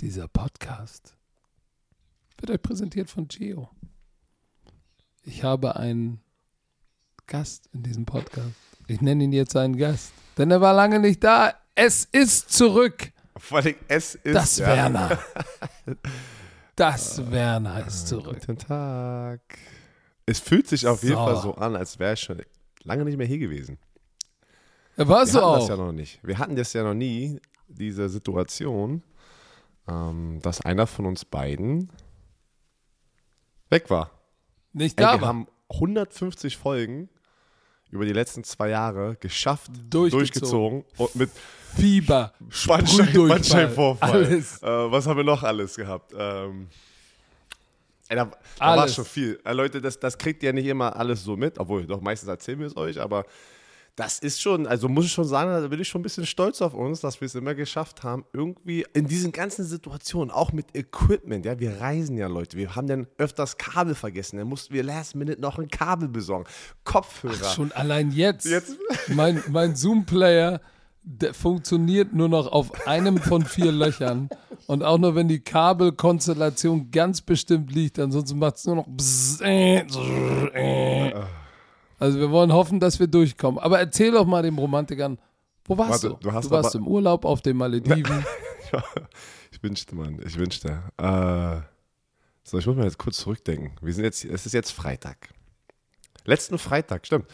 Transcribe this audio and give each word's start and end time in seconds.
Dieser 0.00 0.28
Podcast 0.28 1.16
wird 2.38 2.50
euch 2.52 2.62
präsentiert 2.62 3.10
von 3.10 3.26
Gio. 3.26 3.68
Ich 5.22 5.42
habe 5.42 5.76
einen 5.76 6.20
Gast 7.26 7.68
in 7.72 7.82
diesem 7.82 8.06
Podcast. 8.06 8.54
Ich 8.86 9.00
nenne 9.00 9.24
ihn 9.24 9.32
jetzt 9.32 9.56
einen 9.56 9.76
Gast, 9.76 10.12
denn 10.36 10.50
er 10.50 10.60
war 10.60 10.72
lange 10.72 11.00
nicht 11.00 11.22
da. 11.24 11.52
Es 11.74 12.04
ist 12.04 12.52
zurück. 12.52 13.12
Vor 13.36 13.58
allem, 13.58 13.74
es 13.88 14.14
ist. 14.16 14.34
Das 14.34 14.58
ja. 14.58 14.66
Werner. 14.68 15.18
Das 16.76 17.28
Werner 17.32 17.84
ist 17.88 18.06
zurück. 18.06 18.38
Guten 18.38 18.56
Tag. 18.56 19.40
Es 20.26 20.38
fühlt 20.38 20.68
sich 20.68 20.86
auf 20.86 21.02
jeden 21.02 21.16
So. 21.16 21.24
Fall 21.24 21.42
so 21.42 21.54
an, 21.56 21.74
als 21.74 21.98
wäre 21.98 22.12
ich 22.14 22.20
schon 22.20 22.40
lange 22.84 23.04
nicht 23.04 23.16
mehr 23.18 23.26
hier 23.26 23.38
gewesen. 23.38 23.78
Ja, 24.96 25.08
warst 25.08 25.34
Wir 25.34 25.40
du 25.40 25.46
hatten 25.46 25.54
auch? 25.56 25.58
das 25.58 25.68
ja 25.70 25.76
noch 25.76 25.90
nicht. 25.90 26.20
Wir 26.22 26.38
hatten 26.38 26.54
das 26.54 26.72
ja 26.74 26.84
noch 26.84 26.94
nie, 26.94 27.40
diese 27.66 28.08
Situation, 28.08 29.02
ähm, 29.88 30.40
dass 30.42 30.60
einer 30.60 30.86
von 30.86 31.06
uns 31.06 31.24
beiden 31.24 31.90
weg 33.70 33.90
war. 33.90 34.10
nicht 34.72 34.98
Ey, 34.98 35.04
da 35.04 35.14
wir 35.16 35.20
war. 35.22 35.28
haben 35.28 35.46
150 35.70 36.56
Folgen 36.56 37.08
über 37.90 38.04
die 38.04 38.12
letzten 38.12 38.44
zwei 38.44 38.68
Jahre 38.70 39.16
geschafft, 39.20 39.70
Durchgezogen. 39.90 40.10
durchgezogen 40.10 40.84
und 40.98 41.14
mit 41.14 41.30
Fieber, 41.76 42.32
Bandschein- 42.40 43.96
alles. 44.00 44.62
Äh, 44.62 44.66
was 44.66 45.06
haben 45.06 45.16
wir 45.18 45.24
noch 45.24 45.42
alles 45.42 45.74
gehabt? 45.76 46.12
Ähm, 46.16 46.68
ey, 48.08 48.16
da 48.16 48.30
da 48.58 48.76
war 48.76 48.88
schon 48.88 49.04
viel. 49.04 49.38
Äh, 49.44 49.52
Leute, 49.52 49.80
das, 49.80 49.98
das 50.00 50.16
kriegt 50.18 50.42
ihr 50.42 50.52
nicht 50.52 50.66
immer 50.66 50.96
alles 50.96 51.22
so 51.22 51.36
mit, 51.36 51.58
obwohl 51.58 51.86
doch 51.86 52.00
meistens 52.00 52.28
erzählen 52.28 52.58
wir 52.60 52.66
es 52.66 52.76
euch, 52.76 53.00
aber 53.00 53.24
das 53.98 54.20
ist 54.20 54.40
schon, 54.40 54.66
also 54.68 54.88
muss 54.88 55.06
ich 55.06 55.12
schon 55.12 55.24
sagen, 55.24 55.50
da 55.50 55.66
bin 55.66 55.80
ich 55.80 55.88
schon 55.88 56.00
ein 56.00 56.02
bisschen 56.04 56.24
stolz 56.24 56.62
auf 56.62 56.72
uns, 56.72 57.00
dass 57.00 57.20
wir 57.20 57.26
es 57.26 57.34
immer 57.34 57.54
geschafft 57.56 58.04
haben, 58.04 58.24
irgendwie 58.32 58.86
in 58.94 59.08
diesen 59.08 59.32
ganzen 59.32 59.64
Situationen, 59.64 60.30
auch 60.30 60.52
mit 60.52 60.76
Equipment, 60.76 61.44
ja, 61.44 61.58
wir 61.58 61.80
reisen 61.80 62.16
ja, 62.16 62.28
Leute, 62.28 62.56
wir 62.56 62.76
haben 62.76 62.86
dann 62.86 63.08
öfters 63.18 63.56
Kabel 63.58 63.96
vergessen, 63.96 64.36
dann 64.38 64.46
mussten 64.46 64.72
wir 64.72 64.84
last 64.84 65.16
minute 65.16 65.40
noch 65.40 65.58
ein 65.58 65.66
Kabel 65.68 66.08
besorgen, 66.08 66.44
Kopfhörer. 66.84 67.50
Schon 67.50 67.72
allein 67.72 68.12
jetzt. 68.12 68.46
Jetzt- 68.46 68.76
Mein, 69.08 69.42
mein 69.50 69.74
Zoom-Player, 69.74 70.60
der 71.02 71.34
funktioniert 71.34 72.12
nur 72.12 72.28
noch 72.28 72.46
auf 72.52 72.86
einem 72.86 73.18
von 73.18 73.44
vier 73.44 73.72
Löchern. 73.72 74.28
Und 74.66 74.82
auch 74.84 74.98
nur, 74.98 75.14
wenn 75.14 75.26
die 75.26 75.40
Kabelkonstellation 75.40 76.90
ganz 76.90 77.20
bestimmt 77.22 77.72
liegt. 77.72 77.98
Ansonsten 77.98 78.38
macht 78.38 78.56
es 78.56 78.64
nur 78.66 78.76
noch. 78.76 78.86
äh, 79.40 79.78
äh. 81.08 81.14
Also, 81.98 82.18
wir 82.18 82.30
wollen 82.30 82.52
hoffen, 82.52 82.80
dass 82.80 82.98
wir 83.00 83.06
durchkommen. 83.06 83.58
Aber 83.60 83.78
erzähl 83.78 84.12
doch 84.12 84.26
mal 84.26 84.42
den 84.42 84.56
Romantikern, 84.56 85.18
wo 85.64 85.76
warst 85.76 86.04
Warte, 86.04 86.08
du? 86.08 86.28
du 86.28 86.32
hast 86.32 86.50
warst 86.50 86.74
im 86.74 86.86
Urlaub 86.86 87.24
auf 87.24 87.42
den 87.42 87.56
Malediven. 87.56 88.24
Ich 89.50 89.62
wünschte, 89.62 89.96
Mann, 89.96 90.20
ich 90.24 90.38
wünschte. 90.38 90.82
Äh, 90.98 91.60
so, 92.44 92.58
ich 92.58 92.66
muss 92.66 92.76
mal 92.76 92.84
jetzt 92.84 92.98
kurz 92.98 93.18
zurückdenken. 93.18 93.72
Wir 93.80 93.92
sind 93.92 94.04
jetzt, 94.04 94.24
es 94.24 94.46
ist 94.46 94.52
jetzt 94.52 94.70
Freitag. 94.70 95.30
Letzten 96.24 96.58
Freitag, 96.58 97.06
stimmt. 97.06 97.26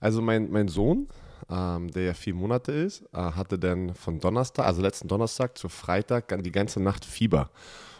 Also 0.00 0.20
mein, 0.22 0.50
mein 0.50 0.68
Sohn, 0.68 1.08
ähm, 1.50 1.90
der 1.92 2.04
ja 2.04 2.14
vier 2.14 2.34
Monate 2.34 2.72
ist, 2.72 3.02
äh, 3.12 3.18
hatte 3.18 3.58
dann 3.58 3.94
von 3.94 4.18
Donnerstag, 4.18 4.66
also 4.66 4.82
letzten 4.82 5.08
Donnerstag 5.08 5.56
zu 5.56 5.68
Freitag 5.68 6.42
die 6.42 6.50
ganze 6.52 6.80
Nacht 6.80 7.04
Fieber. 7.04 7.50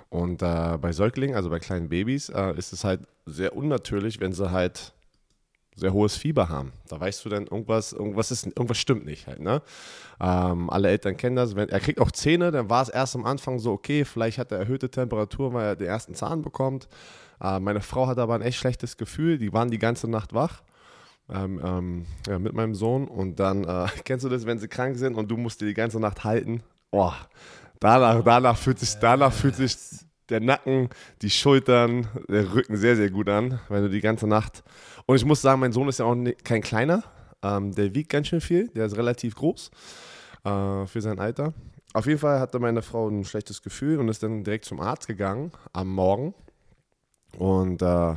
Und 0.08 0.42
äh, 0.42 0.78
bei 0.80 0.92
Säuglingen, 0.92 1.36
also 1.36 1.50
bei 1.50 1.58
kleinen 1.58 1.89
Babys, 1.89 2.30
äh, 2.30 2.55
ist 2.56 2.72
es 2.72 2.83
halt 2.83 3.02
sehr 3.27 3.55
unnatürlich, 3.55 4.20
wenn 4.20 4.33
sie 4.33 4.50
halt 4.50 4.94
sehr 5.78 5.92
hohes 5.92 6.16
Fieber 6.16 6.48
haben. 6.48 6.72
Da 6.88 7.00
weißt 7.00 7.24
du 7.24 7.28
dann, 7.28 7.46
irgendwas, 7.46 7.92
irgendwas, 7.92 8.30
ist, 8.30 8.46
irgendwas 8.46 8.78
stimmt 8.78 9.06
nicht 9.06 9.26
halt, 9.26 9.40
ne? 9.40 9.62
Ähm, 10.20 10.68
alle 10.70 10.89
Eltern 10.89 11.16
kennen 11.16 11.36
das. 11.36 11.55
Wenn, 11.55 11.68
er 11.68 11.80
kriegt 11.80 12.00
auch 12.00 12.11
Zähne, 12.11 12.50
dann 12.50 12.68
war 12.68 12.83
es 12.83 12.89
erst 12.89 13.14
am 13.14 13.24
Anfang 13.24 13.58
so, 13.58 13.72
okay, 13.72 14.05
vielleicht 14.05 14.38
hat 14.38 14.52
er 14.52 14.58
erhöhte 14.58 14.90
Temperatur, 14.90 15.55
weil 15.55 15.67
er 15.67 15.77
den 15.77 15.86
ersten 15.86 16.14
Zahn 16.14 16.42
bekommt. 16.42 16.88
Äh, 17.40 17.61
meine 17.61 17.80
Frau 17.80 18.06
hat 18.06 18.18
aber 18.18 18.34
ein 18.34 18.42
echt 18.42 18.58
schlechtes 18.58 18.96
Gefühl. 18.96 19.38
Die 19.38 19.52
waren 19.52 19.70
die 19.70 19.78
ganze 19.78 20.08
Nacht 20.08 20.34
wach. 20.34 20.62
Ähm, 21.30 21.61
ähm, 21.62 22.06
ja, 22.27 22.38
mit 22.38 22.55
meinem 22.55 22.74
Sohn. 22.74 23.06
Und 23.06 23.38
dann, 23.38 23.64
äh, 23.64 23.86
kennst 24.05 24.24
du 24.24 24.28
das, 24.28 24.46
wenn 24.46 24.58
sie 24.58 24.68
krank 24.68 24.96
sind 24.96 25.14
und 25.14 25.30
du 25.30 25.36
musst 25.36 25.61
die 25.61 25.67
die 25.67 25.74
ganze 25.74 26.00
Nacht 26.00 26.24
halten? 26.24 26.62
Oh, 26.90 27.12
danach, 27.80 28.22
danach 28.24 28.56
fühlt 28.56 28.78
sich, 28.78 28.94
danach 28.96 29.33
fühlt 29.33 29.55
sich 29.56 29.77
der 30.30 30.40
Nacken, 30.40 30.89
die 31.22 31.30
Schultern, 31.30 32.06
der 32.28 32.52
Rücken 32.55 32.77
sehr, 32.77 32.96
sehr 32.96 33.11
gut 33.11 33.28
an, 33.28 33.61
wenn 33.68 33.83
du 33.83 33.90
die 33.90 34.00
ganze 34.00 34.27
Nacht. 34.27 34.62
Und 35.06 35.16
ich 35.16 35.24
muss 35.24 35.42
sagen, 35.42 35.61
mein 35.61 35.72
Sohn 35.72 35.89
ist 35.89 35.98
ja 35.98 36.05
auch 36.05 36.14
ni- 36.14 36.34
kein 36.34 36.61
kleiner. 36.61 37.02
Ähm, 37.42 37.74
der 37.74 37.94
wiegt 37.94 38.11
ganz 38.11 38.28
schön 38.28 38.40
viel. 38.40 38.68
Der 38.68 38.86
ist 38.86 38.96
relativ 38.96 39.34
groß 39.36 39.70
äh, 40.44 40.86
für 40.86 41.00
sein 41.00 41.18
Alter. 41.18 41.55
Auf 41.94 42.06
jeden 42.06 42.18
Fall 42.18 42.40
hatte 42.40 42.58
meine 42.58 42.83
Frau 42.83 43.08
ein 43.08 43.24
schlechtes 43.24 43.62
Gefühl 43.62 43.98
und 43.98 44.08
ist 44.08 44.22
dann 44.22 44.44
direkt 44.44 44.67
zum 44.67 44.80
Arzt 44.80 45.06
gegangen 45.06 45.52
am 45.72 45.88
Morgen. 45.88 46.34
Und 47.38 47.83
äh, 47.83 48.14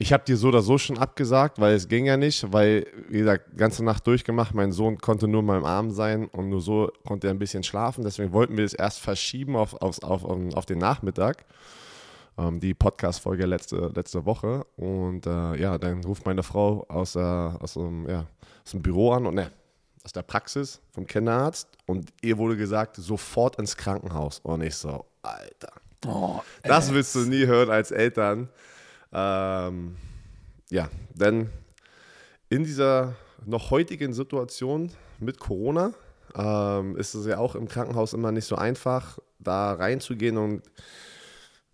ich 0.00 0.14
habe 0.14 0.24
dir 0.24 0.38
so 0.38 0.48
oder 0.48 0.62
so 0.62 0.78
schon 0.78 0.96
abgesagt, 0.96 1.60
weil 1.60 1.74
es 1.74 1.86
ging 1.86 2.06
ja 2.06 2.16
nicht, 2.16 2.50
weil, 2.54 2.86
wie 3.10 3.18
gesagt, 3.18 3.54
ganze 3.58 3.84
Nacht 3.84 4.06
durchgemacht. 4.06 4.54
Mein 4.54 4.72
Sohn 4.72 4.96
konnte 4.96 5.28
nur 5.28 5.40
in 5.40 5.46
meinem 5.46 5.66
Arm 5.66 5.90
sein 5.90 6.26
und 6.28 6.48
nur 6.48 6.62
so 6.62 6.90
konnte 7.06 7.26
er 7.26 7.34
ein 7.34 7.38
bisschen 7.38 7.62
schlafen. 7.62 8.02
Deswegen 8.02 8.32
wollten 8.32 8.56
wir 8.56 8.64
es 8.64 8.72
erst 8.72 9.00
verschieben 9.00 9.56
auf, 9.56 9.74
auf, 9.74 10.02
auf, 10.02 10.24
um, 10.24 10.54
auf 10.54 10.64
den 10.64 10.78
Nachmittag. 10.78 11.44
Ähm, 12.38 12.60
die 12.60 12.72
Podcast-Folge 12.72 13.44
letzte, 13.44 13.92
letzte 13.94 14.24
Woche. 14.24 14.64
Und 14.76 15.26
äh, 15.26 15.56
ja, 15.60 15.76
dann 15.76 16.02
ruft 16.02 16.24
meine 16.24 16.42
Frau 16.42 16.86
aus, 16.88 17.14
äh, 17.14 17.20
aus, 17.20 17.74
dem, 17.74 18.08
ja, 18.08 18.20
aus 18.64 18.70
dem 18.70 18.80
Büro 18.80 19.12
an 19.12 19.26
und 19.26 19.34
ne, 19.34 19.52
aus 20.02 20.14
der 20.14 20.22
Praxis 20.22 20.80
vom 20.92 21.06
Kinderarzt. 21.06 21.68
Und 21.84 22.10
ihr 22.22 22.38
wurde 22.38 22.56
gesagt, 22.56 22.96
sofort 22.96 23.56
ins 23.56 23.76
Krankenhaus. 23.76 24.38
Und 24.38 24.62
ich 24.62 24.76
so, 24.76 25.04
Alter. 25.20 25.72
Oh, 26.06 26.40
Das 26.62 26.90
willst 26.94 27.14
du 27.14 27.18
nie 27.26 27.44
hören 27.44 27.68
als 27.68 27.90
Eltern. 27.90 28.48
Ähm, 29.12 29.96
ja, 30.70 30.88
denn 31.14 31.50
in 32.48 32.64
dieser 32.64 33.16
noch 33.46 33.70
heutigen 33.70 34.12
Situation 34.12 34.92
mit 35.18 35.38
Corona 35.38 35.92
ähm, 36.34 36.96
ist 36.96 37.14
es 37.14 37.26
ja 37.26 37.38
auch 37.38 37.54
im 37.54 37.68
Krankenhaus 37.68 38.12
immer 38.12 38.32
nicht 38.32 38.44
so 38.44 38.56
einfach, 38.56 39.18
da 39.38 39.72
reinzugehen 39.72 40.36
und 40.36 40.62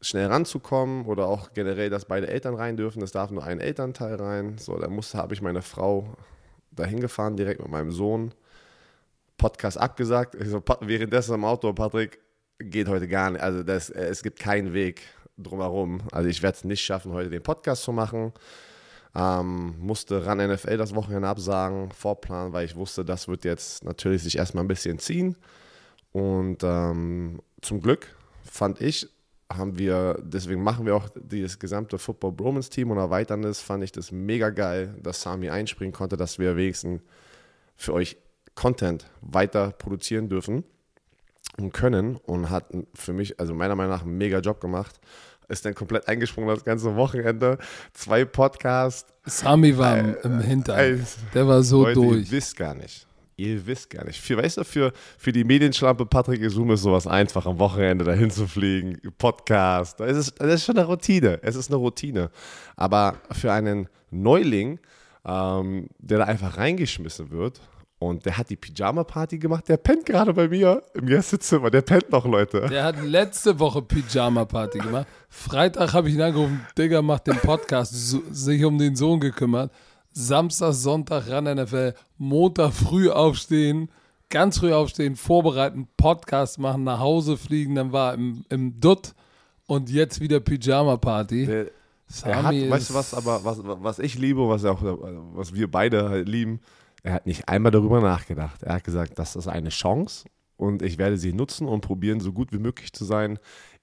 schnell 0.00 0.26
ranzukommen 0.26 1.06
oder 1.06 1.26
auch 1.26 1.52
generell, 1.52 1.90
dass 1.90 2.04
beide 2.04 2.28
Eltern 2.28 2.54
rein 2.54 2.76
dürfen. 2.76 3.02
Es 3.02 3.12
darf 3.12 3.30
nur 3.30 3.44
ein 3.44 3.60
Elternteil 3.60 4.14
rein. 4.16 4.58
So, 4.58 4.78
da 4.78 4.88
musste, 4.88 5.18
habe 5.18 5.34
ich 5.34 5.42
meine 5.42 5.62
Frau 5.62 6.16
dahin 6.70 7.00
gefahren, 7.00 7.36
direkt 7.36 7.60
mit 7.60 7.70
meinem 7.70 7.90
Sohn. 7.90 8.32
Podcast 9.36 9.78
abgesagt. 9.78 10.36
So, 10.44 10.62
währenddessen 10.80 11.34
im 11.34 11.44
Auto, 11.44 11.72
Patrick, 11.72 12.20
geht 12.58 12.88
heute 12.88 13.08
gar 13.08 13.30
nicht. 13.30 13.42
Also 13.42 13.62
das, 13.62 13.90
äh, 13.90 14.06
es 14.06 14.22
gibt 14.22 14.38
keinen 14.38 14.72
Weg 14.72 15.02
drumherum. 15.38 16.02
Also 16.12 16.28
ich 16.28 16.42
werde 16.42 16.56
es 16.56 16.64
nicht 16.64 16.82
schaffen, 16.82 17.12
heute 17.12 17.30
den 17.30 17.42
Podcast 17.42 17.82
zu 17.82 17.92
machen. 17.92 18.32
Ähm, 19.14 19.74
musste 19.78 20.26
ran 20.26 20.38
NFL 20.38 20.76
das 20.76 20.94
Wochenende 20.94 21.28
absagen, 21.28 21.90
Vorplan, 21.90 22.52
weil 22.52 22.66
ich 22.66 22.76
wusste, 22.76 23.04
das 23.04 23.28
wird 23.28 23.44
jetzt 23.44 23.84
natürlich 23.84 24.22
sich 24.22 24.36
erstmal 24.36 24.64
ein 24.64 24.68
bisschen 24.68 24.98
ziehen. 24.98 25.36
Und 26.12 26.62
ähm, 26.62 27.40
zum 27.62 27.80
Glück 27.80 28.14
fand 28.44 28.80
ich, 28.80 29.08
haben 29.50 29.78
wir, 29.78 30.18
deswegen 30.22 30.62
machen 30.62 30.86
wir 30.86 30.96
auch 30.96 31.08
dieses 31.14 31.58
gesamte 31.58 31.98
Football 31.98 32.32
Bromance 32.32 32.68
Team 32.68 32.90
und 32.90 32.98
erweitern 32.98 33.44
es, 33.44 33.60
fand 33.60 33.84
ich 33.84 33.92
das 33.92 34.12
mega 34.12 34.50
geil, 34.50 34.96
dass 35.02 35.22
Sami 35.22 35.48
einspringen 35.48 35.92
konnte, 35.92 36.16
dass 36.16 36.38
wir 36.38 36.56
wenigstens 36.56 37.02
für 37.76 37.92
euch 37.94 38.16
Content 38.54 39.08
weiter 39.20 39.70
produzieren 39.70 40.28
dürfen 40.28 40.64
und 41.56 41.72
können 41.72 42.16
und 42.16 42.50
hat 42.50 42.66
für 42.94 43.12
mich, 43.12 43.38
also 43.40 43.54
meiner 43.54 43.74
Meinung 43.74 43.92
nach, 43.92 44.02
einen 44.02 44.18
mega 44.18 44.38
Job 44.40 44.60
gemacht. 44.60 45.00
Ist 45.48 45.64
dann 45.64 45.74
komplett 45.74 46.08
eingesprungen 46.08 46.52
das 46.52 46.64
ganze 46.64 46.96
Wochenende. 46.96 47.58
Zwei 47.92 48.24
Podcasts. 48.24 49.12
Sami 49.24 49.78
war 49.78 49.96
im, 49.96 50.16
im 50.24 50.40
Hintern. 50.40 50.76
Ey, 50.76 51.00
Der 51.34 51.46
war 51.46 51.62
so 51.62 51.84
Leute, 51.84 51.94
durch. 51.94 52.26
Ihr 52.26 52.30
wisst 52.32 52.56
gar 52.56 52.74
nicht. 52.74 53.06
Ihr 53.36 53.66
wisst 53.66 53.90
gar 53.90 54.04
nicht. 54.04 54.20
Für, 54.20 54.38
weißt 54.38 54.56
du, 54.56 54.64
für, 54.64 54.92
für 55.18 55.30
die 55.30 55.44
Medienschlampe 55.44 56.04
Patrick 56.04 56.40
Isum 56.40 56.70
ist 56.72 56.82
sowas 56.82 57.06
einfach, 57.06 57.46
am 57.46 57.58
Wochenende 57.58 58.04
dahin 58.04 58.30
zu 58.30 58.48
fliegen, 58.48 58.98
Podcast. 59.18 60.00
Das 60.00 60.16
ist, 60.16 60.40
das 60.40 60.54
ist 60.54 60.64
schon 60.64 60.76
eine 60.76 60.86
Routine. 60.86 61.38
Es 61.42 61.54
ist 61.54 61.70
eine 61.70 61.76
Routine. 61.76 62.30
Aber 62.76 63.16
für 63.30 63.52
einen 63.52 63.88
Neuling, 64.10 64.80
ähm, 65.24 65.88
der 65.98 66.18
da 66.18 66.24
einfach 66.24 66.56
reingeschmissen 66.56 67.30
wird 67.30 67.60
und 67.98 68.26
der 68.26 68.36
hat 68.36 68.50
die 68.50 68.56
Pyjama-Party 68.56 69.38
gemacht, 69.38 69.68
der 69.68 69.78
pennt 69.78 70.04
gerade 70.04 70.34
bei 70.34 70.48
mir 70.48 70.82
im 70.94 71.06
Gästezimmer. 71.06 71.70
Der 71.70 71.80
pennt 71.80 72.10
noch, 72.10 72.26
Leute. 72.26 72.66
Der 72.68 72.84
hat 72.84 73.02
letzte 73.02 73.58
Woche 73.58 73.80
Pyjama-Party 73.80 74.78
gemacht. 74.78 75.06
Freitag 75.30 75.94
habe 75.94 76.08
ich 76.08 76.14
ihn 76.14 76.20
angerufen, 76.20 76.60
Digga, 76.76 77.00
macht 77.00 77.26
den 77.26 77.38
Podcast, 77.38 77.94
so, 77.94 78.22
sich 78.30 78.64
um 78.64 78.76
den 78.76 78.96
Sohn 78.96 79.20
gekümmert. 79.20 79.72
Samstag, 80.12 80.74
Sonntag 80.74 81.28
ran 81.28 81.44
NFL, 81.44 81.94
Montag 82.18 82.72
früh 82.72 83.10
aufstehen, 83.10 83.90
ganz 84.28 84.58
früh 84.58 84.72
aufstehen, 84.72 85.16
vorbereiten, 85.16 85.88
Podcast 85.96 86.58
machen, 86.58 86.84
nach 86.84 87.00
Hause 87.00 87.36
fliegen, 87.36 87.74
dann 87.74 87.92
war 87.92 88.14
im, 88.14 88.44
im 88.50 88.78
Dutt 88.78 89.14
und 89.66 89.90
jetzt 89.90 90.20
wieder 90.20 90.40
Pyjama-Party. 90.40 91.46
Der, 91.46 91.66
Sami 92.08 92.32
er 92.32 92.42
hat, 92.42 92.70
weißt 92.70 92.90
du 92.90 92.94
was, 92.94 93.14
aber 93.14 93.44
was, 93.44 93.58
was 93.62 93.98
ich 93.98 94.18
liebe, 94.18 94.48
was 94.48 94.64
auch, 94.64 94.80
was 94.82 95.54
wir 95.54 95.70
beide 95.70 96.08
halt 96.08 96.28
lieben, 96.28 96.60
er 97.06 97.12
hat 97.12 97.26
nicht 97.26 97.48
einmal 97.48 97.70
darüber 97.70 98.00
nachgedacht. 98.00 98.64
Er 98.64 98.74
hat 98.74 98.84
gesagt, 98.84 99.16
das 99.16 99.36
ist 99.36 99.46
eine 99.46 99.68
Chance 99.68 100.28
und 100.56 100.82
ich 100.82 100.98
werde 100.98 101.16
sie 101.16 101.32
nutzen 101.32 101.68
und 101.68 101.80
probieren, 101.80 102.18
so 102.18 102.32
gut 102.32 102.52
wie 102.52 102.58
möglich 102.58 102.92
zu 102.92 103.04
sein 103.04 103.38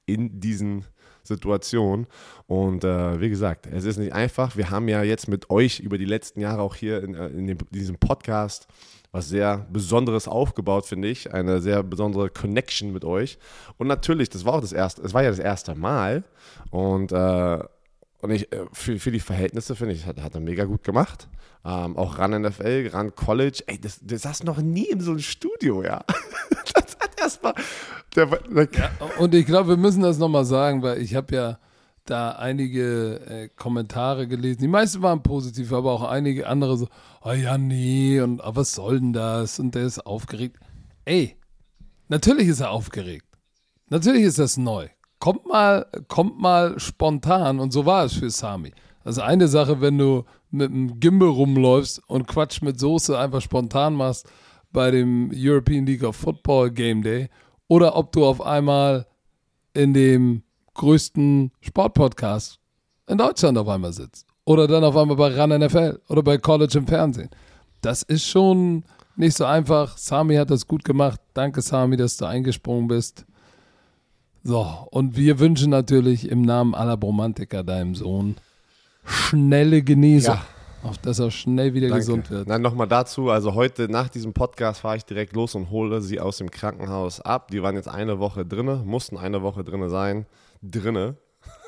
in 0.06 0.42
diesen 0.42 0.84
Situationen. 1.24 2.08
Und 2.48 2.84
äh, 2.84 3.22
wie 3.22 3.30
gesagt, 3.30 3.66
es 3.68 3.86
ist 3.86 3.96
nicht 3.96 4.12
einfach. 4.12 4.58
Wir 4.58 4.72
haben 4.72 4.90
ja 4.90 5.04
jetzt 5.04 5.30
mit 5.30 5.50
euch 5.50 5.80
über 5.80 5.98
die 5.98 6.06
letzten 6.06 6.42
Jahre 6.42 6.62
auch 6.62 6.76
hier 6.76 7.02
in, 7.02 7.16
äh, 7.16 7.28
in 7.28 7.48
dem, 7.48 7.58
diesem 7.72 7.98
Podcast 7.98 8.68
was 9.14 9.30
sehr 9.30 9.68
Besonderes 9.72 10.28
aufgebaut, 10.28 10.86
finde 10.86 11.08
ich. 11.08 11.34
Eine 11.34 11.62
sehr 11.62 11.82
besondere 11.84 12.30
Connection 12.30 12.92
mit 12.92 13.06
euch. 13.06 13.38
Und 13.78 13.88
natürlich, 13.88 14.30
das 14.30 14.44
war 14.44 14.56
auch 14.56 14.62
das 14.62 14.74
erste, 14.74 15.02
es 15.04 15.14
war 15.14 15.24
ja 15.24 15.30
das 15.30 15.40
erste 15.40 15.76
Mal. 15.76 16.24
Und, 16.72 17.14
äh, 17.14 17.60
und 18.22 18.32
ich, 18.32 18.52
äh, 18.52 18.66
für, 18.74 19.00
für 19.00 19.12
die 19.12 19.20
Verhältnisse, 19.20 19.76
finde 19.76 19.94
ich, 19.94 20.08
hat, 20.08 20.20
hat 20.20 20.34
er 20.34 20.42
mega 20.42 20.66
gut 20.66 20.84
gemacht. 20.84 21.30
Ähm, 21.66 21.96
auch 21.96 22.18
ran 22.18 22.42
NFL, 22.42 22.90
ran 22.92 23.16
College. 23.16 23.64
Ey, 23.68 23.80
das, 23.80 24.00
das 24.02 24.24
saß 24.24 24.44
noch 24.44 24.58
nie 24.58 24.90
in 24.90 25.00
so 25.00 25.12
einem 25.12 25.20
Studio, 25.20 25.82
ja. 25.84 26.04
das 26.74 26.98
hat 27.00 27.20
erstmal. 27.20 27.54
Ja, 28.16 28.28
und 29.20 29.34
ich 29.34 29.46
glaube, 29.46 29.70
wir 29.70 29.78
müssen 29.78 30.04
das 30.04 30.18
nochmal 30.18 30.46
sagen, 30.46 30.82
weil 30.82 31.02
ich 31.02 31.16
habe 31.16 31.36
ja 31.36 31.60
da 32.06 32.32
einige 32.32 33.22
äh, 33.28 33.50
Kommentare 33.56 34.28
gelesen. 34.28 34.62
Die 34.62 34.68
meisten 34.68 35.02
waren 35.02 35.24
positiv, 35.24 35.72
aber 35.72 35.94
auch 35.94 36.04
einige 36.04 36.48
andere 36.48 36.78
so, 36.78 36.88
oh 37.24 37.32
ja, 37.32 37.58
nee, 37.58 38.20
und 38.20 38.42
oh, 38.42 38.56
was 38.56 38.74
soll 38.74 39.00
denn 39.00 39.14
das? 39.14 39.60
Und 39.60 39.74
der 39.76 39.84
ist 39.84 40.06
aufgeregt. 40.06 40.58
Ey, 41.06 41.38
natürlich 42.10 42.50
ist 42.50 42.60
er 42.60 42.72
aufgeregt. 42.72 43.26
Natürlich 43.90 44.24
ist 44.24 44.40
das 44.40 44.58
neu. 44.58 44.90
Kommt 45.20 45.46
mal, 45.46 45.86
kommt 46.10 46.40
mal 46.40 46.78
spontan 46.80 47.60
und 47.60 47.72
so 47.72 47.86
war 47.86 48.06
es 48.06 48.14
für 48.14 48.30
Sami. 48.30 48.74
Also 49.04 49.22
eine 49.22 49.48
Sache, 49.48 49.82
wenn 49.82 49.98
du 49.98 50.24
mit 50.52 50.72
einem 50.72 51.00
Gimbal 51.00 51.30
rumläufst 51.30 52.02
und 52.08 52.28
Quatsch 52.28 52.62
mit 52.62 52.80
Soße 52.80 53.18
einfach 53.18 53.42
spontan 53.42 53.96
machst 53.96 54.30
bei 54.72 54.92
dem 54.92 55.32
European 55.34 55.86
League 55.86 56.04
of 56.04 56.16
Football 56.16 56.72
Game 56.72 57.02
Day 57.04 57.30
oder 57.68 57.96
ob 57.96 58.12
du 58.12 58.26
auf 58.26 58.42
einmal 58.42 59.06
in 59.74 59.94
dem 59.94 60.44
größten 60.76 61.52
Sportpodcast 61.62 62.60
in 63.08 63.18
Deutschland 63.18 63.58
auf 63.58 63.68
einmal 63.68 63.94
sitzt. 63.94 64.28
Oder 64.46 64.68
dann 64.68 64.84
auf 64.84 64.98
einmal 64.98 65.16
bei 65.16 65.30
RAN 65.30 65.50
NFL 65.52 66.00
oder 66.10 66.22
bei 66.22 66.38
College 66.38 66.78
im 66.78 66.88
Fernsehen. 66.88 67.30
Das 67.82 68.04
ist 68.04 68.28
schon 68.28 68.84
nicht 69.16 69.38
so 69.38 69.46
einfach. 69.46 69.98
Sami 69.98 70.36
hat 70.36 70.50
das 70.50 70.68
gut 70.68 70.84
gemacht. 70.84 71.20
Danke, 71.34 71.62
Sami, 71.62 71.98
dass 71.98 72.18
du 72.18 72.26
eingesprungen 72.26 72.88
bist. 72.88 73.26
So, 74.44 74.88
und 74.92 75.16
wir 75.16 75.40
wünschen 75.40 75.70
natürlich 75.70 76.30
im 76.30 76.42
Namen 76.42 76.76
aller 76.76 76.98
Bromantiker 76.98 77.64
deinem 77.64 77.96
Sohn 77.96 78.36
schnelle 79.06 79.82
Genesung. 79.82 80.36
Ja. 80.36 80.46
Auf 80.84 80.98
dass 80.98 81.20
er 81.20 81.32
schnell 81.32 81.74
wieder 81.74 81.88
Danke. 81.88 82.02
gesund 82.02 82.30
wird. 82.30 82.50
Dann 82.50 82.62
nochmal 82.62 82.88
dazu, 82.88 83.30
also 83.30 83.54
heute 83.54 83.88
nach 83.90 84.10
diesem 84.10 84.34
Podcast 84.34 84.82
fahre 84.82 84.98
ich 84.98 85.06
direkt 85.06 85.34
los 85.34 85.56
und 85.56 85.70
hole 85.70 86.02
sie 86.02 86.20
aus 86.20 86.38
dem 86.38 86.52
Krankenhaus 86.52 87.22
ab. 87.22 87.52
Die 87.52 87.64
waren 87.64 87.76
jetzt 87.76 87.88
eine 87.88 88.20
Woche 88.20 88.46
drinne, 88.46 88.82
mussten 88.84 89.18
eine 89.18 89.42
Woche 89.42 89.64
drinne 89.64 89.90
sein 89.90 90.26
drinne, 90.64 91.18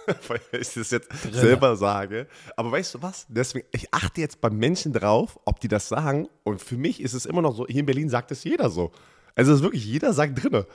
weil 0.28 0.40
ich 0.60 0.74
das 0.74 0.92
jetzt 0.92 1.10
drinne. 1.10 1.38
selber 1.38 1.76
sage. 1.76 2.28
Aber 2.56 2.72
weißt 2.72 2.96
du 2.96 3.02
was? 3.02 3.26
Deswegen, 3.30 3.68
ich 3.72 3.94
achte 3.94 4.22
jetzt 4.22 4.42
beim 4.42 4.58
Menschen 4.58 4.94
drauf, 4.94 5.40
ob 5.46 5.60
die 5.60 5.68
das 5.68 5.88
sagen. 5.88 6.28
Und 6.44 6.62
für 6.62 6.78
mich 6.78 7.02
ist 7.02 7.14
es 7.14 7.26
immer 7.26 7.42
noch 7.42 7.56
so, 7.56 7.66
hier 7.68 7.82
in 7.82 7.86
Berlin 7.86 8.10
sagt 8.10 8.32
es 8.32 8.44
jeder 8.44 8.70
so. 8.70 8.92
Also 9.36 9.52
es 9.52 9.58
ist 9.60 9.64
wirklich, 9.64 9.86
jeder 9.86 10.14
sagt 10.14 10.42
drinne. 10.44 10.66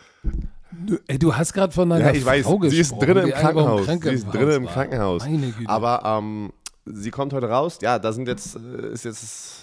Du, 0.72 0.98
ey, 1.06 1.18
du 1.18 1.34
hast 1.34 1.52
gerade 1.52 1.72
von 1.72 1.90
deiner 1.90 2.06
ja, 2.06 2.12
ich 2.12 2.24
weiß, 2.24 2.46
sie 2.68 2.78
ist 2.78 2.94
drinnen 2.98 3.26
im 3.26 3.32
Krankenhaus. 3.32 3.86
Sie 3.86 4.10
ist 4.10 4.26
drinnen 4.26 4.52
im 4.52 4.66
Krankenhaus. 4.66 5.22
Aber 5.66 6.02
ähm, 6.04 6.52
sie 6.84 7.10
kommt 7.10 7.32
heute 7.32 7.48
raus. 7.48 7.78
Ja, 7.82 7.98
da 7.98 8.12
sind 8.12 8.28
jetzt, 8.28 8.56
äh, 8.56 8.92
ist 8.92 9.04
jetzt 9.04 9.60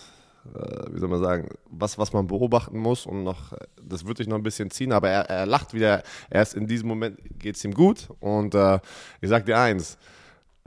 äh, 0.54 0.94
wie 0.94 1.00
soll 1.00 1.09
man 1.09 1.21
sagen, 1.21 1.50
was, 1.69 1.98
was 1.98 2.13
man 2.13 2.27
beobachten 2.27 2.77
muss 2.77 3.06
und 3.06 3.24
noch, 3.24 3.54
das 3.81 4.06
wird 4.06 4.18
sich 4.18 4.27
noch 4.27 4.38
ein 4.38 4.44
bisschen 4.44 4.69
ziehen, 4.69 4.92
aber 4.92 5.09
er, 5.09 5.30
er 5.30 5.45
lacht 5.45 5.74
wieder. 5.74 6.04
Erst 6.30 6.56
in 6.56 6.68
diesem 6.68 6.88
Moment 6.88 7.18
geht 7.39 7.56
es 7.56 7.63
ihm 7.63 7.74
gut 7.74 8.09
und 8.19 8.54
äh, 8.56 8.80
ich 9.21 9.30
sag 9.30 9.45
dir 9.45 9.57
eins, 9.57 9.98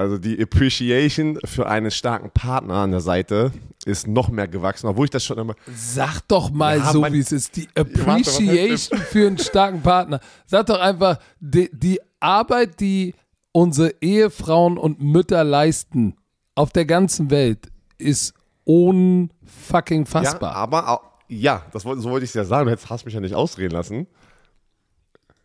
also 0.00 0.16
die 0.16 0.40
Appreciation 0.40 1.38
für 1.44 1.68
einen 1.68 1.90
starken 1.90 2.30
Partner 2.30 2.76
an 2.76 2.90
der 2.90 3.02
Seite 3.02 3.52
ist 3.84 4.06
noch 4.06 4.30
mehr 4.30 4.48
gewachsen, 4.48 4.86
obwohl 4.86 5.04
ich 5.04 5.10
das 5.10 5.22
schon 5.22 5.36
immer. 5.36 5.54
Sag 5.74 6.22
doch 6.26 6.50
mal 6.50 6.78
ja, 6.78 6.90
so, 6.90 7.04
wie 7.12 7.18
es 7.18 7.32
ist. 7.32 7.54
Die 7.54 7.68
Appreciation 7.74 8.98
für 8.98 9.26
einen 9.26 9.36
starken 9.36 9.82
Partner. 9.82 10.20
Sag 10.46 10.66
doch 10.66 10.80
einfach, 10.80 11.18
die, 11.38 11.68
die 11.74 12.00
Arbeit, 12.18 12.80
die 12.80 13.14
unsere 13.52 13.94
Ehefrauen 14.00 14.78
und 14.78 15.02
Mütter 15.02 15.44
leisten 15.44 16.16
auf 16.54 16.70
der 16.70 16.86
ganzen 16.86 17.30
Welt, 17.30 17.70
ist 17.98 18.32
unfucking 18.64 20.06
fassbar. 20.06 20.52
Ja, 20.52 20.56
aber 20.56 21.00
ja, 21.28 21.62
das, 21.72 21.82
so 21.82 22.04
wollte 22.04 22.24
ich 22.24 22.30
es 22.30 22.34
ja 22.34 22.44
sagen. 22.44 22.70
Du 22.70 22.88
hast 22.88 23.04
mich 23.04 23.12
ja 23.12 23.20
nicht 23.20 23.34
ausreden 23.34 23.72
lassen. 23.72 24.06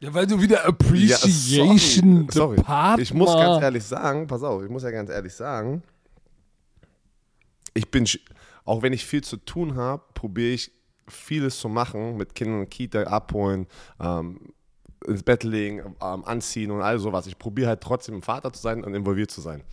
Ja, 0.05 0.13
weil 0.13 0.27
du 0.27 0.39
wieder 0.39 0.63
Appreciation 0.65 2.27
ja, 2.27 2.31
sorry, 2.31 2.57
sorry. 2.57 3.01
Ich 3.01 3.11
muss 3.11 3.33
ganz 3.33 3.63
ehrlich 3.63 3.83
sagen, 3.83 4.27
pass 4.27 4.43
auf, 4.43 4.61
ich 4.61 4.69
muss 4.69 4.83
ja 4.83 4.91
ganz 4.91 5.09
ehrlich 5.09 5.33
sagen, 5.33 5.81
ich 7.73 7.89
bin, 7.89 8.07
auch 8.65 8.83
wenn 8.83 8.93
ich 8.93 9.03
viel 9.03 9.23
zu 9.23 9.37
tun 9.37 9.75
habe, 9.75 10.03
probiere 10.13 10.53
ich 10.53 10.71
vieles 11.07 11.59
zu 11.59 11.69
machen, 11.69 12.17
mit 12.17 12.35
Kindern 12.35 12.69
Kita 12.69 13.01
abholen, 13.03 13.65
ähm, 13.99 14.53
ins 15.07 15.23
Bett 15.23 15.43
legen, 15.43 15.95
ähm, 16.01 16.23
anziehen 16.23 16.69
und 16.69 16.81
all 16.81 16.99
sowas. 16.99 17.25
Ich 17.25 17.39
probiere 17.39 17.69
halt 17.69 17.81
trotzdem 17.81 18.21
Vater 18.21 18.53
zu 18.53 18.61
sein 18.61 18.83
und 18.83 18.93
involviert 18.93 19.31
zu 19.31 19.41
sein. 19.41 19.63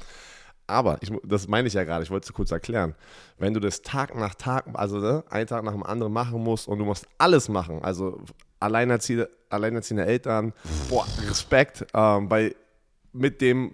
Aber, 0.67 0.97
ich, 1.03 1.13
das 1.25 1.47
meine 1.47 1.69
ich 1.69 1.75
ja 1.75 1.85
gerade, 1.85 2.05
ich 2.05 2.11
wollte 2.11 2.25
es 2.25 2.33
kurz 2.33 2.51
erklären. 2.51 2.95
Wenn 3.37 3.53
du 3.53 3.61
das 3.61 3.83
Tag 3.83 4.15
nach 4.15 4.35
Tag, 4.35 4.65
also 4.73 4.99
ne, 4.99 5.25
einen 5.29 5.47
Tag 5.47 5.63
nach 5.65 5.73
dem 5.73 5.83
anderen 5.83 6.13
machen 6.15 6.43
musst 6.43 6.69
und 6.69 6.79
du 6.79 6.87
musst 6.87 7.07
alles 7.19 7.51
machen, 7.51 7.83
also 7.83 8.23
alleinerziehende, 8.63 9.29
alleinerziehende 9.51 10.07
Eltern, 10.07 10.53
boah, 10.89 11.07
Respekt, 11.29 11.87
ähm, 11.95 12.31
weil 12.31 12.55
mit 13.13 13.43
dem, 13.43 13.73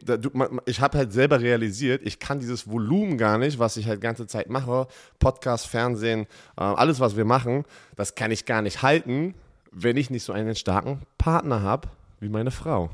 ich 0.66 0.80
habe 0.80 0.98
halt 0.98 1.12
selber 1.12 1.40
realisiert, 1.40 2.02
ich 2.04 2.18
kann 2.18 2.40
dieses 2.40 2.68
Volumen 2.68 3.16
gar 3.18 3.38
nicht, 3.38 3.60
was 3.60 3.76
ich 3.76 3.86
halt 3.86 4.00
ganze 4.00 4.26
Zeit 4.26 4.50
mache, 4.50 4.88
Podcast, 5.20 5.68
Fernsehen, 5.68 6.26
äh, 6.56 6.62
alles, 6.62 6.98
was 6.98 7.16
wir 7.16 7.24
machen, 7.24 7.64
das 7.94 8.16
kann 8.16 8.32
ich 8.32 8.46
gar 8.46 8.62
nicht 8.62 8.82
halten, 8.82 9.34
wenn 9.70 9.96
ich 9.96 10.10
nicht 10.10 10.24
so 10.24 10.32
einen 10.32 10.56
starken 10.56 11.02
Partner 11.18 11.62
habe 11.62 11.88
wie 12.20 12.28
meine 12.28 12.50
Frau. 12.50 12.90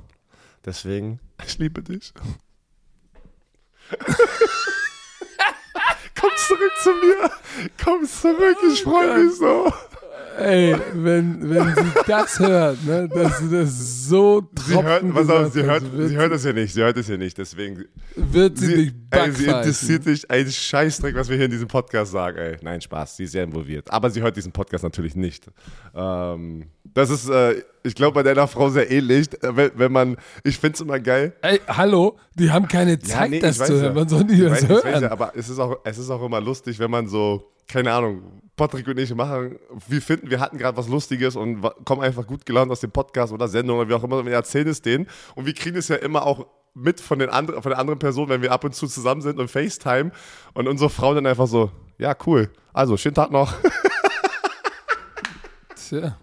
Deswegen, 0.65 1.21
ich 1.47 1.59
liebe 1.59 1.83
dich. 1.83 2.13
Komm 6.21 6.31
zurück 6.37 6.73
zu 6.83 6.91
mir. 6.91 7.31
Komm 7.83 8.07
zurück, 8.07 8.57
ich 8.71 8.83
freue 8.83 9.25
mich 9.25 9.37
so. 9.37 9.73
Ey, 10.39 10.77
wenn, 10.95 11.49
wenn 11.49 11.75
sie 11.75 11.93
das 12.07 12.39
hört, 12.39 12.85
ne, 12.85 13.09
dass 13.09 13.39
sie 13.39 13.51
das 13.51 14.09
so 14.09 14.43
sie 14.67 14.83
hört, 14.83 15.05
auf, 15.05 15.53
sie 15.53 15.63
hört, 15.63 15.83
sie 15.83 16.17
hört 16.17 16.33
das 16.33 16.45
ja 16.45 16.53
nicht, 16.53 16.75
sie 16.75 16.83
hört 16.83 16.97
das 16.97 17.09
ja 17.09 17.17
nicht, 17.17 17.39
deswegen 17.39 17.85
wird 18.17 18.59
sie, 18.59 18.67
sie 18.67 18.77
nicht 18.77 18.95
ey, 19.11 19.33
Sie 19.33 19.45
interessiert 19.45 20.05
sich 20.05 20.31
ein 20.31 20.51
Scheißdreck, 20.51 21.15
was 21.15 21.29
wir 21.29 21.37
hier 21.37 21.47
in 21.47 21.51
diesem 21.51 21.69
Podcast 21.69 22.13
sagen, 22.13 22.39
ey. 22.39 22.57
Nein, 22.63 22.81
Spaß, 22.81 23.17
sie 23.17 23.25
ist 23.25 23.33
sehr 23.33 23.45
involviert, 23.45 23.91
aber 23.93 24.11
sie 24.11 24.23
hört 24.23 24.37
diesen 24.37 24.53
Podcast 24.53 24.85
natürlich 24.85 25.15
nicht. 25.15 25.47
Ähm, 25.95 26.67
das 26.95 27.11
ist, 27.11 27.29
äh, 27.29 27.63
ich 27.83 27.95
glaube, 27.95 28.15
bei 28.15 28.23
deiner 28.23 28.47
Frau 28.47 28.71
sehr 28.71 28.91
ähnlich. 28.91 29.33
Äh, 29.43 29.57
wenn, 29.57 29.71
wenn 29.75 29.93
man, 29.93 30.17
ich 30.43 30.59
finde 30.59 30.75
es 30.75 30.81
immer 30.81 31.01
geil. 31.01 31.33
Ey, 31.43 31.61
hallo, 31.69 32.19
die 32.35 32.51
haben 32.51 32.69
keine 32.69 32.99
Zeit, 32.99 33.25
ja, 33.25 33.29
nee, 33.29 33.41
das 33.41 33.59
zu 33.59 33.75
hören. 33.75 33.85
Ja. 33.85 33.93
Man 33.93 34.09
soll 34.09 34.25
die 34.25 34.41
das 34.41 34.63
weiß, 34.63 34.69
hören. 34.69 35.03
Ja, 35.03 35.11
aber 35.11 35.33
es 35.37 35.49
ist, 35.49 35.59
auch, 35.59 35.79
es 35.85 35.99
ist 35.99 36.11
auch 36.11 36.25
immer 36.25 36.41
lustig, 36.41 36.79
wenn 36.79 36.91
man 36.91 37.07
so, 37.07 37.54
keine 37.67 37.93
Ahnung, 37.93 38.43
Patrick 38.57 38.87
und 38.87 38.99
ich 38.99 39.13
machen, 39.15 39.59
wir 39.89 40.01
finden, 40.01 40.31
wir 40.31 40.41
hatten 40.41 40.59
gerade 40.59 40.77
was 40.77 40.89
Lustiges 40.89 41.35
und 41.35 41.63
kommen 41.85 42.03
einfach 42.03 42.27
gut 42.27 42.47
gelaunt 42.47 42.71
aus 42.71 42.81
dem 42.81 42.91
Podcast 42.91 43.33
oder 43.33 43.49
Sendung 43.49 43.79
oder 43.79 43.89
wie 43.89 43.95
auch 43.95 44.05
immer, 44.05 44.25
wir 44.25 44.33
erzählen 44.33 44.69
es 44.69 44.81
denen. 44.81 45.09
Und 45.35 45.47
wir 45.47 45.55
kriegen 45.55 45.77
es 45.77 45.89
ja 45.89 45.97
immer 45.97 46.25
auch 46.25 46.47
mit 46.75 47.01
von, 47.01 47.19
den 47.19 47.31
anderen, 47.31 47.63
von 47.63 47.71
der 47.71 47.79
anderen 47.79 47.99
Person, 47.99 48.29
wenn 48.29 48.43
wir 48.43 48.53
ab 48.53 48.65
und 48.65 48.75
zu 48.75 48.87
zusammen 48.87 49.23
sind 49.23 49.39
und 49.39 49.51
FaceTime 49.51 50.11
und 50.55 50.69
unsere 50.69 50.91
Frau 50.91 51.15
dann 51.15 51.27
einfach 51.27 51.47
so, 51.47 51.71
ja, 51.99 52.15
cool. 52.27 52.51
Also, 52.73 52.97
schönen 52.97 53.15
Tag 53.15 53.31
noch. 53.31 53.55
Tja. 55.77 56.19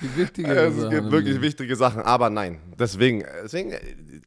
Die 0.00 0.16
wichtige 0.16 0.50
es 0.50 0.88
gibt 0.88 1.10
wirklich 1.10 1.40
wichtige 1.40 1.76
Sachen, 1.76 2.02
aber 2.02 2.30
nein. 2.30 2.60
Deswegen, 2.78 3.24
deswegen, 3.42 3.74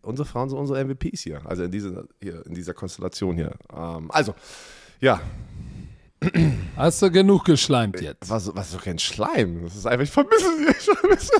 unsere 0.02 0.28
Frauen 0.28 0.50
sind 0.50 0.60
unsere 0.60 0.84
MVPs 0.84 1.22
hier, 1.22 1.42
also 1.46 1.64
in, 1.64 1.72
diese, 1.72 2.08
hier, 2.22 2.46
in 2.46 2.54
dieser 2.54 2.74
Konstellation 2.74 3.36
hier. 3.36 3.54
Ähm, 3.74 4.12
also, 4.12 4.36
ja. 5.00 5.22
Hast 6.76 7.02
du 7.02 7.12
genug 7.12 7.46
geschleimt 7.46 8.02
jetzt? 8.02 8.30
Was, 8.30 8.54
was 8.56 8.68
ist 8.68 8.76
doch 8.76 8.84
kein 8.84 9.00
Schleim? 9.00 9.64
Das 9.64 9.76
ist 9.76 9.86
einfach, 9.86 10.04
ich 10.04 10.12
vermisse 10.12 10.58
sie. 10.58 10.64
Ich 10.74 11.00
vermisse 11.00 11.32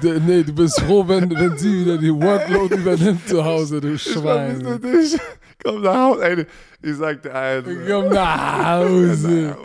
sie. 0.00 0.20
nee, 0.26 0.42
du 0.42 0.52
bist 0.52 0.80
froh, 0.80 1.06
wenn, 1.06 1.30
wenn 1.30 1.56
sie 1.58 1.84
wieder 1.84 1.98
die 1.98 2.12
Workload 2.12 2.74
übernimmt 2.74 3.28
zu 3.28 3.44
Hause, 3.44 3.80
du 3.80 3.98
Schwein. 3.98 4.60
Ich 4.60 4.66
vermisse 4.66 5.16
dich. 5.16 5.20
Komm 5.62 5.82
nach 5.82 5.96
Hause. 5.96 6.24
Ey, 6.24 6.46
ich 6.82 6.96
sagte 6.96 7.32
also. 7.34 7.70
Komm 7.86 8.08
nach 8.08 8.64
Hause. 8.80 9.56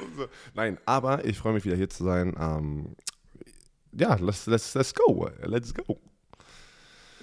Nein, 0.54 0.78
aber 0.86 1.24
ich 1.25 1.38
freue 1.38 1.54
mich 1.54 1.66
wieder 1.66 1.75
hier 1.75 1.90
zu 1.90 2.04
sein. 2.04 2.36
Ähm, 2.40 2.96
ja, 3.94 4.16
let's, 4.16 4.46
let's, 4.48 4.74
let's 4.74 4.94
go. 4.94 5.30
Let's 5.44 5.74
go. 5.74 6.00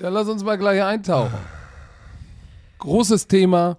Ja, 0.00 0.10
lass 0.10 0.28
uns 0.28 0.44
mal 0.44 0.56
gleich 0.56 0.82
eintauchen. 0.82 1.38
Großes 2.78 3.26
Thema: 3.26 3.78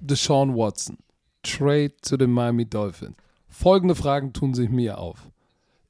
Deshaun 0.00 0.56
Watson. 0.56 0.98
Trade 1.42 1.92
zu 2.02 2.16
den 2.16 2.30
Miami 2.30 2.66
Dolphins. 2.66 3.16
Folgende 3.48 3.94
Fragen 3.94 4.32
tun 4.32 4.54
sich 4.54 4.70
mir 4.70 4.98
auf. 4.98 5.28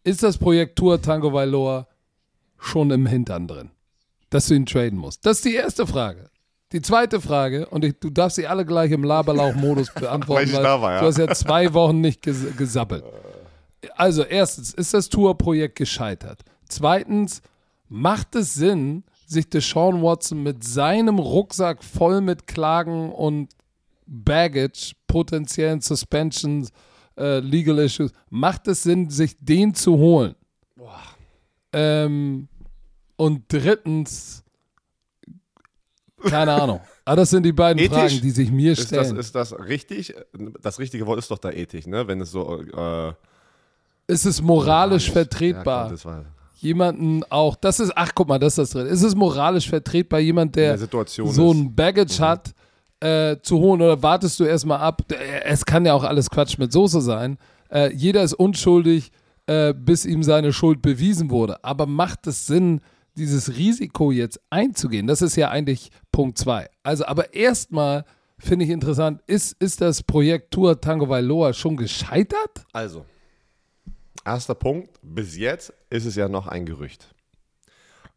ist 0.02 0.22
das 0.22 0.38
Projekt 0.38 0.76
Tour 0.76 1.00
Tango 1.00 1.32
Valor 1.32 1.86
schon 2.58 2.90
im 2.90 3.06
Hintern 3.06 3.46
drin, 3.46 3.70
dass 4.30 4.46
du 4.46 4.54
ihn 4.54 4.66
traden 4.66 4.98
musst? 4.98 5.24
Das 5.26 5.38
ist 5.38 5.44
die 5.44 5.54
erste 5.54 5.86
Frage. 5.86 6.30
Die 6.72 6.82
zweite 6.82 7.20
Frage, 7.20 7.66
und 7.66 7.84
ich, 7.84 7.98
du 7.98 8.10
darfst 8.10 8.36
sie 8.36 8.46
alle 8.46 8.64
gleich 8.64 8.92
im 8.92 9.02
Laberlauch-Modus 9.02 9.92
beantworten, 9.94 10.48
ich 10.48 10.54
weil 10.54 10.62
da 10.62 10.80
war, 10.80 10.92
ja. 10.94 11.00
du 11.00 11.06
hast 11.06 11.18
ja 11.18 11.28
zwei 11.34 11.72
Wochen 11.74 12.00
nicht 12.00 12.22
ges 12.22 12.56
gesappelt. 12.56 13.04
Also 13.96 14.22
erstens, 14.22 14.72
ist 14.72 14.94
das 14.94 15.08
Tour-Projekt 15.08 15.76
gescheitert? 15.76 16.42
Zweitens, 16.68 17.42
macht 17.88 18.36
es 18.36 18.54
Sinn, 18.54 19.02
sich 19.26 19.50
Deshaun 19.50 20.02
Watson 20.02 20.42
mit 20.42 20.62
seinem 20.64 21.18
Rucksack 21.18 21.82
voll 21.82 22.20
mit 22.20 22.46
Klagen 22.46 23.10
und 23.10 23.48
Baggage, 24.10 24.92
potenziellen 25.06 25.80
Suspensions, 25.80 26.70
äh, 27.16 27.38
Legal 27.38 27.78
Issues, 27.78 28.10
macht 28.28 28.66
es 28.68 28.82
Sinn, 28.82 29.08
sich 29.08 29.36
den 29.38 29.72
zu 29.74 29.96
holen? 29.96 30.34
Ähm, 31.72 32.48
und 33.16 33.44
drittens, 33.48 34.42
keine 36.22 36.52
Ahnung. 36.52 36.80
Aber 37.04 37.16
das 37.22 37.30
sind 37.30 37.44
die 37.44 37.52
beiden 37.52 37.80
Ethisch? 37.80 37.96
Fragen, 37.96 38.20
die 38.20 38.30
sich 38.30 38.50
mir 38.50 38.72
Ist 38.72 38.90
das, 38.92 39.06
stellen. 39.06 39.16
ist 39.18 39.34
das 39.34 39.58
richtig? 39.58 40.14
Das 40.60 40.78
richtige 40.80 41.06
Wort 41.06 41.18
ist 41.20 41.30
doch 41.30 41.38
da 41.38 41.50
ethisch, 41.50 41.86
ne? 41.86 42.06
Wenn 42.08 42.20
es 42.20 42.32
so. 42.32 42.60
Äh, 42.62 43.12
ist 44.08 44.24
es 44.24 44.42
moralisch 44.42 45.06
Ja, 45.06 45.12
vertretbar, 45.12 45.84
Gott, 45.84 45.92
das 45.92 46.04
war 46.04 46.24
jemanden 46.56 47.22
auch, 47.30 47.56
das 47.56 47.80
ist, 47.80 47.92
ach 47.94 48.10
guck 48.14 48.28
mal, 48.28 48.38
das 48.38 48.54
ist 48.54 48.58
das 48.58 48.70
drin. 48.70 48.86
Ist 48.86 49.02
es 49.02 49.14
moralisch 49.14 49.68
vertretbar, 49.68 50.20
jemand, 50.20 50.56
der 50.56 50.70
der 50.70 50.78
Situation 50.78 51.30
so 51.32 51.52
ein 51.52 51.74
Baggage 51.74 52.18
hat, 52.20 52.52
äh, 53.00 53.36
zu 53.42 53.58
holen 53.58 53.80
oder 53.82 54.02
wartest 54.02 54.38
du 54.40 54.44
erstmal 54.44 54.78
ab? 54.78 55.02
Äh, 55.10 55.42
Es 55.44 55.64
kann 55.64 55.84
ja 55.86 55.94
auch 55.94 56.04
alles 56.04 56.30
Quatsch 56.30 56.58
mit 56.58 56.72
Soße 56.72 57.00
sein. 57.00 57.38
Äh, 57.70 57.92
jeder 57.94 58.22
ist 58.22 58.34
unschuldig, 58.34 59.10
äh, 59.46 59.72
bis 59.74 60.04
ihm 60.04 60.22
seine 60.22 60.52
Schuld 60.52 60.82
bewiesen 60.82 61.30
wurde. 61.30 61.64
Aber 61.64 61.86
macht 61.86 62.26
es 62.26 62.46
Sinn, 62.46 62.80
dieses 63.16 63.56
Risiko 63.56 64.12
jetzt 64.12 64.40
einzugehen? 64.50 65.06
Das 65.06 65.22
ist 65.22 65.36
ja 65.36 65.50
eigentlich 65.50 65.90
Punkt 66.12 66.38
zwei. 66.38 66.68
Also, 66.82 67.04
aber 67.06 67.34
erstmal 67.34 68.04
finde 68.38 68.64
ich 68.64 68.70
interessant, 68.70 69.20
ist, 69.26 69.54
ist 69.60 69.80
das 69.80 70.02
Projekt 70.02 70.52
Tour 70.52 70.80
Tango 70.80 71.08
Vailoa 71.08 71.52
schon 71.52 71.76
gescheitert? 71.76 72.64
Also, 72.72 73.04
erster 74.24 74.54
Punkt. 74.54 74.90
Bis 75.02 75.36
jetzt 75.36 75.72
ist 75.90 76.06
es 76.06 76.16
ja 76.16 76.28
noch 76.28 76.46
ein 76.46 76.64
Gerücht. 76.66 77.08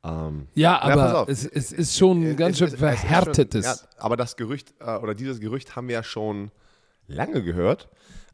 Ähm, 0.03 0.47
Ja, 0.53 0.79
aber 0.81 1.25
es, 1.29 1.45
es 1.45 1.71
ist 1.71 1.97
schon 1.97 2.21
ein 2.23 2.35
ganz 2.35 2.53
es 2.53 2.57
schön 2.59 2.67
ist- 2.67 2.73
es 2.73 2.79
ist 2.81 2.81
schon- 2.81 2.97
verhärtetes. 2.97 3.65
ja, 3.65 3.75
aber 3.97 4.17
das 4.17 4.35
Gerücht 4.35 4.73
äh, 4.79 4.95
oder 4.97 5.15
dieses 5.15 5.39
Gerücht 5.39 5.75
haben 5.75 5.87
wir 5.87 5.95
ja 5.95 6.03
schon 6.03 6.51
lange 7.07 7.41
gehört. 7.43 7.87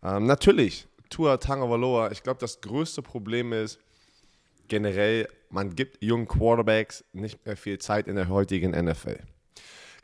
Ähm, 0.03 0.25
natürlich, 0.25 0.87
Tua 1.09 1.37
Tagovailoa, 1.37 2.11
ich 2.11 2.23
glaube, 2.23 2.39
das 2.39 2.61
größte 2.61 3.01
Problem 3.01 3.53
ist 3.53 3.79
generell, 4.67 5.27
man 5.49 5.75
gibt 5.75 6.01
jungen 6.03 6.27
Quarterbacks 6.27 7.03
nicht 7.13 7.45
mehr 7.45 7.57
viel 7.57 7.79
Zeit 7.79 8.07
in 8.07 8.15
der 8.15 8.29
heutigen 8.29 8.71
NFL. 8.71 9.19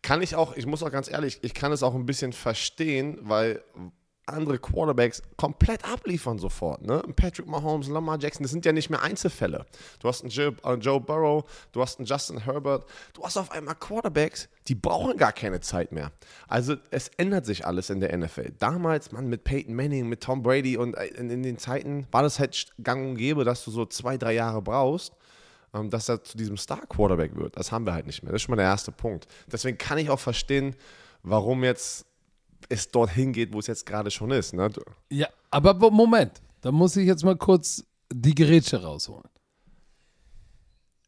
Kann 0.02 0.22
ich 0.22 0.36
auch, 0.36 0.56
ich 0.56 0.66
muss 0.68 0.84
auch 0.84 0.92
ganz 0.92 1.10
ehrlich, 1.10 1.40
ich 1.42 1.54
kann 1.54 1.72
es 1.72 1.82
auch 1.84 1.96
ein 1.96 2.06
bisschen 2.06 2.34
verstehen, 2.34 3.18
weil 3.22 3.64
andere 4.28 4.60
Quarterbacks 4.60 5.22
komplett 5.38 5.84
abliefern 5.90 6.40
sofort. 6.40 6.82
Ne? 6.82 7.02
Patrick 7.16 7.48
Mahomes, 7.48 7.88
Lamar 7.88 8.20
Jackson, 8.20 8.44
das 8.44 8.52
sind 8.52 8.66
ja 8.66 8.72
nicht 8.72 8.90
mehr 8.90 9.02
Einzelfälle. 9.02 9.66
Du 10.00 10.08
hast 10.08 10.22
einen 10.22 10.30
Joe, 10.30 10.56
äh, 10.64 10.74
Joe 10.76 11.00
Burrow, 11.00 11.44
du 11.72 11.82
hast 11.82 12.00
einen 12.00 12.06
Justin 12.06 12.40
Herbert, 12.40 12.86
du 13.14 13.24
hast 13.24 13.38
auf 13.38 13.52
einmal 13.52 13.76
Quarterbacks, 13.76 14.50
die 14.68 14.76
brauchen 14.76 15.18
gar 15.18 15.32
keine 15.32 15.60
Zeit 15.60 15.92
mehr. 15.92 16.12
Also 16.48 16.76
es 16.92 17.10
ändert 17.18 17.46
sich 17.46 17.66
alles 17.66 17.90
in 17.90 18.00
der 18.00 18.16
NFL. 18.18 18.54
Damals, 18.60 19.12
man, 19.12 19.28
mit 19.28 19.44
Peyton 19.44 19.76
Manning, 19.76 20.10
mit 20.10 20.22
Tom 20.22 20.44
Brady 20.44 20.78
und 20.78 20.96
äh, 20.96 21.06
in, 21.08 21.30
in 21.30 21.44
den 21.44 21.58
Zeiten 21.58 22.08
war 22.12 22.24
das 22.24 22.40
halt 22.40 22.74
gang 22.84 23.10
und 23.10 23.16
gäbe, 23.18 23.44
dass 23.44 23.64
du 23.64 23.72
so 23.72 23.86
zwei, 23.86 24.18
drei 24.18 24.34
Jahre 24.34 24.62
brauchst 24.62 25.14
ähm, 25.74 25.90
dass 25.90 26.10
er 26.10 26.24
zu 26.24 26.38
diesem 26.38 26.58
Star-Quarterback 26.58 27.36
wird. 27.36 27.58
Das 27.58 27.72
haben 27.72 27.86
wir 27.86 27.94
halt 27.94 28.08
nicht 28.08 28.24
mehr. 28.24 28.32
Das 28.32 28.40
ist 28.40 28.44
schon 28.44 28.54
mal 28.54 28.62
der 28.62 28.72
erste 28.72 28.92
Punkt. 28.92 29.28
Deswegen 29.52 29.78
kann 29.78 29.98
ich 29.98 30.10
auch 30.10 30.20
verstehen, 30.20 30.76
warum 31.22 31.64
jetzt 31.64 32.06
es 32.70 32.90
dorthin 32.90 33.34
geht, 33.34 33.54
wo 33.54 33.60
es 33.60 33.68
jetzt 33.68 33.86
gerade 33.86 34.12
schon 34.12 34.32
ist. 34.32 34.54
Ne? 34.54 34.70
Ja, 35.10 35.28
aber 35.52 35.74
Moment, 35.92 36.42
da 36.62 36.72
muss 36.72 36.96
ich 36.96 37.08
jetzt 37.08 37.24
mal 37.24 37.38
kurz 37.38 37.84
die 38.12 38.36
Gerätsche 38.36 38.82
rausholen. 38.82 39.30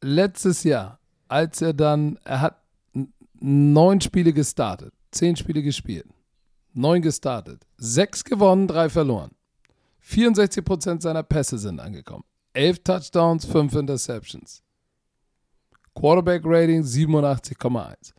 Letztes 0.02 0.64
Jahr, 0.64 1.00
als 1.28 1.62
er 1.62 1.74
dann, 1.74 2.20
er 2.24 2.42
hat 2.42 2.62
neun 3.40 4.02
Spiele 4.02 4.34
gestartet, 4.34 4.94
zehn 5.12 5.36
Spiele 5.36 5.64
gespielt, 5.64 6.08
neun 6.74 7.02
gestartet, 7.02 7.66
sechs 7.78 8.24
gewonnen, 8.24 8.68
drei 8.68 8.90
verloren. 8.90 9.32
64% 10.04 11.02
seiner 11.02 11.24
Pässe 11.24 11.58
sind 11.58 11.80
angekommen. 11.80 12.24
Elf 12.54 12.80
Touchdowns, 12.84 13.46
fünf 13.46 13.74
Interceptions. 13.74 14.64
Quarterback 15.94 16.44
Rating 16.46 16.84
87,1. 16.84 18.14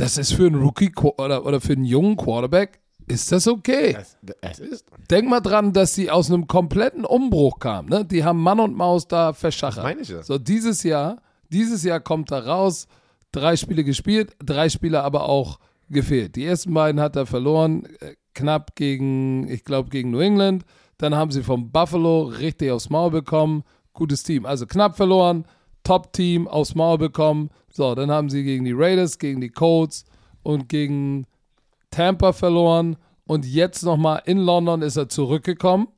Das 0.00 0.16
ist 0.16 0.32
für 0.32 0.46
einen 0.46 0.62
Rookie 0.62 0.90
oder, 1.18 1.44
oder 1.44 1.60
für 1.60 1.74
einen 1.74 1.84
jungen 1.84 2.16
Quarterback, 2.16 2.80
ist 3.06 3.30
das 3.32 3.46
okay. 3.46 3.98
Es, 3.98 4.16
es 4.40 4.58
ist. 4.58 4.86
Denk 5.10 5.28
mal 5.28 5.40
dran, 5.40 5.74
dass 5.74 5.94
sie 5.94 6.10
aus 6.10 6.30
einem 6.30 6.46
kompletten 6.46 7.04
Umbruch 7.04 7.58
kamen. 7.58 7.90
Ne? 7.90 8.06
Die 8.06 8.24
haben 8.24 8.42
Mann 8.42 8.60
und 8.60 8.74
Maus 8.74 9.08
da 9.08 9.34
verschachert. 9.34 9.84
meine 9.84 10.00
ich 10.00 10.08
ja. 10.08 10.22
So, 10.22 10.38
dieses 10.38 10.84
Jahr, 10.84 11.20
dieses 11.50 11.84
Jahr 11.84 12.00
kommt 12.00 12.30
er 12.30 12.46
raus, 12.46 12.86
drei 13.30 13.56
Spiele 13.56 13.84
gespielt, 13.84 14.34
drei 14.42 14.70
Spiele 14.70 15.02
aber 15.02 15.28
auch 15.28 15.58
gefehlt. 15.90 16.34
Die 16.36 16.46
ersten 16.46 16.72
beiden 16.72 16.98
hat 16.98 17.16
er 17.16 17.26
verloren, 17.26 17.84
äh, 18.00 18.14
knapp 18.32 18.76
gegen, 18.76 19.50
ich 19.50 19.64
glaube, 19.64 19.90
gegen 19.90 20.12
New 20.12 20.20
England. 20.20 20.64
Dann 20.96 21.14
haben 21.14 21.30
sie 21.30 21.42
vom 21.42 21.72
Buffalo 21.72 22.22
richtig 22.22 22.70
aufs 22.70 22.88
Maul 22.88 23.10
bekommen. 23.10 23.64
Gutes 23.92 24.22
Team. 24.22 24.46
Also 24.46 24.66
knapp 24.66 24.96
verloren, 24.96 25.44
Top-Team 25.90 26.46
aufs 26.46 26.76
Maul 26.76 26.98
bekommen. 26.98 27.50
So, 27.72 27.96
dann 27.96 28.12
haben 28.12 28.30
sie 28.30 28.44
gegen 28.44 28.64
die 28.64 28.70
Raiders, 28.72 29.18
gegen 29.18 29.40
die 29.40 29.48
Colts 29.48 30.04
und 30.44 30.68
gegen 30.68 31.26
Tampa 31.90 32.32
verloren. 32.32 32.96
Und 33.26 33.44
jetzt 33.44 33.82
nochmal 33.82 34.22
in 34.24 34.38
London 34.38 34.82
ist 34.82 34.96
er 34.96 35.08
zurückgekommen. 35.08 35.88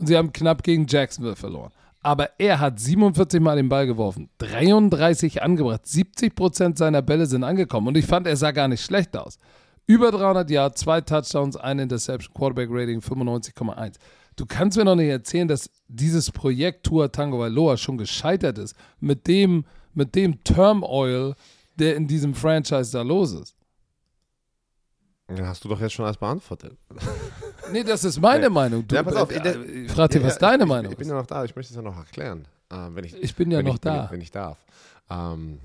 Und 0.00 0.08
sie 0.08 0.16
haben 0.16 0.32
knapp 0.32 0.64
gegen 0.64 0.88
Jacksonville 0.88 1.36
verloren. 1.36 1.70
Aber 2.02 2.30
er 2.38 2.58
hat 2.58 2.80
47 2.80 3.40
Mal 3.40 3.54
den 3.54 3.68
Ball 3.68 3.86
geworfen, 3.86 4.28
33 4.38 5.40
angebracht, 5.40 5.86
70 5.86 6.34
Prozent 6.34 6.76
seiner 6.76 7.00
Bälle 7.00 7.26
sind 7.26 7.44
angekommen. 7.44 7.86
Und 7.86 7.96
ich 7.96 8.06
fand, 8.06 8.26
er 8.26 8.36
sah 8.36 8.50
gar 8.50 8.66
nicht 8.66 8.84
schlecht 8.84 9.16
aus. 9.16 9.38
Über 9.86 10.10
300 10.10 10.50
Yards, 10.50 10.80
zwei 10.80 11.00
Touchdowns, 11.00 11.56
eine 11.56 11.82
Interception, 11.82 12.34
Quarterback 12.34 12.70
Rating 12.72 12.98
95,1. 12.98 13.98
Du 14.36 14.46
kannst 14.46 14.76
mir 14.78 14.84
noch 14.84 14.94
nicht 14.96 15.08
erzählen, 15.08 15.46
dass 15.48 15.70
dieses 15.88 16.30
Projekt 16.30 16.84
Tua 16.86 17.08
Tango 17.08 17.38
Vailoa 17.38 17.76
schon 17.76 17.98
gescheitert 17.98 18.58
ist 18.58 18.74
mit 19.00 19.26
dem, 19.26 19.64
mit 19.94 20.14
dem 20.14 20.42
Turmoil, 20.42 21.34
der 21.76 21.96
in 21.96 22.06
diesem 22.08 22.34
Franchise 22.34 22.92
da 22.92 23.02
los 23.02 23.32
ist. 23.32 23.54
Ja, 25.34 25.46
Hast 25.46 25.64
du 25.64 25.68
doch 25.68 25.80
jetzt 25.80 25.92
schon 25.92 26.04
alles 26.04 26.16
beantwortet. 26.18 26.76
Nee, 27.72 27.84
das 27.84 28.04
ist 28.04 28.20
meine 28.20 28.50
Meinung. 28.50 28.86
Du, 28.86 28.94
Ja, 28.94 29.02
pass 29.02 29.14
auf, 29.16 29.30
äh, 29.30 29.40
der- 29.40 29.64
ich 29.66 29.90
frage 29.90 30.14
dir, 30.14 30.20
Ja, 30.20 30.26
was 30.26 30.34
ja, 30.34 30.40
deine 30.40 30.64
ich, 30.64 30.68
Meinung 30.68 30.92
Ich 30.92 30.98
bin 30.98 31.06
ist. 31.06 31.10
ja 31.12 31.18
noch 31.18 31.26
da, 31.26 31.44
ich 31.44 31.56
möchte 31.56 31.70
es 31.72 31.76
ja 31.76 31.82
noch 31.82 31.96
erklären. 31.96 32.46
äh, 32.70 32.76
wenn 32.90 33.04
ich, 33.04 33.14
Ich 33.14 33.34
bin 33.34 33.50
ja 33.50 33.62
noch 33.62 33.74
ich, 33.74 33.80
da. 33.80 33.94
Wenn 33.94 34.04
ich, 34.04 34.10
wenn 34.12 34.20
ich 34.22 34.30
darf. 34.30 34.58
Ähm, 35.10 35.58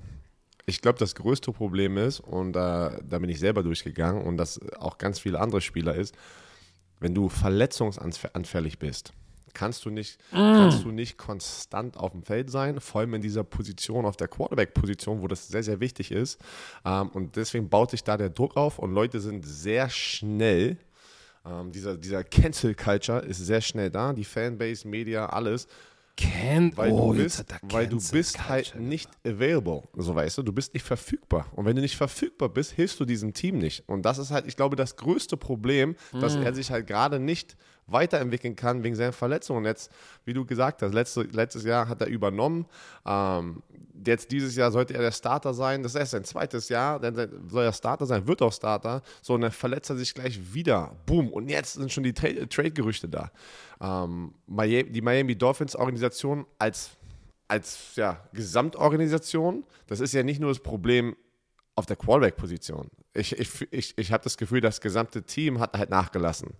ich 0.66 0.80
glaube, 0.80 0.98
das 0.98 1.14
größte 1.14 1.52
Problem 1.52 1.96
ist, 1.98 2.20
und 2.20 2.50
äh, 2.50 2.58
da 2.58 3.18
bin 3.18 3.28
ich 3.30 3.38
selber 3.40 3.62
durchgegangen 3.62 4.22
und 4.26 4.36
das 4.36 4.60
auch 4.78 4.96
ganz 4.98 5.18
viele 5.18 5.40
andere 5.40 5.60
Spieler 5.60 5.94
ist, 5.94 6.14
wenn 7.00 7.14
du 7.14 7.28
verletzungsanfällig 7.28 8.78
bist, 8.78 9.12
kannst 9.54 9.84
du 9.84 9.90
nicht, 9.90 10.18
kannst 10.30 10.84
du 10.84 10.90
nicht 10.90 11.18
konstant 11.18 11.96
auf 11.96 12.12
dem 12.12 12.22
Feld 12.22 12.50
sein, 12.50 12.80
vor 12.80 13.00
allem 13.00 13.14
in 13.14 13.22
dieser 13.22 13.44
Position, 13.44 14.04
auf 14.04 14.16
der 14.16 14.28
Quarterback-Position, 14.28 15.22
wo 15.22 15.28
das 15.28 15.48
sehr, 15.48 15.62
sehr 15.62 15.80
wichtig 15.80 16.12
ist. 16.12 16.40
Ähm, 16.84 17.08
und 17.08 17.36
deswegen 17.36 17.68
baut 17.68 17.90
sich 17.90 18.04
da 18.04 18.16
der 18.16 18.30
Druck 18.30 18.56
auf 18.56 18.78
und 18.78 18.92
Leute 18.92 19.20
sind 19.20 19.44
sehr 19.44 19.88
schnell 19.90 20.78
ähm, 21.48 21.72
dieser, 21.72 21.96
dieser 21.96 22.24
Cancel 22.24 22.74
Culture 22.74 23.20
ist 23.20 23.38
sehr 23.38 23.60
schnell 23.60 23.90
da, 23.90 24.12
die 24.12 24.24
Fanbase, 24.24 24.86
Media, 24.86 25.26
alles, 25.26 25.66
Can 26.18 26.76
weil 26.76 26.90
oh, 26.90 27.12
du 27.12 27.22
bist, 27.22 27.44
weil 27.62 27.86
du 27.86 27.96
Cancel 27.96 28.18
bist 28.18 28.48
halt 28.48 28.74
nicht 28.76 29.08
available, 29.24 29.84
so 29.96 30.14
weißt 30.16 30.36
du, 30.38 30.42
du 30.42 30.52
bist 30.52 30.74
nicht 30.74 30.82
verfügbar. 30.82 31.46
Und 31.54 31.64
wenn 31.64 31.76
du 31.76 31.82
nicht 31.82 31.96
verfügbar 31.96 32.48
bist, 32.48 32.72
hilfst 32.72 32.98
du 32.98 33.04
diesem 33.04 33.32
Team 33.34 33.58
nicht. 33.58 33.88
Und 33.88 34.02
das 34.02 34.18
ist 34.18 34.32
halt, 34.32 34.46
ich 34.46 34.56
glaube, 34.56 34.74
das 34.74 34.96
größte 34.96 35.36
Problem, 35.36 35.94
dass 36.12 36.36
Mm. 36.36 36.42
er 36.42 36.54
sich 36.54 36.70
halt 36.72 36.86
gerade 36.88 37.20
nicht 37.20 37.56
weiterentwickeln 37.88 38.54
kann 38.56 38.82
wegen 38.82 38.94
seiner 38.94 39.12
Verletzung. 39.12 39.58
Und 39.58 39.64
jetzt, 39.64 39.90
wie 40.24 40.34
du 40.34 40.44
gesagt 40.44 40.82
hast, 40.82 40.92
letzte, 40.92 41.22
letztes 41.22 41.64
Jahr 41.64 41.88
hat 41.88 42.00
er 42.00 42.08
übernommen. 42.08 42.66
Ähm, 43.06 43.62
jetzt 44.06 44.30
dieses 44.30 44.56
Jahr 44.56 44.70
sollte 44.70 44.94
er 44.94 45.00
der 45.00 45.12
Starter 45.12 45.54
sein. 45.54 45.82
Das 45.82 45.92
ist 45.92 45.98
erst 45.98 46.10
sein 46.12 46.24
zweites 46.24 46.68
Jahr. 46.68 47.00
Dann 47.00 47.48
soll 47.48 47.64
er 47.64 47.72
Starter 47.72 48.06
sein, 48.06 48.26
wird 48.26 48.42
auch 48.42 48.52
Starter. 48.52 49.02
So, 49.22 49.34
und 49.34 49.40
dann 49.40 49.50
verletzt 49.50 49.90
er 49.90 49.96
sich 49.96 50.14
gleich 50.14 50.54
wieder. 50.54 50.94
Boom. 51.06 51.32
Und 51.32 51.48
jetzt 51.48 51.74
sind 51.74 51.92
schon 51.92 52.04
die 52.04 52.12
Tra 52.12 52.28
Trade-Gerüchte 52.48 53.08
da. 53.08 53.30
Ähm, 53.80 54.34
die 54.46 55.02
Miami 55.02 55.36
Dolphins-Organisation 55.36 56.46
als, 56.58 56.90
als 57.48 57.96
ja, 57.96 58.22
Gesamtorganisation, 58.32 59.64
das 59.86 60.00
ist 60.00 60.12
ja 60.12 60.22
nicht 60.22 60.40
nur 60.40 60.50
das 60.50 60.60
Problem 60.60 61.16
auf 61.74 61.86
der 61.86 61.96
Quarterback-Position. 61.96 62.90
Ich, 63.14 63.38
ich, 63.38 63.72
ich, 63.72 63.96
ich 63.96 64.12
habe 64.12 64.24
das 64.24 64.36
Gefühl, 64.36 64.60
das 64.60 64.80
gesamte 64.80 65.22
Team 65.22 65.60
hat 65.60 65.76
halt 65.76 65.90
nachgelassen. 65.90 66.54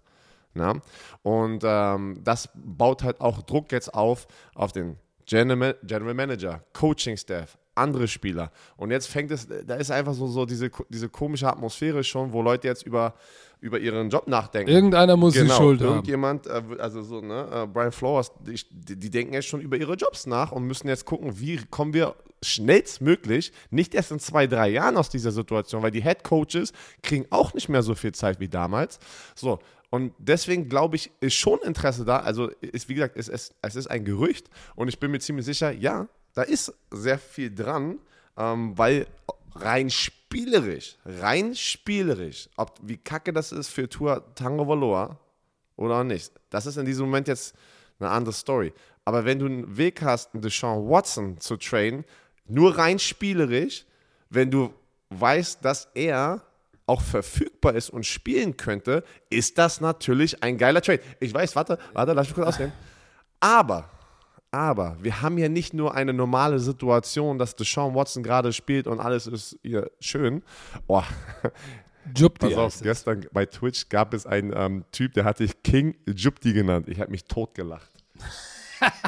Na? 0.58 0.74
Und 1.22 1.62
ähm, 1.64 2.20
das 2.22 2.50
baut 2.54 3.02
halt 3.02 3.20
auch 3.20 3.42
Druck 3.42 3.72
jetzt 3.72 3.94
auf, 3.94 4.26
auf 4.54 4.72
den 4.72 4.96
General, 5.24 5.76
General 5.82 6.14
Manager, 6.14 6.62
Coaching 6.72 7.16
Staff, 7.16 7.58
andere 7.74 8.08
Spieler. 8.08 8.50
Und 8.76 8.90
jetzt 8.90 9.08
fängt 9.08 9.30
es, 9.30 9.46
da 9.66 9.76
ist 9.76 9.90
einfach 9.90 10.14
so, 10.14 10.26
so 10.26 10.44
diese, 10.46 10.70
diese 10.88 11.08
komische 11.08 11.46
Atmosphäre 11.48 12.02
schon, 12.02 12.32
wo 12.32 12.42
Leute 12.42 12.66
jetzt 12.66 12.82
über, 12.82 13.14
über 13.60 13.78
ihren 13.78 14.10
Job 14.10 14.26
nachdenken. 14.26 14.70
Irgendeiner 14.70 15.16
muss 15.16 15.34
genau, 15.34 15.54
die 15.54 15.56
Schuld 15.56 15.80
haben. 15.80 15.88
irgendjemand, 15.88 16.46
äh, 16.46 16.62
also 16.78 17.02
so, 17.02 17.20
ne, 17.20 17.46
äh, 17.52 17.66
Brian 17.66 17.92
Flowers, 17.92 18.32
die, 18.40 18.96
die 18.96 19.10
denken 19.10 19.34
jetzt 19.34 19.46
schon 19.46 19.60
über 19.60 19.76
ihre 19.76 19.94
Jobs 19.94 20.26
nach 20.26 20.50
und 20.50 20.64
müssen 20.64 20.88
jetzt 20.88 21.04
gucken, 21.04 21.38
wie 21.38 21.58
kommen 21.70 21.92
wir 21.92 22.14
schnellstmöglich, 22.42 23.52
nicht 23.70 23.94
erst 23.94 24.12
in 24.12 24.20
zwei, 24.20 24.46
drei 24.46 24.68
Jahren 24.68 24.96
aus 24.96 25.10
dieser 25.10 25.32
Situation, 25.32 25.82
weil 25.82 25.90
die 25.90 26.02
Head 26.02 26.24
Coaches 26.24 26.72
kriegen 27.02 27.26
auch 27.30 27.52
nicht 27.54 27.68
mehr 27.68 27.82
so 27.82 27.94
viel 27.94 28.12
Zeit 28.12 28.40
wie 28.40 28.48
damals. 28.48 28.98
So, 29.34 29.58
und 29.90 30.12
deswegen 30.18 30.68
glaube 30.68 30.96
ich, 30.96 31.10
ist 31.20 31.34
schon 31.34 31.60
Interesse 31.60 32.04
da. 32.04 32.18
Also 32.18 32.48
ist, 32.60 32.88
wie 32.88 32.94
gesagt, 32.94 33.16
es, 33.16 33.28
es, 33.28 33.54
es 33.62 33.76
ist 33.76 33.86
ein 33.86 34.04
Gerücht 34.04 34.48
und 34.74 34.88
ich 34.88 34.98
bin 34.98 35.10
mir 35.10 35.20
ziemlich 35.20 35.46
sicher, 35.46 35.70
ja, 35.70 36.08
da 36.34 36.42
ist 36.42 36.72
sehr 36.90 37.18
viel 37.18 37.54
dran, 37.54 37.98
ähm, 38.36 38.76
weil 38.76 39.06
rein 39.54 39.90
spielerisch, 39.90 40.98
rein 41.04 41.54
spielerisch, 41.54 42.48
ob 42.56 42.78
wie 42.82 42.98
kacke 42.98 43.32
das 43.32 43.50
ist 43.50 43.68
für 43.68 43.88
Tour 43.88 44.34
Tango 44.34 44.68
Valoa 44.68 45.18
oder 45.76 46.04
nicht, 46.04 46.32
das 46.50 46.66
ist 46.66 46.76
in 46.76 46.84
diesem 46.84 47.06
Moment 47.06 47.28
jetzt 47.28 47.54
eine 47.98 48.10
andere 48.10 48.34
Story. 48.34 48.72
Aber 49.04 49.24
wenn 49.24 49.38
du 49.38 49.46
einen 49.46 49.76
Weg 49.76 50.02
hast, 50.02 50.34
einen 50.34 50.42
Deshaun 50.42 50.88
Watson 50.88 51.40
zu 51.40 51.56
trainen, 51.56 52.04
nur 52.46 52.76
rein 52.76 52.98
spielerisch, 52.98 53.86
wenn 54.28 54.50
du 54.50 54.72
weißt, 55.10 55.64
dass 55.64 55.88
er 55.94 56.42
auch 56.88 57.02
verfügbar 57.02 57.74
ist 57.74 57.90
und 57.90 58.06
spielen 58.06 58.56
könnte, 58.56 59.04
ist 59.30 59.58
das 59.58 59.80
natürlich 59.80 60.42
ein 60.42 60.58
geiler 60.58 60.80
Trade. 60.80 61.00
Ich 61.20 61.32
weiß, 61.32 61.56
warte, 61.56 61.78
warte, 61.92 62.12
lass 62.12 62.28
mich 62.28 62.34
kurz 62.34 62.48
ausreden. 62.48 62.72
Aber, 63.40 63.88
aber, 64.50 64.96
wir 65.00 65.20
haben 65.22 65.38
ja 65.38 65.48
nicht 65.48 65.74
nur 65.74 65.94
eine 65.94 66.12
normale 66.12 66.58
Situation, 66.58 67.38
dass 67.38 67.54
Deshaun 67.54 67.94
Watson 67.94 68.22
gerade 68.22 68.52
spielt 68.52 68.86
und 68.86 69.00
alles 69.00 69.26
ist 69.26 69.58
hier 69.62 69.90
schön. 70.00 70.42
Oh, 70.86 71.02
Jupti 72.16 72.46
pass 72.46 72.56
auf, 72.56 72.80
gestern 72.82 73.26
bei 73.32 73.46
Twitch 73.46 73.88
gab 73.88 74.14
es 74.14 74.26
einen 74.26 74.52
ähm, 74.56 74.84
Typ, 74.92 75.12
der 75.14 75.24
hat 75.24 75.38
sich 75.38 75.62
King 75.62 75.94
Jupti 76.06 76.52
genannt. 76.52 76.88
Ich 76.88 77.00
habe 77.00 77.10
mich 77.10 77.24
totgelacht. 77.24 77.90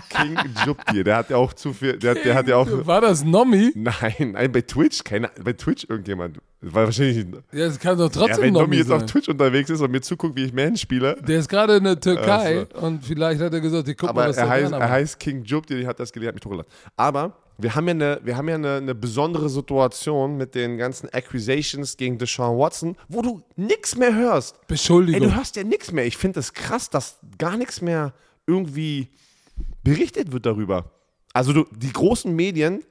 King 0.09 0.37
Jupti, 0.67 1.05
der 1.05 1.17
hat 1.17 1.31
ja 1.31 1.37
auch 1.37 1.53
zu 1.53 1.73
viel, 1.73 1.97
der, 1.99 2.15
der 2.15 2.35
hat 2.35 2.49
ja 2.49 2.57
auch, 2.57 2.67
War 2.87 3.01
das 3.01 3.25
Nomi? 3.25 3.73
nein, 3.75 4.33
nein, 4.33 4.53
bei 4.53 4.61
Twitch, 4.63 5.03
keine, 5.05 5.31
bei 5.43 5.53
Twitch 5.53 5.87
irgendjemand, 5.89 6.39
war 6.61 6.85
wahrscheinlich, 6.85 7.27
Ja, 7.53 7.67
das 7.67 7.79
kann 7.79 7.97
doch 7.97 8.13
ja, 8.13 8.21
trotzdem 8.21 8.45
wenn 8.45 8.53
Nomi 8.53 8.65
Nomi 8.67 8.77
jetzt 8.77 8.89
sein. 8.89 9.03
auf 9.03 9.07
Twitch 9.11 9.29
unterwegs 9.29 9.71
ist 9.71 9.81
und 9.81 9.91
mir 9.91 10.01
zuguckt, 10.01 10.37
wie 10.37 10.45
ich 10.45 10.53
Man 10.53 10.77
spiele, 10.77 11.17
Der 11.27 11.39
ist 11.39 11.49
gerade 11.49 11.77
in 11.77 11.85
der 11.85 11.99
Türkei 12.01 12.67
Ach 12.75 12.83
und 12.83 13.05
vielleicht 13.05 13.41
hat 13.41 13.53
er 13.55 13.61
gesagt, 13.61 13.89
ich 13.89 13.97
guck 13.97 14.11
aber 14.11 14.23
mal, 14.23 14.29
was 14.31 14.37
er 14.37 14.45
der 14.45 14.51
heißt, 14.53 14.73
er 14.73 14.91
heißt 14.91 15.21
King 15.21 15.45
Jupti, 15.45 15.77
die 15.77 15.87
hat 15.87 15.99
das 16.01 16.13
gelesen, 16.13 16.29
hat 16.29 16.35
mich 16.35 16.43
totgelacht. 16.43 16.69
Aber 16.97 17.37
wir 17.63 17.75
haben 17.75 17.87
ja, 17.89 17.91
eine, 17.95 18.21
wir 18.25 18.37
haben 18.39 18.49
ja 18.49 18.55
eine, 18.55 18.77
eine 18.77 18.95
besondere 18.95 19.51
Situation 19.51 20.37
mit 20.39 20.55
den 20.55 20.79
ganzen 20.79 21.11
Accusations 21.13 21.97
gegen 21.99 22.17
Deshaun 22.17 22.59
Watson, 22.59 22.97
wo 23.09 23.21
du 23.21 23.43
nichts 23.57 23.97
mehr 23.97 24.15
hörst. 24.15 24.57
Ey, 24.57 24.65
Beschuldigung. 24.69 25.29
du 25.29 25.37
hörst 25.37 25.57
ja 25.57 25.63
nichts 25.65 25.93
mehr. 25.93 26.07
Ich 26.07 26.17
finde 26.17 26.41
es 26.41 26.55
krass, 26.55 26.89
dass 26.89 27.19
gar 27.39 27.59
nichts 27.59 27.83
mehr 27.83 28.15
irgendwie 28.47 29.09
berichtet 29.83 30.33
wird 30.33 30.47
darüber. 30.47 30.91
Also 31.33 31.53
du, 31.53 31.67
die 31.75 31.93
großen 31.93 32.35
Medien 32.35 32.83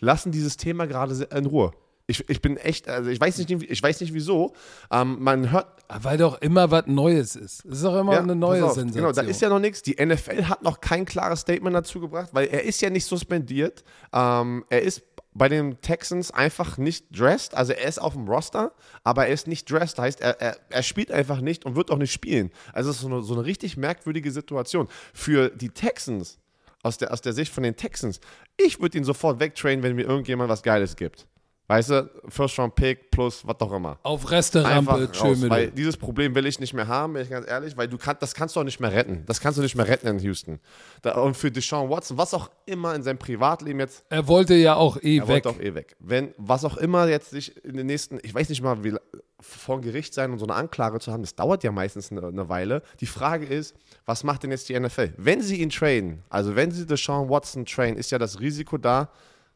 lassen 0.00 0.32
dieses 0.32 0.56
Thema 0.56 0.86
gerade 0.86 1.14
in 1.34 1.46
Ruhe. 1.46 1.72
Ich, 2.06 2.28
ich 2.28 2.42
bin 2.42 2.58
echt, 2.58 2.86
also 2.88 3.08
ich 3.08 3.18
weiß 3.18 3.38
nicht, 3.38 3.50
ich 3.50 3.82
weiß 3.82 4.00
nicht 4.02 4.12
wieso. 4.12 4.52
Ähm, 4.90 5.16
man 5.20 5.50
hört, 5.50 5.68
Weil 5.88 6.18
doch 6.18 6.40
immer 6.42 6.70
was 6.70 6.86
Neues 6.86 7.34
ist. 7.34 7.64
Es 7.64 7.76
ist 7.76 7.84
doch 7.84 7.98
immer 7.98 8.12
ja, 8.12 8.20
eine 8.20 8.36
neue 8.36 8.64
auf, 8.64 8.72
Sensation. 8.72 9.04
Genau, 9.04 9.12
da 9.12 9.22
ist 9.22 9.40
ja 9.40 9.48
noch 9.48 9.58
nichts. 9.58 9.82
Die 9.82 9.96
NFL 10.04 10.44
hat 10.44 10.62
noch 10.62 10.80
kein 10.80 11.06
klares 11.06 11.40
Statement 11.40 11.74
dazu 11.74 12.00
gebracht, 12.00 12.28
weil 12.32 12.48
er 12.48 12.62
ist 12.64 12.82
ja 12.82 12.90
nicht 12.90 13.06
suspendiert. 13.06 13.84
Ähm, 14.12 14.64
er 14.68 14.82
ist 14.82 15.02
bei 15.34 15.48
den 15.48 15.80
Texans 15.80 16.30
einfach 16.30 16.78
nicht 16.78 17.06
dressed. 17.10 17.54
Also 17.54 17.72
er 17.72 17.88
ist 17.88 18.00
auf 18.00 18.14
dem 18.14 18.28
Roster, 18.28 18.72
aber 19.02 19.26
er 19.26 19.34
ist 19.34 19.46
nicht 19.46 19.70
dressed. 19.70 19.98
Heißt, 19.98 20.20
er, 20.20 20.40
er, 20.40 20.56
er 20.70 20.82
spielt 20.82 21.10
einfach 21.10 21.40
nicht 21.40 21.64
und 21.66 21.74
wird 21.74 21.90
auch 21.90 21.98
nicht 21.98 22.12
spielen. 22.12 22.50
Also 22.72 22.90
es 22.90 22.96
ist 22.96 23.02
so 23.02 23.08
eine, 23.08 23.22
so 23.22 23.34
eine 23.34 23.44
richtig 23.44 23.76
merkwürdige 23.76 24.30
Situation. 24.30 24.88
Für 25.12 25.50
die 25.50 25.70
Texans, 25.70 26.38
aus 26.82 26.98
der, 26.98 27.12
aus 27.12 27.20
der 27.20 27.32
Sicht 27.32 27.52
von 27.52 27.64
den 27.64 27.76
Texans, 27.76 28.20
ich 28.56 28.80
würde 28.80 28.96
ihn 28.96 29.04
sofort 29.04 29.40
wegtrainen, 29.40 29.82
wenn 29.82 29.96
mir 29.96 30.06
irgendjemand 30.06 30.50
was 30.50 30.62
Geiles 30.62 30.96
gibt. 30.96 31.26
Weißt 31.66 31.90
du, 31.90 32.10
First 32.28 32.58
Round 32.58 32.74
Pick 32.74 33.10
plus 33.10 33.46
was 33.46 33.58
auch 33.60 33.72
immer 33.72 33.98
Auf 34.02 34.30
Resterampe, 34.30 35.08
tschö 35.10 35.48
weil 35.48 35.70
dieses 35.70 35.96
Problem 35.96 36.34
will 36.34 36.44
ich 36.44 36.60
nicht 36.60 36.74
mehr 36.74 36.86
haben, 36.86 37.14
bin 37.14 37.22
ich 37.22 37.30
ganz 37.30 37.48
ehrlich, 37.48 37.74
weil 37.74 37.88
du 37.88 37.96
kannst, 37.96 38.20
das 38.20 38.34
kannst 38.34 38.54
du 38.54 38.60
auch 38.60 38.64
nicht 38.64 38.80
mehr 38.80 38.92
retten. 38.92 39.22
Das 39.26 39.40
kannst 39.40 39.58
du 39.58 39.62
nicht 39.62 39.74
mehr 39.74 39.88
retten 39.88 40.06
in 40.06 40.18
Houston. 40.18 40.60
Da, 41.00 41.12
und 41.22 41.34
für 41.34 41.50
Deshaun 41.50 41.88
Watson, 41.88 42.18
was 42.18 42.34
auch 42.34 42.50
immer 42.66 42.94
in 42.94 43.02
seinem 43.02 43.18
Privatleben 43.18 43.80
jetzt, 43.80 44.04
Er 44.10 44.28
wollte 44.28 44.54
ja 44.54 44.74
auch 44.74 44.98
eh 44.98 45.16
er 45.16 45.22
weg. 45.22 45.28
wollte 45.28 45.48
auch 45.48 45.60
eh 45.60 45.74
weg. 45.74 45.96
Wenn, 46.00 46.34
was 46.36 46.66
auch 46.66 46.76
immer 46.76 47.08
jetzt 47.08 47.30
sich 47.30 47.64
in 47.64 47.78
den 47.78 47.86
nächsten, 47.86 48.18
ich 48.22 48.34
weiß 48.34 48.50
nicht 48.50 48.60
mal, 48.60 48.84
wie 48.84 48.94
vor 49.40 49.80
Gericht 49.80 50.12
sein 50.12 50.32
und 50.32 50.38
so 50.38 50.46
eine 50.46 50.54
Anklage 50.54 50.98
zu 51.00 51.12
haben, 51.12 51.22
das 51.22 51.34
dauert 51.34 51.64
ja 51.64 51.72
meistens 51.72 52.10
eine, 52.10 52.26
eine 52.26 52.48
Weile. 52.50 52.82
Die 53.00 53.06
Frage 53.06 53.46
ist, 53.46 53.74
was 54.04 54.22
macht 54.22 54.42
denn 54.42 54.50
jetzt 54.50 54.68
die 54.68 54.78
NFL? 54.78 55.14
Wenn 55.16 55.40
sie 55.40 55.62
ihn 55.62 55.70
traden, 55.70 56.22
also 56.28 56.56
wenn 56.56 56.70
sie 56.70 56.86
Deshaun 56.86 57.30
Watson 57.30 57.64
traden, 57.64 57.96
ist 57.96 58.10
ja 58.10 58.18
das 58.18 58.40
Risiko 58.40 58.76
da, 58.78 59.08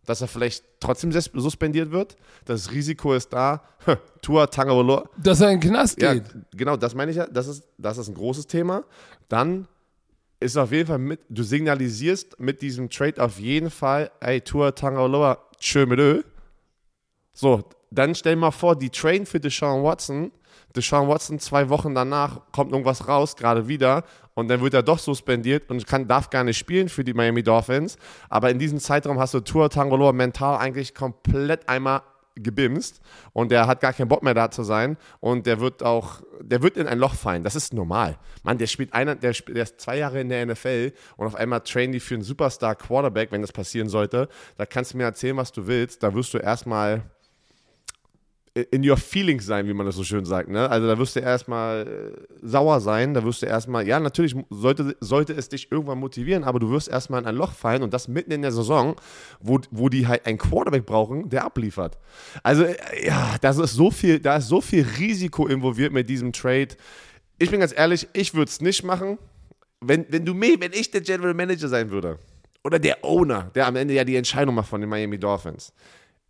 dass 0.08 0.20
er 0.22 0.28
vielleicht 0.28 0.64
trotzdem 0.80 1.12
sus- 1.12 1.30
suspendiert 1.34 1.90
wird. 1.90 2.16
Das 2.46 2.70
Risiko 2.72 3.12
ist 3.14 3.32
da, 3.32 3.62
Tua 4.22 4.46
Tagovailoa, 4.46 5.08
Dass 5.16 5.40
er 5.40 5.50
in 5.50 5.60
den 5.60 5.70
Knast 5.70 6.00
ja, 6.00 6.14
geht. 6.14 6.24
genau, 6.52 6.76
das 6.76 6.94
meine 6.94 7.10
ich 7.10 7.16
ja. 7.16 7.26
Das 7.26 7.46
ist, 7.46 7.62
das 7.76 7.98
ist 7.98 8.08
ein 8.08 8.14
großes 8.14 8.46
Thema. 8.46 8.84
Dann 9.28 9.68
ist 10.40 10.56
auf 10.56 10.72
jeden 10.72 10.86
Fall 10.86 10.98
mit, 10.98 11.20
du 11.28 11.42
signalisierst 11.42 12.38
mit 12.40 12.62
diesem 12.62 12.88
Trade 12.88 13.22
auf 13.22 13.38
jeden 13.38 13.70
Fall, 13.70 14.10
ey, 14.20 14.40
Tour 14.40 14.74
Tangaloa, 14.74 15.38
tschö 15.58 15.84
mit 15.84 15.98
Ö. 15.98 16.22
So, 17.32 17.64
dann 17.90 18.14
stell 18.14 18.36
mal 18.36 18.50
vor, 18.50 18.76
die 18.76 18.90
train 18.90 19.26
für 19.26 19.40
Deshaun 19.40 19.82
Watson. 19.84 20.30
Deshaun 20.76 21.08
Watson 21.08 21.38
zwei 21.38 21.68
Wochen 21.68 21.94
danach 21.94 22.40
kommt 22.52 22.72
irgendwas 22.72 23.08
raus, 23.08 23.36
gerade 23.36 23.68
wieder, 23.68 24.04
und 24.34 24.48
dann 24.48 24.60
wird 24.60 24.74
er 24.74 24.82
doch 24.82 24.98
suspendiert 24.98 25.68
und 25.70 25.86
kann, 25.86 26.06
darf 26.06 26.30
gar 26.30 26.44
nicht 26.44 26.58
spielen 26.58 26.88
für 26.88 27.02
die 27.02 27.14
Miami 27.14 27.42
Dolphins. 27.42 27.96
Aber 28.28 28.50
in 28.50 28.58
diesem 28.58 28.78
Zeitraum 28.78 29.18
hast 29.18 29.34
du 29.34 29.40
Tour 29.40 29.68
Tangaloa 29.68 30.12
mental 30.12 30.58
eigentlich 30.58 30.94
komplett 30.94 31.68
einmal 31.68 32.02
gebimst 32.42 33.00
und 33.32 33.50
der 33.50 33.66
hat 33.66 33.80
gar 33.80 33.92
keinen 33.92 34.08
Bock 34.08 34.22
mehr 34.22 34.34
da 34.34 34.50
zu 34.50 34.62
sein 34.62 34.96
und 35.20 35.46
der 35.46 35.60
wird 35.60 35.82
auch, 35.82 36.22
der 36.40 36.62
wird 36.62 36.76
in 36.76 36.86
ein 36.86 36.98
Loch 36.98 37.14
fallen. 37.14 37.44
Das 37.44 37.56
ist 37.56 37.72
normal. 37.72 38.16
Mann, 38.42 38.58
der 38.58 38.66
spielt 38.66 38.92
einer, 38.94 39.14
der, 39.14 39.32
spielt, 39.32 39.56
der 39.56 39.64
ist 39.64 39.80
zwei 39.80 39.98
Jahre 39.98 40.20
in 40.20 40.28
der 40.28 40.46
NFL 40.46 40.92
und 41.16 41.26
auf 41.26 41.34
einmal 41.34 41.60
trainen 41.60 41.92
die 41.92 42.00
für 42.00 42.14
einen 42.14 42.22
Superstar 42.22 42.76
Quarterback, 42.76 43.32
wenn 43.32 43.40
das 43.40 43.52
passieren 43.52 43.88
sollte. 43.88 44.28
Da 44.56 44.66
kannst 44.66 44.92
du 44.92 44.98
mir 44.98 45.04
erzählen, 45.04 45.36
was 45.36 45.52
du 45.52 45.66
willst. 45.66 46.02
Da 46.02 46.14
wirst 46.14 46.32
du 46.34 46.38
erstmal 46.38 47.02
in 48.54 48.88
your 48.88 48.96
feelings 48.96 49.46
sein, 49.46 49.66
wie 49.66 49.72
man 49.72 49.86
das 49.86 49.96
so 49.96 50.04
schön 50.04 50.24
sagt. 50.24 50.48
Ne? 50.48 50.68
Also 50.68 50.86
da 50.86 50.98
wirst 50.98 51.16
du 51.16 51.20
erstmal 51.20 51.86
äh, 51.86 52.46
sauer 52.46 52.80
sein, 52.80 53.14
da 53.14 53.24
wirst 53.24 53.42
du 53.42 53.46
erstmal, 53.46 53.86
ja, 53.86 54.00
natürlich 54.00 54.34
sollte, 54.50 54.96
sollte 55.00 55.32
es 55.32 55.48
dich 55.48 55.70
irgendwann 55.70 55.98
motivieren, 55.98 56.44
aber 56.44 56.58
du 56.58 56.70
wirst 56.70 56.88
erstmal 56.88 57.20
in 57.20 57.26
ein 57.26 57.34
Loch 57.34 57.52
fallen 57.52 57.82
und 57.82 57.92
das 57.94 58.08
mitten 58.08 58.32
in 58.32 58.42
der 58.42 58.52
Saison, 58.52 58.96
wo, 59.40 59.60
wo 59.70 59.88
die 59.88 60.06
halt 60.06 60.26
einen 60.26 60.38
Quarterback 60.38 60.86
brauchen, 60.86 61.28
der 61.28 61.44
abliefert. 61.44 61.98
Also 62.42 62.64
äh, 62.64 62.76
ja, 63.06 63.36
das 63.40 63.58
ist 63.58 63.74
so 63.74 63.90
viel, 63.90 64.18
da 64.18 64.36
ist 64.36 64.48
so 64.48 64.60
viel 64.60 64.86
Risiko 64.98 65.46
involviert 65.46 65.92
mit 65.92 66.08
diesem 66.08 66.32
Trade. 66.32 66.68
Ich 67.38 67.50
bin 67.50 67.60
ganz 67.60 67.76
ehrlich, 67.76 68.08
ich 68.12 68.34
würde 68.34 68.48
es 68.50 68.60
nicht 68.60 68.82
machen. 68.82 69.18
Wenn, 69.80 70.06
wenn 70.08 70.24
du 70.24 70.34
mir, 70.34 70.60
wenn 70.60 70.72
ich 70.72 70.90
der 70.90 71.02
General 71.02 71.34
Manager 71.34 71.68
sein 71.68 71.90
würde, 71.90 72.18
oder 72.64 72.78
der 72.78 73.04
Owner, 73.04 73.50
der 73.54 73.66
am 73.66 73.76
Ende 73.76 73.94
ja 73.94 74.04
die 74.04 74.16
Entscheidung 74.16 74.54
macht 74.54 74.68
von 74.68 74.80
den 74.80 74.90
Miami 74.90 75.18
Dolphins, 75.18 75.72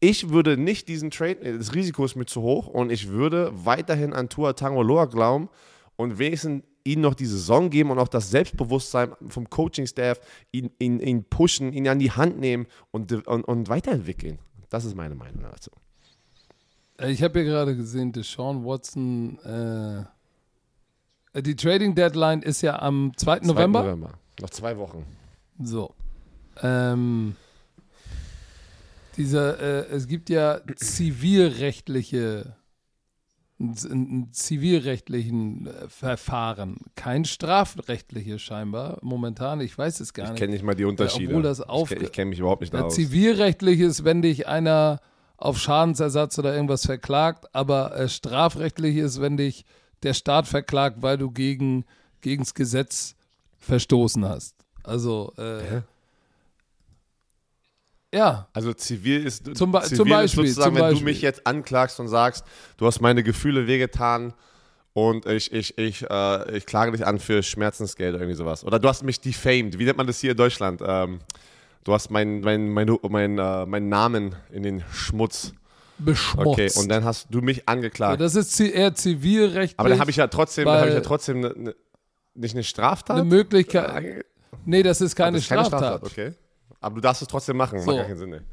ich 0.00 0.30
würde 0.30 0.56
nicht 0.56 0.88
diesen 0.88 1.10
Trade, 1.10 1.58
das 1.58 1.74
Risiko 1.74 2.04
ist 2.04 2.14
mir 2.16 2.26
zu 2.26 2.42
hoch 2.42 2.66
und 2.68 2.90
ich 2.90 3.08
würde 3.08 3.50
weiterhin 3.54 4.12
an 4.12 4.28
Tua 4.28 4.52
Tangoloa 4.52 5.06
glauben 5.06 5.48
und 5.96 6.18
wenigstens 6.18 6.62
ihnen 6.84 7.02
noch 7.02 7.14
die 7.14 7.26
Saison 7.26 7.68
geben 7.70 7.90
und 7.90 7.98
auch 7.98 8.08
das 8.08 8.30
Selbstbewusstsein 8.30 9.12
vom 9.28 9.50
Coaching-Staff, 9.50 10.20
ihn, 10.52 10.70
ihn, 10.78 11.00
ihn 11.00 11.24
pushen, 11.24 11.72
ihn 11.72 11.88
an 11.88 11.98
die 11.98 12.12
Hand 12.12 12.38
nehmen 12.38 12.66
und, 12.92 13.12
und, 13.26 13.42
und 13.44 13.68
weiterentwickeln. 13.68 14.38
Das 14.70 14.84
ist 14.84 14.94
meine 14.96 15.14
Meinung 15.14 15.42
dazu. 15.42 15.70
Äh, 16.98 17.10
Ich 17.10 17.22
habe 17.22 17.40
hier 17.40 17.48
gerade 17.48 17.76
gesehen, 17.76 18.12
Deshaun 18.12 18.64
Watson, 18.64 19.38
äh, 21.34 21.42
die 21.42 21.56
Trading 21.56 21.94
Deadline 21.94 22.42
ist 22.42 22.62
ja 22.62 22.80
am 22.80 23.12
2. 23.16 23.40
November. 23.40 23.80
2. 23.80 23.86
November. 23.86 24.12
Noch 24.40 24.50
zwei 24.50 24.76
Wochen. 24.78 25.04
So. 25.62 25.94
Ähm, 26.62 27.36
dieser, 29.18 29.58
äh, 29.60 29.94
es 29.94 30.06
gibt 30.06 30.30
ja 30.30 30.60
zivilrechtliche, 30.76 32.56
einen 33.60 34.32
zivilrechtlichen 34.32 35.66
äh, 35.66 35.88
Verfahren, 35.88 36.78
kein 36.94 37.24
strafrechtliches 37.24 38.40
scheinbar 38.40 38.98
momentan. 39.02 39.60
Ich 39.60 39.76
weiß 39.76 39.98
es 40.00 40.12
gar 40.14 40.26
Ich 40.26 40.30
nicht. 40.32 40.38
kenne 40.38 40.52
nicht 40.52 40.62
mal 40.64 40.74
die 40.76 40.84
Unterschiede. 40.84 41.30
obwohl 41.32 41.42
das 41.42 41.58
ich 41.58 41.66
kenn- 41.66 42.02
ich 42.02 42.12
kenne 42.12 42.28
mich 42.30 42.38
überhaupt 42.38 42.60
nicht 42.60 42.72
Ja, 42.72 42.82
aus. 42.84 42.94
zivilrechtlich 42.94 43.80
ist, 43.80 44.04
wenn 44.04 44.22
dich 44.22 44.46
einer 44.46 45.00
auf 45.36 45.58
Schadensersatz 45.58 46.38
oder 46.38 46.54
irgendwas 46.54 46.86
verklagt, 46.86 47.46
aber 47.54 47.96
äh, 47.96 48.08
strafrechtlich 48.08 48.96
ist, 48.96 49.20
wenn 49.20 49.36
dich 49.36 49.64
der 50.04 50.14
Staat 50.14 50.46
verklagt, 50.46 51.02
weil 51.02 51.18
du 51.18 51.30
gegen 51.32 51.84
gegens 52.20 52.54
Gesetz 52.54 53.16
verstoßen 53.58 54.24
hast. 54.24 54.54
Also, 54.84 55.32
äh, 55.36 55.82
ja. 58.14 58.48
Also 58.52 58.72
zivil 58.72 59.24
ist, 59.26 59.44
Zum 59.56 59.72
zivil 59.74 59.96
zum 59.96 60.08
Beispiel, 60.08 60.44
ist 60.44 60.54
sozusagen, 60.54 60.74
zum 60.76 60.76
wenn 60.76 60.88
du 60.88 60.90
Beispiel. 60.94 61.04
mich 61.04 61.22
jetzt 61.22 61.46
anklagst 61.46 62.00
und 62.00 62.08
sagst, 62.08 62.44
du 62.76 62.86
hast 62.86 63.00
meine 63.00 63.22
Gefühle 63.22 63.66
wehgetan 63.66 64.34
und 64.94 65.26
ich, 65.26 65.52
ich, 65.52 65.76
ich, 65.78 66.08
äh, 66.10 66.56
ich 66.56 66.66
klage 66.66 66.92
dich 66.92 67.06
an 67.06 67.18
für 67.18 67.42
Schmerzensgeld 67.42 68.14
oder 68.14 68.22
irgendwie 68.24 68.36
sowas. 68.38 68.64
Oder 68.64 68.78
du 68.78 68.88
hast 68.88 69.02
mich 69.04 69.20
defamed. 69.20 69.78
Wie 69.78 69.84
nennt 69.84 69.96
man 69.98 70.06
das 70.06 70.20
hier 70.20 70.32
in 70.32 70.36
Deutschland? 70.36 70.80
Ähm, 70.84 71.20
du 71.84 71.92
hast 71.92 72.10
meinen 72.10 72.40
mein, 72.40 72.68
mein, 72.70 72.96
mein, 73.08 73.38
äh, 73.38 73.66
meinen 73.66 73.88
Namen 73.88 74.34
in 74.50 74.62
den 74.62 74.82
Schmutz. 74.92 75.52
Beschmutzt. 75.98 76.46
Okay, 76.46 76.70
und 76.76 76.88
dann 76.88 77.04
hast 77.04 77.26
du 77.30 77.40
mich 77.40 77.58
Ja, 77.58 77.62
angeklagt. 77.66 78.20
das 78.20 78.34
ist 78.36 78.58
eher 78.60 78.94
zivilrechtlich. 78.94 79.78
Aber 79.78 79.88
dann 79.88 79.98
habe 79.98 80.10
ich 80.10 80.16
ja 80.16 80.28
trotzdem, 80.28 80.68
habe 80.68 80.88
ich 80.88 80.94
ja 80.94 81.00
trotzdem 81.00 81.40
ne, 81.40 81.52
ne, 81.56 81.74
nicht 82.34 82.54
eine 82.54 82.62
Straftat. 82.64 83.16
eine 83.16 83.24
Möglichkeit. 83.24 84.24
Nee, 84.64 84.82
das 84.82 85.00
ist 85.00 85.16
keine, 85.16 85.36
Das 85.38 85.42
ist 85.44 85.48
keine 85.48 85.64
Straftat. 85.64 86.02
Okay. 86.04 86.32
Aber 86.80 86.96
du 86.96 87.00
darfst 87.00 87.22
es 87.22 87.28
trotzdem 87.28 87.56
machen. 87.56 87.80
So. 87.80 87.86
Macht 87.86 87.96
gar 87.98 88.06
keinen 88.06 88.18
Sinn. 88.18 88.32
ey. 88.34 88.40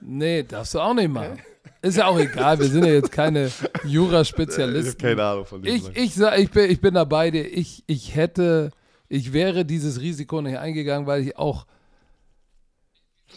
Nee, 0.00 0.42
darfst 0.44 0.74
du 0.74 0.80
auch 0.80 0.94
nicht 0.94 1.10
machen. 1.10 1.38
Ist 1.82 1.96
ja 1.96 2.06
auch 2.06 2.18
egal, 2.18 2.58
wir 2.58 2.66
sind 2.66 2.84
ja 2.84 2.92
jetzt 2.92 3.12
keine 3.12 3.46
Ich 3.46 3.62
habe 3.62 3.88
Juraspezialisten. 3.88 4.98
keine 4.98 5.22
Ahnung 5.24 5.44
von 5.46 5.62
diesem. 5.62 5.92
Ich, 5.92 5.96
ich, 5.96 6.14
sag, 6.14 6.38
ich, 6.38 6.50
bin, 6.50 6.70
ich 6.70 6.80
bin 6.80 6.94
dabei 6.94 7.30
dir. 7.30 7.44
Ich, 7.46 7.84
ich 7.86 8.14
hätte, 8.16 8.70
ich 9.08 9.32
wäre 9.32 9.64
dieses 9.64 10.00
Risiko 10.00 10.40
nicht 10.42 10.58
eingegangen, 10.58 11.06
weil 11.06 11.22
ich 11.22 11.36
auch. 11.36 11.66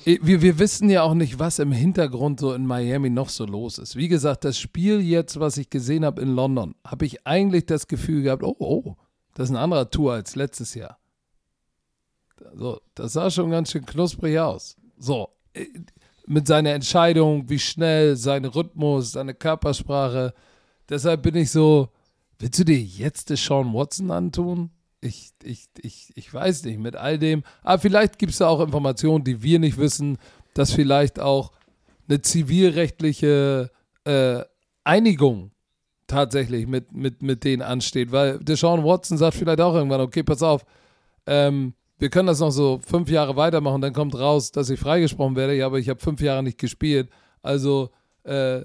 Wir, 0.06 0.42
wir 0.42 0.58
wissen 0.58 0.90
ja 0.90 1.04
auch 1.04 1.14
nicht, 1.14 1.38
was 1.38 1.60
im 1.60 1.72
Hintergrund 1.72 2.40
so 2.40 2.54
in 2.54 2.66
Miami 2.66 3.10
noch 3.10 3.30
so 3.30 3.46
los 3.46 3.78
ist. 3.78 3.96
Wie 3.96 4.08
gesagt, 4.08 4.46
das 4.46 4.58
Spiel 4.58 5.02
jetzt, 5.02 5.40
was 5.40 5.58
ich 5.58 5.70
gesehen 5.70 6.06
habe 6.06 6.22
in 6.22 6.34
London, 6.34 6.76
habe 6.86 7.06
ich 7.06 7.28
eigentlich 7.28 7.66
das 7.66 7.88
Gefühl 7.88 8.24
gehabt, 8.24 8.42
oh, 8.44 8.56
oh, 8.58 8.96
das 9.34 9.50
ist 9.50 9.56
ein 9.56 9.62
anderer 9.62 9.90
Tour 9.92 10.14
als 10.14 10.36
letztes 10.36 10.74
Jahr. 10.76 10.98
So, 12.56 12.82
das 12.96 13.14
sah 13.14 13.30
schon 13.30 13.52
ganz 13.52 13.72
schön 13.72 13.86
knusprig 13.86 14.40
aus. 14.40 14.76
So, 14.98 15.30
äh, 15.54 15.66
mit 16.28 16.48
seiner 16.48 16.72
Entscheidung, 16.72 17.50
wie 17.50 17.60
schnell, 17.60 18.16
sein 18.16 18.46
Rhythmus, 18.46 19.14
seine 19.14 19.34
Körpersprache. 19.34 20.34
Deshalb 20.90 21.24
bin 21.24 21.36
ich 21.36 21.52
so, 21.52 21.90
willst 22.40 22.60
du 22.60 22.64
dir 22.64 22.80
jetzt 22.80 23.30
das 23.30 23.44
Sean 23.44 23.74
Watson 23.74 24.12
antun? 24.12 24.72
Ich, 25.02 25.32
ich, 25.44 25.68
ich, 25.80 26.12
ich 26.16 26.34
weiß 26.34 26.64
nicht, 26.66 26.80
mit 26.80 26.96
all 26.96 27.18
dem. 27.18 27.44
Aber 27.64 27.82
vielleicht 27.82 28.20
gibt 28.20 28.34
es 28.34 28.38
da 28.38 28.48
auch 28.48 28.62
Informationen, 28.62 29.24
die 29.24 29.42
wir 29.42 29.60
nicht 29.60 29.78
wissen, 29.78 30.18
dass 30.54 30.72
vielleicht 30.72 31.20
auch 31.20 31.52
eine 32.08 32.22
zivilrechtliche 32.22 33.72
äh, 34.04 34.42
Einigung 34.84 35.52
tatsächlich 36.08 36.68
mit, 36.68 36.92
mit, 36.92 37.24
mit 37.24 37.44
denen 37.44 37.62
ansteht. 37.62 38.12
Weil 38.12 38.40
Deshaun 38.40 38.84
Watson 38.84 39.18
sagt 39.18 39.36
vielleicht 39.36 39.62
auch 39.62 39.74
irgendwann, 39.74 40.02
okay, 40.02 40.24
pass 40.24 40.44
auf, 40.44 40.66
ähm, 41.26 41.74
wir 42.02 42.10
können 42.10 42.28
das 42.28 42.40
noch 42.40 42.50
so 42.52 42.80
fünf 42.86 43.10
Jahre 43.10 43.36
weitermachen, 43.36 43.80
dann 43.80 43.94
kommt 43.94 44.16
raus, 44.18 44.52
dass 44.52 44.70
ich 44.72 44.80
freigesprochen 44.80 45.36
werde, 45.36 45.56
ja, 45.56 45.68
aber 45.68 45.78
ich 45.78 45.88
habe 45.88 46.00
fünf 46.00 46.20
Jahre 46.20 46.42
nicht 46.42 46.58
gespielt. 46.58 47.10
Also, 47.44 47.92
äh, 48.24 48.62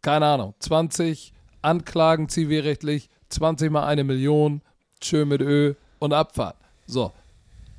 keine 0.00 0.26
Ahnung, 0.26 0.54
20 0.60 1.32
Anklagen 1.62 2.28
zivilrechtlich, 2.28 3.10
20 3.30 3.70
mal 3.70 3.84
eine 3.86 4.04
Million, 4.04 4.62
schön 5.02 5.28
mit 5.28 5.40
Ö 5.42 5.74
und 5.98 6.12
Abfahrt. 6.12 6.56
So. 6.86 7.12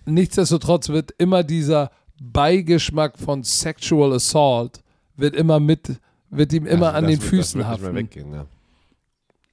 Nichtsdestotrotz 0.05 0.89
wird 0.89 1.11
immer 1.17 1.43
dieser 1.43 1.91
Beigeschmack 2.21 3.17
von 3.17 3.43
Sexual 3.43 4.13
Assault 4.13 4.81
wird 5.15 5.35
immer 5.35 5.59
mit, 5.59 5.99
wird 6.29 6.51
ihm 6.53 6.65
immer 6.65 6.87
Also 6.87 6.97
an 6.97 7.07
den 7.07 7.21
wird- 7.21 7.29
Füßen 7.29 7.59
das 7.61 7.67
haften. 7.69 7.95
weggehen, 7.95 8.33
ja. 8.33 8.45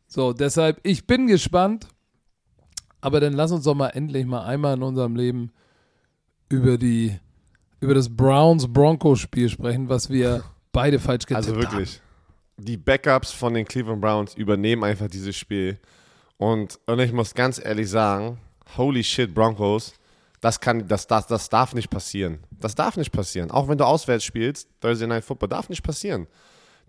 So, 0.07 0.33
deshalb, 0.33 0.81
ich 0.83 1.07
bin 1.07 1.27
gespannt, 1.27 1.87
aber 3.01 3.21
dann 3.21 3.33
lass 3.33 3.53
uns 3.53 3.65
doch 3.65 3.75
mal 3.75 3.89
endlich 3.91 4.27
mal 4.27 4.45
einmal 4.45 4.77
in 4.77 4.83
unserem 4.83 5.17
Leben 5.17 5.53
über 6.49 6.79
die, 6.79 7.19
über 7.81 7.95
das 7.95 8.15
Browns-Broncos-Spiel 8.15 9.49
sprechen, 9.49 9.89
was 9.89 10.11
wir 10.11 10.45
beide 10.73 10.99
falsch 10.99 11.27
getippt 11.27 11.49
Also 11.49 11.57
wirklich. 11.57 12.01
Die 12.57 12.77
Backups 12.77 13.31
von 13.31 13.55
den 13.55 13.67
Cleveland 13.67 14.01
Browns 14.01 14.35
übernehmen 14.35 14.83
einfach 14.83 15.09
dieses 15.09 15.37
Spiel. 15.37 15.79
Und, 16.39 16.79
und 16.87 16.99
ich 16.99 17.13
muss 17.13 17.35
ganz 17.35 17.61
ehrlich 17.65 17.89
sagen, 17.89 18.39
holy 18.77 19.05
shit, 19.05 19.33
Broncos, 19.33 19.95
das, 20.41 20.61
kann, 20.61 20.87
das, 20.87 21.07
das, 21.07 21.27
das 21.27 21.49
darf 21.49 21.75
nicht 21.75 21.91
passieren. 21.91 22.41
Das 22.51 22.75
darf 22.75 22.97
nicht 22.97 23.13
passieren. 23.13 23.51
Auch 23.51 23.69
wenn 23.69 23.79
du 23.79 23.85
auswärts 23.85 24.25
spielst, 24.25 24.69
Thursday 24.81 25.07
Night 25.07 25.25
Football, 25.25 25.49
darf 25.49 25.69
nicht 25.69 25.83
passieren. 25.83 26.27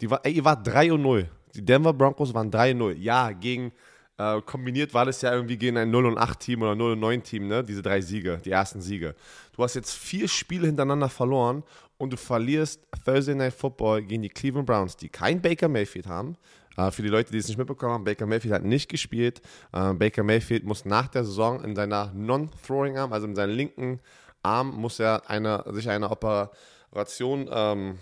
Die 0.02 0.10
war, 0.10 0.22
ey, 0.24 0.34
ihr 0.34 0.46
wart 0.46 0.66
3 0.66 0.94
und 0.94 1.02
0. 1.02 1.30
Die 1.56 1.66
Denver 1.66 1.94
Broncos 1.94 2.34
waren 2.34 2.50
3 2.50 2.72
und 2.72 2.78
0. 2.78 2.98
Ja, 2.98 3.32
gegen, 3.32 3.72
äh, 4.20 4.42
kombiniert 4.42 4.94
war 4.94 5.06
das 5.06 5.22
ja 5.22 5.34
irgendwie 5.34 5.58
gegen 5.58 5.78
ein 5.78 5.90
0 5.90 6.06
und 6.06 6.18
8 6.18 6.40
Team 6.40 6.62
oder 6.62 6.76
0 6.76 6.92
und 6.92 7.00
9 7.00 7.24
Team, 7.24 7.48
ne? 7.48 7.64
Diese 7.64 7.82
drei 7.82 8.02
Siege, 8.02 8.42
die 8.44 8.52
ersten 8.52 8.82
Siege. 8.82 9.16
Du 9.56 9.64
hast 9.64 9.76
jetzt 9.76 9.94
vier 9.94 10.28
Spiele 10.28 10.68
hintereinander 10.68 11.08
verloren 11.08 11.64
und 11.98 12.12
du 12.12 12.18
verlierst 12.18 12.86
Thursday 13.06 13.34
Night 13.34 13.54
Football 13.54 14.04
gegen 14.04 14.22
die 14.22 14.30
Cleveland 14.30 14.68
Browns, 14.68 14.98
die 14.98 15.08
kein 15.08 15.42
Baker 15.42 15.70
Mayfield 15.70 16.08
haben. 16.08 16.36
Äh, 16.76 16.92
für 16.92 17.02
die 17.02 17.08
Leute, 17.08 17.32
die 17.32 17.38
es 17.38 17.48
nicht 17.48 17.58
mitbekommen 17.58 17.94
haben, 17.94 18.04
Baker 18.04 18.26
Mayfield 18.26 18.54
hat 18.54 18.66
nicht 18.66 18.90
gespielt. 18.90 19.42
Äh, 19.72 19.94
Baker 19.94 20.24
Mayfield 20.24 20.66
muss 20.66 20.84
nach 20.84 21.08
der 21.08 21.24
Saison 21.24 21.64
in 21.64 21.74
seiner 21.74 22.12
Non-Throwing-Arm, 22.14 23.14
also 23.14 23.26
in 23.26 23.36
seinem 23.36 23.56
linken 23.56 24.02
Arm, 24.44 24.76
muss 24.76 25.00
er 25.00 25.30
eine, 25.30 25.64
sich 25.72 25.90
eine 25.90 26.12
Operation 26.12 27.50
ähm, 27.50 28.00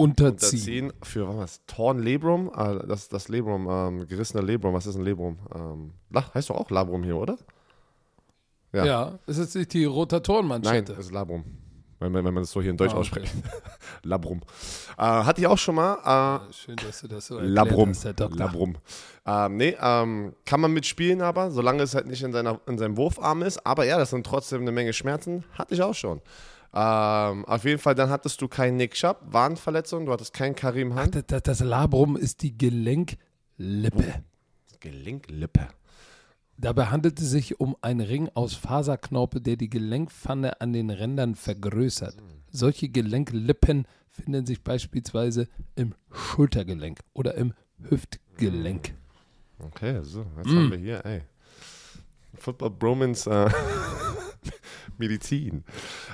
Unterziehen. 0.00 0.86
unterziehen 0.86 0.92
für 1.02 1.36
was? 1.36 1.60
Torn 1.66 1.98
Labrum, 1.98 2.50
äh, 2.56 2.86
das 2.86 3.08
das 3.08 3.28
Labrum, 3.28 3.68
ähm, 3.68 4.06
gerissener 4.06 4.42
Labrum. 4.44 4.72
Was 4.72 4.86
ist 4.86 4.94
ein 4.96 5.04
Labrum? 5.04 5.38
Ähm, 5.54 5.92
heißt 6.34 6.50
doch 6.50 6.56
auch 6.56 6.70
Labrum 6.70 7.02
hier, 7.02 7.16
oder? 7.16 7.36
Ja. 8.72 8.84
Ja. 8.84 9.18
ist 9.26 9.38
jetzt 9.38 9.56
nicht 9.56 9.72
die 9.72 9.84
Nein, 9.84 9.92
Rotatorenmanschette. 9.94 10.94
das 10.94 11.06
ist 11.06 11.12
Labrum. 11.12 11.44
Wenn, 12.00 12.12
man- 12.12 12.24
wenn 12.24 12.32
man 12.32 12.44
das 12.44 12.52
so 12.52 12.62
hier 12.62 12.70
in 12.70 12.76
Deutsch 12.76 12.92
Ah, 12.92 12.98
okay. 12.98 13.00
ausspricht. 13.00 13.34
Labrum. 14.04 14.40
Äh, 14.96 15.02
hatte 15.02 15.40
ich 15.40 15.46
auch 15.48 15.58
schon 15.58 15.74
mal. 15.74 16.44
Äh, 16.48 16.52
Schön, 16.52 16.76
dass 16.76 17.00
du 17.00 17.08
das 17.08 17.26
so 17.26 17.38
erklärt 17.38 17.54
Labrum. 17.56 17.88
hast. 17.88 18.04
Labrum. 18.36 18.76
Ähm, 19.26 19.56
nee, 19.56 19.76
ähm, 19.80 20.32
kann 20.46 20.60
man 20.60 20.72
mitspielen, 20.72 21.22
aber 21.22 21.50
solange 21.50 21.82
es 21.82 21.96
halt 21.96 22.06
nicht 22.06 22.22
in, 22.22 22.32
seiner, 22.32 22.60
in 22.68 22.78
seinem 22.78 22.96
Wurfarm 22.96 23.42
ist. 23.42 23.66
Aber 23.66 23.84
ja, 23.84 23.98
das 23.98 24.10
sind 24.10 24.24
trotzdem 24.24 24.60
eine 24.60 24.70
Menge 24.70 24.92
Schmerzen. 24.92 25.42
Hatte 25.54 25.74
ich 25.74 25.82
auch 25.82 25.94
schon. 25.94 26.20
Ähm, 26.80 27.44
auf 27.46 27.64
jeden 27.64 27.80
Fall, 27.80 27.96
dann 27.96 28.08
hattest 28.08 28.40
du 28.40 28.46
keinen 28.46 28.76
Nick 28.76 28.94
Schapp, 28.96 29.20
Warnverletzung, 29.32 30.06
du 30.06 30.12
hattest 30.12 30.32
keinen 30.32 30.54
Karim 30.54 30.94
Hunt. 30.96 31.12
Das, 31.16 31.24
das, 31.26 31.42
das 31.42 31.60
Labrum 31.60 32.16
ist 32.16 32.42
die 32.42 32.56
Gelenklippe. 32.56 34.22
Gelenklippe. 34.78 35.68
Dabei 36.56 36.86
handelt 36.86 37.18
es 37.20 37.30
sich 37.30 37.58
um 37.58 37.76
einen 37.80 38.00
Ring 38.00 38.30
aus 38.34 38.54
Faserknorpel, 38.54 39.40
der 39.40 39.56
die 39.56 39.68
Gelenkpfanne 39.70 40.60
an 40.60 40.72
den 40.72 40.90
Rändern 40.90 41.34
vergrößert. 41.34 42.16
Solche 42.50 42.88
Gelenklippen 42.88 43.86
finden 44.08 44.46
sich 44.46 44.62
beispielsweise 44.62 45.48
im 45.74 45.94
Schultergelenk 46.12 47.00
oder 47.12 47.34
im 47.34 47.54
Hüftgelenk. 47.88 48.94
Okay, 49.60 49.98
so, 50.02 50.24
jetzt 50.36 50.46
Mm. 50.46 50.56
haben 50.56 50.70
wir 50.70 50.78
hier, 50.78 51.04
ey. 51.04 51.22
Football 52.36 52.70
Bromans 52.70 53.26
äh, 53.26 53.48
Medizin. 54.98 55.64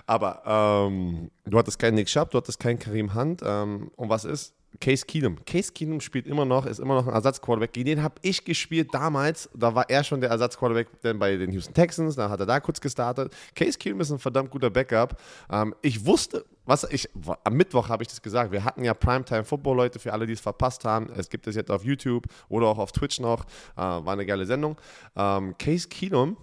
Aber 0.06 0.42
ähm, 0.90 1.30
du 1.44 1.58
hattest 1.58 1.78
keinen 1.78 1.94
Nick 1.94 2.08
Schapp, 2.08 2.30
du 2.30 2.38
hattest 2.38 2.60
keinen 2.60 2.78
Karim 2.78 3.14
Hunt. 3.14 3.42
Ähm, 3.44 3.90
und 3.96 4.08
was 4.08 4.24
ist? 4.24 4.54
Case 4.80 5.04
Keenum. 5.06 5.44
Case 5.44 5.72
Keenum 5.72 6.00
spielt 6.00 6.26
immer 6.26 6.44
noch, 6.44 6.66
ist 6.66 6.78
immer 6.78 6.94
noch 6.94 7.06
ein 7.06 7.14
Ersatzquarterback. 7.14 7.72
Gegen 7.72 7.86
den 7.86 8.02
habe 8.02 8.16
ich 8.22 8.44
gespielt 8.44 8.92
damals. 8.92 9.48
Da 9.54 9.74
war 9.74 9.88
er 9.88 10.04
schon 10.04 10.20
der 10.20 10.30
Ersatzquarterback 10.30 10.88
bei 11.18 11.36
den 11.36 11.52
Houston 11.52 11.74
Texans. 11.74 12.16
Dann 12.16 12.30
hat 12.30 12.40
er 12.40 12.46
da 12.46 12.60
kurz 12.60 12.80
gestartet. 12.80 13.34
Case 13.54 13.78
Keenum 13.78 14.00
ist 14.00 14.10
ein 14.10 14.18
verdammt 14.18 14.50
guter 14.50 14.70
Backup. 14.70 15.20
Ähm, 15.50 15.74
ich 15.82 16.04
wusste, 16.04 16.44
was 16.64 16.84
ich, 16.90 17.08
am 17.44 17.54
Mittwoch 17.54 17.88
habe 17.88 18.02
ich 18.02 18.08
das 18.08 18.22
gesagt. 18.22 18.52
Wir 18.52 18.64
hatten 18.64 18.84
ja 18.84 18.94
Primetime 18.94 19.44
Football, 19.44 19.76
Leute, 19.76 19.98
für 19.98 20.12
alle, 20.12 20.26
die 20.26 20.32
es 20.32 20.40
verpasst 20.40 20.84
haben. 20.84 21.10
Es 21.16 21.28
gibt 21.28 21.46
es 21.46 21.54
jetzt 21.54 21.70
auf 21.70 21.84
YouTube 21.84 22.26
oder 22.48 22.66
auch 22.66 22.78
auf 22.78 22.92
Twitch 22.92 23.20
noch. 23.20 23.44
Äh, 23.76 23.80
war 23.80 24.12
eine 24.12 24.26
geile 24.26 24.46
Sendung. 24.46 24.76
Ähm, 25.16 25.56
Case 25.58 25.88
Keenum 25.88 26.36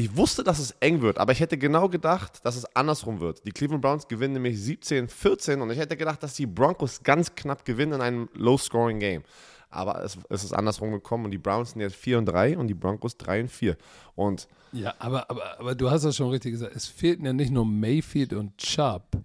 ich 0.00 0.16
wusste, 0.16 0.42
dass 0.42 0.58
es 0.58 0.70
eng 0.80 1.02
wird, 1.02 1.18
aber 1.18 1.32
ich 1.32 1.40
hätte 1.40 1.58
genau 1.58 1.90
gedacht, 1.90 2.44
dass 2.46 2.56
es 2.56 2.64
andersrum 2.74 3.20
wird. 3.20 3.46
Die 3.46 3.50
Cleveland 3.50 3.82
Browns 3.82 4.08
gewinnen 4.08 4.32
nämlich 4.32 4.56
17-14 4.56 5.60
und 5.60 5.70
ich 5.70 5.78
hätte 5.78 5.94
gedacht, 5.94 6.22
dass 6.22 6.32
die 6.32 6.46
Broncos 6.46 7.02
ganz 7.02 7.34
knapp 7.34 7.66
gewinnen 7.66 7.92
in 7.92 8.00
einem 8.00 8.28
Low-Scoring-Game. 8.32 9.22
Aber 9.68 10.02
es, 10.02 10.16
es 10.30 10.42
ist 10.42 10.54
andersrum 10.54 10.90
gekommen 10.90 11.26
und 11.26 11.32
die 11.32 11.38
Browns 11.38 11.72
sind 11.72 11.82
jetzt 11.82 11.96
4 11.96 12.16
und 12.16 12.24
3 12.26 12.56
und 12.56 12.68
die 12.68 12.74
Broncos 12.74 13.18
3 13.18 13.42
und 13.42 13.50
4. 13.50 13.76
Und 14.14 14.48
Ja, 14.72 14.94
aber, 14.98 15.28
aber, 15.28 15.60
aber 15.60 15.74
du 15.74 15.90
hast 15.90 16.04
das 16.04 16.16
schon 16.16 16.30
richtig 16.30 16.52
gesagt. 16.52 16.74
Es 16.74 16.86
fehlten 16.86 17.26
ja 17.26 17.34
nicht 17.34 17.52
nur 17.52 17.66
Mayfield 17.66 18.32
und 18.32 18.56
Chubb 18.56 19.18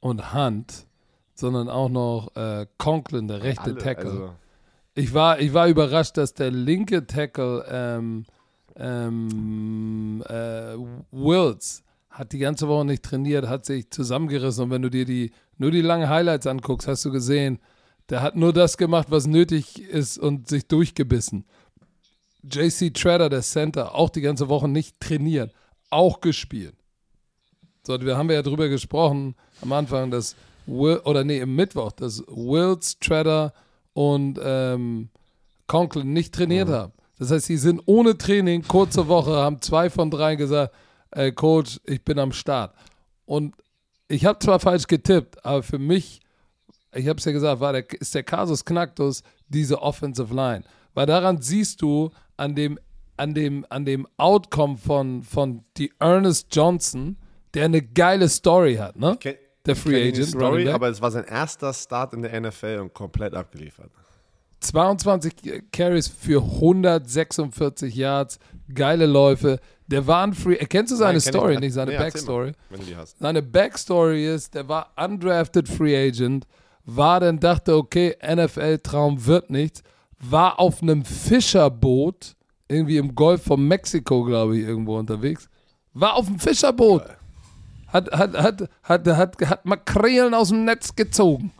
und 0.00 0.32
Hunt, 0.32 0.86
sondern 1.34 1.68
auch 1.68 1.90
noch 1.90 2.34
äh, 2.36 2.66
Conklin, 2.78 3.28
der 3.28 3.42
rechte 3.42 3.64
alle, 3.64 3.76
Tackle. 3.76 4.10
also, 4.10 4.34
Ich 4.94 5.12
war, 5.12 5.40
ich 5.40 5.52
war 5.52 5.68
überrascht, 5.68 6.16
dass 6.16 6.32
der 6.32 6.50
linke 6.50 7.06
Tackle 7.06 7.66
ähm, 7.70 8.24
ähm, 8.78 10.22
äh, 10.28 10.76
Wills 11.10 11.82
hat 12.10 12.32
die 12.32 12.38
ganze 12.38 12.68
Woche 12.68 12.84
nicht 12.84 13.02
trainiert, 13.02 13.48
hat 13.48 13.66
sich 13.66 13.90
zusammengerissen 13.90 14.64
und 14.64 14.70
wenn 14.70 14.82
du 14.82 14.90
dir 14.90 15.04
die 15.04 15.32
nur 15.58 15.70
die 15.70 15.82
langen 15.82 16.08
Highlights 16.08 16.46
anguckst, 16.46 16.88
hast 16.88 17.04
du 17.04 17.10
gesehen, 17.10 17.58
Der 18.08 18.22
hat 18.22 18.36
nur 18.36 18.52
das 18.52 18.76
gemacht, 18.76 19.08
was 19.10 19.26
nötig 19.26 19.80
ist 19.80 20.16
und 20.16 20.48
sich 20.48 20.68
durchgebissen. 20.68 21.44
JC 22.44 22.94
Treader, 22.94 23.28
der 23.28 23.42
Center, 23.42 23.96
auch 23.96 24.10
die 24.10 24.20
ganze 24.20 24.48
Woche 24.48 24.68
nicht 24.68 25.00
trainiert, 25.00 25.52
auch 25.90 26.20
gespielt. 26.20 26.76
So, 27.84 28.00
wir 28.00 28.16
haben 28.16 28.30
ja 28.30 28.42
drüber 28.42 28.68
gesprochen 28.68 29.34
am 29.60 29.72
Anfang, 29.72 30.12
dass 30.12 30.36
Will, 30.66 30.98
oder 30.98 31.24
nee, 31.24 31.40
im 31.40 31.56
Mittwoch, 31.56 31.92
dass 31.92 32.22
Wills, 32.28 32.98
Treader 33.00 33.52
und 33.92 34.38
ähm, 34.42 35.08
Conklin 35.66 36.12
nicht 36.12 36.34
trainiert 36.34 36.68
mhm. 36.68 36.72
haben. 36.72 36.92
Das 37.18 37.30
heißt, 37.30 37.46
sie 37.46 37.56
sind 37.56 37.82
ohne 37.86 38.16
Training, 38.16 38.62
kurze 38.62 39.08
Woche, 39.08 39.32
haben 39.32 39.60
zwei 39.60 39.88
von 39.90 40.10
drei 40.10 40.36
gesagt, 40.36 40.74
äh, 41.10 41.32
Coach, 41.32 41.80
ich 41.84 42.04
bin 42.04 42.18
am 42.18 42.32
Start. 42.32 42.74
Und 43.24 43.54
ich 44.08 44.24
habe 44.24 44.38
zwar 44.38 44.60
falsch 44.60 44.86
getippt, 44.86 45.44
aber 45.44 45.62
für 45.62 45.78
mich, 45.78 46.20
ich 46.94 47.08
habe 47.08 47.18
es 47.18 47.24
ja 47.24 47.32
gesagt, 47.32 47.60
war 47.60 47.72
der, 47.72 47.90
ist 48.00 48.14
der 48.14 48.22
Kasus 48.22 48.64
Knacktus 48.64 49.22
diese 49.48 49.80
Offensive 49.80 50.34
Line. 50.34 50.64
Weil 50.94 51.06
daran 51.06 51.40
siehst 51.40 51.82
du 51.82 52.10
an 52.36 52.54
dem, 52.54 52.78
an 53.16 53.34
dem, 53.34 53.66
an 53.70 53.84
dem 53.84 54.06
Outcome 54.16 54.76
von, 54.76 55.22
von 55.22 55.64
die 55.76 55.92
Ernest 55.98 56.54
Johnson, 56.54 57.16
der 57.54 57.64
eine 57.64 57.82
geile 57.82 58.28
Story 58.28 58.76
hat, 58.76 58.96
ne? 58.96 59.16
Der 59.64 59.74
Free 59.74 60.08
Agent. 60.08 60.28
Story, 60.28 60.68
aber 60.68 60.88
es 60.88 61.00
war 61.00 61.10
sein 61.10 61.24
erster 61.24 61.72
Start 61.72 62.12
in 62.12 62.22
der 62.22 62.40
NFL 62.40 62.78
und 62.82 62.94
komplett 62.94 63.34
abgeliefert. 63.34 63.90
22 64.60 65.64
Carries 65.72 66.08
für 66.08 66.42
146 66.42 67.94
Yards, 67.94 68.38
geile 68.74 69.06
Läufe. 69.06 69.60
Der 69.86 70.06
war 70.06 70.26
ein 70.26 70.34
Free. 70.34 70.56
Kennst 70.56 70.92
du 70.92 70.96
seine 70.96 71.18
Nein, 71.18 71.20
Story, 71.20 71.54
ich, 71.54 71.60
nicht 71.60 71.74
seine 71.74 71.92
nee, 71.92 71.98
Backstory? 71.98 72.46
Mal, 72.46 72.54
wenn 72.70 72.80
du 72.80 72.86
die 72.86 72.96
hast. 72.96 73.18
Seine 73.18 73.42
Backstory 73.42 74.34
ist, 74.34 74.54
der 74.54 74.68
war 74.68 74.92
undrafted 74.96 75.68
Free 75.68 75.96
Agent, 75.96 76.46
war 76.84 77.20
dann, 77.20 77.38
dachte, 77.38 77.76
okay, 77.76 78.16
NFL-Traum 78.22 79.26
wird 79.26 79.50
nichts, 79.50 79.82
war 80.18 80.58
auf 80.58 80.82
einem 80.82 81.04
Fischerboot, 81.04 82.34
irgendwie 82.68 82.96
im 82.96 83.14
Golf 83.14 83.44
von 83.44 83.66
Mexiko, 83.66 84.24
glaube 84.24 84.58
ich, 84.58 84.66
irgendwo 84.66 84.98
unterwegs. 84.98 85.48
War 85.94 86.14
auf 86.14 86.26
einem 86.26 86.40
Fischerboot. 86.40 87.04
Hat, 87.86 88.10
hat, 88.10 88.36
hat, 88.36 88.68
hat, 88.82 89.06
hat, 89.06 89.36
hat 89.42 89.64
Makrelen 89.64 90.34
aus 90.34 90.48
dem 90.48 90.64
Netz 90.64 90.96
gezogen. 90.96 91.52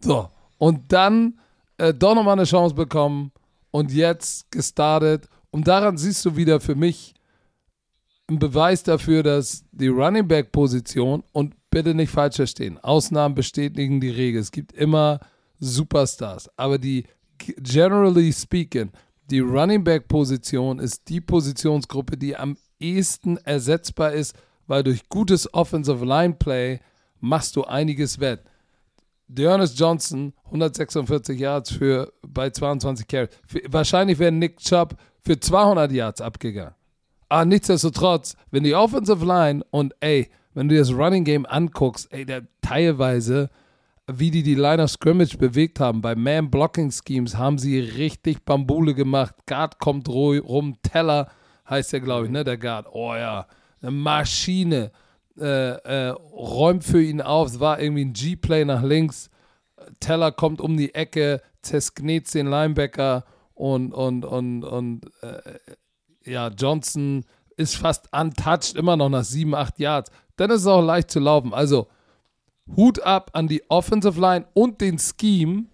So. 0.00 0.28
Und 0.58 0.92
dann 0.92 1.38
äh, 1.78 1.94
doch 1.94 2.14
nochmal 2.14 2.34
eine 2.34 2.44
Chance 2.44 2.74
bekommen 2.74 3.32
und 3.70 3.92
jetzt 3.92 4.50
gestartet. 4.50 5.28
Und 5.50 5.66
daran 5.66 5.96
siehst 5.96 6.24
du 6.24 6.36
wieder 6.36 6.60
für 6.60 6.74
mich 6.74 7.14
ein 8.28 8.38
Beweis 8.38 8.82
dafür, 8.82 9.22
dass 9.22 9.64
die 9.72 9.88
Running 9.88 10.28
Back 10.28 10.52
Position 10.52 11.22
und 11.32 11.54
bitte 11.70 11.94
nicht 11.94 12.10
falsch 12.10 12.36
verstehen, 12.36 12.78
Ausnahmen 12.78 13.34
bestätigen 13.34 14.00
die 14.00 14.10
Regel. 14.10 14.40
Es 14.40 14.52
gibt 14.52 14.72
immer 14.72 15.20
Superstars, 15.60 16.50
aber 16.56 16.78
die 16.78 17.04
generally 17.38 18.32
speaking, 18.32 18.90
die 19.30 19.40
Running 19.40 19.84
Back 19.84 20.08
Position 20.08 20.78
ist 20.78 21.08
die 21.08 21.20
Positionsgruppe, 21.20 22.16
die 22.16 22.36
am 22.36 22.56
ehesten 22.80 23.36
ersetzbar 23.38 24.12
ist, 24.12 24.34
weil 24.66 24.82
durch 24.82 25.08
gutes 25.08 25.52
Offensive 25.52 26.04
Line 26.04 26.34
Play 26.34 26.80
machst 27.20 27.56
du 27.56 27.64
einiges 27.64 28.20
wett. 28.20 28.42
Dearness 29.28 29.78
Johnson, 29.78 30.32
146 30.46 31.38
Yards 31.38 31.70
für 31.70 32.12
bei 32.26 32.50
22 32.50 33.06
Carries. 33.06 33.30
Wahrscheinlich 33.68 34.18
wäre 34.18 34.32
Nick 34.32 34.58
Chubb 34.58 34.96
für 35.20 35.38
200 35.38 35.92
Yards 35.92 36.20
abgegangen. 36.20 36.74
Aber 37.28 37.44
nichtsdestotrotz, 37.44 38.36
wenn 38.50 38.64
die 38.64 38.74
Offensive 38.74 39.24
Line 39.24 39.62
und 39.70 39.94
ey, 40.00 40.30
wenn 40.54 40.68
du 40.68 40.76
das 40.76 40.92
Running 40.92 41.24
Game 41.24 41.46
anguckst, 41.46 42.10
ey, 42.10 42.24
der 42.24 42.42
teilweise, 42.62 43.50
wie 44.06 44.30
die 44.30 44.42
die 44.42 44.54
Line 44.54 44.82
of 44.82 44.90
Scrimmage 44.90 45.36
bewegt 45.36 45.78
haben, 45.78 46.00
bei 46.00 46.14
Man-Blocking-Schemes 46.14 47.36
haben 47.36 47.58
sie 47.58 47.78
richtig 47.78 48.44
Bambule 48.46 48.94
gemacht. 48.94 49.34
Guard 49.46 49.78
kommt 49.78 50.08
rum, 50.08 50.76
Teller 50.82 51.30
heißt 51.68 51.92
der, 51.92 52.00
glaube 52.00 52.26
ich, 52.26 52.32
ne, 52.32 52.44
der 52.44 52.56
Guard. 52.56 52.86
Oh 52.90 53.14
ja, 53.14 53.46
eine 53.82 53.90
Maschine 53.90 54.90
äh, 55.38 56.08
äh, 56.08 56.08
räumt 56.10 56.84
für 56.84 57.02
ihn 57.02 57.20
auf. 57.20 57.48
Es 57.48 57.60
war 57.60 57.80
irgendwie 57.80 58.04
ein 58.04 58.12
G-Play 58.12 58.64
nach 58.64 58.82
links. 58.82 59.30
Teller 60.00 60.32
kommt 60.32 60.60
um 60.60 60.76
die 60.76 60.94
Ecke, 60.94 61.40
zersknet 61.62 62.32
den 62.34 62.46
Linebacker 62.46 63.24
und, 63.54 63.92
und, 63.92 64.24
und, 64.24 64.64
und 64.64 65.10
äh, 65.22 65.58
ja, 66.24 66.48
Johnson 66.48 67.24
ist 67.56 67.76
fast 67.76 68.12
untouched, 68.12 68.76
immer 68.76 68.96
noch 68.96 69.08
nach 69.08 69.24
7, 69.24 69.54
8 69.54 69.78
Yards. 69.78 70.10
Dann 70.36 70.50
ist 70.50 70.60
es 70.62 70.66
auch 70.66 70.82
leicht 70.82 71.10
zu 71.10 71.20
laufen. 71.20 71.52
Also 71.52 71.88
Hut 72.76 73.02
ab 73.02 73.30
an 73.32 73.48
die 73.48 73.68
Offensive 73.68 74.20
Line 74.20 74.46
und 74.54 74.80
den 74.80 74.98
Scheme 74.98 75.64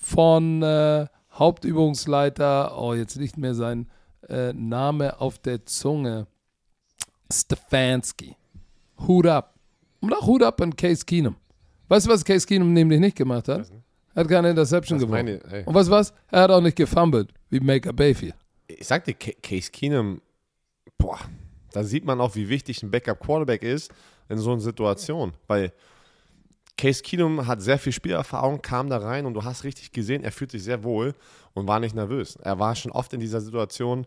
von 0.00 0.62
äh, 0.62 1.06
Hauptübungsleiter, 1.32 2.78
oh, 2.78 2.94
jetzt 2.94 3.16
nicht 3.16 3.36
mehr 3.38 3.54
sein 3.54 3.90
äh, 4.28 4.52
Name 4.52 5.20
auf 5.20 5.38
der 5.38 5.64
Zunge, 5.66 6.26
Stefanski. 7.32 8.36
Hut 8.98 9.26
ab. 9.26 9.54
Und 10.00 10.12
auch 10.12 10.26
Hut 10.26 10.42
ab 10.42 10.60
an 10.60 10.74
Case 10.74 11.04
Keenum. 11.04 11.36
Weißt 11.88 12.06
du, 12.06 12.10
was 12.10 12.24
Case 12.24 12.46
Keenum 12.46 12.72
nämlich 12.72 13.00
nicht 13.00 13.16
gemacht 13.16 13.48
hat? 13.48 13.70
Er 14.14 14.20
hat 14.20 14.28
keine 14.28 14.50
Interception 14.50 14.98
gewonnen. 14.98 15.40
Und 15.66 15.74
du 15.74 15.90
was? 15.90 16.12
Er 16.30 16.42
hat 16.42 16.50
auch 16.50 16.60
nicht 16.60 16.76
gefumbled, 16.76 17.32
wie 17.50 17.60
Maker 17.60 17.92
Bayfield. 17.92 18.34
Ich 18.66 18.86
sagte, 18.86 19.14
Case 19.14 19.70
Keenum, 19.70 20.20
boah, 20.98 21.18
da 21.72 21.84
sieht 21.84 22.04
man 22.04 22.20
auch, 22.20 22.34
wie 22.34 22.48
wichtig 22.48 22.82
ein 22.82 22.90
Backup-Quarterback 22.90 23.62
ist 23.62 23.92
in 24.28 24.38
so 24.38 24.52
einer 24.52 24.60
Situation. 24.60 25.32
Weil 25.46 25.72
Case 26.76 27.02
Keenum 27.02 27.46
hat 27.46 27.62
sehr 27.62 27.78
viel 27.78 27.92
Spielerfahrung, 27.92 28.60
kam 28.60 28.88
da 28.88 28.98
rein 28.98 29.26
und 29.26 29.34
du 29.34 29.44
hast 29.44 29.64
richtig 29.64 29.92
gesehen, 29.92 30.24
er 30.24 30.32
fühlt 30.32 30.50
sich 30.50 30.64
sehr 30.64 30.82
wohl 30.82 31.14
und 31.54 31.68
war 31.68 31.80
nicht 31.80 31.94
nervös. 31.94 32.36
Er 32.36 32.58
war 32.58 32.74
schon 32.74 32.92
oft 32.92 33.12
in 33.12 33.20
dieser 33.20 33.40
Situation, 33.40 34.06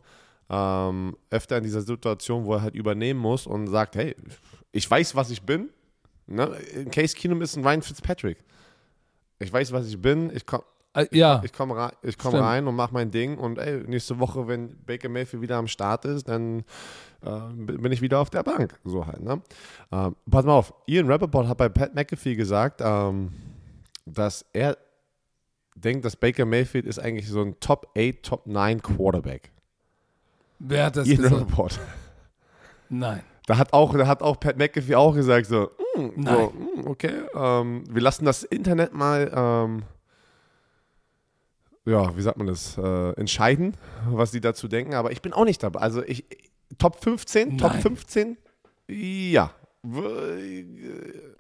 ähm, 0.50 1.16
öfter 1.30 1.58
in 1.58 1.64
dieser 1.64 1.82
Situation, 1.82 2.46
wo 2.46 2.54
er 2.54 2.62
halt 2.62 2.76
übernehmen 2.76 3.20
muss 3.20 3.48
und 3.48 3.68
sagt, 3.68 3.96
hey, 3.96 4.16
ich 4.76 4.92
weiß, 4.92 5.16
was 5.16 5.30
ich 5.30 5.42
bin. 5.42 5.70
Ne? 6.28 6.52
Case 6.92 7.16
Keenum 7.16 7.42
ist 7.42 7.56
ein 7.56 7.66
Ryan 7.66 7.82
Fitzpatrick. 7.82 8.38
Ich 9.40 9.52
weiß, 9.52 9.72
was 9.72 9.88
ich 9.88 10.02
bin. 10.02 10.30
Ich 10.36 10.46
komme 10.46 10.64
äh, 10.94 11.08
ja. 11.12 11.42
ich 11.44 11.54
komm 11.54 11.72
rein, 11.72 11.92
komm 12.18 12.36
rein 12.36 12.68
und 12.68 12.76
mache 12.76 12.94
mein 12.94 13.10
Ding. 13.10 13.38
Und 13.38 13.58
ey, 13.58 13.84
nächste 13.88 14.20
Woche, 14.20 14.48
wenn 14.48 14.76
Baker 14.86 15.08
Mayfield 15.08 15.42
wieder 15.42 15.58
am 15.58 15.68
Start 15.68 16.04
ist, 16.04 16.28
dann 16.28 16.66
äh, 17.22 17.40
bin 17.54 17.92
ich 17.92 18.02
wieder 18.02 18.20
auf 18.20 18.30
der 18.30 18.44
Bank. 18.44 18.78
So 18.84 19.08
halt. 19.08 19.22
Ne? 19.22 19.42
Ähm, 19.92 20.16
pass 20.30 20.46
mal 20.46 20.54
auf, 20.54 20.74
Ian 20.88 21.10
Rappaport 21.10 21.48
hat 21.48 21.58
bei 21.58 21.70
Pat 21.70 21.96
McAfee 21.96 22.36
gesagt, 22.36 22.82
ähm, 22.84 23.32
dass 24.06 24.46
er 24.52 24.78
denkt, 25.76 26.04
dass 26.04 26.18
Baker 26.18 26.46
Mayfield 26.46 26.86
ist 26.86 27.00
eigentlich 27.00 27.30
so 27.30 27.42
ein 27.42 27.60
Top 27.62 27.92
8, 27.98 28.24
Top 28.24 28.46
9 28.46 28.82
Quarterback. 28.82 29.52
Wer 30.60 30.86
hat 30.86 30.98
das 30.98 31.08
Ian 31.08 31.18
gesagt? 31.18 31.42
Rappaport. 31.42 31.80
Nein. 32.90 33.24
Da 33.46 33.58
hat 33.58 33.74
auch, 33.74 33.96
da 33.96 34.08
hat 34.08 34.24
auch 34.24 34.40
Pat 34.40 34.58
McAfee 34.58 34.96
auch 34.96 35.14
gesagt, 35.14 35.46
so, 35.46 35.70
mm, 35.96 36.24
so 36.24 36.54
mm, 36.54 36.88
okay, 36.88 37.14
ähm, 37.36 37.84
wir 37.90 38.02
lassen 38.02 38.26
das 38.26 38.44
Internet 38.44 38.94
mal, 38.94 39.32
ähm, 39.34 39.84
ja, 41.86 42.16
wie 42.18 42.22
sagt 42.22 42.38
man 42.38 42.48
das, 42.48 42.78
äh, 42.78 43.12
entscheiden, 43.12 43.78
was 44.10 44.32
die 44.32 44.42
dazu 44.42 44.68
denken, 44.68 44.96
aber 44.96 45.12
ich 45.12 45.22
bin 45.22 45.34
auch 45.34 45.46
nicht 45.46 45.62
dabei. 45.62 45.80
Also 45.82 46.04
ich, 46.04 46.26
Top 46.80 47.04
15, 47.04 47.50
Nein. 47.50 47.58
Top 47.58 47.74
15, 47.74 48.38
ja. 48.88 49.52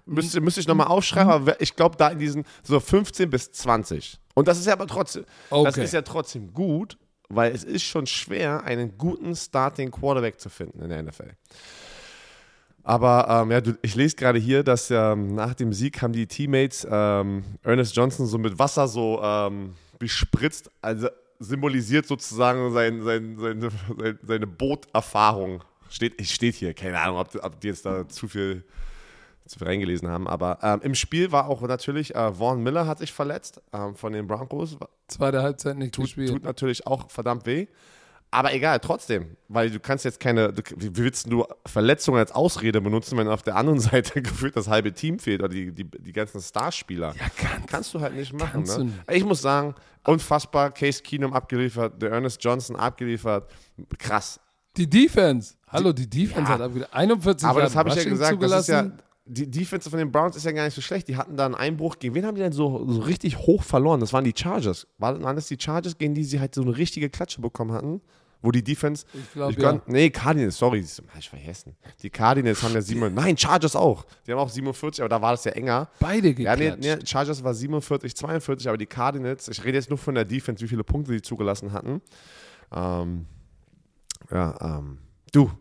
Müsste, 0.05 0.39
müsste 0.39 0.59
ich 0.59 0.67
nochmal 0.67 0.87
aufschreiben, 0.87 1.31
aber 1.31 1.59
ich 1.59 1.75
glaube 1.75 1.97
da 1.97 2.09
in 2.09 2.19
diesen 2.19 2.45
so 2.61 2.79
15 2.79 3.29
bis 3.31 3.51
20. 3.51 4.19
Und 4.35 4.47
das 4.47 4.59
ist 4.59 4.67
ja 4.67 4.73
aber 4.73 4.85
trotzdem, 4.85 5.25
okay. 5.49 5.65
das 5.65 5.77
ist 5.77 5.93
ja 5.93 6.03
trotzdem 6.03 6.53
gut, 6.53 6.99
weil 7.29 7.53
es 7.53 7.63
ist 7.63 7.83
schon 7.83 8.05
schwer, 8.05 8.63
einen 8.63 8.99
guten 8.99 9.35
Starting 9.35 9.89
Quarterback 9.89 10.39
zu 10.39 10.49
finden 10.49 10.81
in 10.81 10.89
der 10.89 11.01
NFL. 11.01 11.31
Aber 12.85 13.25
ähm, 13.27 13.51
ja, 13.51 13.61
du, 13.61 13.75
ich 13.81 13.95
lese 13.95 14.15
gerade 14.15 14.37
hier, 14.37 14.63
dass 14.63 14.91
ähm, 14.91 15.33
nach 15.33 15.55
dem 15.55 15.73
Sieg 15.73 16.03
haben 16.03 16.13
die 16.13 16.27
Teammates 16.27 16.87
ähm, 16.89 17.43
Ernest 17.63 17.95
Johnson 17.95 18.27
so 18.27 18.37
mit 18.37 18.59
Wasser 18.59 18.87
so 18.87 19.19
ähm, 19.23 19.73
bespritzt, 19.97 20.69
also 20.83 21.07
symbolisiert 21.39 22.05
sozusagen 22.05 22.71
sein, 22.73 23.01
sein, 23.01 23.37
seine, 23.39 23.71
seine 24.21 24.47
Booterfahrung. 24.47 25.63
Steht, 25.89 26.23
steht 26.27 26.53
hier, 26.53 26.75
keine 26.75 26.99
Ahnung, 26.99 27.17
ob, 27.17 27.35
ob 27.43 27.59
die 27.59 27.69
jetzt 27.69 27.87
da 27.87 28.07
zu 28.07 28.27
viel, 28.27 28.63
zu 29.47 29.57
viel 29.57 29.67
reingelesen 29.67 30.07
haben. 30.07 30.27
Aber 30.27 30.59
ähm, 30.61 30.81
im 30.83 30.93
Spiel 30.93 31.31
war 31.31 31.49
auch 31.49 31.63
natürlich, 31.63 32.13
äh, 32.13 32.33
Vaughn 32.33 32.61
Miller 32.61 32.85
hat 32.85 32.99
sich 32.99 33.11
verletzt 33.11 33.63
ähm, 33.73 33.95
von 33.95 34.13
den 34.13 34.27
Broncos. 34.27 34.77
Zweite 35.07 35.41
Halbzeit 35.41 35.77
nicht 35.77 35.95
tut, 35.95 36.13
tut 36.13 36.43
natürlich 36.43 36.85
auch 36.85 37.09
verdammt 37.09 37.47
weh. 37.47 37.65
Aber 38.35 38.53
egal, 38.53 38.81
trotzdem, 38.81 39.37
weil 39.47 39.69
du 39.69 39.79
kannst 39.79 40.03
jetzt 40.03 40.19
keine, 40.19 40.51
du, 40.51 40.61
wie 40.75 40.97
willst 40.97 41.31
du 41.31 41.45
Verletzungen 41.65 42.19
als 42.19 42.33
Ausrede 42.33 42.81
benutzen, 42.81 43.17
wenn 43.17 43.29
auf 43.29 43.43
der 43.43 43.55
anderen 43.55 43.79
Seite 43.91 44.21
gefühlt 44.21 44.57
das 44.57 44.67
halbe 44.67 44.91
Team 44.91 45.19
fehlt 45.19 45.41
oder 45.41 45.47
die, 45.47 45.71
die, 45.71 45.85
die 45.85 46.11
ganzen 46.11 46.41
Starspieler? 46.41 47.15
Ja, 47.17 47.29
kann, 47.37 47.65
kannst 47.65 47.93
du 47.93 48.01
halt 48.01 48.13
nicht 48.13 48.33
machen. 48.33 48.63
Ne? 48.63 48.91
Ich 49.09 49.23
muss 49.23 49.41
sagen, 49.41 49.73
unfassbar, 50.03 50.71
Case 50.71 51.01
Keenum 51.01 51.31
abgeliefert, 51.31 52.01
der 52.01 52.11
Ernest 52.11 52.43
Johnson 52.43 52.75
abgeliefert, 52.75 53.49
krass. 53.97 54.37
Die 54.75 54.89
Defense, 54.89 55.53
hallo, 55.69 55.93
die 55.93 56.09
Defense 56.09 56.51
ja, 56.51 56.55
hat 56.55 56.61
abgeliefert, 56.61 56.93
41 56.93 57.47
Aber 57.47 57.61
das 57.61 57.73
habe 57.73 57.87
ich 57.87 57.95
ja 57.95 58.03
gesagt, 58.03 58.43
das 58.43 58.59
ist 58.59 58.67
ja, 58.67 58.91
die 59.23 59.49
Defense 59.49 59.89
von 59.89 59.97
den 59.97 60.11
Browns 60.11 60.35
ist 60.35 60.43
ja 60.43 60.51
gar 60.51 60.65
nicht 60.65 60.75
so 60.75 60.81
schlecht. 60.81 61.07
Die 61.07 61.15
hatten 61.15 61.37
da 61.37 61.45
einen 61.45 61.55
Einbruch. 61.55 61.97
Gegen 61.99 62.13
wen 62.13 62.25
haben 62.25 62.35
die 62.35 62.41
denn 62.41 62.51
so, 62.51 62.85
so 62.87 62.99
richtig 62.99 63.37
hoch 63.37 63.63
verloren? 63.63 64.01
Das 64.01 64.11
waren 64.11 64.25
die 64.25 64.33
Chargers. 64.35 64.87
Waren 64.97 65.21
das 65.37 65.47
die 65.47 65.57
Chargers, 65.59 65.97
gegen 65.97 66.13
die 66.13 66.25
sie 66.25 66.39
halt 66.39 66.53
so 66.53 66.61
eine 66.61 66.77
richtige 66.77 67.09
Klatsche 67.09 67.41
bekommen 67.41 67.71
hatten? 67.71 68.01
Wo 68.45 68.51
die 68.51 68.63
Defense. 68.63 69.05
Ich 69.13 69.34
glaube, 69.34 69.60
ja. 69.62 69.81
Nee, 69.88 70.10
Cardinals, 70.12 70.58
sorry, 70.58 70.86
ich 71.19 71.29
vergessen. 71.29 71.75
Die 72.01 72.10
Cardinals 72.10 72.62
haben 72.63 72.73
ja 72.73 72.81
47. 72.81 73.25
Nein, 73.25 73.38
Chargers 73.38 73.75
auch. 73.75 74.05
Die 74.25 74.31
haben 74.31 74.39
auch 74.39 74.49
47, 74.49 75.01
aber 75.01 75.10
da 75.10 75.21
war 75.21 75.31
das 75.31 75.43
ja 75.45 75.51
enger. 75.53 75.89
Beide 75.99 76.29
Ja, 76.29 76.55
geklatscht. 76.55 76.81
nee, 76.81 76.95
nee, 76.95 77.05
Chargers 77.05 77.43
war 77.43 77.53
47, 77.53 78.15
42, 78.15 78.67
aber 78.67 78.77
die 78.77 78.86
Cardinals, 78.86 79.47
ich 79.47 79.63
rede 79.63 79.77
jetzt 79.77 79.89
nur 79.89 79.97
von 79.97 80.15
der 80.15 80.25
Defense, 80.25 80.63
wie 80.63 80.67
viele 80.67 80.84
Punkte 80.84 81.12
die 81.12 81.21
zugelassen 81.21 81.73
hatten. 81.73 82.01
Ähm, 82.71 83.25
ja, 84.31 84.77
ähm, 84.79 84.99
du, 85.31 85.51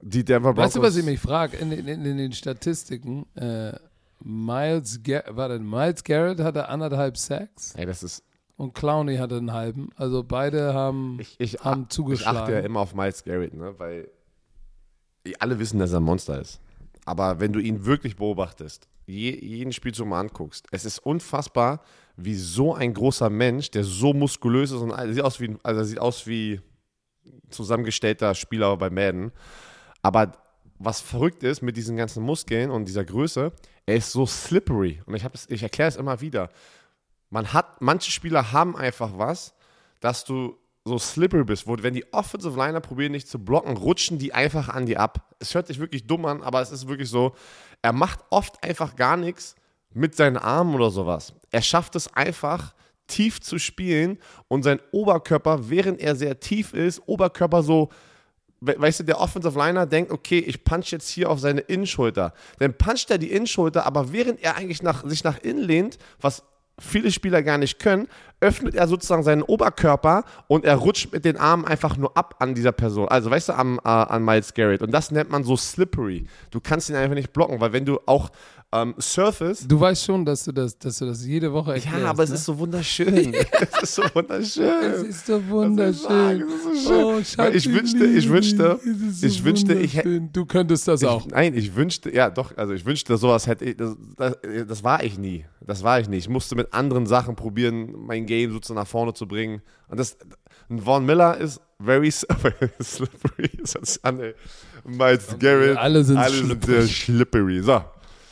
die 0.00 0.24
Denver 0.24 0.52
Broncos. 0.52 0.64
Weißt 0.64 0.76
du, 0.76 0.82
was 0.82 0.96
ich 0.96 1.04
mich 1.04 1.20
frage? 1.20 1.56
In, 1.58 1.72
in, 1.72 1.86
in 1.86 2.16
den 2.16 2.32
Statistiken, 2.32 3.26
äh, 3.36 3.72
Miles, 4.20 5.02
Gar 5.02 5.58
Miles 5.58 6.02
Garrett 6.04 6.40
hatte 6.40 6.68
anderthalb 6.68 7.16
Sacks 7.18 7.74
Ey, 7.74 7.84
das 7.84 8.02
ist, 8.02 8.22
und 8.56 8.74
Clowney 8.74 9.16
hatte 9.16 9.36
einen 9.36 9.52
halben. 9.52 9.90
Also 9.96 10.22
beide 10.22 10.74
haben, 10.74 11.18
ich, 11.20 11.34
ich, 11.38 11.54
haben 11.64 11.82
ich 11.82 11.88
zugeschlagen. 11.88 12.38
achte 12.38 12.52
ja 12.52 12.60
immer 12.60 12.80
auf 12.80 12.94
Miles 12.94 13.24
Garrett, 13.24 13.54
ne, 13.54 13.74
weil 13.78 14.08
alle 15.40 15.58
wissen, 15.58 15.78
dass 15.78 15.92
er 15.92 16.00
ein 16.00 16.04
Monster 16.04 16.40
ist. 16.40 16.60
Aber 17.04 17.40
wenn 17.40 17.52
du 17.52 17.58
ihn 17.60 17.84
wirklich 17.84 18.16
beobachtest, 18.16 18.88
je, 19.06 19.30
jeden 19.38 19.72
Spielzug 19.72 20.06
mal 20.06 20.20
anguckst, 20.20 20.66
es 20.70 20.84
ist 20.84 20.98
unfassbar, 20.98 21.80
wie 22.16 22.34
so 22.34 22.74
ein 22.74 22.94
großer 22.94 23.28
Mensch, 23.30 23.70
der 23.70 23.84
so 23.84 24.12
muskulös 24.14 24.70
ist 24.70 24.80
und 24.80 24.94
sieht 25.12 25.22
aus 25.24 25.40
wie, 25.40 25.56
also 25.62 25.82
sieht 25.82 25.98
aus 25.98 26.26
wie 26.26 26.60
zusammengestellter 27.50 28.34
Spieler 28.34 28.76
bei 28.76 28.90
Madden. 28.90 29.32
Aber 30.02 30.32
was 30.78 31.00
verrückt 31.00 31.42
ist 31.42 31.62
mit 31.62 31.76
diesen 31.76 31.96
ganzen 31.96 32.22
Muskeln 32.22 32.70
und 32.70 32.86
dieser 32.86 33.04
Größe, 33.04 33.52
er 33.86 33.96
ist 33.96 34.12
so 34.12 34.26
slippery. 34.26 35.00
Und 35.06 35.14
ich, 35.14 35.22
das- 35.22 35.48
ich 35.48 35.62
erkläre 35.62 35.88
es 35.88 35.96
immer 35.96 36.20
wieder. 36.20 36.50
Man 37.30 37.52
hat, 37.52 37.80
manche 37.80 38.10
Spieler 38.10 38.52
haben 38.52 38.76
einfach 38.76 39.12
was, 39.16 39.54
dass 40.00 40.24
du 40.24 40.56
so 40.84 40.98
slippery 40.98 41.44
bist, 41.44 41.66
wo 41.66 41.76
wenn 41.80 41.94
die 41.94 42.12
Offensive 42.12 42.56
Liner 42.58 42.80
probieren, 42.80 43.14
dich 43.14 43.26
zu 43.26 43.38
blocken, 43.38 43.76
rutschen 43.76 44.18
die 44.18 44.34
einfach 44.34 44.68
an 44.68 44.86
dir 44.86 45.00
ab. 45.00 45.34
Es 45.38 45.54
hört 45.54 45.66
sich 45.66 45.78
wirklich 45.78 46.06
dumm 46.06 46.26
an, 46.26 46.42
aber 46.42 46.60
es 46.60 46.70
ist 46.70 46.86
wirklich 46.88 47.08
so, 47.08 47.34
er 47.80 47.92
macht 47.92 48.20
oft 48.30 48.62
einfach 48.62 48.94
gar 48.94 49.16
nichts 49.16 49.54
mit 49.94 50.14
seinen 50.14 50.36
Armen 50.36 50.74
oder 50.74 50.90
sowas. 50.90 51.32
Er 51.50 51.62
schafft 51.62 51.96
es 51.96 52.12
einfach, 52.14 52.74
tief 53.06 53.40
zu 53.40 53.58
spielen 53.58 54.18
und 54.48 54.62
sein 54.62 54.80
Oberkörper, 54.92 55.68
während 55.68 56.00
er 56.00 56.16
sehr 56.16 56.40
tief 56.40 56.72
ist, 56.72 57.02
Oberkörper 57.06 57.62
so 57.62 57.90
we- 58.60 58.76
weißt 58.78 59.00
du, 59.00 59.04
der 59.04 59.20
Offensive 59.20 59.58
Liner 59.58 59.86
denkt, 59.86 60.10
okay, 60.10 60.38
ich 60.38 60.64
punch 60.64 60.90
jetzt 60.90 61.08
hier 61.08 61.30
auf 61.30 61.38
seine 61.38 61.60
Innenschulter. 61.60 62.32
Dann 62.58 62.76
puncht 62.76 63.10
er 63.10 63.18
die 63.18 63.30
Innenschulter, 63.30 63.86
aber 63.86 64.12
während 64.12 64.42
er 64.42 64.56
eigentlich 64.56 64.82
nach, 64.82 65.06
sich 65.06 65.22
nach 65.24 65.38
innen 65.38 65.62
lehnt, 65.62 65.98
was 66.20 66.42
viele 66.78 67.10
Spieler 67.12 67.42
gar 67.42 67.58
nicht 67.58 67.78
können, 67.78 68.08
öffnet 68.40 68.74
er 68.74 68.88
sozusagen 68.88 69.22
seinen 69.22 69.42
Oberkörper 69.42 70.24
und 70.48 70.64
er 70.64 70.76
rutscht 70.76 71.12
mit 71.12 71.24
den 71.24 71.36
Armen 71.36 71.64
einfach 71.64 71.96
nur 71.96 72.16
ab 72.16 72.36
an 72.40 72.54
dieser 72.54 72.72
Person. 72.72 73.08
Also 73.08 73.30
weißt 73.30 73.50
du, 73.50 73.52
am, 73.54 73.78
äh, 73.84 73.88
an 73.88 74.24
Miles 74.24 74.54
Garrett. 74.54 74.82
Und 74.82 74.90
das 74.92 75.10
nennt 75.10 75.30
man 75.30 75.44
so 75.44 75.56
slippery. 75.56 76.26
Du 76.50 76.60
kannst 76.60 76.90
ihn 76.90 76.96
einfach 76.96 77.14
nicht 77.14 77.32
blocken, 77.32 77.60
weil 77.60 77.72
wenn 77.72 77.84
du 77.84 78.00
auch 78.06 78.30
ähm, 78.74 78.94
surfest, 78.98 79.70
Du 79.70 79.78
weißt 79.78 80.04
schon, 80.04 80.24
dass 80.24 80.44
du 80.44 80.52
das, 80.52 80.76
dass 80.78 80.98
du 80.98 81.06
das 81.06 81.24
jede 81.24 81.52
Woche 81.52 81.74
erklärst. 81.74 81.98
ja, 81.98 82.10
aber 82.10 82.22
es 82.24 82.30
ne? 82.30 82.34
ist 82.36 82.44
so 82.44 82.58
wunderschön. 82.58 83.34
es 83.72 83.82
ist 83.82 83.94
so 83.94 84.02
wunderschön. 84.14 84.64
Es 84.82 85.02
ist 85.02 85.26
so 85.26 85.48
wunderschön. 85.48 86.40
Ist 86.72 86.84
so. 86.84 86.92
Oh, 87.14 87.22
Schatz, 87.22 87.54
Ich 87.54 87.72
wünschte- 87.72 88.04
ich 88.04 88.28
wünschte- 88.28 88.78
so 89.12 89.26
ich 89.26 89.44
wünschte, 89.44 89.74
ich 89.74 89.96
hätte-. 89.96 90.20
Du 90.32 90.44
könntest 90.46 90.88
das 90.88 91.04
auch. 91.04 91.26
Ich, 91.26 91.32
nein, 91.32 91.54
ich 91.54 91.74
wünschte, 91.74 92.12
ja 92.14 92.30
doch, 92.30 92.56
also 92.56 92.72
ich 92.72 92.84
wünschte, 92.84 93.16
sowas 93.16 93.46
hätte 93.46 93.64
ich, 93.64 93.76
das, 93.76 93.96
das, 94.16 94.36
das 94.66 94.82
war 94.84 95.02
ich 95.04 95.18
nie. 95.18 95.44
Das 95.60 95.82
war 95.82 96.00
ich 96.00 96.08
nie. 96.08 96.16
Ich 96.18 96.28
musste 96.28 96.56
mit 96.56 96.74
anderen 96.74 97.06
Sachen 97.06 97.36
probieren, 97.36 97.94
mein 97.96 98.26
Game 98.26 98.52
sozusagen 98.52 98.80
nach 98.80 98.86
vorne 98.86 99.14
zu 99.14 99.26
bringen. 99.26 99.62
Und 99.88 99.98
das, 100.00 100.16
ein 100.68 100.80
Von 100.80 101.06
Miller 101.06 101.36
ist 101.38 101.60
very 101.82 102.10
slippery. 102.82 103.50
Ey. 104.02 104.34
Miles 104.86 105.38
Garrett. 105.38 105.76
alle 105.78 106.04
sind 106.04 106.16
alle 106.18 106.34
sind 106.34 106.88
slippery. 106.88 107.62
So. 107.62 107.82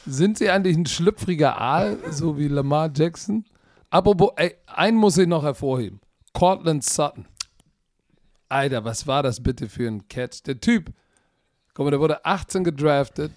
Sind 0.07 0.39
sie 0.39 0.51
eigentlich 0.51 0.77
ein 0.77 0.87
schlüpfriger 0.87 1.61
Aal, 1.61 1.99
so 2.11 2.37
wie 2.39 2.49
Lamar 2.49 2.91
Jackson? 2.95 3.45
Apropos, 3.91 4.33
ey, 4.37 4.57
einen 4.67 4.97
muss 4.97 5.19
ich 5.19 5.29
noch 5.29 5.45
hervorheben. 5.45 6.01
Cortland 6.33 6.83
Sutton. 6.85 7.27
Alter, 8.49 8.85
was 8.85 9.07
war 9.07 9.23
das 9.23 9.43
bitte 9.43 9.69
für 9.69 9.87
ein 9.87 10.09
Catch? 10.09 10.43
Der 10.47 10.61
Typ, 10.61 10.93
guck 11.75 11.85
mal, 11.85 11.91
der 11.91 12.01
wurde 12.01 12.25
18 12.25 12.65
gedraftet, 12.65 13.33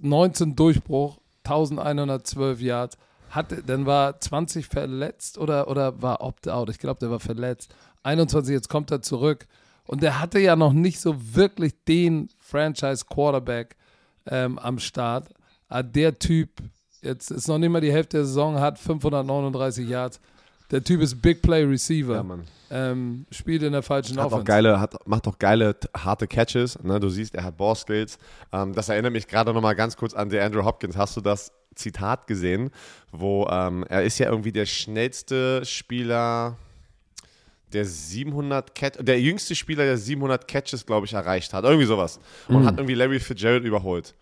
19 0.00 0.54
Durchbruch, 0.54 1.18
1112 1.44 2.60
Yards, 2.60 2.98
hatte, 3.30 3.62
dann 3.62 3.86
war 3.86 4.20
20 4.20 4.66
verletzt 4.66 5.38
oder, 5.38 5.68
oder 5.68 6.00
war 6.00 6.20
opt-out. 6.20 6.70
Ich 6.70 6.78
glaube, 6.78 7.00
der 7.00 7.10
war 7.10 7.20
verletzt. 7.20 7.74
21, 8.04 8.52
jetzt 8.52 8.68
kommt 8.68 8.90
er 8.90 9.02
zurück. 9.02 9.46
Und 9.86 10.02
der 10.02 10.20
hatte 10.20 10.38
ja 10.38 10.56
noch 10.56 10.72
nicht 10.72 11.00
so 11.00 11.16
wirklich 11.34 11.74
den 11.86 12.28
Franchise-Quarterback 12.38 13.76
ähm, 14.26 14.58
am 14.58 14.78
Start. 14.78 15.30
Ah, 15.74 15.82
der 15.82 16.16
Typ, 16.16 16.50
jetzt 17.02 17.32
ist 17.32 17.48
noch 17.48 17.58
nicht 17.58 17.68
mal 17.68 17.80
die 17.80 17.90
Hälfte 17.90 18.18
der 18.18 18.26
Saison, 18.26 18.60
hat 18.60 18.78
539 18.78 19.88
Yards. 19.88 20.20
Der 20.70 20.84
Typ 20.84 21.00
ist 21.00 21.20
Big 21.20 21.42
Play 21.42 21.64
Receiver. 21.64 22.14
Ja, 22.14 22.22
Mann. 22.22 22.44
ähm, 22.70 23.26
spielt 23.32 23.64
in 23.64 23.72
der 23.72 23.82
falschen 23.82 24.16
Hat 24.18 24.26
Offense. 24.26 24.42
auch 24.42 24.44
geile, 24.44 24.78
hat, 24.78 24.94
macht 25.04 25.26
auch 25.26 25.36
geile, 25.36 25.74
harte 25.96 26.28
Catches. 26.28 26.80
Ne? 26.84 27.00
Du 27.00 27.08
siehst, 27.08 27.34
er 27.34 27.42
hat 27.42 27.56
Ballskills. 27.56 28.18
Ähm, 28.52 28.72
das 28.72 28.88
erinnert 28.88 29.12
mich 29.12 29.26
gerade 29.26 29.52
noch 29.52 29.60
mal 29.60 29.74
ganz 29.74 29.96
kurz 29.96 30.14
an 30.14 30.28
der 30.28 30.44
Andrew 30.46 30.64
Hopkins. 30.64 30.96
Hast 30.96 31.16
du 31.16 31.20
das 31.20 31.50
Zitat 31.74 32.28
gesehen, 32.28 32.70
wo 33.10 33.48
ähm, 33.50 33.84
er 33.88 34.04
ist 34.04 34.18
ja 34.20 34.30
irgendwie 34.30 34.52
der 34.52 34.66
schnellste 34.66 35.64
Spieler, 35.64 36.56
der 37.74 37.84
700 37.84 38.74
Catch, 38.74 38.98
der 39.00 39.20
jüngste 39.20 39.54
Spieler, 39.54 39.84
der 39.84 39.98
700 39.98 40.46
Catches, 40.48 40.86
glaube 40.86 41.06
ich, 41.06 41.12
erreicht 41.12 41.52
hat. 41.52 41.64
Irgendwie 41.64 41.86
sowas. 41.86 42.18
Und 42.48 42.64
hat 42.64 42.76
irgendwie 42.78 42.94
Larry 42.94 43.20
Fitzgerald 43.20 43.64
überholt. 43.64 44.14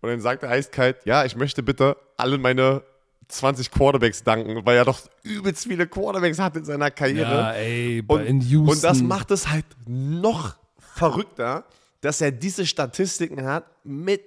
Und 0.00 0.08
dann 0.08 0.20
sagt 0.20 0.42
er 0.42 0.50
eiskalt, 0.50 0.98
ja, 1.04 1.24
ich 1.24 1.36
möchte 1.36 1.62
bitte 1.62 1.96
alle 2.16 2.38
meine 2.38 2.82
20 3.28 3.70
Quarterbacks 3.70 4.24
danken, 4.24 4.64
weil 4.64 4.76
er 4.76 4.84
doch 4.84 5.00
übelst 5.22 5.64
viele 5.64 5.86
Quarterbacks 5.86 6.38
hat 6.38 6.56
in 6.56 6.64
seiner 6.64 6.90
Karriere. 6.90 7.30
Ja, 7.30 7.52
ey, 7.52 8.02
Und, 8.06 8.24
in 8.24 8.40
Houston. 8.40 8.68
und 8.74 8.84
das 8.84 9.02
macht 9.02 9.30
es 9.30 9.48
halt 9.48 9.66
noch 9.86 10.56
verrückter, 10.94 11.64
dass 12.00 12.20
er 12.20 12.32
diese 12.32 12.66
Statistiken 12.66 13.44
hat 13.44 13.64
mit 13.84 14.22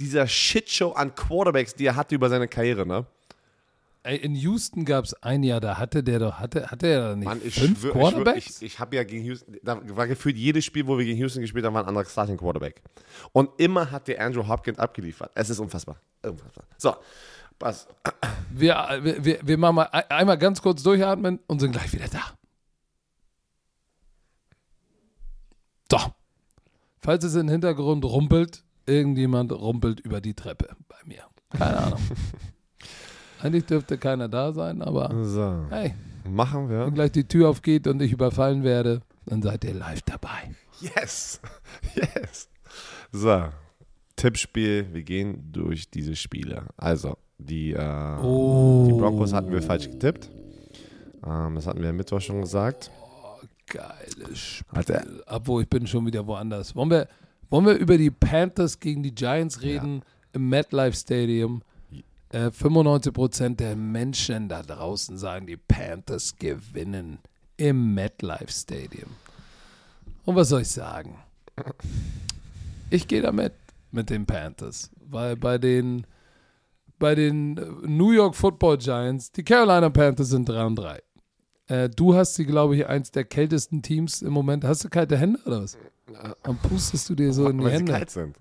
dieser 0.00 0.26
Shitshow 0.26 0.92
an 0.92 1.14
Quarterbacks, 1.14 1.74
die 1.74 1.86
er 1.86 1.96
hatte 1.96 2.14
über 2.14 2.28
seine 2.28 2.48
Karriere, 2.48 2.86
ne? 2.86 3.06
In 4.04 4.34
Houston 4.34 4.84
gab 4.84 5.06
es 5.06 5.14
ein 5.22 5.42
Jahr, 5.42 5.60
da 5.60 5.78
hatte 5.78 6.04
der 6.04 6.18
doch, 6.18 6.34
hatte, 6.34 6.70
hatte 6.70 6.86
er 6.88 7.00
da 7.00 7.16
nicht 7.16 7.24
Mann, 7.24 7.40
ich 7.42 7.54
fünf 7.54 7.80
schwör, 7.80 7.88
ich, 7.90 7.92
schwör, 7.94 8.10
Quarterbacks? 8.10 8.46
ich, 8.60 8.62
ich 8.62 8.78
habe 8.78 8.96
ja 8.96 9.04
gegen 9.04 9.24
Houston, 9.24 9.56
da 9.62 9.80
war 9.96 10.06
gefühlt 10.06 10.36
jedes 10.36 10.62
Spiel, 10.66 10.86
wo 10.86 10.98
wir 10.98 11.06
gegen 11.06 11.18
Houston 11.18 11.40
gespielt 11.40 11.64
haben, 11.64 11.72
war 11.72 11.82
ein 11.84 11.88
anderer 11.88 12.04
Starting 12.04 12.36
Quarterback. 12.36 12.82
Und 13.32 13.48
immer 13.58 13.90
hat 13.90 14.06
der 14.08 14.20
Andrew 14.20 14.46
Hopkins 14.46 14.78
abgeliefert. 14.78 15.30
Es 15.34 15.48
ist 15.48 15.58
unfassbar. 15.58 15.96
Unfassbar. 16.22 16.64
So, 16.76 16.94
pass. 17.58 17.88
wir, 18.50 18.76
wir, 19.02 19.38
wir, 19.42 19.56
machen 19.56 19.76
mal 19.76 19.84
ein- 19.84 20.10
einmal 20.10 20.36
ganz 20.36 20.60
kurz 20.60 20.82
durchatmen 20.82 21.40
und 21.46 21.60
sind 21.60 21.72
gleich 21.72 21.90
wieder 21.94 22.08
da. 22.08 22.22
So. 25.90 25.98
Falls 27.00 27.24
es 27.24 27.34
im 27.36 27.48
Hintergrund 27.48 28.04
rumpelt, 28.04 28.64
irgendjemand 28.84 29.50
rumpelt 29.52 30.00
über 30.00 30.20
die 30.20 30.34
Treppe 30.34 30.76
bei 30.88 30.96
mir. 31.06 31.24
Keine 31.50 31.78
Ahnung. 31.78 32.00
Eigentlich 33.44 33.66
dürfte 33.66 33.98
keiner 33.98 34.28
da 34.28 34.52
sein, 34.52 34.80
aber 34.82 35.10
So, 35.24 35.66
hey, 35.70 35.94
machen 36.28 36.68
wir. 36.70 36.86
wenn 36.86 36.94
gleich 36.94 37.12
die 37.12 37.24
Tür 37.28 37.48
aufgeht 37.50 37.86
und 37.86 38.00
ich 38.00 38.12
überfallen 38.12 38.62
werde, 38.64 39.02
dann 39.26 39.42
seid 39.42 39.64
ihr 39.64 39.74
live 39.74 40.02
dabei. 40.02 40.54
Yes. 40.80 41.40
Yes. 41.94 42.48
So. 43.12 43.44
Tippspiel. 44.16 44.86
Wir 44.92 45.02
gehen 45.02 45.50
durch 45.52 45.90
diese 45.90 46.16
Spiele. 46.16 46.64
Also, 46.76 47.16
die, 47.38 47.72
äh, 47.72 48.16
Oh. 48.22 48.86
die 48.88 48.92
Broncos 48.92 49.32
hatten 49.32 49.50
wir 49.52 49.60
falsch 49.62 49.90
getippt. 49.90 50.30
Ähm, 51.26 51.54
das 51.56 51.66
hatten 51.66 51.82
wir 51.82 51.90
am 51.90 51.96
Mittwoch 51.96 52.20
schon 52.20 52.40
gesagt. 52.40 52.90
Geiles 53.66 54.38
Spiel. 54.38 55.22
Obwohl, 55.26 55.62
ich 55.62 55.68
bin 55.68 55.86
schon 55.86 56.06
wieder 56.06 56.26
woanders. 56.26 56.74
Wollen 56.76 56.90
wir, 56.90 57.08
wollen 57.50 57.66
wir 57.66 57.74
über 57.74 57.96
die 57.98 58.10
Panthers 58.10 58.78
gegen 58.80 59.02
die 59.02 59.14
Giants 59.14 59.62
reden 59.62 60.02
im 60.32 60.48
MetLife 60.48 60.96
Stadium? 60.96 61.62
Äh, 62.34 62.50
95% 62.50 63.54
der 63.54 63.76
Menschen 63.76 64.48
da 64.48 64.62
draußen 64.62 65.16
sagen, 65.16 65.46
die 65.46 65.56
Panthers 65.56 66.34
gewinnen 66.36 67.20
im 67.56 67.94
MetLife 67.94 68.48
Stadium. 68.50 69.10
Und 70.24 70.34
was 70.34 70.48
soll 70.48 70.62
ich 70.62 70.68
sagen? 70.70 71.16
Ich 72.90 73.06
gehe 73.06 73.22
damit 73.22 73.52
mit 73.92 74.10
den 74.10 74.26
Panthers, 74.26 74.90
weil 75.08 75.36
bei 75.36 75.58
den 75.58 76.06
bei 76.98 77.14
den 77.14 77.56
äh, 77.56 77.66
New 77.86 78.10
York 78.10 78.34
Football 78.34 78.78
Giants, 78.78 79.30
die 79.30 79.44
Carolina 79.44 79.90
Panthers 79.90 80.30
sind 80.30 80.48
3 80.48 80.64
und 80.64 80.76
3. 80.76 81.02
Äh, 81.68 81.88
du 81.90 82.16
hast 82.16 82.34
sie, 82.34 82.46
glaube 82.46 82.74
ich, 82.74 82.86
eins 82.86 83.12
der 83.12 83.24
kältesten 83.24 83.80
Teams 83.80 84.22
im 84.22 84.32
Moment. 84.32 84.64
Hast 84.64 84.82
du 84.82 84.88
kalte 84.88 85.16
Hände 85.16 85.38
oder 85.46 85.62
was? 85.62 85.78
Und 86.46 86.60
pustest 86.62 87.08
du 87.08 87.14
dir 87.14 87.32
so 87.32 87.48
in 87.48 87.58
die 87.58 87.64
Weil 87.64 87.70
sie 87.70 87.76
Hände? 87.78 87.92
kalt 87.92 88.10
sind. 88.10 88.36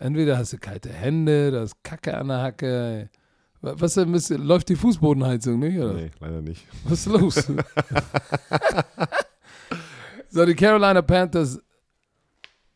Entweder 0.00 0.38
hast 0.38 0.52
du 0.54 0.58
kalte 0.58 0.90
Hände, 0.90 1.50
du 1.50 1.60
hast 1.60 1.82
Kacke 1.84 2.16
an 2.16 2.28
der 2.28 2.40
Hacke. 2.42 3.10
Was 3.60 3.94
denn, 3.94 4.14
ist- 4.14 4.30
läuft 4.30 4.70
die 4.70 4.76
Fußbodenheizung, 4.76 5.58
nicht? 5.58 5.78
Oder? 5.78 5.92
Nee, 5.92 6.10
leider 6.18 6.40
nicht. 6.40 6.66
Was 6.84 7.06
ist 7.06 7.06
los? 7.06 7.34
so, 10.30 10.46
die 10.46 10.54
Carolina 10.54 11.02
Panthers 11.02 11.60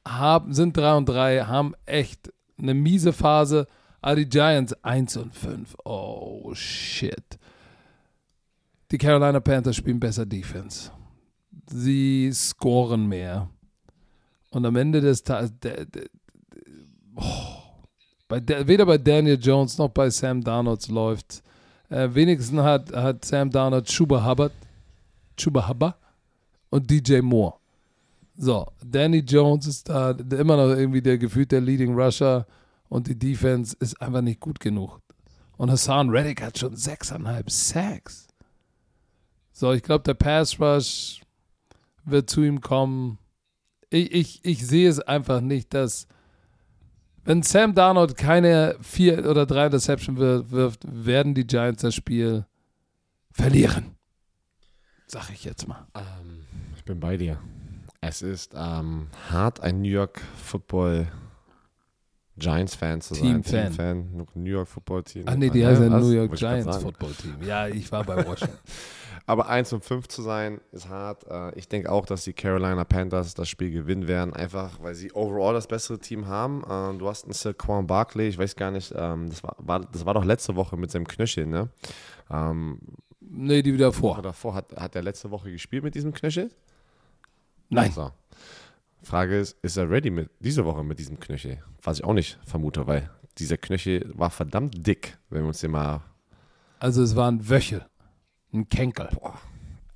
haben, 0.06 0.52
sind 0.52 0.76
3 0.76 0.94
und 0.96 1.08
3, 1.08 1.40
haben 1.44 1.74
echt 1.86 2.32
eine 2.58 2.74
miese 2.74 3.12
Phase. 3.12 3.66
Aber 4.02 4.16
die 4.16 4.28
Giants 4.28 4.74
1 4.84 5.16
und 5.16 5.34
5. 5.34 5.76
Oh, 5.84 6.52
shit. 6.54 7.38
Die 8.90 8.98
Carolina 8.98 9.40
Panthers 9.40 9.76
spielen 9.76 9.98
besser 9.98 10.26
Defense. 10.26 10.90
Sie 11.70 12.30
scoren 12.34 13.06
mehr. 13.06 13.48
Und 14.50 14.66
am 14.66 14.76
Ende 14.76 15.00
des 15.00 15.24
Tages, 15.24 15.54
oh, 17.16 17.54
bei 18.28 18.40
der, 18.40 18.66
weder 18.66 18.86
bei 18.86 18.98
Daniel 18.98 19.38
Jones 19.40 19.78
noch 19.78 19.90
bei 19.90 20.10
Sam 20.10 20.42
Darnold 20.42 20.88
läuft. 20.88 21.42
Äh, 21.88 22.08
wenigstens 22.12 22.60
hat, 22.60 22.92
hat 22.92 23.24
Sam 23.24 23.50
Darnold 23.50 23.86
Chuba 23.86 24.26
Hubbard, 24.26 24.52
Chuba 25.36 25.68
Hubbard 25.68 25.96
und 26.70 26.90
DJ 26.90 27.20
Moore. 27.20 27.54
So, 28.36 28.66
Danny 28.84 29.18
Jones 29.18 29.66
ist 29.66 29.88
da 29.88 30.12
der, 30.12 30.40
immer 30.40 30.56
noch 30.56 30.76
irgendwie 30.76 31.02
der 31.02 31.18
gefühlte 31.18 31.60
Leading 31.60 31.94
Rusher 31.94 32.46
und 32.88 33.06
die 33.06 33.18
Defense 33.18 33.76
ist 33.78 34.00
einfach 34.02 34.22
nicht 34.22 34.40
gut 34.40 34.58
genug. 34.58 35.00
Und 35.56 35.70
Hassan 35.70 36.10
Reddick 36.10 36.42
hat 36.42 36.58
schon 36.58 36.74
sechseinhalb 36.74 37.48
Sacks. 37.48 38.26
So, 39.52 39.72
ich 39.72 39.84
glaube, 39.84 40.02
der 40.02 40.14
Pass 40.14 40.58
Rush 40.58 41.20
wird 42.04 42.28
zu 42.28 42.42
ihm 42.42 42.60
kommen. 42.60 43.18
Ich, 43.90 44.12
ich, 44.12 44.44
ich 44.44 44.66
sehe 44.66 44.88
es 44.88 44.98
einfach 44.98 45.40
nicht, 45.40 45.72
dass 45.72 46.08
wenn 47.24 47.42
Sam 47.42 47.74
Darnold 47.74 48.16
keine 48.16 48.76
vier 48.80 49.28
oder 49.28 49.46
drei 49.46 49.66
Interception 49.66 50.18
wir- 50.18 50.50
wirft, 50.50 50.82
werden 50.86 51.34
die 51.34 51.46
Giants 51.46 51.82
das 51.82 51.94
Spiel 51.94 52.46
verlieren. 53.30 53.94
Sag 55.06 55.30
ich 55.30 55.44
jetzt 55.44 55.66
mal. 55.68 55.86
Ähm, 55.94 56.44
ich 56.76 56.84
bin 56.84 56.98
bei 57.00 57.16
dir. 57.16 57.38
Es 58.00 58.20
ist 58.22 58.52
ähm, 58.54 59.08
hart, 59.30 59.60
ein 59.60 59.80
New 59.80 59.88
York 59.88 60.20
Football 60.42 61.08
Giants-Fan 62.36 63.00
zu 63.00 63.14
sein. 63.14 63.42
Team-Fan. 63.42 64.26
New 64.34 64.50
York 64.50 64.68
Football 64.68 65.04
Team. 65.04 65.22
Ach 65.26 65.36
nee, 65.36 65.50
die 65.50 65.64
Ah, 65.64 65.68
heißen 65.68 65.90
was? 65.90 66.02
New 66.02 66.10
York 66.10 66.34
Giants. 66.34 66.76
Football 66.78 67.12
Team. 67.12 67.36
Ja, 67.46 67.68
ich 67.68 67.90
war 67.92 68.02
bei 68.04 68.16
Washington. 68.26 68.58
Aber 69.26 69.48
1 69.48 69.72
und 69.72 69.82
5 69.82 70.06
zu 70.08 70.20
sein, 70.20 70.60
ist 70.70 70.88
hart. 70.90 71.26
Äh, 71.28 71.58
Ich 71.58 71.66
denke 71.68 71.90
auch, 71.90 72.04
dass 72.04 72.24
die 72.24 72.34
Carolina 72.34 72.84
Panthers 72.84 73.32
das 73.34 73.48
Spiel 73.48 73.70
gewinnen 73.70 74.06
werden, 74.06 74.34
einfach 74.34 74.82
weil 74.82 74.94
sie 74.94 75.12
overall 75.12 75.54
das 75.54 75.66
bessere 75.66 75.98
Team 75.98 76.26
haben. 76.26 76.62
Äh, 76.64 76.98
Du 76.98 77.08
hast 77.08 77.24
einen 77.24 77.32
Saquon 77.32 77.86
Barkley, 77.86 78.28
ich 78.28 78.36
weiß 78.38 78.54
gar 78.56 78.70
nicht, 78.70 78.92
ähm, 78.94 79.30
das 79.30 79.42
war, 79.42 79.80
das 79.90 80.04
war 80.04 80.12
doch 80.14 80.24
letzte 80.24 80.56
Woche 80.56 80.76
mit 80.76 80.90
seinem 80.90 81.08
Knöchel, 81.08 81.46
ne? 81.46 81.70
Ähm, 82.30 82.78
nee, 83.20 83.62
die 83.62 83.72
wieder 83.72 83.92
vor. 83.92 84.20
davor, 84.20 84.54
hat, 84.54 84.76
hat 84.76 84.94
er 84.94 85.02
letzte 85.02 85.30
Woche 85.30 85.50
gespielt 85.50 85.84
mit 85.84 85.94
diesem 85.94 86.12
Knöchel? 86.12 86.50
Nein. 87.70 87.92
So. 87.92 88.10
Frage 89.02 89.38
ist, 89.38 89.56
ist 89.62 89.76
er 89.78 89.88
ready 89.90 90.10
mit 90.10 90.30
diese 90.40 90.64
Woche 90.66 90.82
mit 90.84 90.98
diesem 90.98 91.18
Knöchel? 91.18 91.62
Was 91.82 91.98
ich 91.98 92.04
auch 92.04 92.12
nicht 92.12 92.38
vermute, 92.44 92.86
weil 92.86 93.10
dieser 93.38 93.56
Knöchel 93.56 94.10
war 94.14 94.30
verdammt 94.30 94.86
dick, 94.86 95.16
wenn 95.30 95.42
wir 95.42 95.48
uns 95.48 95.60
den 95.60 95.70
mal. 95.70 96.02
Also 96.78 97.02
es 97.02 97.16
war 97.16 97.30
ein 97.30 97.48
Wöchel. 97.48 97.86
Ein 98.54 98.68
Kenkel. 98.68 99.08
Boah, 99.20 99.34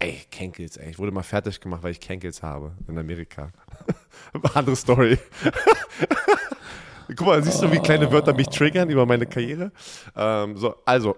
ey, 0.00 0.20
Kenkels, 0.32 0.76
ey. 0.78 0.90
Ich 0.90 0.98
wurde 0.98 1.12
mal 1.12 1.22
fertig 1.22 1.60
gemacht, 1.60 1.84
weil 1.84 1.92
ich 1.92 2.00
Kenkels 2.00 2.42
habe 2.42 2.72
in 2.88 2.98
Amerika. 2.98 3.52
Andere 4.54 4.74
Story. 4.74 5.16
Guck 7.06 7.20
mal, 7.20 7.42
siehst 7.42 7.62
du, 7.62 7.70
wie 7.70 7.78
kleine 7.78 8.10
Wörter 8.10 8.34
mich 8.34 8.48
triggern 8.48 8.90
über 8.90 9.06
meine 9.06 9.26
Karriere? 9.26 9.70
Ähm, 10.16 10.56
so, 10.56 10.74
also, 10.84 11.16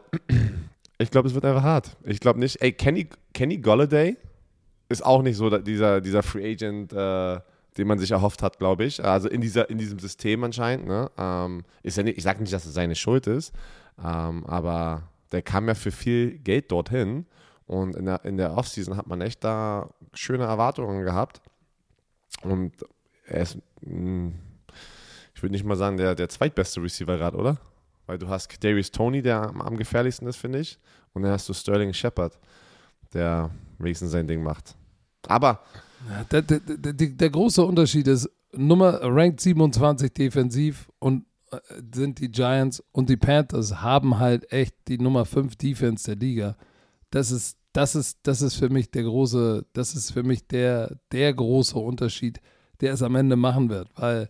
ich 0.99 1.11
glaube, 1.11 1.29
es 1.29 1.35
wird 1.35 1.47
einfach 1.47 1.63
hart. 1.63 1.97
Ich 2.05 2.21
glaube 2.21 2.39
nicht, 2.39 2.61
ey, 2.61 2.73
Kenny, 2.73 3.09
Kenny 3.33 3.57
Golladay 3.57 4.19
ist 4.91 5.03
auch 5.03 5.23
nicht 5.23 5.37
so 5.37 5.49
dieser, 5.59 6.03
dieser 6.03 6.23
Free 6.23 6.53
Agent, 6.53 6.93
äh, 6.93 7.41
den 7.79 7.89
man 7.89 7.99
sich 7.99 8.11
erhofft 8.11 8.43
hat, 8.43 8.59
glaube 8.59 8.85
ich. 8.85 9.03
Also 9.03 9.31
in, 9.31 9.41
dieser, 9.41 9.71
in 9.71 9.79
diesem 9.79 9.99
System 9.99 10.45
anscheinend. 10.45 10.87
Ne? 10.87 11.11
Ähm, 11.17 11.63
ist 11.83 11.97
ja 11.97 12.03
nicht, 12.03 12.19
ich 12.19 12.25
sage 12.25 12.43
nicht, 12.43 12.53
dass 12.53 12.67
es 12.67 12.75
seine 12.75 12.97
Schuld 12.97 13.27
ist, 13.27 13.55
ähm, 13.99 14.45
aber 14.47 15.05
der 15.33 15.43
kam 15.43 15.69
ja 15.69 15.75
für 15.75 15.91
viel 15.91 16.39
Geld 16.39 16.71
dorthin. 16.71 17.27
Und 17.67 17.95
in 17.95 18.07
der, 18.07 18.25
in 18.25 18.37
der 18.37 18.57
Offseason 18.57 18.97
hat 18.97 19.07
man 19.07 19.21
echt 19.21 19.45
da 19.45 19.91
schöne 20.13 20.45
Erwartungen 20.45 21.05
gehabt. 21.05 21.41
Und 22.43 22.73
er 23.27 23.43
ist, 23.43 23.59
mh, 23.83 24.33
ich 25.35 25.43
würde 25.43 25.53
nicht 25.53 25.65
mal 25.65 25.77
sagen, 25.77 25.97
der, 25.97 26.15
der 26.15 26.29
zweitbeste 26.29 26.83
Receiver 26.83 27.17
gerade, 27.17 27.37
oder? 27.37 27.59
Weil 28.07 28.19
du 28.19 28.29
hast 28.29 28.63
Darius 28.65 28.91
Tony, 28.91 29.23
der 29.23 29.41
am, 29.43 29.61
am 29.61 29.77
gefährlichsten 29.77 30.27
ist, 30.27 30.37
finde 30.37 30.59
ich. 30.59 30.79
Und 31.13 31.23
dann 31.23 31.33
hast 31.33 31.49
du 31.49 31.55
Sterling 31.55 31.93
Shepard, 31.93 32.39
der 33.15 33.51
wenigstens 33.79 34.11
sein 34.11 34.27
Ding 34.27 34.43
macht. 34.43 34.75
Aber 35.29 35.63
Der, 36.31 36.43
der, 36.43 36.61
der, 36.61 36.93
der, 36.93 37.31
große 37.31 37.65
Unterschied 37.65 38.09
ist, 38.09 38.29
Nummer 38.53 39.01
ranked 39.03 39.41
27 39.41 40.13
defensiv 40.13 40.91
und 40.99 41.25
sind 41.95 42.21
die 42.21 42.31
Giants 42.31 42.83
und 42.93 43.09
die 43.09 43.17
Panthers 43.17 43.81
haben 43.83 44.19
halt 44.19 44.53
echt 44.53 44.75
die 44.89 44.99
Nummer 44.99 45.25
5 45.25 45.57
Defense 45.57 46.05
der 46.05 46.17
Liga. 46.17 46.57
Das 47.11 47.31
ist, 47.31 47.59
das 47.73 47.95
ist, 47.95 48.19
das 48.23 48.43
ist 48.43 48.55
für 48.55 48.69
mich 48.69 48.91
der 48.91 49.05
große, 49.05 49.67
das 49.73 49.95
ist 49.95 50.13
für 50.13 50.23
mich 50.23 50.47
der, 50.47 50.97
der 51.13 51.33
große 51.35 51.79
Unterschied, 51.79 52.41
der 52.81 52.93
es 52.93 53.03
am 53.03 53.17
Ende 53.17 53.37
machen 53.37 53.69
wird, 53.69 53.89
weil 53.97 54.29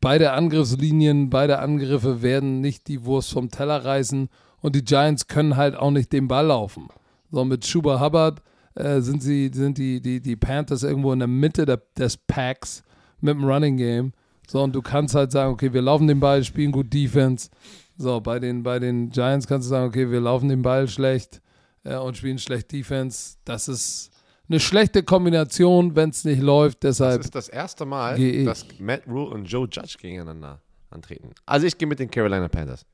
beide 0.00 0.32
Angriffslinien, 0.32 1.30
beide 1.30 1.60
Angriffe 1.60 2.22
werden 2.22 2.60
nicht 2.60 2.88
die 2.88 3.04
Wurst 3.04 3.32
vom 3.32 3.50
Teller 3.50 3.84
reißen 3.84 4.28
und 4.60 4.74
die 4.74 4.84
Giants 4.84 5.26
können 5.26 5.56
halt 5.56 5.76
auch 5.76 5.90
nicht 5.90 6.12
den 6.12 6.28
Ball 6.28 6.46
laufen. 6.46 6.88
So 7.30 7.44
mit 7.44 7.64
Schuba 7.64 8.00
Hubbard 8.00 8.42
äh, 8.74 9.00
sind 9.00 9.22
sie, 9.22 9.50
sind 9.52 9.78
die, 9.78 10.00
die, 10.00 10.20
die 10.20 10.36
Panthers 10.36 10.82
irgendwo 10.82 11.12
in 11.12 11.20
der 11.20 11.28
Mitte 11.28 11.64
der, 11.64 11.80
des 11.96 12.16
Packs 12.16 12.82
mit 13.20 13.34
dem 13.34 13.44
Running 13.44 13.76
Game. 13.76 14.12
So, 14.50 14.60
und 14.64 14.74
du 14.74 14.82
kannst 14.82 15.14
halt 15.14 15.30
sagen, 15.30 15.52
okay, 15.52 15.72
wir 15.72 15.80
laufen 15.80 16.08
den 16.08 16.18
Ball, 16.18 16.42
spielen 16.42 16.72
gut 16.72 16.92
Defense. 16.92 17.50
So, 17.96 18.20
bei 18.20 18.40
den, 18.40 18.64
bei 18.64 18.80
den 18.80 19.10
Giants 19.10 19.46
kannst 19.46 19.66
du 19.66 19.70
sagen, 19.70 19.86
okay, 19.86 20.10
wir 20.10 20.20
laufen 20.20 20.48
den 20.48 20.60
Ball 20.60 20.88
schlecht 20.88 21.40
äh, 21.84 21.94
und 21.94 22.16
spielen 22.16 22.36
schlecht 22.36 22.72
Defense. 22.72 23.36
Das 23.44 23.68
ist 23.68 24.10
eine 24.48 24.58
schlechte 24.58 25.04
Kombination, 25.04 25.94
wenn 25.94 26.10
es 26.10 26.24
nicht 26.24 26.42
läuft. 26.42 26.82
das 26.82 26.96
Deshalb, 26.96 27.20
ist 27.20 27.32
das 27.32 27.48
erste 27.48 27.86
Mal, 27.86 28.18
dass 28.44 28.66
Matt 28.80 29.06
Rule 29.06 29.30
und 29.30 29.44
Joe 29.44 29.68
Judge 29.70 29.98
gegeneinander 30.00 30.60
antreten. 30.90 31.30
Also 31.46 31.68
ich 31.68 31.78
gehe 31.78 31.86
mit 31.86 32.00
den 32.00 32.10
Carolina 32.10 32.48
Panthers. 32.48 32.84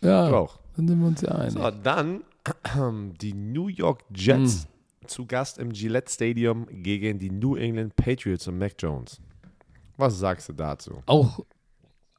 ja, 0.00 0.28
auch. 0.32 0.58
dann 0.74 0.88
sind 0.88 0.98
wir 0.98 1.06
uns 1.06 1.20
ja 1.20 1.28
einig. 1.36 1.52
So, 1.52 1.70
dann 1.70 2.24
die 3.20 3.32
New 3.32 3.68
York 3.68 4.02
Jets 4.12 4.66
zu 5.06 5.24
Gast 5.24 5.58
im 5.58 5.72
Gillette 5.72 6.10
Stadium 6.10 6.66
gegen 6.68 7.20
die 7.20 7.30
New 7.30 7.54
England 7.54 7.94
Patriots 7.94 8.48
und 8.48 8.58
Mac 8.58 8.72
Jones. 8.76 9.20
Was 9.96 10.18
sagst 10.18 10.48
du 10.48 10.52
dazu? 10.52 11.02
Auch 11.06 11.40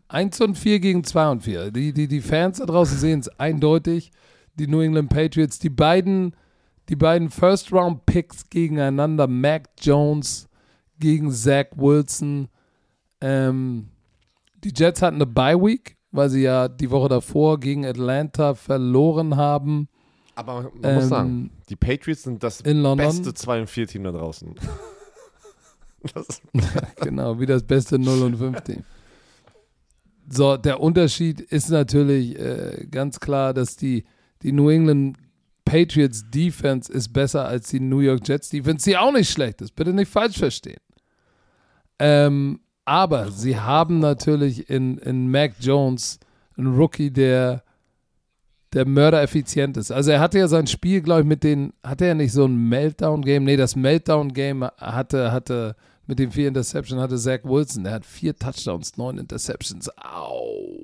1 0.09 0.41
und 0.41 0.57
4 0.57 0.79
gegen 0.79 1.03
2 1.03 1.31
und 1.31 1.43
4. 1.43 1.71
Die, 1.71 1.93
die, 1.93 2.07
die 2.07 2.21
Fans 2.21 2.59
da 2.59 2.65
draußen 2.65 2.97
sehen 2.97 3.19
es 3.19 3.27
eindeutig. 3.39 4.11
Die 4.55 4.67
New 4.67 4.81
England 4.81 5.09
Patriots, 5.09 5.59
die 5.59 5.69
beiden, 5.69 6.35
die 6.89 6.95
beiden 6.95 7.29
First-Round-Picks 7.29 8.49
gegeneinander, 8.49 9.27
Mac 9.27 9.69
Jones 9.79 10.47
gegen 10.99 11.31
Zach 11.31 11.67
Wilson. 11.75 12.47
Ähm, 13.21 13.89
die 14.63 14.73
Jets 14.75 15.01
hatten 15.01 15.17
eine 15.17 15.27
Bye-Week, 15.27 15.97
weil 16.11 16.29
sie 16.29 16.41
ja 16.41 16.67
die 16.67 16.89
Woche 16.89 17.09
davor 17.09 17.59
gegen 17.59 17.85
Atlanta 17.85 18.55
verloren 18.55 19.35
haben 19.35 19.89
Aber 20.35 20.63
man 20.63 20.71
Ähm, 20.83 20.95
muss 20.95 21.09
sagen, 21.09 21.51
die 21.69 21.75
Patriots 21.75 22.23
sind 22.23 22.41
das 22.41 22.63
beste 22.63 23.33
2 23.33 23.61
und 23.61 23.69
4 23.69 23.87
Team 23.87 24.03
da 24.03 24.11
draußen. 24.11 24.55
genau, 27.01 27.39
wie 27.39 27.45
das 27.45 27.63
beste 27.63 27.99
0 27.99 28.21
und 28.23 28.37
5 28.37 28.61
Team. 28.61 28.83
So, 30.29 30.57
der 30.57 30.81
Unterschied 30.81 31.39
ist 31.39 31.69
natürlich 31.69 32.37
äh, 32.37 32.85
ganz 32.91 33.19
klar, 33.19 33.53
dass 33.53 33.77
die, 33.77 34.03
die 34.41 34.51
New 34.51 34.69
England 34.69 35.17
Patriots 35.67 36.29
Defense 36.29 36.91
ist 36.91 37.11
besser 37.11 37.45
als 37.45 37.69
die 37.69 37.79
New 37.79 37.99
York 37.99 38.25
Jets 38.25 38.49
Defense, 38.49 38.89
die 38.89 38.97
auch 38.97 39.11
nicht 39.11 39.29
schlecht 39.29 39.61
ist. 39.61 39.75
Bitte 39.75 39.93
nicht 39.93 40.09
falsch 40.09 40.37
verstehen. 40.37 40.79
Ähm, 41.99 42.61
aber 42.85 43.31
sie 43.31 43.59
haben 43.59 43.99
natürlich 43.99 44.69
in, 44.69 44.97
in 44.99 45.29
Mac 45.29 45.55
Jones 45.59 46.19
einen 46.57 46.73
Rookie, 46.75 47.11
der, 47.11 47.63
der 48.71 48.87
mördereffizient 48.87 49.75
ist. 49.75 49.91
Also 49.91 50.11
er 50.11 50.21
hatte 50.21 50.39
ja 50.39 50.47
sein 50.47 50.67
Spiel, 50.67 51.01
glaube 51.01 51.21
ich, 51.21 51.27
mit 51.27 51.43
den, 51.43 51.73
hatte 51.83 52.05
er 52.05 52.15
nicht 52.15 52.31
so 52.31 52.45
ein 52.45 52.69
Meltdown-Game? 52.69 53.43
Nee, 53.43 53.57
das 53.57 53.75
Meltdown-Game 53.75 54.69
hatte, 54.77 55.33
hatte 55.33 55.75
mit 56.07 56.19
den 56.19 56.31
vier 56.31 56.47
Interceptions 56.47 57.01
hatte 57.01 57.17
Zach 57.17 57.41
Wilson. 57.43 57.83
Der 57.83 57.93
hat 57.93 58.05
vier 58.05 58.35
Touchdowns, 58.35 58.97
neun 58.97 59.17
Interceptions. 59.17 59.89
Au. 59.97 60.79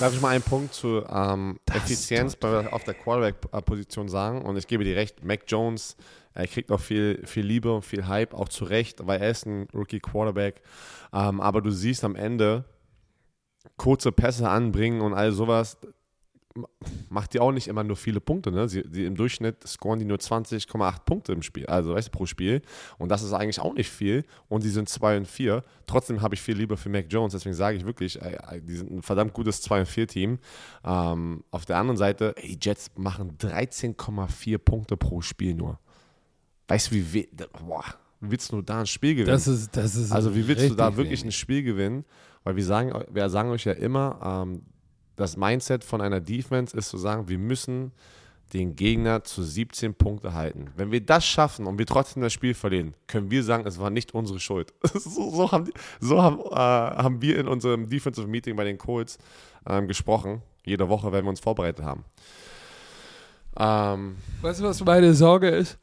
Darf 0.00 0.14
ich 0.14 0.20
mal 0.20 0.30
einen 0.30 0.42
Punkt 0.42 0.74
zu 0.74 1.04
ähm, 1.08 1.58
Effizienz 1.72 2.34
bei, 2.34 2.72
auf 2.72 2.84
der 2.84 2.94
Quarterback-Position 2.94 4.08
sagen? 4.08 4.42
Und 4.42 4.56
ich 4.56 4.66
gebe 4.66 4.82
dir 4.82 4.96
recht, 4.96 5.24
Mac 5.24 5.42
Jones, 5.46 5.96
er 6.32 6.46
kriegt 6.46 6.72
auch 6.72 6.80
viel, 6.80 7.24
viel 7.26 7.44
Liebe 7.44 7.72
und 7.72 7.84
viel 7.84 8.06
Hype, 8.06 8.34
auch 8.34 8.48
zu 8.48 8.64
Recht, 8.64 9.06
weil 9.06 9.20
er 9.20 9.30
ist 9.30 9.46
ein 9.46 9.68
Rookie-Quarterback. 9.74 10.62
Ähm, 11.12 11.40
aber 11.40 11.60
du 11.60 11.70
siehst 11.70 12.02
am 12.04 12.16
Ende 12.16 12.64
kurze 13.76 14.10
Pässe 14.10 14.48
anbringen 14.48 15.00
und 15.00 15.12
all 15.12 15.32
sowas, 15.32 15.76
macht 17.08 17.34
die 17.34 17.40
auch 17.40 17.52
nicht 17.52 17.68
immer 17.68 17.84
nur 17.84 17.96
viele 17.96 18.20
Punkte. 18.20 18.50
Ne? 18.50 18.68
Sie, 18.68 18.84
sie 18.90 19.04
Im 19.04 19.14
Durchschnitt 19.14 19.66
scoren 19.66 19.98
die 19.98 20.04
nur 20.04 20.18
20,8 20.18 21.04
Punkte 21.04 21.32
im 21.32 21.42
Spiel, 21.42 21.66
also 21.66 21.94
weißt 21.94 22.08
du, 22.08 22.12
pro 22.12 22.26
Spiel. 22.26 22.62
Und 22.98 23.08
das 23.10 23.22
ist 23.22 23.32
eigentlich 23.32 23.60
auch 23.60 23.74
nicht 23.74 23.90
viel. 23.90 24.24
Und 24.48 24.64
die 24.64 24.68
sind 24.68 24.88
2 24.88 25.18
und 25.18 25.28
4. 25.28 25.62
Trotzdem 25.86 26.22
habe 26.22 26.34
ich 26.34 26.42
viel 26.42 26.56
lieber 26.56 26.76
für 26.76 26.88
Mac 26.88 27.06
Jones. 27.08 27.32
Deswegen 27.32 27.54
sage 27.54 27.76
ich 27.76 27.84
wirklich, 27.84 28.20
ey, 28.20 28.60
die 28.60 28.76
sind 28.76 28.90
ein 28.90 29.02
verdammt 29.02 29.32
gutes 29.32 29.62
2 29.62 29.80
und 29.80 29.86
4 29.86 30.06
Team. 30.08 30.38
Ähm, 30.84 31.44
auf 31.50 31.66
der 31.66 31.76
anderen 31.76 31.96
Seite, 31.96 32.34
ey, 32.36 32.56
die 32.56 32.58
Jets 32.60 32.90
machen 32.96 33.36
13,4 33.38 34.58
Punkte 34.58 34.96
pro 34.96 35.20
Spiel 35.20 35.54
nur. 35.54 35.78
Weißt 36.68 36.90
du, 36.90 36.94
wie, 36.96 37.14
we 37.14 37.28
boah, 37.64 37.84
willst 38.20 38.52
du 38.52 38.62
da 38.62 38.80
ein 38.80 38.86
Spiel 38.86 39.14
gewinnen? 39.14 39.32
Das 39.32 39.46
ist, 39.46 39.76
das 39.76 39.94
ist 39.94 40.12
also 40.12 40.34
wie 40.34 40.46
willst 40.46 40.70
du 40.70 40.74
da 40.74 40.96
wirklich 40.96 41.22
wenig. 41.22 41.24
ein 41.26 41.32
Spiel 41.32 41.62
gewinnen? 41.62 42.04
Weil 42.42 42.56
wir 42.56 42.64
sagen, 42.64 42.92
wir 43.10 43.28
sagen 43.28 43.50
euch 43.50 43.64
ja 43.64 43.72
immer, 43.72 44.18
ähm, 44.22 44.62
das 45.20 45.36
Mindset 45.36 45.84
von 45.84 46.00
einer 46.00 46.20
Defense 46.20 46.76
ist 46.76 46.88
zu 46.88 46.96
sagen, 46.96 47.28
wir 47.28 47.38
müssen 47.38 47.92
den 48.54 48.74
Gegner 48.74 49.22
zu 49.22 49.42
17 49.42 49.94
Punkte 49.94 50.34
halten. 50.34 50.70
Wenn 50.76 50.90
wir 50.90 51.04
das 51.04 51.24
schaffen 51.24 51.66
und 51.66 51.78
wir 51.78 51.86
trotzdem 51.86 52.22
das 52.22 52.32
Spiel 52.32 52.54
verlieren, 52.54 52.94
können 53.06 53.30
wir 53.30 53.44
sagen, 53.44 53.64
es 53.66 53.78
war 53.78 53.90
nicht 53.90 54.12
unsere 54.12 54.40
Schuld. 54.40 54.72
so, 54.94 55.30
so, 55.30 55.52
haben, 55.52 55.70
so 56.00 56.20
haben, 56.20 56.40
äh, 56.40 56.54
haben, 56.54 57.22
wir 57.22 57.38
in 57.38 57.46
unserem 57.46 57.88
Defensive 57.88 58.26
Meeting 58.26 58.56
bei 58.56 58.64
den 58.64 58.78
Colts 58.78 59.18
ähm, 59.68 59.86
gesprochen. 59.86 60.42
Jede 60.64 60.88
Woche, 60.88 61.12
wenn 61.12 61.24
wir 61.24 61.30
uns 61.30 61.40
vorbereitet 61.40 61.84
haben. 61.84 62.04
Ähm, 63.56 64.16
weißt 64.40 64.60
du, 64.60 64.64
was 64.64 64.82
meine 64.84 65.14
Sorge 65.14 65.48
ist? 65.48 65.78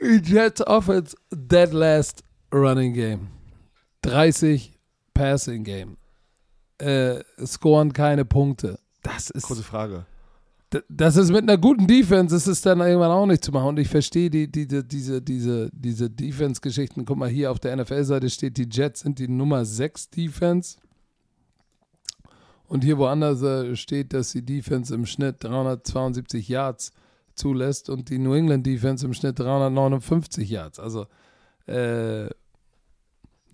Jets 0.00 0.66
Offense, 0.66 1.16
dead 1.30 1.72
last 1.72 2.22
running 2.52 2.92
game. 2.92 3.28
30 4.02 4.72
Passing 5.14 5.64
Game 5.64 5.96
äh, 6.78 7.22
scoren 7.44 7.92
keine 7.92 8.24
Punkte. 8.24 8.78
Das 9.02 9.30
ist. 9.30 9.44
Kurze 9.44 9.62
Frage. 9.62 10.06
Das 10.88 11.16
ist 11.16 11.30
mit 11.30 11.42
einer 11.42 11.58
guten 11.58 11.86
Defense, 11.86 12.34
das 12.34 12.48
ist 12.48 12.66
dann 12.66 12.80
irgendwann 12.80 13.12
auch 13.12 13.24
nicht 13.24 13.44
zu 13.44 13.52
machen. 13.52 13.68
Und 13.68 13.78
ich 13.78 13.88
verstehe 13.88 14.28
die, 14.30 14.50
die, 14.50 14.66
die, 14.66 14.82
diese, 14.82 15.22
diese, 15.22 15.70
diese 15.72 16.10
Defense-Geschichten. 16.10 17.04
Guck 17.04 17.18
mal, 17.18 17.28
hier 17.28 17.52
auf 17.52 17.60
der 17.60 17.76
NFL-Seite 17.76 18.28
steht, 18.28 18.56
die 18.56 18.68
Jets 18.70 19.00
sind 19.00 19.20
die 19.20 19.28
Nummer 19.28 19.64
6 19.64 20.10
Defense. 20.10 20.76
Und 22.66 22.82
hier 22.82 22.98
woanders 22.98 23.42
äh, 23.42 23.76
steht, 23.76 24.12
dass 24.12 24.32
die 24.32 24.44
Defense 24.44 24.92
im 24.92 25.06
Schnitt 25.06 25.44
372 25.44 26.48
Yards 26.48 26.92
zulässt 27.36 27.88
und 27.88 28.10
die 28.10 28.18
New 28.18 28.34
England 28.34 28.66
Defense 28.66 29.06
im 29.06 29.14
Schnitt 29.14 29.38
359 29.38 30.50
Yards. 30.50 30.80
Also 30.80 31.06
äh, 31.66 32.28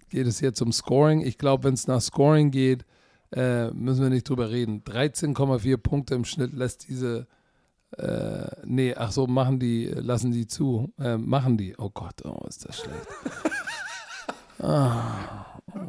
geht 0.08 0.26
es 0.26 0.40
jetzt 0.40 0.62
um 0.62 0.72
Scoring. 0.72 1.20
Ich 1.20 1.36
glaube, 1.36 1.64
wenn 1.64 1.74
es 1.74 1.86
nach 1.86 2.00
Scoring 2.00 2.50
geht, 2.50 2.86
äh, 3.32 3.70
müssen 3.70 4.02
wir 4.02 4.10
nicht 4.10 4.28
drüber 4.28 4.50
reden. 4.50 4.82
13,4 4.84 5.76
Punkte 5.78 6.14
im 6.14 6.24
Schnitt 6.24 6.52
lässt 6.52 6.88
diese, 6.88 7.26
äh, 7.98 8.46
nee, 8.64 8.94
ach 8.94 9.12
so, 9.12 9.26
machen 9.26 9.58
die, 9.58 9.86
lassen 9.86 10.32
die 10.32 10.46
zu, 10.46 10.92
äh, 10.98 11.16
machen 11.16 11.56
die. 11.56 11.74
Oh 11.78 11.90
Gott, 11.90 12.24
oh, 12.24 12.46
ist 12.48 12.68
das 12.68 12.80
schlecht. 12.80 13.06
ah, 14.60 15.46
oh. 15.74 15.80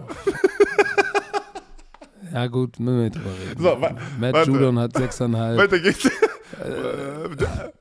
Ja 2.33 2.47
gut, 2.47 2.79
müssen 2.79 2.97
wir 2.97 3.03
nicht 3.03 3.15
drüber 3.15 3.29
reden. 3.47 3.61
So, 3.61 3.75
Matt 4.19 4.33
warte. 4.33 4.51
Judon 4.51 4.79
hat 4.79 4.95
6,5. 4.95 5.57
Weiter 5.57 5.79
geht's. 5.79 6.05
Äh, 6.05 6.09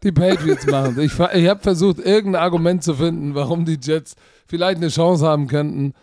die 0.02 0.12
Patriots 0.12 0.66
machen 0.66 0.98
Ich, 1.00 1.12
ich 1.12 1.48
habe 1.48 1.60
versucht, 1.60 1.98
irgendein 1.98 2.42
Argument 2.42 2.82
zu 2.82 2.94
finden, 2.94 3.34
warum 3.34 3.64
die 3.64 3.78
Jets 3.80 4.14
vielleicht 4.46 4.78
eine 4.78 4.88
Chance 4.88 5.26
haben 5.26 5.46
könnten. 5.46 5.94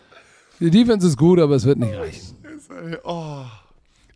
Die 0.58 0.70
Defense 0.70 1.06
ist 1.06 1.16
gut, 1.16 1.38
aber 1.38 1.54
es 1.54 1.64
wird 1.64 1.78
nicht 1.78 1.94
reichen. 1.94 2.39
Oh. 3.04 3.44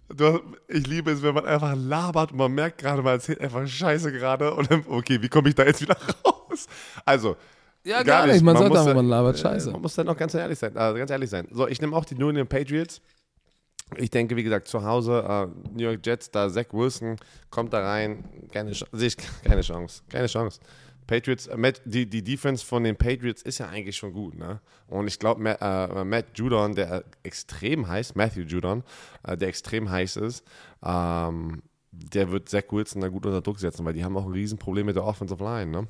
Du, 0.09 0.41
ich 0.69 0.87
liebe 0.87 1.11
es, 1.11 1.23
wenn 1.23 1.35
man 1.35 1.47
einfach 1.47 1.75
labert 1.77 2.33
und 2.33 2.39
man 2.39 2.53
merkt 2.53 2.79
gerade, 2.79 3.03
man 3.03 3.15
erzählt 3.15 3.41
einfach 3.41 3.67
Scheiße 3.67 4.13
gerade 4.13 4.53
und 4.55 4.71
dann, 4.71 4.85
okay, 4.89 5.21
wie 5.21 5.29
komme 5.29 5.49
ich 5.49 5.55
da 5.55 5.65
jetzt 5.65 5.81
wieder 5.81 5.97
raus? 6.25 6.67
Also, 7.05 7.37
ja, 7.85 8.03
gar, 8.03 8.27
gar 8.27 8.33
nicht. 8.33 8.43
Man, 8.43 8.55
man 8.55 8.63
sagt 8.73 8.77
auch, 8.77 8.95
man 8.95 9.09
labert 9.09 9.39
Scheiße. 9.39 9.71
Man 9.71 9.83
muss 9.83 9.95
dann 9.95 10.09
auch 10.09 10.17
ganz 10.17 10.35
ehrlich 10.35 10.59
sein. 10.59 10.77
Also 10.77 10.99
ganz 10.99 11.11
ehrlich 11.11 11.31
sein. 11.31 11.49
So, 11.51 11.69
ich 11.69 11.81
nehme 11.81 11.95
auch 11.97 12.05
die 12.05 12.15
New 12.15 12.29
England 12.29 12.49
Patriots. 12.49 13.01
Ich 13.97 14.11
denke, 14.11 14.37
wie 14.37 14.43
gesagt, 14.43 14.69
zu 14.69 14.83
Hause, 14.83 15.23
uh, 15.23 15.71
New 15.75 15.85
York 15.85 16.01
Jets, 16.05 16.31
da 16.31 16.49
Zach 16.49 16.67
Wilson 16.73 17.17
kommt 17.51 17.73
da 17.73 17.81
rein. 17.81 18.25
Keine, 18.53 18.73
sehe 18.73 19.09
ich 19.09 19.17
keine 19.45 19.61
Chance. 19.61 20.03
Keine 20.09 20.27
Chance. 20.27 20.61
Patriots, 21.07 21.47
äh, 21.47 21.57
Matt, 21.57 21.83
die, 21.85 22.07
die 22.07 22.23
Defense 22.23 22.65
von 22.65 22.85
den 22.85 22.97
Patriots 22.97 23.43
ist 23.43 23.59
ja 23.59 23.69
eigentlich 23.69 23.97
schon 23.97 24.13
gut, 24.13 24.37
ne? 24.37 24.61
Und 24.89 25.07
ich 25.07 25.19
glaube, 25.19 25.43
Matt, 25.43 25.59
äh, 25.61 26.05
Matt, 26.05 26.27
Judon, 26.35 26.75
der 26.75 27.05
extrem 27.23 27.89
heiß, 27.89 28.15
Matthew 28.15 28.43
Judon, 28.43 28.83
äh, 29.23 29.37
der 29.37 29.49
extrem 29.49 29.91
heiß 29.91 30.17
ist, 30.17 30.45
ähm, 30.85 31.63
der 31.93 32.31
wird 32.31 32.49
Zach 32.49 32.65
Wilson 32.71 33.01
da 33.01 33.09
gut 33.09 33.27
unter 33.27 33.41
Druck 33.41 33.61
setzen, 33.61 33.85
weil 33.85 33.93
die 33.93 34.05
haben 34.05 34.17
auch 34.17 34.27
ein 34.27 34.33
Riesenproblem 34.33 34.87
mit 34.87 34.97
der 34.97 35.05
Offensive 35.05 35.43
Line, 35.43 35.71
ne? 35.71 35.89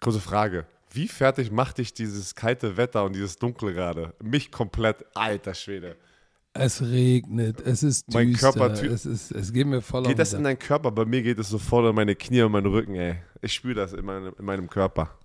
Kurze 0.00 0.20
Frage. 0.20 0.66
Wie 0.92 1.08
fertig 1.08 1.52
macht 1.52 1.78
dich 1.78 1.94
dieses 1.94 2.34
kalte 2.34 2.76
Wetter 2.76 3.04
und 3.04 3.14
dieses 3.14 3.36
Dunkel 3.36 3.72
gerade? 3.74 4.14
Mich 4.22 4.50
komplett, 4.50 5.04
alter 5.14 5.54
Schwede. 5.54 5.96
Es 6.52 6.82
regnet, 6.82 7.60
es 7.60 7.84
ist 7.84 8.08
düster, 8.08 8.18
mein 8.18 8.32
Körper, 8.32 8.72
es, 8.72 9.06
ist, 9.06 9.30
es 9.30 9.52
geht 9.52 9.68
mir 9.68 9.80
voll 9.82 10.02
Geht 10.02 10.18
das 10.18 10.32
in 10.32 10.42
deinen 10.42 10.58
Körper? 10.58 10.90
Bei 10.90 11.04
mir 11.04 11.22
geht 11.22 11.38
es 11.38 11.48
sofort 11.48 11.88
in 11.88 11.94
meine 11.94 12.16
Knie 12.16 12.42
und 12.42 12.50
meinen 12.50 12.66
Rücken, 12.66 12.96
ey. 12.96 13.18
Ich 13.42 13.54
spüre 13.54 13.74
das 13.74 13.92
in 13.92 14.04
meinem, 14.04 14.34
in 14.38 14.44
meinem 14.44 14.68
Körper. 14.68 15.18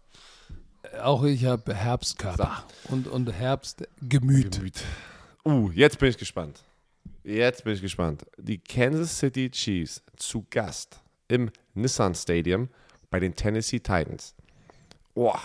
Auch 1.01 1.24
ich 1.24 1.45
habe 1.45 1.74
Herbstkörper 1.74 2.63
und, 2.89 3.07
und 3.07 3.32
Herbstgemüt. 3.32 4.55
Gemüt. 4.55 4.84
Uh, 5.43 5.70
jetzt 5.72 5.99
bin 5.99 6.09
ich 6.09 6.18
gespannt. 6.18 6.63
Jetzt 7.24 7.63
bin 7.63 7.74
ich 7.74 7.82
gespannt. 7.82 8.26
Die 8.38 8.57
Kansas 8.57 9.18
City 9.18 9.49
Chiefs 9.49 10.01
zu 10.16 10.45
Gast 10.49 10.99
im 11.28 11.49
Nissan 11.74 12.16
Stadium 12.16 12.70
bei 13.09 13.20
den 13.20 13.36
Tennessee 13.36 13.80
Titans. 13.80 14.36
Boah, 15.13 15.41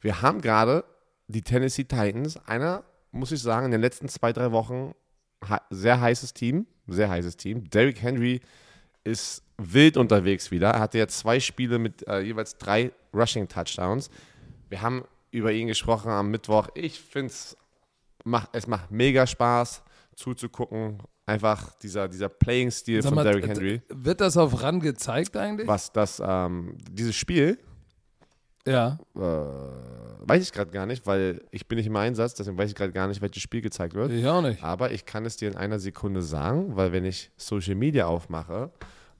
wir 0.00 0.22
haben 0.22 0.40
gerade 0.40 0.84
die 1.28 1.42
Tennessee 1.42 1.84
Titans, 1.84 2.36
einer, 2.46 2.82
muss 3.12 3.32
ich 3.32 3.42
sagen, 3.42 3.66
in 3.66 3.72
den 3.72 3.80
letzten 3.80 4.08
zwei, 4.08 4.32
drei 4.32 4.52
Wochen 4.52 4.94
sehr 5.70 6.00
heißes 6.00 6.34
Team, 6.34 6.66
sehr 6.86 7.08
heißes 7.08 7.36
Team. 7.36 7.68
Derrick 7.70 8.02
Henry 8.02 8.40
ist 9.08 9.42
wild 9.56 9.96
unterwegs 9.96 10.50
wieder. 10.50 10.70
Er 10.70 10.80
hatte 10.80 10.98
jetzt 10.98 11.18
zwei 11.18 11.40
Spiele 11.40 11.78
mit 11.78 12.06
äh, 12.06 12.20
jeweils 12.20 12.56
drei 12.56 12.92
Rushing 13.12 13.48
Touchdowns. 13.48 14.10
Wir 14.68 14.82
haben 14.82 15.04
über 15.30 15.52
ihn 15.52 15.66
gesprochen 15.66 16.10
am 16.10 16.30
Mittwoch. 16.30 16.68
Ich 16.74 17.00
finde 17.00 17.28
es 17.28 17.56
macht, 18.24 18.50
es 18.52 18.66
macht 18.66 18.90
mega 18.90 19.26
Spaß 19.26 19.82
zuzugucken. 20.14 20.98
Einfach 21.26 21.74
dieser, 21.74 22.08
dieser 22.08 22.28
Playing-Stil 22.28 23.02
von 23.02 23.16
Derrick 23.16 23.46
Henry. 23.46 23.82
Wird 23.88 24.20
das 24.20 24.36
auf 24.36 24.62
RAN 24.62 24.80
gezeigt 24.80 25.36
eigentlich? 25.36 25.68
Was, 25.68 25.92
das, 25.92 26.22
ähm, 26.24 26.78
dieses 26.90 27.16
Spiel? 27.16 27.58
Ja. 28.66 28.98
Äh, 29.14 29.20
weiß 29.20 30.42
ich 30.42 30.52
gerade 30.52 30.70
gar 30.70 30.86
nicht, 30.86 31.06
weil 31.06 31.42
ich 31.50 31.66
bin 31.68 31.76
nicht 31.76 31.86
im 31.86 31.96
Einsatz, 31.96 32.34
deswegen 32.34 32.56
weiß 32.56 32.70
ich 32.70 32.76
gerade 32.76 32.92
gar 32.92 33.08
nicht, 33.08 33.20
welches 33.20 33.42
Spiel 33.42 33.60
gezeigt 33.60 33.94
wird. 33.94 34.10
Ich 34.10 34.26
auch 34.26 34.42
nicht. 34.42 34.62
Aber 34.62 34.90
ich 34.90 35.04
kann 35.04 35.26
es 35.26 35.36
dir 35.36 35.48
in 35.48 35.56
einer 35.56 35.78
Sekunde 35.78 36.22
sagen, 36.22 36.76
weil 36.76 36.92
wenn 36.92 37.04
ich 37.04 37.30
Social 37.36 37.74
Media 37.74 38.06
aufmache 38.06 38.70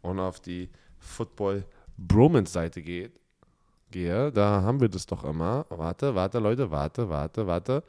und 0.03 0.19
auf 0.19 0.41
die 0.41 0.71
Football 0.99 1.65
Bromance 1.97 2.53
Seite 2.53 2.83
geht, 2.83 3.19
gehe, 3.91 4.31
da 4.33 4.63
haben 4.63 4.81
wir 4.81 4.89
das 4.89 5.07
doch 5.07 5.25
immer. 5.25 5.67
Warte, 5.69 6.15
warte, 6.15 6.39
Leute, 6.39 6.71
warte, 6.71 7.09
warte, 7.09 7.47
warte. 7.47 7.83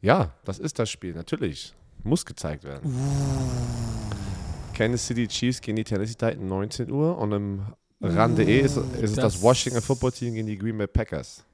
Ja, 0.00 0.32
das 0.44 0.58
ist 0.58 0.78
das 0.78 0.90
Spiel, 0.90 1.14
natürlich. 1.14 1.74
Muss 2.04 2.24
gezeigt 2.24 2.64
werden. 2.64 2.92
Uh. 2.92 4.74
Kansas 4.74 5.06
City 5.06 5.26
Chiefs 5.26 5.60
gegen 5.60 5.76
die 5.76 5.84
Tennessee 5.84 6.14
Titans 6.14 6.40
19 6.40 6.90
Uhr 6.90 7.18
und 7.18 7.32
im 7.32 7.62
RAN.de 8.00 8.60
ist, 8.60 8.76
ist 8.76 9.16
das, 9.16 9.34
das 9.34 9.42
Washington 9.42 9.82
Football 9.82 10.12
Team 10.12 10.34
gegen 10.34 10.46
die 10.46 10.56
Green 10.56 10.78
Bay 10.78 10.86
Packers. 10.86 11.44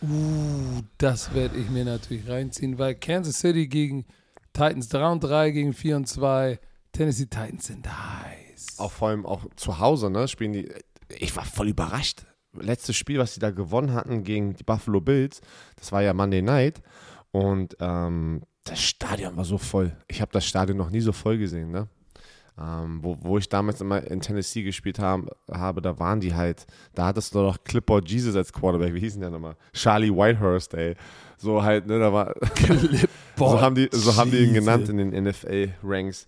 Uh, 0.00 0.82
das 0.98 1.34
werde 1.34 1.56
ich 1.56 1.68
mir 1.68 1.84
natürlich 1.84 2.28
reinziehen, 2.28 2.78
weil 2.78 2.94
Kansas 2.94 3.40
City 3.40 3.66
gegen 3.66 4.04
Titans 4.52 4.88
3 4.88 5.08
und 5.08 5.24
3 5.24 5.50
gegen 5.50 5.72
4 5.72 5.96
und 5.96 6.08
2. 6.08 6.60
Tennessee 6.92 7.26
Titans 7.26 7.66
sind 7.66 7.88
heiß. 7.88 8.31
Auch 8.78 8.92
vor 8.92 9.08
allem 9.08 9.26
auch 9.26 9.44
zu 9.56 9.78
Hause, 9.78 10.10
ne? 10.10 10.28
Spielen 10.28 10.52
die. 10.52 10.68
Ich 11.08 11.36
war 11.36 11.44
voll 11.44 11.68
überrascht. 11.68 12.24
Letztes 12.54 12.96
Spiel, 12.96 13.18
was 13.18 13.34
sie 13.34 13.40
da 13.40 13.50
gewonnen 13.50 13.94
hatten 13.94 14.24
gegen 14.24 14.54
die 14.54 14.64
Buffalo 14.64 15.00
Bills, 15.00 15.40
das 15.76 15.90
war 15.90 16.02
ja 16.02 16.12
Monday 16.12 16.42
Night. 16.42 16.82
Und 17.30 17.76
ähm, 17.80 18.42
das 18.64 18.80
Stadion 18.80 19.36
war 19.36 19.44
so 19.44 19.58
voll. 19.58 19.96
Ich 20.08 20.20
habe 20.20 20.30
das 20.32 20.46
Stadion 20.46 20.76
noch 20.76 20.90
nie 20.90 21.00
so 21.00 21.12
voll 21.12 21.38
gesehen, 21.38 21.70
ne? 21.70 21.88
Ähm, 22.60 23.00
wo, 23.02 23.16
wo 23.20 23.38
ich 23.38 23.48
damals 23.48 23.80
immer 23.80 24.02
in 24.04 24.20
Tennessee 24.20 24.62
gespielt 24.62 24.98
hab, 24.98 25.22
habe, 25.50 25.80
da 25.80 25.98
waren 25.98 26.20
die 26.20 26.34
halt, 26.34 26.66
da 26.94 27.06
hattest 27.06 27.34
du 27.34 27.38
doch 27.38 27.64
Clipboard 27.64 28.08
Jesus 28.08 28.36
als 28.36 28.52
Quarterback, 28.52 28.92
wie 28.92 29.00
hieß 29.00 29.14
denn 29.14 29.22
der 29.22 29.30
nochmal? 29.30 29.56
Charlie 29.72 30.10
Whitehurst, 30.10 30.74
ey. 30.74 30.94
So 31.38 31.62
halt, 31.62 31.86
ne, 31.86 31.98
da 31.98 32.12
war. 32.12 32.34
so 33.36 33.60
haben 33.60 33.74
die, 33.74 33.88
so 33.90 34.14
haben 34.16 34.30
die 34.30 34.44
ihn 34.44 34.52
genannt 34.52 34.88
in 34.90 34.98
den 34.98 35.24
NFL-Ranks. 35.24 36.26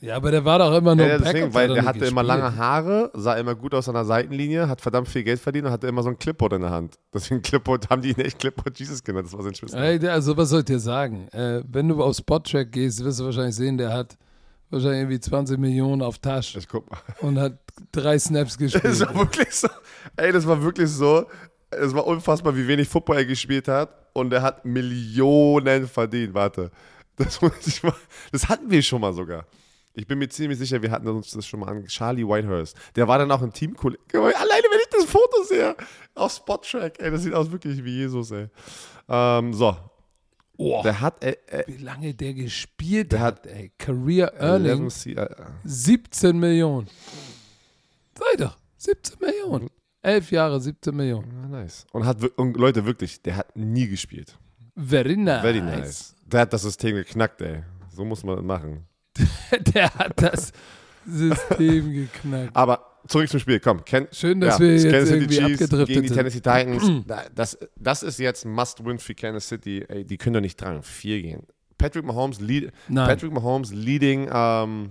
Ja, 0.00 0.16
aber 0.16 0.30
der 0.30 0.44
war 0.44 0.58
doch 0.58 0.76
immer 0.76 0.94
nur 0.94 1.06
Ja, 1.06 1.18
deswegen, 1.18 1.54
weil 1.54 1.70
er 1.70 1.74
der 1.76 1.84
hatte 1.86 2.04
immer 2.04 2.22
lange 2.22 2.54
Haare, 2.56 3.10
sah 3.14 3.34
immer 3.34 3.54
gut 3.54 3.74
aus 3.74 3.88
an 3.88 3.94
der 3.94 4.04
Seitenlinie, 4.04 4.68
hat 4.68 4.80
verdammt 4.82 5.08
viel 5.08 5.24
Geld 5.24 5.40
verdient 5.40 5.66
und 5.66 5.72
hatte 5.72 5.86
immer 5.86 6.02
so 6.02 6.10
ein 6.10 6.18
Clipboard 6.18 6.52
in 6.52 6.60
der 6.60 6.70
Hand. 6.70 6.96
Deswegen 7.14 7.40
Clipboard, 7.40 7.88
haben 7.88 8.02
die 8.02 8.10
ihn 8.10 8.20
echt 8.20 8.38
Clipboard 8.38 8.78
Jesus 8.78 9.02
genannt, 9.02 9.26
das 9.26 9.32
war 9.32 9.42
sein 9.42 10.00
der, 10.00 10.12
also 10.12 10.36
was 10.36 10.50
soll 10.50 10.60
ich 10.60 10.64
dir 10.66 10.78
sagen? 10.78 11.28
Äh, 11.28 11.62
wenn 11.66 11.88
du 11.88 12.02
auf 12.02 12.14
Spottrack 12.14 12.72
gehst, 12.72 13.02
wirst 13.02 13.20
du 13.20 13.24
wahrscheinlich 13.24 13.54
sehen, 13.56 13.78
der 13.78 13.92
hat 13.92 14.18
wahrscheinlich 14.70 15.00
irgendwie 15.00 15.20
20 15.20 15.58
Millionen 15.58 16.02
auf 16.02 16.18
Tasche 16.18 16.58
Ich 16.58 16.68
guck 16.68 16.90
mal. 16.90 16.98
und 17.20 17.38
hat 17.38 17.58
drei 17.92 18.18
Snaps 18.18 18.58
Das 18.58 18.72
gespielt. 18.72 19.00
war 19.00 19.14
wirklich 19.14 19.50
so. 19.50 19.68
Ey, 20.16 20.32
das 20.32 20.46
war 20.46 20.62
wirklich 20.62 20.90
so. 20.90 21.26
Es 21.70 21.94
war 21.94 22.06
unfassbar, 22.06 22.54
wie 22.56 22.66
wenig 22.68 22.88
Football 22.88 23.16
er 23.18 23.24
gespielt 23.24 23.68
hat. 23.68 23.90
Und 24.12 24.32
er 24.32 24.42
hat 24.42 24.64
Millionen 24.64 25.86
verdient. 25.86 26.34
Warte. 26.34 26.70
Das, 27.16 27.40
muss 27.40 27.52
ich 27.66 27.82
mal, 27.82 27.94
das 28.32 28.48
hatten 28.48 28.70
wir 28.70 28.82
schon 28.82 29.00
mal 29.00 29.12
sogar. 29.12 29.46
Ich 29.96 30.06
bin 30.06 30.18
mir 30.18 30.28
ziemlich 30.28 30.58
sicher, 30.58 30.80
wir 30.82 30.90
hatten 30.90 31.08
uns 31.08 31.30
das 31.30 31.46
schon 31.46 31.60
mal 31.60 31.68
an. 31.70 31.84
Charlie 31.86 32.22
Whitehurst. 32.26 32.76
Der 32.96 33.08
war 33.08 33.18
dann 33.18 33.30
auch 33.30 33.42
ein 33.42 33.52
Teamkollege. 33.52 34.02
Alleine, 34.14 34.34
wenn 34.70 34.80
ich 34.80 34.88
das 34.90 35.04
Foto 35.06 35.42
sehe. 35.48 35.74
Auf 36.14 36.32
Spottrack. 36.32 37.00
Ey, 37.00 37.10
das 37.10 37.22
sieht 37.22 37.32
aus 37.34 37.50
wirklich 37.50 37.82
wie 37.84 37.96
Jesus, 37.96 38.30
ey. 38.30 38.48
Ähm, 39.08 39.54
so. 39.54 39.76
Oh, 40.58 40.82
Der 40.82 41.00
hat. 41.00 41.24
Äh, 41.24 41.36
äh, 41.48 41.64
wie 41.66 41.82
lange 41.82 42.14
der 42.14 42.34
gespielt 42.34 43.12
Der 43.12 43.20
hat, 43.20 43.46
ey. 43.46 43.72
Career 43.78 44.32
11 44.34 44.42
Earnings 44.42 45.00
C- 45.02 45.12
äh, 45.14 45.28
17 45.64 46.38
Millionen. 46.38 46.88
Doch, 48.38 48.56
17 48.76 49.16
Millionen. 49.20 49.68
Elf 50.02 50.30
Jahre, 50.30 50.60
17 50.60 50.94
Millionen. 50.94 51.50
nice. 51.50 51.86
Und 51.92 52.04
hat 52.06 52.22
und 52.38 52.56
Leute, 52.56 52.84
wirklich, 52.84 53.22
der 53.22 53.36
hat 53.36 53.56
nie 53.56 53.88
gespielt. 53.88 54.38
Very 54.76 55.16
nice. 55.16 55.40
Very 55.40 55.60
nice. 55.62 56.14
Der 56.26 56.40
hat 56.40 56.52
das 56.52 56.62
System 56.62 56.96
geknackt, 56.96 57.40
ey. 57.40 57.62
So 57.90 58.04
muss 58.04 58.22
man 58.22 58.36
das 58.36 58.44
machen. 58.44 58.86
Der 59.74 59.92
hat 59.94 60.20
das 60.22 60.52
System 61.06 61.92
geknackt. 62.12 62.54
Aber 62.54 62.80
zurück 63.06 63.28
zum 63.28 63.40
Spiel, 63.40 63.60
komm. 63.60 63.84
Ken 63.84 64.08
Schön, 64.12 64.40
dass 64.40 64.58
ja, 64.58 64.64
wir 64.64 64.72
jetzt 64.72 64.90
Kansas 64.90 65.10
irgendwie 65.10 65.36
Chiefs 65.36 65.62
abgedriftet 65.62 65.86
gegen 65.88 66.02
die 66.02 66.08
sind. 66.08 66.16
Tennessee 66.16 66.40
Titans. 66.40 67.04
Da- 67.06 67.24
das, 67.34 67.58
das 67.76 68.02
ist 68.02 68.18
jetzt 68.18 68.44
Must-Win 68.44 68.98
für 68.98 69.14
Kansas 69.14 69.48
City. 69.48 69.84
Ey, 69.88 70.04
die 70.04 70.16
können 70.16 70.34
doch 70.34 70.40
nicht 70.40 70.60
3 70.60 70.76
und 70.76 70.84
4 70.84 71.22
gehen. 71.22 71.42
Patrick 71.78 72.04
Mahomes, 72.04 72.40
lead, 72.40 72.72
Nein. 72.88 73.06
Patrick 73.06 73.32
Mahomes 73.32 73.72
leading 73.72 74.28
ähm, 74.32 74.90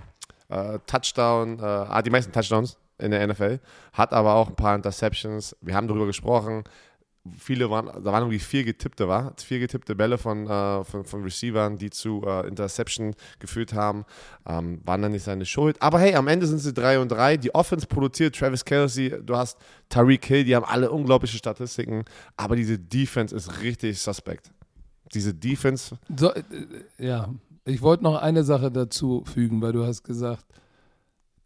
äh, 0.49 0.77
Touchdown, 0.85 1.59
ah, 1.59 2.01
die 2.01 2.11
meisten 2.11 2.31
Touchdowns 2.31 2.77
in 2.99 3.11
der 3.11 3.25
NFL, 3.27 3.59
hat 3.93 4.13
aber 4.13 4.35
auch 4.35 4.49
ein 4.49 4.55
paar 4.55 4.75
Interceptions. 4.75 5.55
Wir 5.61 5.73
haben 5.73 5.87
darüber 5.87 6.05
gesprochen. 6.05 6.63
Viele 7.37 7.69
waren, 7.69 7.87
da 7.87 8.11
waren 8.11 8.23
irgendwie 8.23 8.39
vier 8.39 8.63
getippte, 8.63 9.07
war? 9.07 9.33
Vier 9.37 9.59
getippte 9.59 9.95
Bälle 9.95 10.17
von, 10.17 10.47
äh, 10.47 10.83
von, 10.83 11.05
von 11.05 11.23
Receivern, 11.23 11.77
die 11.77 11.89
zu 11.89 12.23
äh, 12.25 12.47
Interception 12.47 13.15
geführt 13.39 13.73
haben. 13.73 14.05
Ähm, 14.45 14.79
waren 14.83 15.01
dann 15.01 15.11
nicht 15.11 15.23
seine 15.23 15.45
Schuld. 15.45 15.81
Aber 15.81 15.99
hey, 15.99 16.15
am 16.15 16.27
Ende 16.27 16.45
sind 16.45 16.59
sie 16.59 16.73
3 16.73 16.99
und 16.99 17.09
3. 17.09 17.37
Die 17.37 17.53
Offense 17.55 17.87
produziert 17.87 18.35
Travis 18.35 18.63
Kelsey, 18.63 19.13
du 19.23 19.35
hast 19.35 19.57
Tariq 19.89 20.25
Hill, 20.25 20.43
die 20.43 20.55
haben 20.55 20.65
alle 20.65 20.91
unglaubliche 20.91 21.37
Statistiken. 21.37 22.05
Aber 22.37 22.55
diese 22.55 22.77
Defense 22.77 23.35
ist 23.35 23.61
richtig 23.61 23.99
suspekt. 23.99 24.51
Diese 25.13 25.33
Defense, 25.33 25.97
So, 26.15 26.31
äh, 26.31 26.43
ja, 26.99 27.29
ich 27.63 27.81
wollte 27.81 28.03
noch 28.03 28.21
eine 28.21 28.43
Sache 28.43 28.71
dazu 28.71 29.23
fügen, 29.25 29.61
weil 29.61 29.73
du 29.73 29.85
hast 29.85 30.03
gesagt, 30.03 30.45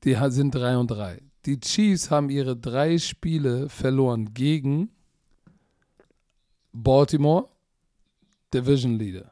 die 0.03 0.17
sind 0.29 0.53
3 0.53 0.77
und 0.77 0.91
3. 0.91 1.21
Die 1.45 1.59
Chiefs 1.59 2.11
haben 2.11 2.29
ihre 2.29 2.57
drei 2.57 2.97
Spiele 2.97 3.69
verloren 3.69 4.33
gegen 4.33 4.89
Baltimore, 6.73 7.47
Division 8.53 8.97
Leader, 8.97 9.31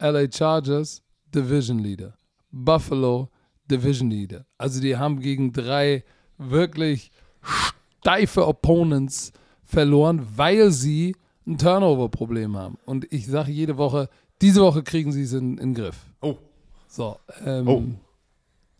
LA 0.00 0.30
Chargers, 0.30 1.02
Division 1.34 1.78
Leader, 1.78 2.14
Buffalo, 2.50 3.28
Division 3.70 4.10
Leader. 4.10 4.44
Also 4.58 4.80
die 4.80 4.96
haben 4.96 5.20
gegen 5.20 5.52
drei 5.52 6.04
wirklich 6.38 7.10
steife 8.00 8.46
Opponents 8.46 9.32
verloren, 9.64 10.26
weil 10.36 10.70
sie 10.70 11.16
ein 11.46 11.58
Turnover-Problem 11.58 12.56
haben. 12.56 12.78
Und 12.84 13.10
ich 13.12 13.26
sage 13.26 13.50
jede 13.50 13.76
Woche, 13.78 14.08
diese 14.40 14.60
Woche 14.60 14.82
kriegen 14.82 15.12
sie 15.12 15.22
es 15.22 15.32
in, 15.32 15.58
in 15.58 15.72
den 15.72 15.74
Griff. 15.74 15.96
Oh. 16.20 16.36
So, 16.88 17.18
ähm, 17.44 17.68
Oh. 17.68 17.82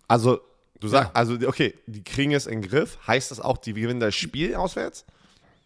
Also, 0.07 0.41
du 0.79 0.89
sagst, 0.89 1.11
Ja. 1.11 1.15
also, 1.15 1.35
okay, 1.49 1.75
die 1.87 2.05
kriegen 2.05 2.33
es 2.33 2.47
in 2.47 2.61
den 2.61 2.69
Griff. 2.71 2.99
Heißt 3.07 3.31
das 3.31 3.41
auch, 3.41 3.57
die 3.57 3.73
gewinnen 3.73 4.01
das 4.01 4.15
Spiel 4.15 4.55
auswärts? 4.55 5.05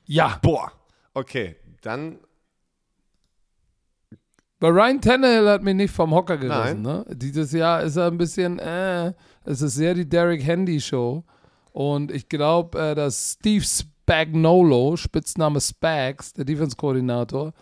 ja. 0.07 0.39
Boah. 0.43 0.71
Okay, 1.15 1.57
dann, 1.81 2.19
Bei 4.59 4.69
Ryan 4.69 5.01
Tannehill 5.01 5.49
hat 5.49 5.63
mich 5.63 5.75
nicht 5.75 5.95
vom 5.95 6.15
Hocker 6.15 6.39
gerissen. 6.39 6.83
Ne? 6.83 7.05
Dieses 7.11 7.53
Jahr 7.53 7.83
ist 7.83 7.97
er 7.97 8.07
ein 8.07 8.17
bisschen, 8.17 8.59
äh, 8.59 9.13
es 9.45 9.61
ist 9.61 9.75
sehr 9.75 9.95
die 9.95 10.09
Derek 10.09 10.43
Handy 10.43 10.81
Show. 10.81 11.25
Und 11.73 12.11
ich 12.11 12.29
glaube, 12.29 12.79
äh, 12.79 12.95
dass 12.95 13.37
Steve 13.39 13.65
Spagnolo, 13.65 14.97
Spitzname 14.97 15.61
Spags, 15.61 16.33
der 16.33 16.47
Defense-Koordinator, 16.47 17.53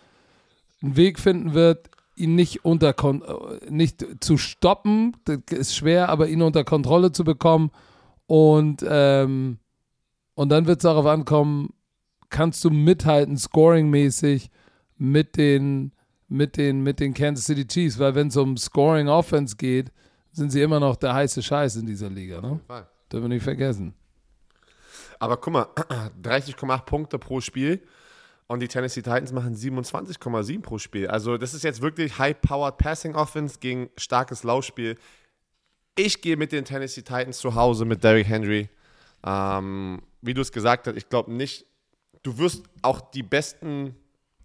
einen 0.81 0.95
Weg 0.95 1.19
finden 1.19 1.53
wird, 1.53 1.89
ihn 2.15 2.35
nicht 2.35 2.63
unter 2.63 2.93
Kon 2.93 3.23
äh, 3.23 3.69
nicht 3.69 4.23
zu 4.23 4.37
stoppen. 4.37 5.17
Das 5.25 5.39
ist 5.51 5.75
schwer, 5.75 6.07
aber 6.07 6.29
ihn 6.29 6.41
unter 6.41 6.63
Kontrolle 6.63 7.11
zu 7.11 7.25
bekommen. 7.25 7.71
Und, 8.25 8.85
ähm, 8.87 9.59
und 10.33 10.49
dann 10.49 10.65
wird 10.65 10.79
es 10.79 10.83
darauf 10.83 11.05
ankommen, 11.05 11.73
kannst 12.29 12.63
du 12.63 12.69
mithalten, 12.69 13.37
scoring-mäßig, 13.37 14.49
mit 14.97 15.35
den, 15.35 15.91
mit, 16.27 16.57
den, 16.57 16.81
mit 16.81 16.99
den 16.99 17.13
Kansas 17.13 17.45
City 17.45 17.65
Chiefs, 17.67 17.99
weil 17.99 18.15
wenn 18.15 18.27
es 18.27 18.37
um 18.37 18.57
Scoring 18.57 19.07
Offense 19.07 19.55
geht, 19.55 19.91
sind 20.31 20.51
sie 20.51 20.61
immer 20.61 20.79
noch 20.79 20.95
der 20.95 21.13
heiße 21.13 21.41
Scheiß 21.41 21.77
in 21.77 21.85
dieser 21.85 22.09
Liga. 22.09 22.41
Ne? 22.41 22.59
Dürfen 23.11 23.25
wir 23.25 23.29
nicht 23.29 23.43
vergessen. 23.43 23.93
aber 25.19 25.37
guck 25.37 25.53
mal, 25.53 25.63
30,8 26.21 26.85
Punkte 26.85 27.19
pro 27.19 27.39
Spiel 27.39 27.81
und 28.47 28.59
die 28.59 28.67
Tennessee 28.67 29.01
Titans 29.01 29.31
machen 29.31 29.55
27,7 29.55 30.61
pro 30.61 30.77
Spiel. 30.77 31.07
Also, 31.07 31.37
das 31.37 31.53
ist 31.53 31.63
jetzt 31.63 31.81
wirklich 31.81 32.17
High-Powered 32.17 32.77
Passing 32.77 33.15
Offense 33.15 33.59
gegen 33.59 33.89
starkes 33.97 34.43
Laufspiel. 34.43 34.97
Ich 35.95 36.21
gehe 36.21 36.37
mit 36.37 36.51
den 36.51 36.65
Tennessee 36.65 37.01
Titans 37.01 37.37
zu 37.37 37.55
Hause 37.55 37.85
mit 37.85 38.03
Derrick 38.03 38.27
Henry. 38.27 38.69
Ähm, 39.25 40.01
wie 40.21 40.33
du 40.33 40.41
es 40.41 40.51
gesagt 40.51 40.87
hast, 40.87 40.97
ich 40.97 41.09
glaube 41.09 41.31
nicht, 41.31 41.65
du 42.21 42.37
wirst 42.37 42.63
auch 42.81 42.99
die 43.11 43.23
besten 43.23 43.95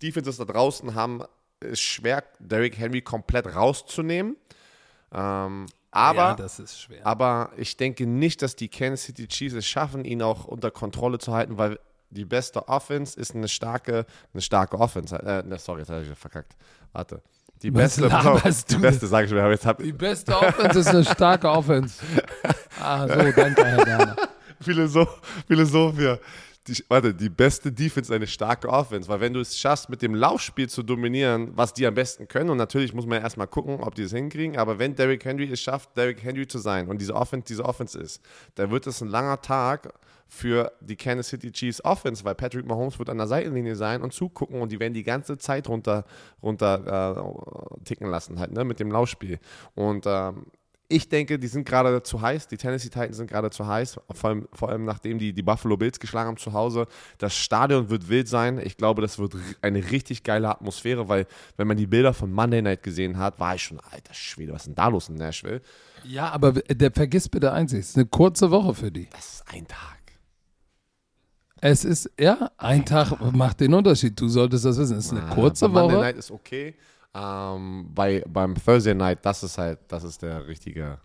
Defenses 0.00 0.36
da 0.36 0.44
draußen 0.44 0.94
haben, 0.94 1.22
es 1.60 1.80
schwer, 1.80 2.24
Derrick 2.38 2.78
Henry 2.78 3.02
komplett 3.02 3.54
rauszunehmen. 3.54 4.36
Ähm, 5.12 5.66
aber, 5.92 6.36
ja, 6.38 6.44
ist 6.44 6.88
aber 7.02 7.50
ich 7.56 7.76
denke 7.76 8.06
nicht, 8.06 8.42
dass 8.42 8.54
die 8.54 8.68
Kansas 8.68 9.06
City 9.06 9.26
Chiefs 9.26 9.54
es 9.54 9.66
schaffen, 9.66 10.04
ihn 10.04 10.22
auch 10.22 10.44
unter 10.44 10.70
Kontrolle 10.70 11.18
zu 11.18 11.32
halten, 11.32 11.58
weil 11.58 11.78
die 12.10 12.24
beste 12.24 12.68
Offense 12.68 13.18
ist 13.18 13.34
eine 13.34 13.48
starke, 13.48 14.06
eine 14.32 14.40
starke 14.40 14.78
Offense. 14.78 15.16
Äh, 15.16 15.42
ne, 15.42 15.58
sorry, 15.58 15.80
jetzt 15.80 15.90
habe 15.90 16.02
ich 16.02 16.18
verkackt. 16.18 16.56
Warte. 16.92 17.22
Die 17.62 17.74
Was 17.74 18.00
beste, 18.00 18.08
die 18.70 18.76
beste, 18.76 19.06
sage 19.06 19.26
ich 19.26 19.32
mir, 19.32 19.50
jetzt 19.50 19.66
habe 19.66 19.82
Die 19.82 19.92
beste 19.92 20.34
Offense 20.34 20.78
ist 20.78 20.88
eine 20.88 21.04
starke 21.04 21.48
Offense. 21.48 22.02
Ah, 22.82 23.06
so, 23.06 23.14
danke, 23.14 23.62
Herr 23.62 23.86
Werner. 23.86 24.16
Philosoph, 24.58 25.20
Philosoph 25.46 25.96
hier. 25.96 26.18
Die, 26.66 26.84
warte, 26.88 27.14
die 27.14 27.30
beste 27.30 27.72
Defense 27.72 28.12
ist 28.12 28.16
eine 28.16 28.26
starke 28.26 28.68
Offense, 28.68 29.08
weil 29.08 29.20
wenn 29.20 29.32
du 29.32 29.40
es 29.40 29.58
schaffst, 29.58 29.88
mit 29.88 30.02
dem 30.02 30.14
Laufspiel 30.14 30.68
zu 30.68 30.82
dominieren, 30.82 31.52
was 31.56 31.72
die 31.72 31.86
am 31.86 31.94
besten 31.94 32.28
können, 32.28 32.50
und 32.50 32.58
natürlich 32.58 32.92
muss 32.92 33.06
man 33.06 33.18
ja 33.18 33.24
erstmal 33.24 33.46
gucken, 33.46 33.80
ob 33.80 33.94
die 33.94 34.02
es 34.02 34.12
hinkriegen, 34.12 34.58
aber 34.58 34.78
wenn 34.78 34.94
Derrick 34.94 35.24
Henry 35.24 35.50
es 35.50 35.60
schafft, 35.60 35.96
Derrick 35.96 36.22
Henry 36.22 36.46
zu 36.46 36.58
sein 36.58 36.88
und 36.88 37.00
diese 37.00 37.14
Offense, 37.14 37.46
diese 37.46 37.64
Offense 37.64 37.98
ist, 37.98 38.22
dann 38.56 38.70
wird 38.70 38.86
es 38.86 39.00
ein 39.00 39.08
langer 39.08 39.40
Tag 39.40 39.94
für 40.28 40.72
die 40.80 40.96
Kansas 40.96 41.28
City 41.28 41.50
Chiefs 41.50 41.84
Offense, 41.84 42.24
weil 42.24 42.36
Patrick 42.36 42.64
Mahomes 42.64 42.98
wird 42.98 43.10
an 43.10 43.18
der 43.18 43.26
Seitenlinie 43.26 43.74
sein 43.74 44.00
und 44.00 44.12
zugucken 44.12 44.60
und 44.60 44.70
die 44.70 44.78
werden 44.78 44.94
die 44.94 45.02
ganze 45.02 45.38
Zeit 45.38 45.68
runter, 45.68 46.04
runter 46.42 47.16
äh, 47.16 47.84
ticken 47.84 48.08
lassen, 48.08 48.38
halt, 48.38 48.52
ne, 48.52 48.64
mit 48.64 48.78
dem 48.78 48.92
Laufspiel. 48.92 49.40
Und 49.74 50.04
ähm, 50.06 50.46
ich 50.90 51.08
denke, 51.08 51.38
die 51.38 51.46
sind 51.46 51.66
gerade 51.66 52.02
zu 52.02 52.20
heiß. 52.20 52.48
Die 52.48 52.56
Tennessee 52.56 52.88
Titans 52.90 53.16
sind 53.16 53.30
gerade 53.30 53.50
zu 53.50 53.66
heiß. 53.66 54.00
Vor 54.12 54.30
allem, 54.30 54.48
vor 54.52 54.68
allem 54.68 54.84
nachdem 54.84 55.18
die 55.18 55.32
die 55.32 55.42
Buffalo 55.42 55.76
Bills 55.76 55.98
geschlagen 56.00 56.28
haben 56.28 56.36
zu 56.36 56.52
Hause. 56.52 56.86
Das 57.18 57.34
Stadion 57.34 57.88
wird 57.88 58.08
wild 58.08 58.28
sein. 58.28 58.58
Ich 58.58 58.76
glaube, 58.76 59.00
das 59.00 59.18
wird 59.18 59.34
eine 59.62 59.90
richtig 59.90 60.24
geile 60.24 60.48
Atmosphäre, 60.48 61.08
weil, 61.08 61.26
wenn 61.56 61.66
man 61.68 61.76
die 61.76 61.86
Bilder 61.86 62.12
von 62.12 62.32
Monday 62.32 62.60
Night 62.60 62.82
gesehen 62.82 63.16
hat, 63.18 63.38
war 63.40 63.54
ich 63.54 63.62
schon, 63.62 63.80
alter 63.90 64.12
Schwede, 64.14 64.52
was 64.52 64.62
ist 64.62 64.66
denn 64.66 64.74
da 64.74 64.88
los 64.88 65.08
in 65.08 65.14
Nashville? 65.14 65.62
Ja, 66.04 66.30
aber 66.30 66.52
der 66.52 66.90
vergisst 66.90 67.30
bitte 67.30 67.52
eins, 67.52 67.72
es 67.72 67.90
ist 67.90 67.96
eine 67.96 68.06
kurze 68.06 68.50
Woche 68.50 68.74
für 68.74 68.90
die. 68.90 69.08
Das 69.10 69.34
ist 69.34 69.44
ein 69.46 69.66
Tag. 69.66 69.98
Es 71.62 71.84
ist, 71.84 72.10
ja, 72.18 72.50
ein 72.56 72.86
Tag 72.86 73.12
macht 73.32 73.60
den 73.60 73.74
Unterschied. 73.74 74.18
Du 74.18 74.28
solltest 74.28 74.64
das 74.64 74.78
wissen. 74.78 74.96
Es 74.96 75.06
ist 75.06 75.12
eine 75.12 75.28
kurze 75.34 75.66
Ah, 75.66 75.68
Monday 75.68 75.96
Woche. 75.96 76.04
Night 76.04 76.16
ist 76.16 76.30
okay. 76.30 76.74
Ähm, 77.14 77.88
bei, 77.94 78.22
beim 78.28 78.54
Thursday 78.54 78.94
Night, 78.94 79.18
das 79.22 79.42
ist 79.42 79.58
halt, 79.58 79.78
das 79.88 80.04
ist 80.04 80.22
der 80.22 80.46
richtige. 80.46 80.98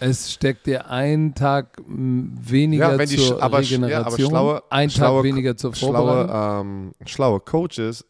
Es 0.00 0.32
steckt 0.32 0.66
dir 0.66 0.90
einen 0.90 1.34
Tag 1.34 1.80
weniger 1.86 2.92
Ja, 2.92 2.98
wenn 2.98 3.08
die, 3.08 3.16
zur 3.16 3.42
aber, 3.42 3.58
Regeneration, 3.60 3.90
ja, 3.90 4.00
aber 4.04 4.16
schlaue, 4.18 4.62
ein 4.70 4.90
schlaue, 4.90 5.22
Tag 5.22 5.24
weniger 5.24 5.56
zur 5.56 5.72
Vorbereitung. 5.72 6.28
schlaue, 6.28 6.60
ähm, 6.60 6.92
schlaue 7.06 7.40
Coaches 7.40 8.04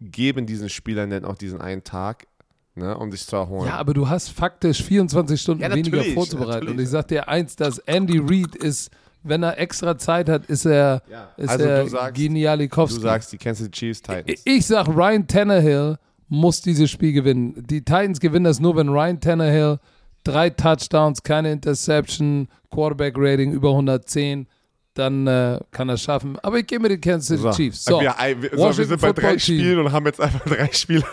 geben 0.00 0.46
diesen 0.46 0.68
Spielern 0.68 1.10
dann 1.10 1.24
auch 1.24 1.36
diesen 1.36 1.60
einen 1.60 1.84
Tag, 1.84 2.26
ne, 2.74 2.96
um 2.98 3.10
dich 3.12 3.24
zu 3.24 3.36
erholen. 3.36 3.68
Ja, 3.68 3.76
aber 3.76 3.94
du 3.94 4.08
hast 4.08 4.30
faktisch 4.30 4.82
24 4.82 5.40
Stunden 5.40 5.62
Ja, 5.62 5.72
weniger 5.72 6.02
vorzubereiten. 6.02 6.50
natürlich. 6.66 6.72
Und 6.78 6.82
ich 6.82 6.88
sag 6.88 7.06
dir 7.08 7.28
eins, 7.28 7.54
dass 7.54 7.78
Andy 7.80 8.18
Reid 8.18 8.56
ist, 8.56 8.90
wenn 9.22 9.44
er 9.44 9.58
extra 9.60 9.96
Zeit 9.98 10.28
hat, 10.28 10.46
ist 10.46 10.64
er, 10.64 11.02
Ja. 11.08 11.28
ist 11.36 11.48
Also 11.50 11.64
er 11.64 11.84
du 11.84 11.90
sagst- 11.90 12.18
du 12.18 13.00
sagst, 13.00 13.32
die 13.32 13.38
Kansas 13.38 13.70
Chiefs 13.70 14.02
Titans. 14.02 14.24
Ich- 14.26 14.40
Ich 14.44 14.66
sag, 14.66 14.88
Ryan 14.88 15.28
Tannehill 15.28 15.96
muss 16.32 16.62
dieses 16.62 16.90
Spiel 16.90 17.12
gewinnen. 17.12 17.62
Die 17.68 17.84
Titans 17.84 18.18
gewinnen 18.18 18.46
das 18.46 18.58
nur, 18.58 18.74
wenn 18.76 18.88
Ryan 18.88 19.20
Tannehill 19.20 19.78
drei 20.24 20.48
Touchdowns, 20.48 21.22
keine 21.22 21.52
Interception, 21.52 22.48
Quarterback-Rating 22.70 23.52
über 23.52 23.68
110, 23.70 24.46
dann 24.94 25.26
äh, 25.26 25.58
kann 25.72 25.90
er 25.90 25.96
es 25.96 26.02
schaffen. 26.02 26.38
Aber 26.42 26.58
ich 26.58 26.66
gehe 26.66 26.78
mit 26.78 26.90
den 26.90 27.02
Kansas 27.02 27.26
City 27.28 27.42
So. 27.42 27.50
Chiefs. 27.52 27.84
So, 27.84 28.00
Wir, 28.00 28.14
wir, 28.40 28.50
so, 28.50 28.78
wir 28.78 28.86
sind 28.86 28.88
bei 29.00 29.12
drei 29.12 29.14
Football 29.14 29.36
Team. 29.36 29.58
Spielen 29.58 29.78
und 29.80 29.92
haben 29.92 30.06
jetzt 30.06 30.20
einfach 30.22 30.40
drei 30.46 30.70
Spiele 30.72 31.04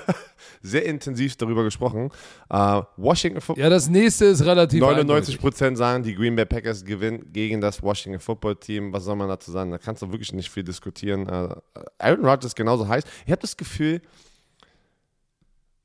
sehr 0.62 0.86
intensiv 0.86 1.36
darüber 1.36 1.66
gesprochen. 1.66 2.10
Äh, 2.50 2.82
Washington 2.96 3.42
Football. 3.42 3.64
Ja, 3.64 3.70
das 3.70 3.90
nächste 3.90 4.24
ist 4.26 4.46
relativ 4.46 4.80
99 4.80 5.00
eindeutig. 5.02 5.40
Prozent 5.42 5.78
sagen, 5.78 6.02
die 6.04 6.16
Green 6.16 6.36
Bay 6.38 6.46
Packers 6.46 6.86
gewinnen 6.86 7.26
gegen 7.34 7.60
das 7.60 7.84
Washington 7.84 8.20
Football 8.22 8.56
Team. 8.56 8.94
Was 8.94 9.04
soll 9.04 9.18
man 9.18 9.28
dazu 9.28 9.52
sagen? 9.52 9.72
Da 9.72 9.78
kannst 9.78 10.02
du 10.02 10.10
wirklich 10.12 10.32
nicht 10.32 10.50
viel 10.50 10.64
diskutieren. 10.64 11.28
Äh, 11.28 11.56
Aaron 11.98 12.26
Rodgers 12.26 12.56
genauso 12.56 12.88
heiß. 12.88 13.04
Ich 13.26 13.32
habe 13.32 13.42
das 13.42 13.58
Gefühl, 13.58 14.02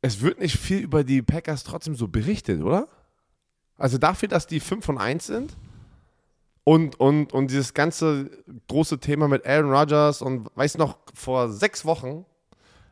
es 0.05 0.21
wird 0.21 0.39
nicht 0.39 0.59
viel 0.59 0.81
über 0.81 1.03
die 1.03 1.23
Packers 1.23 1.65
trotzdem 1.65 1.95
so 1.95 2.09
berichtet, 2.09 2.63
oder? 2.63 2.89
Also 3.79 3.97
dafür, 3.97 4.29
dass 4.29 4.47
die 4.47 4.61
5 4.61 4.85
von 4.85 4.99
1 4.99 5.27
sind 5.27 5.57
und, 6.63 7.01
und, 7.01 7.33
und 7.33 7.51
dieses 7.51 7.73
ganze 7.73 8.31
große 8.69 8.99
Thema 9.01 9.29
mit 9.29 9.47
Aaron 9.47 9.73
Rodgers 9.73 10.21
und 10.21 10.49
weiß 10.57 10.77
noch, 10.77 10.99
vor 11.15 11.49
sechs 11.51 11.87
Wochen, 11.87 12.27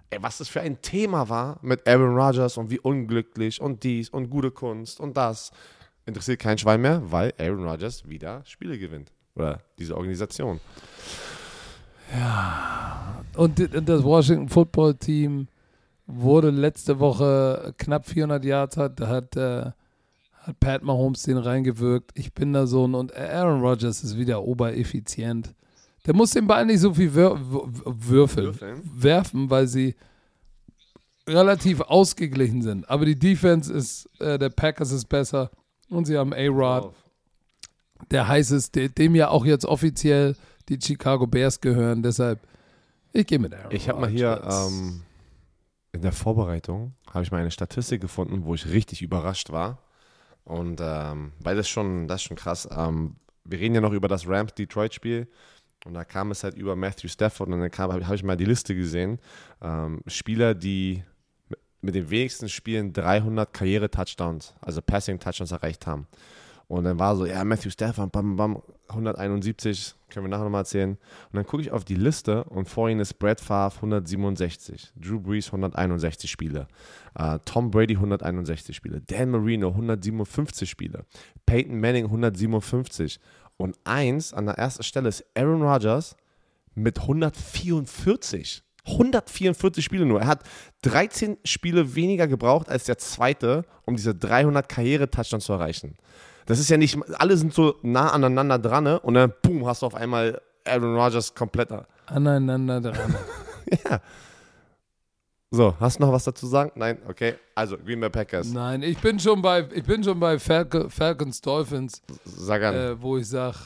ey, 0.08 0.22
was 0.22 0.38
das 0.38 0.48
für 0.48 0.62
ein 0.62 0.80
Thema 0.80 1.28
war 1.28 1.58
mit 1.60 1.86
Aaron 1.86 2.16
Rodgers 2.16 2.56
und 2.56 2.70
wie 2.70 2.80
unglücklich 2.80 3.60
und 3.60 3.82
dies 3.82 4.08
und 4.08 4.30
gute 4.30 4.50
Kunst 4.50 4.98
und 4.98 5.16
das. 5.16 5.52
Interessiert 6.06 6.40
kein 6.40 6.56
Schwein 6.58 6.80
mehr, 6.80 7.02
weil 7.12 7.32
Aaron 7.38 7.68
Rodgers 7.68 8.08
wieder 8.08 8.42
Spiele 8.46 8.78
gewinnt. 8.78 9.12
Oder 9.36 9.60
diese 9.78 9.96
Organisation. 9.96 10.60
Und 13.36 13.58
di- 13.58 13.68
das 13.68 14.02
Washington 14.02 14.48
Football 14.48 14.94
Team 14.94 15.46
wurde 16.07 16.50
letzte 16.50 16.98
Woche 16.98 17.74
knapp 17.78 18.07
400 18.07 18.44
Yards 18.44 18.76
hat, 18.76 19.00
hat, 19.00 19.36
äh, 19.36 19.70
hat 20.34 20.61
Pat 20.61 20.82
Mahomes 20.82 21.22
den 21.22 21.38
reingewirkt. 21.38 22.11
Ich 22.14 22.32
bin 22.32 22.53
da 22.53 22.66
so 22.66 22.86
ein, 22.86 22.94
und 22.94 23.16
Aaron 23.16 23.61
Rodgers 23.61 24.03
ist 24.03 24.16
wieder 24.16 24.42
obereffizient. 24.42 25.55
Der 26.07 26.14
muss 26.14 26.32
den 26.32 26.46
Ball 26.46 26.66
nicht 26.66 26.80
so 26.80 26.92
viel 26.94 27.14
wür 27.14 27.38
würfeln, 27.40 28.46
Würfeln? 28.46 28.82
werfen, 28.92 29.50
weil 29.50 29.68
sie 29.68 29.94
relativ 31.28 31.80
ausgeglichen 31.80 32.62
sind. 32.62 32.90
Aber 32.90 33.05
die 33.05 33.18
Defense 33.18 33.72
ist, 33.72 34.09
äh, 34.20 34.38
der 34.38 34.50
Packers 34.50 34.90
ist 34.90 35.09
besser 35.09 35.50
und 35.88 36.07
sie 36.07 36.18
haben 36.18 36.32
A-Rod, 36.32 36.92
der 38.11 38.26
heißeste, 38.26 38.90
dem 38.90 39.14
ja 39.14 39.28
auch 39.28 39.44
jetzt 39.44 39.64
offiziell 39.64 40.34
die 40.68 40.78
Chicago 40.80 41.28
Bears 41.28 41.61
gehören. 41.61 42.03
Deshalb, 42.03 42.40
ich 43.12 43.26
gehe 43.26 43.38
mit 43.38 43.55
Aaron 43.55 43.70
Ich 43.70 43.88
habe 43.88 44.00
mal 44.00 44.11
hier 44.11 44.42
ähm, 44.44 45.03
in 45.93 46.03
der 46.03 46.12
Vorbereitung 46.12 46.95
habe 47.11 47.22
ich 47.22 47.30
mal 47.30 47.38
eine 47.38 47.51
Statistik 47.51 48.01
gefunden, 48.01 48.45
wo 48.45 48.55
ich 48.55 48.66
richtig 48.66 49.03
überrascht 49.03 49.51
war. 49.51 49.78
Und 50.45 50.80
ähm, 50.82 51.32
weil 51.40 51.57
das 51.57 51.68
schon, 51.68 52.09
das 52.09 52.22
ist 52.22 52.24
schon 52.24 52.36
krass. 52.36 52.68
Ähm, 52.74 53.16
wir 53.45 53.61
reden 53.61 53.74
ja 53.74 53.80
noch 53.80 53.93
über 53.93 54.09
das 54.09 54.26
Rams-Detroit-Spiel. 54.26 55.28
Und 55.84 55.95
da 55.95 56.05
kam 56.05 56.30
es 56.30 56.45
halt 56.45 56.55
über 56.55 56.76
Matthew 56.76 57.09
Stafford 57.09 57.49
und 57.49 57.61
dann 57.61 57.70
habe 57.76 58.07
hab 58.07 58.14
ich 58.14 58.22
mal 58.22 58.36
die 58.36 58.45
Liste 58.45 58.74
gesehen. 58.74 59.18
Ähm, 59.61 60.01
Spieler, 60.07 60.55
die 60.55 61.03
mit 61.80 61.95
den 61.97 62.09
wenigsten 62.09 62.49
Spielen 62.49 62.93
300 62.93 63.53
Karriere-Touchdowns, 63.53 64.55
also 64.61 64.80
Passing-Touchdowns 64.80 65.51
erreicht 65.51 65.86
haben. 65.86 66.07
Und 66.72 66.84
dann 66.84 66.98
war 66.98 67.14
so, 67.16 67.26
ja, 67.26 67.44
Matthew 67.44 67.68
Stafford, 67.68 68.12
bam, 68.12 68.36
bam, 68.36 68.62
171, 68.88 69.94
können 70.08 70.24
wir 70.24 70.30
nachher 70.30 70.44
nochmal 70.44 70.62
erzählen. 70.62 70.92
Und 70.92 71.34
dann 71.34 71.44
gucke 71.44 71.62
ich 71.62 71.70
auf 71.70 71.84
die 71.84 71.96
Liste 71.96 72.44
und 72.44 72.66
vor 72.66 72.88
ihnen 72.88 73.00
ist 73.00 73.18
Brad 73.18 73.42
Favre 73.42 73.76
167, 73.76 74.94
Drew 74.96 75.20
Brees 75.20 75.48
161 75.48 76.30
Spiele, 76.30 76.66
äh, 77.14 77.38
Tom 77.44 77.70
Brady 77.70 77.96
161 77.96 78.74
Spiele, 78.74 79.02
Dan 79.02 79.28
Marino 79.28 79.68
157 79.68 80.70
Spiele, 80.70 81.04
Peyton 81.44 81.78
Manning 81.78 82.06
157 82.06 83.20
und 83.58 83.76
eins 83.84 84.32
an 84.32 84.46
der 84.46 84.54
ersten 84.54 84.82
Stelle 84.82 85.10
ist 85.10 85.26
Aaron 85.36 85.60
Rodgers 85.60 86.16
mit 86.74 87.00
144. 87.00 88.62
144 88.86 89.84
Spiele 89.84 90.06
nur. 90.06 90.22
Er 90.22 90.26
hat 90.26 90.44
13 90.80 91.36
Spiele 91.44 91.94
weniger 91.94 92.26
gebraucht 92.26 92.70
als 92.70 92.84
der 92.84 92.96
zweite, 92.96 93.66
um 93.84 93.94
diese 93.94 94.14
300 94.14 94.70
Karriere-Touchdowns 94.70 95.44
zu 95.44 95.52
erreichen. 95.52 95.98
Das 96.47 96.59
ist 96.59 96.68
ja 96.70 96.76
nicht, 96.76 96.99
alle 97.18 97.36
sind 97.36 97.55
so 97.55 97.76
nah 97.82 98.11
aneinander 98.11 98.59
dran 98.59 98.84
ne? 98.84 99.01
und 99.01 99.14
dann, 99.14 99.32
boom, 99.43 99.66
hast 99.66 99.82
du 99.82 99.86
auf 99.86 99.95
einmal 99.95 100.40
Aaron 100.64 100.97
Rodgers 100.97 101.34
kompletter. 101.34 101.86
aneinander 102.07 102.80
dran. 102.80 103.14
Ja. 103.88 104.01
So, 105.51 105.74
hast 105.80 105.99
du 105.99 106.05
noch 106.05 106.12
was 106.12 106.24
dazu 106.24 106.47
zu 106.47 106.51
sagen? 106.51 106.72
Nein? 106.74 106.99
Okay. 107.09 107.34
Also, 107.55 107.76
Green 107.78 108.01
Bay 108.01 108.09
Packers. 108.11 108.53
Nein, 108.53 108.82
ich 108.82 108.99
bin 108.99 109.18
schon 109.18 109.40
bei, 109.43 109.66
ich 109.72 109.84
bin 109.84 110.03
schon 110.03 110.18
bei 110.18 110.38
Falco, 110.38 110.88
Falcons 110.88 111.40
Dolphins, 111.43 112.03
Sag 112.24 112.62
an. 112.62 112.74
äh, 112.74 113.01
wo 113.03 113.18
ich 113.18 113.28
sage, 113.28 113.57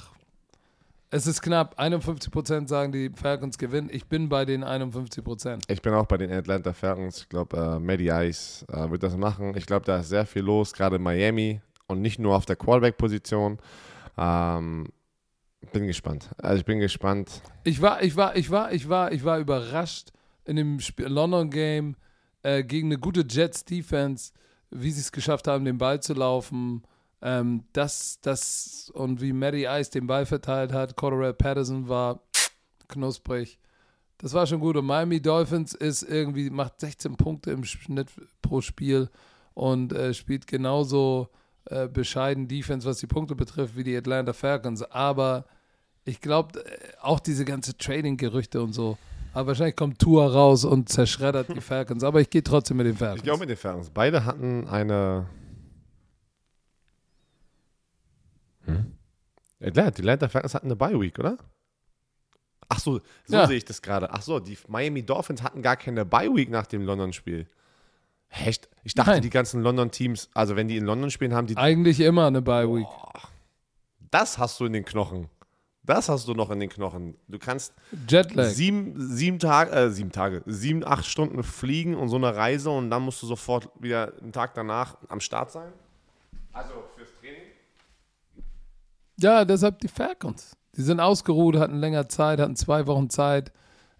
es 1.10 1.26
ist 1.28 1.40
knapp. 1.42 1.78
51% 1.80 2.66
sagen, 2.68 2.90
die 2.92 3.10
Falcons 3.14 3.56
gewinnen. 3.56 3.88
Ich 3.92 4.06
bin 4.06 4.28
bei 4.28 4.44
den 4.44 4.64
51%. 4.64 5.62
Ich 5.68 5.80
bin 5.80 5.94
auch 5.94 6.06
bei 6.06 6.16
den 6.16 6.32
Atlanta 6.32 6.72
Falcons. 6.72 7.18
Ich 7.18 7.28
glaube, 7.28 7.56
äh, 7.56 7.78
Matty 7.78 8.08
Ice 8.10 8.66
äh, 8.68 8.90
wird 8.90 9.04
das 9.04 9.16
machen. 9.16 9.56
Ich 9.56 9.66
glaube, 9.66 9.86
da 9.86 9.98
ist 9.98 10.08
sehr 10.08 10.26
viel 10.26 10.42
los, 10.42 10.72
gerade 10.72 10.96
in 10.96 11.02
Miami 11.02 11.60
und 11.88 12.00
nicht 12.00 12.18
nur 12.18 12.36
auf 12.36 12.46
der 12.46 12.56
Quarterback-Position. 12.56 13.58
Ähm, 14.18 14.88
bin 15.72 15.86
gespannt. 15.86 16.30
Also 16.38 16.60
ich 16.60 16.64
bin 16.64 16.80
gespannt. 16.80 17.42
Ich 17.64 17.80
war, 17.82 18.02
ich 18.02 18.16
war, 18.16 18.36
ich 18.36 18.50
war, 18.50 18.72
ich 18.72 18.88
war, 18.88 19.12
ich 19.12 19.24
war 19.24 19.38
überrascht 19.38 20.10
in 20.44 20.56
dem 20.56 20.78
London 20.98 21.50
Game 21.50 21.96
äh, 22.42 22.62
gegen 22.62 22.88
eine 22.88 22.98
gute 22.98 23.24
Jets 23.28 23.64
Defense, 23.64 24.32
wie 24.70 24.90
sie 24.90 25.00
es 25.00 25.12
geschafft 25.12 25.48
haben, 25.48 25.64
den 25.64 25.78
Ball 25.78 26.00
zu 26.00 26.14
laufen. 26.14 26.82
Ähm, 27.20 27.64
das, 27.72 28.20
das 28.20 28.90
und 28.94 29.20
wie 29.20 29.32
Matty 29.32 29.66
Ice 29.66 29.90
den 29.90 30.06
Ball 30.06 30.26
verteilt 30.26 30.72
hat, 30.72 30.96
Cordell 30.96 31.34
Patterson 31.34 31.88
war 31.88 32.20
knusprig. 32.88 33.58
Das 34.18 34.32
war 34.32 34.46
schon 34.46 34.60
gut. 34.60 34.76
Und 34.76 34.86
Miami 34.86 35.20
Dolphins 35.20 35.74
ist 35.74 36.02
irgendwie, 36.02 36.50
macht 36.50 36.80
16 36.80 37.16
Punkte 37.16 37.50
im 37.50 37.64
Schnitt 37.64 38.08
pro 38.40 38.60
Spiel 38.60 39.10
und 39.54 39.92
äh, 39.92 40.14
spielt 40.14 40.46
genauso 40.46 41.28
äh, 41.66 41.88
bescheiden 41.88 42.48
Defense, 42.48 42.86
was 42.88 42.98
die 42.98 43.06
Punkte 43.06 43.34
betrifft, 43.34 43.76
wie 43.76 43.84
die 43.84 43.96
Atlanta 43.96 44.32
Falcons. 44.32 44.82
Aber 44.82 45.44
ich 46.04 46.20
glaube, 46.20 46.62
auch 47.00 47.20
diese 47.20 47.44
ganze 47.44 47.76
Trading-Gerüchte 47.76 48.62
und 48.62 48.72
so. 48.72 48.96
Aber 49.32 49.48
wahrscheinlich 49.48 49.76
kommt 49.76 49.98
Tua 49.98 50.26
raus 50.28 50.64
und 50.64 50.88
zerschreddert 50.88 51.48
die 51.54 51.60
Falcons. 51.60 52.02
Aber 52.04 52.20
ich 52.20 52.30
gehe 52.30 52.42
trotzdem 52.42 52.78
mit 52.78 52.86
den 52.86 52.96
Falcons. 52.96 53.18
Ich 53.18 53.24
gehe 53.24 53.32
auch 53.34 53.38
mit 53.38 53.48
den 53.50 53.56
Falcons. 53.56 53.90
Beide 53.90 54.24
hatten 54.24 54.66
eine. 54.68 55.26
Hm? 58.64 58.92
Atlanta, 59.60 59.90
die 59.90 60.02
Atlanta 60.02 60.28
Falcons 60.28 60.54
hatten 60.54 60.66
eine 60.66 60.76
Bye 60.76 60.98
Week, 61.00 61.18
oder? 61.18 61.36
Ach 62.68 62.78
so, 62.80 63.00
so 63.26 63.36
Ja. 63.36 63.46
sehe 63.46 63.56
ich 63.58 63.64
das 63.64 63.80
gerade. 63.80 64.10
Ach 64.10 64.22
so, 64.22 64.40
die 64.40 64.58
Miami 64.68 65.02
Dolphins 65.04 65.42
hatten 65.42 65.62
gar 65.62 65.76
keine 65.76 66.04
Bye 66.04 66.34
Week 66.34 66.50
nach 66.50 66.66
dem 66.66 66.82
London-Spiel. 66.82 67.46
Echt? 68.30 68.68
Ich 68.84 68.94
dachte, 68.94 69.12
Nein. 69.12 69.22
die 69.22 69.30
ganzen 69.30 69.62
London-Teams, 69.62 70.30
also 70.34 70.56
wenn 70.56 70.68
die 70.68 70.76
in 70.76 70.84
London 70.84 71.10
spielen, 71.10 71.34
haben 71.34 71.46
die. 71.46 71.56
Eigentlich 71.56 72.00
immer 72.00 72.26
eine 72.26 72.42
Bye 72.42 72.68
Week. 72.68 72.86
Das 74.10 74.38
hast 74.38 74.60
du 74.60 74.66
in 74.66 74.72
den 74.72 74.84
Knochen. 74.84 75.28
Das 75.82 76.08
hast 76.08 76.26
du 76.26 76.34
noch 76.34 76.50
in 76.50 76.58
den 76.58 76.68
Knochen. 76.68 77.16
Du 77.28 77.38
kannst 77.38 77.72
Jetlag. 78.08 78.46
sieben, 78.46 78.94
sieben 78.96 79.38
Tage, 79.38 79.70
äh, 79.70 79.90
sieben 79.90 80.10
Tage, 80.10 80.42
sieben, 80.46 80.84
acht 80.84 81.06
Stunden 81.06 81.42
fliegen 81.44 81.94
und 81.94 82.08
so 82.08 82.16
eine 82.16 82.34
Reise 82.34 82.70
und 82.70 82.90
dann 82.90 83.02
musst 83.02 83.22
du 83.22 83.26
sofort 83.26 83.68
wieder 83.78 84.12
einen 84.20 84.32
Tag 84.32 84.54
danach 84.54 84.96
am 85.08 85.20
Start 85.20 85.52
sein. 85.52 85.72
Also 86.52 86.72
fürs 86.96 87.10
Training. 87.20 87.42
Ja, 89.18 89.44
deshalb 89.44 89.78
die 89.78 89.88
Falcons. 89.88 90.56
Die 90.76 90.82
sind 90.82 90.98
ausgeruht, 90.98 91.56
hatten 91.56 91.76
länger 91.78 92.08
Zeit, 92.08 92.40
hatten 92.40 92.56
zwei 92.56 92.86
Wochen 92.88 93.08
Zeit. 93.08 93.52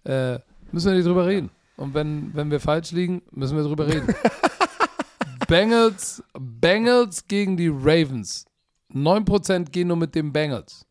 Äh, 0.03 0.39
müssen 0.71 0.91
wir 0.91 0.97
nicht 0.97 1.07
drüber 1.07 1.25
reden. 1.25 1.49
Und 1.77 1.93
wenn, 1.93 2.33
wenn 2.35 2.51
wir 2.51 2.59
falsch 2.59 2.91
liegen, 2.91 3.21
müssen 3.31 3.55
wir 3.55 3.63
drüber 3.63 3.87
reden. 3.87 4.13
Bengals, 5.47 6.21
Bengals 6.37 7.25
gegen 7.27 7.55
die 7.55 7.69
Ravens. 7.69 8.45
9% 8.93 9.69
gehen 9.69 9.87
nur 9.87 9.97
mit 9.97 10.13
den 10.15 10.33
Bengals. 10.33 10.85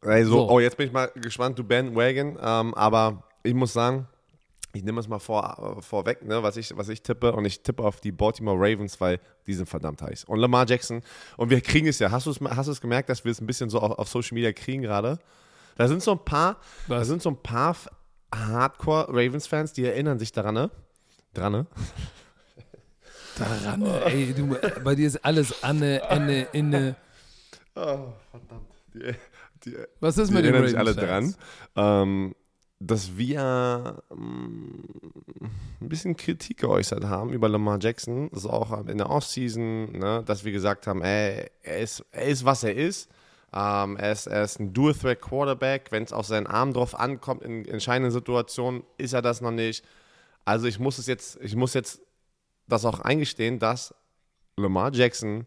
Also, 0.00 0.32
So. 0.32 0.50
oh, 0.50 0.60
jetzt 0.60 0.76
bin 0.76 0.86
ich 0.86 0.92
mal 0.92 1.10
gespannt, 1.16 1.58
du 1.58 1.64
Bandwagon. 1.64 2.38
Ähm, 2.40 2.74
aber 2.74 3.24
ich 3.42 3.54
muss 3.54 3.72
sagen, 3.72 4.06
ich 4.74 4.82
nehme 4.82 5.00
es 5.00 5.08
mal 5.08 5.18
vor, 5.18 5.76
äh, 5.78 5.82
vorweg, 5.82 6.24
ne, 6.24 6.42
was, 6.42 6.56
ich, 6.56 6.74
was 6.76 6.88
ich 6.88 7.02
tippe. 7.02 7.32
Und 7.32 7.44
ich 7.44 7.62
tippe 7.62 7.82
auf 7.82 8.00
die 8.00 8.12
Baltimore 8.12 8.56
Ravens, 8.56 9.00
weil 9.00 9.20
die 9.46 9.54
sind 9.54 9.68
verdammt 9.68 10.00
heiß. 10.02 10.24
Und 10.24 10.38
Lamar 10.38 10.66
Jackson. 10.66 11.02
Und 11.36 11.50
wir 11.50 11.60
kriegen 11.60 11.86
es 11.88 11.98
ja. 11.98 12.10
Hast 12.10 12.26
du 12.26 12.30
es 12.30 12.40
hast 12.40 12.80
gemerkt, 12.80 13.08
dass 13.08 13.24
wir 13.24 13.32
es 13.32 13.40
ein 13.40 13.46
bisschen 13.46 13.68
so 13.70 13.80
auf, 13.80 13.98
auf 13.98 14.08
Social 14.08 14.34
Media 14.34 14.52
kriegen 14.52 14.82
gerade? 14.82 15.18
Da 15.76 15.88
sind 15.88 16.02
so 16.02 16.12
ein 16.12 16.24
paar, 16.24 16.58
da 16.88 17.00
Was? 17.00 17.08
sind 17.08 17.22
so 17.22 17.30
ein 17.30 17.36
paar 17.42 17.76
Hardcore 18.34 19.08
Ravens-Fans, 19.08 19.72
die 19.72 19.84
erinnern 19.84 20.18
sich 20.18 20.32
daran, 20.32 20.54
ne? 20.54 20.70
Dran, 21.34 21.52
ne? 21.52 21.66
Daran, 23.38 23.82
ey, 24.06 24.34
du, 24.34 24.56
bei 24.84 24.94
dir 24.94 25.06
ist 25.06 25.24
alles 25.24 25.62
Anne, 25.62 26.02
Enne, 26.02 26.46
Inne. 26.52 26.96
Oh, 27.74 28.12
verdammt. 28.30 28.68
Die, 28.94 29.14
die, 29.64 29.76
Was 30.00 30.18
ist 30.18 30.28
die 30.28 30.34
mit 30.34 30.44
den 30.44 30.54
erinnern 30.54 30.68
sich 30.68 30.78
alle 30.78 30.94
dran, 30.94 31.34
ähm, 31.76 32.34
dass 32.78 33.16
wir 33.16 34.02
ähm, 34.10 34.84
ein 35.80 35.88
bisschen 35.88 36.16
Kritik 36.16 36.58
geäußert 36.58 37.04
haben 37.04 37.32
über 37.32 37.48
Lamar 37.48 37.78
Jackson, 37.80 38.28
das 38.30 38.40
ist 38.40 38.50
auch 38.50 38.86
in 38.86 38.98
der 38.98 39.08
Offseason, 39.08 39.92
ne, 39.92 40.22
dass 40.26 40.44
wir 40.44 40.52
gesagt 40.52 40.86
haben, 40.86 41.02
ey, 41.02 41.50
er 41.62 41.78
ist, 41.78 42.04
er 42.12 42.26
ist 42.26 42.44
was 42.44 42.64
er 42.64 42.74
ist. 42.74 43.08
Ähm, 43.54 43.96
er, 43.96 44.12
ist 44.12 44.26
er 44.26 44.44
ist 44.44 44.60
ein 44.60 44.72
Dual-Threat-Quarterback. 44.72 45.90
Wenn 45.90 46.04
es 46.04 46.12
auf 46.12 46.26
seinen 46.26 46.46
Arm 46.46 46.72
drauf 46.72 46.98
ankommt 46.98 47.42
in 47.42 47.66
entscheidenden 47.66 48.10
Situationen, 48.10 48.82
ist 48.98 49.12
er 49.12 49.22
das 49.22 49.40
noch 49.40 49.50
nicht. 49.50 49.84
Also 50.44 50.66
ich 50.66 50.78
muss 50.78 50.98
es 50.98 51.06
jetzt, 51.06 51.38
ich 51.42 51.54
muss 51.54 51.74
jetzt 51.74 52.00
das 52.66 52.84
auch 52.84 53.00
eingestehen, 53.00 53.58
dass 53.58 53.94
Lamar 54.56 54.92
Jackson 54.92 55.46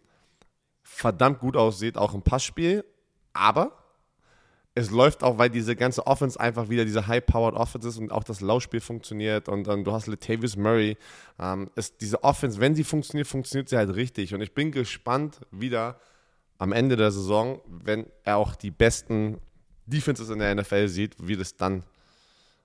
verdammt 0.84 1.40
gut 1.40 1.58
aussieht, 1.58 1.98
auch 1.98 2.14
im 2.14 2.22
Passspiel, 2.22 2.86
aber 3.34 3.72
es 4.76 4.92
läuft 4.92 5.24
auch, 5.24 5.38
weil 5.38 5.50
diese 5.50 5.76
ganze 5.76 6.06
Offense 6.06 6.40
einfach 6.40 6.70
wieder 6.70 6.84
diese 6.84 7.08
high-powered 7.08 7.56
Offense 7.56 7.88
ist 7.88 7.98
und 7.98 8.12
auch 8.12 8.26
das 8.26 8.42
Laufspiel 8.42 8.82
funktioniert 8.82 9.48
und 9.48 9.66
dann 9.66 9.86
du 9.86 9.94
hast 9.94 10.08
Latavius 10.08 10.58
Murray. 10.58 10.98
Ähm, 11.40 11.72
ist 11.76 12.02
diese 12.02 12.24
Offense, 12.24 12.60
wenn 12.60 12.76
sie 12.76 12.84
funktioniert, 12.84 13.28
funktioniert 13.28 13.70
sie 13.70 13.78
halt 13.78 13.96
richtig 13.96 14.34
und 14.34 14.42
ich 14.42 14.54
bin 14.54 14.72
gespannt 14.72 15.40
wieder 15.50 16.00
am 16.58 16.72
Ende 16.72 16.96
der 16.96 17.12
Saison, 17.12 17.62
wenn 17.68 18.06
er 18.24 18.38
auch 18.38 18.56
die 18.56 18.72
besten 18.72 19.40
Defenses 19.86 20.30
in 20.30 20.40
der 20.40 20.56
NFL 20.56 20.88
sieht, 20.88 21.16
wie 21.20 21.36
das 21.36 21.56
dann 21.56 21.84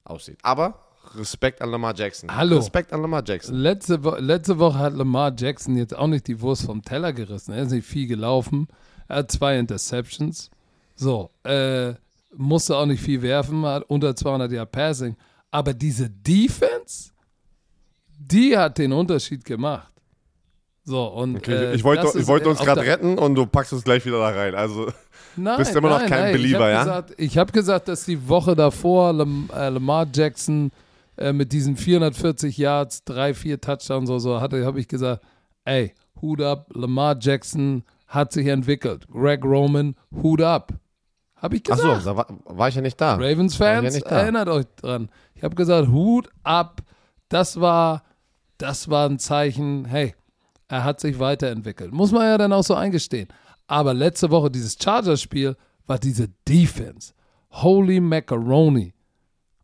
aussieht. 0.04 0.38
Aber 0.42 0.78
Respekt 1.14 1.60
an 1.62 1.70
Lamar 1.70 1.94
Jackson. 1.94 2.34
Hallo. 2.34 2.58
Respekt 2.58 2.92
an 2.92 3.02
Lamar 3.02 3.22
Jackson. 3.26 3.54
Letzte, 3.54 4.04
Wo 4.04 4.14
letzte 4.16 4.58
Woche 4.58 4.78
hat 4.78 4.94
Lamar 4.94 5.32
Jackson 5.36 5.76
jetzt 5.76 5.96
auch 5.96 6.06
nicht 6.06 6.26
die 6.26 6.40
Wurst 6.40 6.64
vom 6.64 6.82
Teller 6.82 7.12
gerissen. 7.12 7.52
Er 7.52 7.62
ist 7.62 7.72
nicht 7.72 7.86
viel 7.86 8.06
gelaufen. 8.06 8.68
Er 9.08 9.16
hat 9.16 9.32
zwei 9.32 9.58
Interceptions. 9.58 10.50
So, 10.94 11.30
äh, 11.44 11.94
musste 12.36 12.76
auch 12.76 12.86
nicht 12.86 13.02
viel 13.02 13.22
werfen, 13.22 13.64
hat 13.64 13.84
unter 13.88 14.14
200 14.14 14.52
Jahre 14.52 14.66
Passing. 14.66 15.16
Aber 15.50 15.74
diese 15.74 16.08
Defense, 16.08 17.10
die 18.18 18.56
hat 18.56 18.78
den 18.78 18.92
Unterschied 18.92 19.44
gemacht. 19.44 19.92
So, 20.90 21.04
und. 21.06 21.36
Okay, 21.36 21.52
äh, 21.52 21.74
ich 21.74 21.84
wollte 21.84 22.02
das 22.02 22.16
ich 22.16 22.26
wollte 22.26 22.46
äh, 22.46 22.50
uns 22.50 22.58
gerade 22.58 22.82
retten 22.82 23.16
und 23.16 23.36
du 23.36 23.46
packst 23.46 23.72
es 23.72 23.84
gleich 23.84 24.04
wieder 24.04 24.18
da 24.18 24.30
rein. 24.30 24.56
Also 24.56 24.88
Nein, 25.36 25.58
Bist 25.58 25.76
immer 25.76 25.88
noch 25.88 26.00
nein, 26.00 26.08
kein 26.10 26.22
nein. 26.22 26.32
Belieber, 26.32 26.68
ich 26.68 26.74
ja? 26.74 26.80
Gesagt, 26.80 27.14
ich 27.16 27.38
habe 27.38 27.52
gesagt, 27.52 27.88
dass 27.88 28.04
die 28.04 28.28
Woche 28.28 28.56
davor 28.56 29.10
äh, 29.10 29.68
Lamar 29.68 30.06
Jackson 30.12 30.72
äh, 31.16 31.32
mit 31.32 31.52
diesen 31.52 31.76
440 31.76 32.58
Yards, 32.58 33.04
drei, 33.04 33.32
vier 33.32 33.60
Touchdowns 33.60 34.10
oder 34.10 34.20
so 34.20 34.40
hatte, 34.40 34.64
habe 34.66 34.80
ich 34.80 34.88
gesagt, 34.88 35.22
ey, 35.64 35.94
Hut 36.20 36.42
ab, 36.42 36.66
Lamar 36.74 37.16
Jackson 37.18 37.84
hat 38.08 38.32
sich 38.32 38.48
entwickelt. 38.48 39.06
Greg 39.08 39.44
Roman, 39.44 39.94
Hut 40.22 40.42
ab. 40.42 40.72
Habe 41.36 41.56
ich 41.56 41.62
gesagt. 41.62 41.88
Achso, 41.88 42.04
da 42.04 42.16
war, 42.16 42.26
war 42.44 42.68
ich 42.68 42.74
ja 42.74 42.82
nicht 42.82 43.00
da. 43.00 43.14
Ravens-Fans, 43.14 44.00
ja 44.00 44.06
erinnert 44.06 44.48
euch 44.48 44.66
dran. 44.76 45.08
Ich 45.34 45.44
habe 45.44 45.54
gesagt, 45.54 45.88
Hut 45.88 46.28
ab. 46.42 46.82
Das 47.28 47.60
war, 47.60 48.02
das 48.58 48.90
war 48.90 49.08
ein 49.08 49.20
Zeichen, 49.20 49.84
hey, 49.84 50.14
er 50.70 50.84
hat 50.84 51.00
sich 51.00 51.18
weiterentwickelt. 51.18 51.92
Muss 51.92 52.12
man 52.12 52.22
ja 52.22 52.38
dann 52.38 52.52
auch 52.52 52.62
so 52.62 52.74
eingestehen. 52.74 53.28
Aber 53.66 53.92
letzte 53.92 54.30
Woche, 54.30 54.50
dieses 54.50 54.76
Chargers-Spiel, 54.80 55.56
war 55.86 55.98
diese 55.98 56.28
Defense. 56.48 57.12
Holy 57.50 57.98
Macaroni 58.00 58.94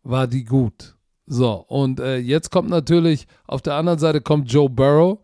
war 0.03 0.27
die 0.27 0.45
gut. 0.45 0.97
So, 1.27 1.65
und 1.69 2.01
äh, 2.01 2.19
jetzt 2.19 2.51
kommt 2.51 2.71
natürlich, 2.71 3.27
auf 3.47 3.63
der 3.63 3.75
anderen 3.75 4.01
Seite 4.01 4.21
kommt 4.21 4.51
Joe 4.51 4.69
Burrow. 4.69 5.19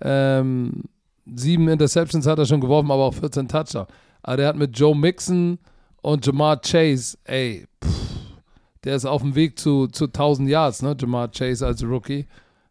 Ähm, 0.00 0.84
sieben 1.26 1.68
Interceptions 1.68 2.26
hat 2.26 2.38
er 2.38 2.46
schon 2.46 2.60
geworfen, 2.62 2.90
aber 2.90 3.04
auch 3.04 3.14
14 3.14 3.46
Touchdowns. 3.46 3.88
Aber 4.22 4.36
der 4.38 4.48
hat 4.48 4.56
mit 4.56 4.78
Joe 4.78 4.96
Mixon 4.96 5.58
und 6.00 6.24
Jamar 6.24 6.60
Chase, 6.62 7.18
ey, 7.24 7.66
pff, 7.84 8.16
der 8.84 8.96
ist 8.96 9.04
auf 9.04 9.20
dem 9.20 9.34
Weg 9.34 9.58
zu, 9.58 9.86
zu 9.88 10.06
1000 10.06 10.48
Yards, 10.48 10.80
ne? 10.80 10.96
Jamar 10.98 11.28
Chase 11.28 11.66
als 11.66 11.82
Rookie. 11.84 12.26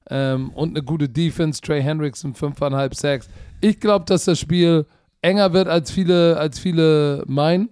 Ähm, 0.10 0.50
und 0.52 0.70
eine 0.70 0.84
gute 0.84 1.10
Defense, 1.10 1.62
Trey 1.62 1.82
Hendrickson, 1.82 2.34
5,5 2.36 2.94
Sacks. 2.96 3.30
Ich 3.62 3.80
glaube, 3.80 4.06
dass 4.06 4.26
das 4.26 4.40
Spiel 4.40 4.86
enger 5.22 5.54
wird, 5.54 5.68
als 5.68 5.90
viele, 5.92 6.38
als 6.38 6.60
viele 6.60 7.24
meinen. 7.28 7.70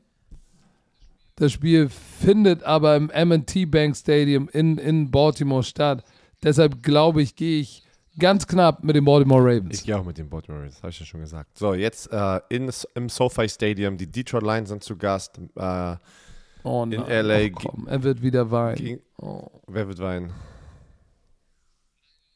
Das 1.36 1.52
Spiel 1.52 1.90
findet 1.90 2.64
aber 2.64 2.96
im 2.96 3.10
M&T 3.10 3.66
Bank 3.66 3.96
Stadium 3.96 4.50
in, 4.54 4.78
in 4.78 5.10
Baltimore 5.12 5.64
statt. 5.64 6.04
Deshalb 6.44 6.84
glaube 6.84 7.22
ich, 7.22 7.36
gehe 7.36 7.60
ich 7.62 7.84
ganz 8.20 8.46
knapp 8.46 8.84
mit 8.84 8.96
den 8.96 9.06
Baltimore 9.06 9.42
Ravens. 9.42 9.80
Ich 9.80 9.86
gehe 9.86 9.98
auch 9.98 10.06
mit 10.06 10.18
den 10.18 10.30
Baltimore 10.30 10.62
Ravens, 10.62 10.78
habe 10.84 10.90
ich 10.92 11.00
ja 11.00 11.06
schon 11.06 11.22
gesagt. 11.22 11.58
So, 11.58 11.74
jetzt 11.74 12.12
äh, 12.12 12.40
in, 12.50 12.70
im 12.96 13.10
SoFi 13.10 13.50
Stadium, 13.50 13.98
die 13.98 14.08
Detroit 14.12 14.44
Lions 14.44 14.70
sind 14.70 14.84
zu 14.84 14.96
Gast. 14.96 15.40
Äh, 15.56 15.96
oh 16.64 16.84
in 16.84 16.90
nein, 16.90 17.26
LA 17.26 17.40
oh, 17.46 17.50
komm, 17.54 17.88
er 17.88 18.04
wird 18.04 18.22
wieder 18.22 18.52
weinen. 18.52 18.76
gegen, 18.76 19.02
Oh. 19.18 19.48
wer 19.68 19.88
wird 19.88 20.00
weinen? 20.00 20.32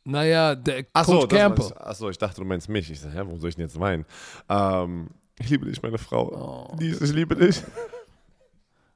Naja, 0.08 0.55
der 0.55 0.86
Achso, 0.93 1.20
Coach 1.20 1.36
Campbell. 1.36 1.74
achso, 1.76 2.10
ich 2.10 2.18
dachte, 2.18 2.39
du 2.39 2.47
meinst 2.47 2.70
mich. 2.70 2.89
Ich 2.89 3.01
sage, 3.01 3.14
hä, 3.14 3.20
warum 3.26 3.39
soll 3.39 3.49
ich 3.49 3.55
denn 3.55 3.66
jetzt 3.66 3.78
weinen? 3.78 4.05
Ähm, 4.47 5.10
ich 5.38 5.49
liebe 5.49 5.66
dich, 5.66 5.82
meine 5.82 5.97
Frau. 5.97 6.74
Dies, 6.80 7.01
ich 7.01 7.12
liebe 7.12 7.36
dich. 7.36 7.62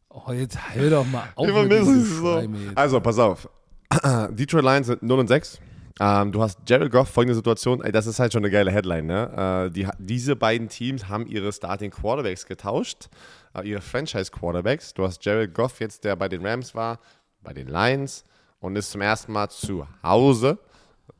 Oh, 0.07 0.31
jetzt 0.31 0.57
hör 0.73 0.89
doch 0.89 1.05
mal 1.05 1.27
auf 1.35 1.47
Wir 1.47 1.63
mit 1.63 2.05
so. 2.05 2.41
Also, 2.75 3.01
pass 3.01 3.19
auf. 3.19 3.49
Detroit 4.31 4.63
Lions 4.63 4.87
sind 4.87 5.03
0 5.03 5.19
und 5.19 5.27
6. 5.27 5.59
Ähm, 5.99 6.31
du 6.31 6.41
hast 6.41 6.59
Jared 6.65 6.89
Goff, 6.91 7.09
folgende 7.09 7.35
Situation, 7.35 7.83
ey, 7.83 7.91
das 7.91 8.07
ist 8.07 8.17
halt 8.19 8.31
schon 8.31 8.43
eine 8.43 8.51
geile 8.51 8.71
Headline, 8.71 9.05
ne? 9.05 9.67
Äh, 9.67 9.71
die, 9.71 9.87
diese 9.99 10.37
beiden 10.37 10.69
Teams 10.69 11.09
haben 11.09 11.27
ihre 11.27 11.51
Starting 11.51 11.91
Quarterbacks 11.91 12.45
getauscht, 12.45 13.09
äh, 13.53 13.67
ihre 13.67 13.81
Franchise 13.81 14.31
Quarterbacks. 14.31 14.93
Du 14.93 15.03
hast 15.03 15.23
Jared 15.25 15.53
Goff 15.53 15.81
jetzt, 15.81 16.05
der 16.05 16.15
bei 16.15 16.29
den 16.29 16.45
Rams 16.45 16.73
war, 16.73 16.99
bei 17.43 17.53
den 17.53 17.67
Lions 17.67 18.23
und 18.61 18.77
ist 18.77 18.91
zum 18.91 19.01
ersten 19.01 19.33
Mal 19.33 19.49
zu 19.49 19.85
Hause. 20.01 20.57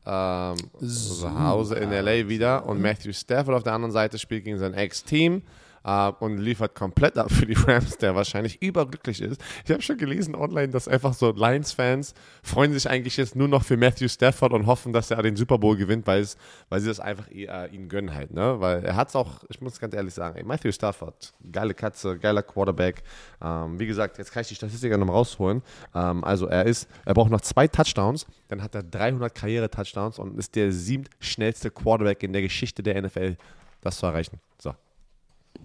Ähm, 0.04 0.56
zu 0.80 1.38
Hause 1.38 1.76
in 1.76 1.90
LA 1.90 2.28
wieder. 2.28 2.66
Und 2.66 2.80
Matthew 2.80 3.12
Stafford 3.12 3.54
auf 3.54 3.62
der 3.62 3.72
anderen 3.72 3.92
Seite 3.92 4.18
spielt 4.18 4.44
gegen 4.44 4.58
sein 4.58 4.74
Ex-Team 4.74 5.42
äh, 5.84 6.12
und 6.20 6.38
liefert 6.38 6.74
komplett 6.74 7.18
ab 7.18 7.30
für 7.30 7.46
die 7.46 7.54
Rams, 7.54 7.98
der 7.98 8.14
wahrscheinlich 8.14 8.60
überglücklich 8.62 9.20
ist. 9.20 9.40
Ich 9.64 9.70
habe 9.70 9.82
schon 9.82 9.98
gelesen 9.98 10.34
online, 10.34 10.68
dass 10.68 10.88
einfach 10.88 11.14
so 11.14 11.30
Lions-Fans 11.32 12.14
freuen 12.42 12.72
sich 12.72 12.88
eigentlich 12.88 13.16
jetzt 13.16 13.36
nur 13.36 13.48
noch 13.48 13.64
für 13.64 13.76
Matthew 13.76 14.08
Stafford 14.08 14.52
und 14.52 14.66
hoffen, 14.66 14.92
dass 14.92 15.10
er 15.10 15.22
den 15.22 15.36
Super 15.36 15.58
Bowl 15.58 15.76
gewinnt, 15.76 16.06
weil, 16.06 16.20
es, 16.20 16.36
weil 16.68 16.80
sie 16.80 16.88
das 16.88 17.00
einfach 17.00 17.28
äh, 17.30 17.68
ihnen 17.74 17.88
gönnen 17.88 18.14
halt. 18.14 18.32
Ne? 18.32 18.60
Weil 18.60 18.84
er 18.84 18.96
hat 18.96 19.08
es 19.08 19.16
auch, 19.16 19.44
ich 19.48 19.60
muss 19.60 19.78
ganz 19.78 19.94
ehrlich 19.94 20.14
sagen, 20.14 20.36
ey, 20.36 20.44
Matthew 20.44 20.72
Stafford, 20.72 21.32
geile 21.50 21.74
Katze, 21.74 22.18
geiler 22.18 22.42
Quarterback. 22.42 23.02
Ähm, 23.42 23.78
wie 23.78 23.86
gesagt, 23.86 24.18
jetzt 24.18 24.32
kann 24.32 24.42
ich 24.42 24.48
die 24.48 24.54
Statistiker 24.54 24.96
noch 24.98 25.06
mal 25.06 25.12
rausholen. 25.12 25.62
Ähm, 25.94 26.24
also 26.24 26.46
er 26.46 26.66
ist, 26.66 26.88
er 27.04 27.14
braucht 27.14 27.30
noch 27.30 27.40
zwei 27.40 27.68
Touchdowns, 27.68 28.26
dann 28.48 28.62
hat 28.62 28.74
er 28.74 28.82
300 28.82 29.34
Karriere-Touchdowns 29.34 30.18
und 30.18 30.38
ist 30.38 30.54
der 30.54 30.72
siebtschnellste 30.72 31.70
Quarterback 31.70 32.22
in 32.22 32.32
der 32.32 32.42
Geschichte 32.42 32.82
der 32.82 33.00
NFL, 33.00 33.36
das 33.80 33.98
zu 33.98 34.06
erreichen. 34.06 34.38
So. 34.58 34.74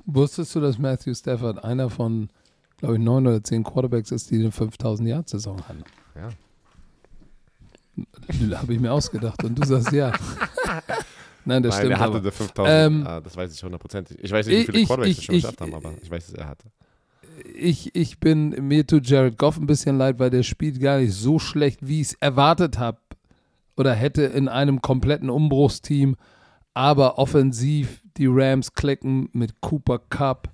Wusstest 0.05 0.55
du, 0.55 0.59
dass 0.61 0.77
Matthew 0.77 1.13
Stafford 1.15 1.63
einer 1.63 1.89
von, 1.89 2.29
glaube 2.77 2.95
ich, 2.95 3.01
neun 3.01 3.27
oder 3.27 3.43
zehn 3.43 3.63
Quarterbacks 3.63 4.11
ist, 4.11 4.31
die 4.31 4.35
eine 4.39 4.51
5000 4.51 5.09
Yard 5.09 5.29
Saison 5.29 5.61
hatten? 5.67 5.83
Ja. 6.15 6.29
Habe 8.59 8.73
ich 8.73 8.79
mir 8.79 8.91
ausgedacht 8.93 9.43
und 9.43 9.55
du 9.57 9.65
sagst 9.65 9.91
ja. 9.91 10.11
Nein, 11.45 11.63
das 11.63 11.75
Nein, 11.75 11.79
stimmt. 11.85 11.91
er 11.93 11.99
hatte 11.99 12.09
aber. 12.11 12.19
der 12.21 12.31
5000, 12.31 12.69
Ähm, 12.69 13.07
äh, 13.07 13.21
das 13.21 13.35
weiß 13.37 13.53
ich 13.53 13.63
hundertprozentig. 13.63 14.17
Ich 14.21 14.31
weiß 14.31 14.45
nicht, 14.47 14.59
wie 14.59 14.65
viele 14.65 14.79
ich- 14.79 14.87
Quarterbacks 14.87 15.09
ich- 15.11 15.15
das 15.17 15.25
schon 15.25 15.35
ich- 15.35 15.41
geschafft 15.43 15.61
haben, 15.61 15.73
aber 15.73 15.93
ich 16.01 16.11
weiß, 16.11 16.25
dass 16.27 16.35
er 16.35 16.47
hatte. 16.47 16.67
ich, 17.55 17.95
ich 17.95 18.19
bin, 18.19 18.49
mir 18.67 18.85
tut 18.85 19.07
Jared 19.07 19.37
Goff 19.37 19.57
ein 19.57 19.65
bisschen 19.67 19.97
leid, 19.97 20.19
weil 20.19 20.29
der 20.29 20.43
spielt 20.43 20.79
gar 20.81 20.99
nicht 20.99 21.13
so 21.13 21.39
schlecht, 21.39 21.79
wie 21.87 22.01
ich 22.01 22.07
es 22.09 22.13
erwartet 22.19 22.77
habe 22.77 22.99
oder 23.77 23.93
hätte 23.93 24.23
in 24.23 24.47
einem 24.47 24.81
kompletten 24.81 25.29
Umbruchsteam. 25.29 26.15
Aber 26.73 27.17
offensiv, 27.17 28.01
die 28.17 28.27
Rams 28.27 28.73
klicken 28.73 29.29
mit 29.33 29.61
Cooper 29.61 29.99
Cup. 29.99 30.49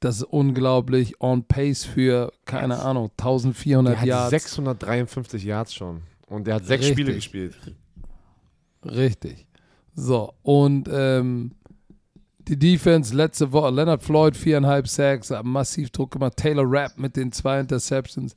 Das 0.00 0.16
ist 0.16 0.24
unglaublich. 0.24 1.20
On 1.20 1.44
pace 1.44 1.84
für, 1.84 2.32
keine 2.46 2.78
Ahnung, 2.80 3.10
1400 3.18 3.92
Der 3.92 4.00
hat 4.00 4.06
Yards. 4.06 4.30
653 4.30 5.44
Yards 5.44 5.74
schon. 5.74 6.02
Und 6.26 6.46
der 6.46 6.54
hat 6.56 6.64
sechs 6.64 6.84
Richtig. 6.86 6.96
Spiele 6.96 7.14
gespielt. 7.14 7.54
Richtig. 8.84 9.46
So, 9.94 10.32
und 10.42 10.88
ähm, 10.90 11.52
die 12.38 12.58
Defense 12.58 13.14
letzte 13.14 13.52
Woche, 13.52 13.70
Leonard 13.70 14.02
Floyd, 14.02 14.36
viereinhalb 14.36 14.88
Sacks, 14.88 15.30
hat 15.30 15.44
massiv 15.44 15.90
Druck 15.90 16.12
gemacht. 16.12 16.36
Taylor 16.36 16.64
Rapp 16.66 16.98
mit 16.98 17.16
den 17.16 17.32
zwei 17.32 17.60
Interceptions. 17.60 18.34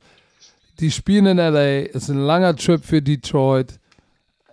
Die 0.80 0.90
spielen 0.90 1.26
in 1.26 1.36
LA, 1.38 1.80
ist 1.80 2.10
ein 2.10 2.18
langer 2.18 2.54
Trip 2.56 2.84
für 2.84 3.00
Detroit. 3.00 3.78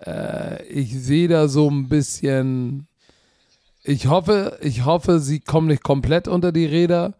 Äh, 0.05 0.63
ich 0.67 0.97
sehe 0.97 1.27
da 1.27 1.47
so 1.47 1.69
ein 1.69 1.89
bisschen. 1.89 2.87
Ich 3.83 4.07
hoffe, 4.07 4.57
ich 4.61 4.85
hoffe, 4.85 5.19
sie 5.19 5.39
kommen 5.39 5.67
nicht 5.67 5.83
komplett 5.83 6.27
unter 6.27 6.51
die 6.51 6.65
Räder. 6.65 7.13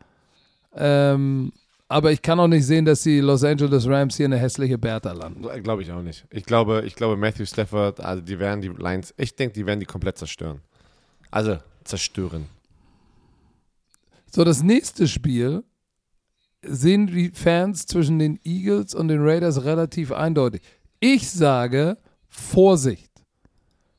Ähm, 0.75 1.51
Aber 1.87 2.11
ich 2.11 2.21
kann 2.21 2.39
auch 2.39 2.47
nicht 2.47 2.65
sehen, 2.65 2.85
dass 2.85 3.01
die 3.01 3.19
Los 3.19 3.43
Angeles 3.43 3.85
Rams 3.87 4.15
hier 4.15 4.27
eine 4.27 4.37
hässliche 4.37 4.77
Bertha 4.77 5.11
landen. 5.11 5.41
Glaube 5.63 5.81
ich 5.81 5.91
auch 5.91 6.01
nicht. 6.01 6.25
Ich 6.29 6.45
glaube, 6.45 6.83
ich 6.85 6.95
glaube, 6.95 7.17
Matthew 7.17 7.45
Stafford, 7.45 7.99
also 7.99 8.21
die 8.21 8.39
werden 8.39 8.61
die 8.61 8.69
Lions, 8.69 9.13
ich 9.17 9.35
denke, 9.35 9.53
die 9.55 9.65
werden 9.65 9.81
die 9.81 9.85
komplett 9.85 10.17
zerstören. 10.17 10.61
Also 11.31 11.57
zerstören. 11.83 12.45
So, 14.33 14.43
das 14.45 14.63
nächste 14.63 15.07
Spiel 15.07 15.63
sehen 16.61 17.07
die 17.07 17.31
Fans 17.31 17.85
zwischen 17.87 18.19
den 18.19 18.39
Eagles 18.45 18.93
und 18.95 19.07
den 19.09 19.21
Raiders 19.21 19.65
relativ 19.65 20.11
eindeutig. 20.13 20.61
Ich 21.01 21.29
sage 21.29 21.97
Vorsicht. 22.29 23.11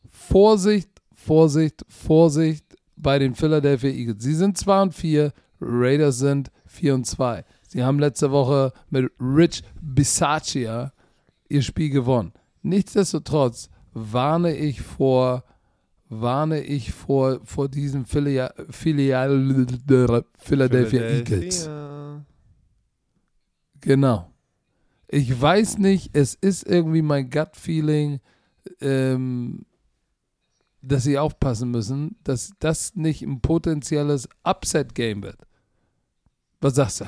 Vorsicht, 0.08 0.88
Vorsicht, 1.24 1.84
Vorsicht 1.88 2.64
bei 2.96 3.18
den 3.18 3.34
Philadelphia 3.34 3.90
Eagles. 3.90 4.22
Sie 4.22 4.34
sind 4.34 4.58
2 4.58 4.82
und 4.82 4.94
4, 4.94 5.32
Raiders 5.60 6.18
sind 6.18 6.50
4 6.66 6.94
und 6.94 7.06
2. 7.06 7.44
Sie 7.68 7.82
haben 7.82 7.98
letzte 7.98 8.30
Woche 8.30 8.72
mit 8.90 9.10
Rich 9.20 9.62
Bisaccia 9.80 10.92
ihr 11.48 11.62
Spiel 11.62 11.90
gewonnen. 11.90 12.32
Nichtsdestotrotz 12.62 13.70
warne 13.92 14.56
ich 14.56 14.80
vor 14.82 15.44
warne 16.14 16.60
ich 16.62 16.92
vor, 16.92 17.40
vor 17.44 17.70
diesem 17.70 18.04
Filial, 18.04 18.52
Filial 18.68 19.66
Philadelphia 20.38 21.00
Eagles. 21.00 21.70
Genau. 23.80 24.30
Ich 25.08 25.40
weiß 25.40 25.78
nicht, 25.78 26.10
es 26.14 26.34
ist 26.34 26.66
irgendwie 26.66 27.02
mein 27.02 27.30
Gut-Feeling, 27.30 28.20
ähm, 28.80 29.64
dass 30.82 31.04
sie 31.04 31.18
aufpassen 31.18 31.70
müssen, 31.70 32.16
dass 32.24 32.52
das 32.58 32.94
nicht 32.94 33.22
ein 33.22 33.40
potenzielles 33.40 34.28
Upset-Game 34.44 35.22
wird. 35.22 35.38
Was 36.60 36.74
sagst 36.74 37.00
du? 37.00 37.04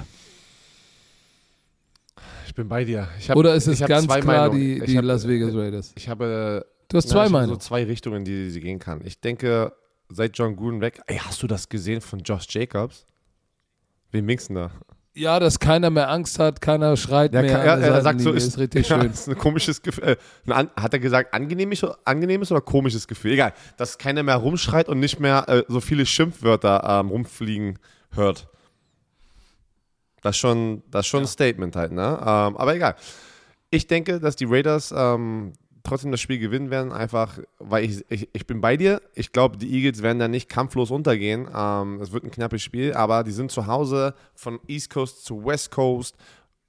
Ich 2.46 2.54
bin 2.54 2.68
bei 2.68 2.84
dir. 2.84 3.08
Hab, 3.28 3.36
Oder 3.36 3.54
ist 3.54 3.66
es 3.66 3.80
ganz 3.80 4.06
klar 4.06 4.50
die, 4.50 4.80
die 4.80 4.96
hab, 4.96 5.04
Las 5.04 5.26
Vegas 5.26 5.54
Raiders? 5.54 5.92
Ich 5.96 6.08
habe 6.08 6.64
Du 6.88 6.96
hast 6.98 7.08
zwei 7.08 7.28
Meinungen. 7.28 7.54
so 7.54 7.56
zwei 7.56 7.84
Richtungen, 7.84 8.24
die 8.24 8.50
sie 8.50 8.60
gehen 8.60 8.78
kann. 8.78 9.00
Ich 9.04 9.20
denke, 9.20 9.72
seit 10.08 10.38
John 10.38 10.54
Gruden 10.54 10.80
weg, 10.80 11.00
ey, 11.06 11.16
hast 11.18 11.42
du 11.42 11.46
das 11.46 11.68
gesehen 11.68 12.00
von 12.00 12.20
Josh 12.20 12.46
Jacobs? 12.50 13.06
Wem 14.12 14.28
winkst 14.28 14.50
du 14.50 14.54
da? 14.54 14.70
Ja, 15.16 15.38
dass 15.38 15.60
keiner 15.60 15.90
mehr 15.90 16.10
Angst 16.10 16.40
hat, 16.40 16.60
keiner 16.60 16.96
schreit 16.96 17.32
ja, 17.34 17.42
mehr. 17.42 17.52
Kann, 17.52 17.66
ja, 17.66 17.76
er 17.76 18.02
sagt 18.02 18.20
so, 18.20 18.32
ist, 18.32 18.48
ist 18.48 18.58
richtig 18.58 18.88
ja, 18.88 19.00
schön. 19.00 19.10
ist 19.12 19.28
ein 19.28 19.38
komisches 19.38 19.80
Gefühl. 19.80 20.16
Äh, 20.48 20.66
hat 20.76 20.92
er 20.92 20.98
gesagt, 20.98 21.32
angenehmes, 21.32 21.84
angenehmes 22.04 22.50
oder 22.50 22.60
komisches 22.60 23.06
Gefühl? 23.06 23.32
Egal, 23.32 23.52
dass 23.76 23.96
keiner 23.96 24.24
mehr 24.24 24.36
rumschreit 24.36 24.88
und 24.88 24.98
nicht 24.98 25.20
mehr 25.20 25.48
äh, 25.48 25.62
so 25.68 25.80
viele 25.80 26.04
Schimpfwörter 26.04 26.82
ähm, 27.00 27.10
rumfliegen 27.10 27.78
hört. 28.10 28.48
Das 30.20 30.34
ist 30.34 30.40
schon, 30.40 30.82
das 30.90 31.06
ist 31.06 31.10
schon 31.10 31.20
ja. 31.20 31.26
ein 31.26 31.28
Statement 31.28 31.76
halt, 31.76 31.92
ne? 31.92 32.18
Ähm, 32.20 32.56
aber 32.56 32.74
egal. 32.74 32.96
Ich 33.70 33.86
denke, 33.86 34.18
dass 34.18 34.34
die 34.34 34.46
Raiders 34.46 34.92
ähm, 34.96 35.52
trotzdem 35.84 36.10
das 36.10 36.20
Spiel 36.20 36.38
gewinnen 36.38 36.70
werden, 36.70 36.92
einfach, 36.92 37.38
weil 37.58 37.84
ich, 37.84 38.04
ich, 38.08 38.28
ich 38.32 38.46
bin 38.46 38.60
bei 38.60 38.76
dir. 38.76 39.00
Ich 39.14 39.30
glaube, 39.32 39.56
die 39.58 39.72
Eagles 39.72 40.02
werden 40.02 40.18
da 40.18 40.26
nicht 40.26 40.48
kampflos 40.48 40.90
untergehen. 40.90 41.48
Ähm, 41.54 42.00
es 42.00 42.10
wird 42.10 42.24
ein 42.24 42.30
knappes 42.30 42.62
Spiel, 42.62 42.94
aber 42.94 43.22
die 43.22 43.32
sind 43.32 43.52
zu 43.52 43.66
Hause 43.66 44.14
von 44.34 44.58
East 44.66 44.90
Coast 44.90 45.24
zu 45.24 45.44
West 45.44 45.70
Coast. 45.70 46.16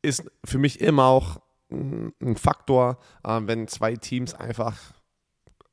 Ist 0.01 0.23
für 0.43 0.59
mich 0.59 0.81
immer 0.81 1.05
auch 1.05 1.41
ein 1.71 2.35
Faktor, 2.35 2.99
äh, 3.23 3.39
wenn 3.43 3.67
zwei 3.67 3.95
Teams 3.95 4.33
einfach 4.35 4.77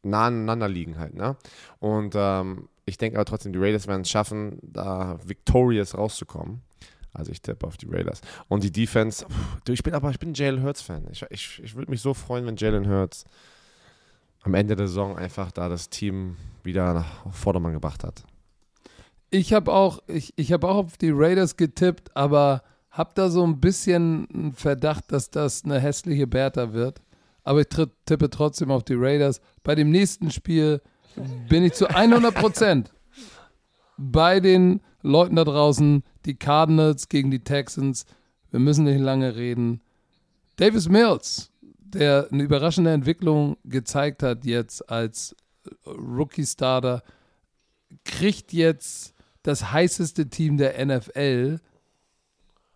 nah 0.03 0.27
aneinander 0.27 0.69
liegen 0.69 0.99
halt. 0.99 1.15
Ne? 1.15 1.37
Und 1.79 2.15
ähm, 2.17 2.69
ich 2.87 2.97
denke 2.97 3.19
aber 3.19 3.25
trotzdem, 3.25 3.53
die 3.53 3.59
Raiders 3.59 3.87
werden 3.87 4.03
es 4.03 4.11
schaffen, 4.11 4.59
da 4.63 5.19
victorious 5.25 5.97
rauszukommen. 5.97 6.63
Also 7.13 7.33
ich 7.33 7.43
tippe 7.43 7.67
auf 7.67 7.77
die 7.77 7.87
Raiders. 7.87 8.21
Und 8.49 8.65
die 8.65 8.73
Defense, 8.73 9.27
pff, 9.27 9.69
ich 9.69 9.83
bin 9.83 9.95
aber, 9.95 10.11
ich 10.11 10.19
bin 10.19 10.35
Jalen 10.35 10.63
Hurts-Fan. 10.63 11.07
Ich, 11.11 11.25
ich, 11.31 11.61
ich 11.63 11.75
würde 11.75 11.91
mich 11.91 12.01
so 12.01 12.15
freuen, 12.15 12.47
wenn 12.47 12.57
Jalen 12.57 12.89
Hurts 12.89 13.25
am 14.43 14.55
Ende 14.55 14.77
der 14.77 14.89
Saison 14.89 15.17
einfach 15.17 15.53
da 15.53 15.69
das 15.69 15.89
Team 15.89 16.37
wieder 16.63 16.95
nach 16.95 17.33
Vordermann 17.33 17.75
gebracht 17.75 18.03
hat. 18.03 18.25
Ich 19.31 19.53
habe 19.53 19.73
auch, 19.73 20.01
ich, 20.09 20.33
ich 20.37 20.53
hab 20.53 20.65
auch 20.65 20.77
auf 20.77 20.97
die 20.99 21.11
Raiders 21.13 21.57
getippt, 21.57 22.15
aber 22.17 22.63
habe 22.91 23.13
da 23.15 23.31
so 23.31 23.45
ein 23.45 23.61
bisschen 23.61 24.29
einen 24.33 24.53
Verdacht, 24.53 25.13
dass 25.13 25.31
das 25.31 25.65
eine 25.65 25.81
hässliche 25.81 26.27
Bertha 26.27 26.73
wird. 26.73 27.01
Aber 27.45 27.61
ich 27.61 27.69
tippe 27.69 28.31
trotzdem 28.31 28.71
auf 28.71 28.85
die 28.85 28.95
Raiders. 28.95 29.41
Bei 29.63 29.75
dem 29.75 29.91
nächsten 29.91 30.31
Spiel 30.31 30.81
bin 31.49 31.65
ich 31.65 31.73
zu 31.75 31.89
100 31.95 32.35
Prozent 32.35 32.93
bei 33.97 34.41
den 34.41 34.81
Leuten 35.03 35.37
da 35.37 35.45
draußen, 35.45 36.03
die 36.25 36.35
Cardinals 36.35 37.09
gegen 37.09 37.31
die 37.31 37.43
Texans. 37.45 38.07
Wir 38.51 38.61
müssen 38.61 38.85
nicht 38.85 39.01
lange 39.01 39.37
reden. 39.37 39.81
Davis 40.57 40.89
Mills, 40.89 41.51
der 41.61 42.29
eine 42.31 42.43
überraschende 42.43 42.93
Entwicklung 42.93 43.57
gezeigt 43.65 44.23
hat 44.23 44.45
jetzt 44.45 44.89
als 44.91 45.35
Rookie-Starter, 45.87 47.03
kriegt 48.05 48.53
jetzt 48.53 49.15
das 49.43 49.73
heißeste 49.73 50.29
Team 50.29 50.57
der 50.57 50.85
NFL 50.85 51.61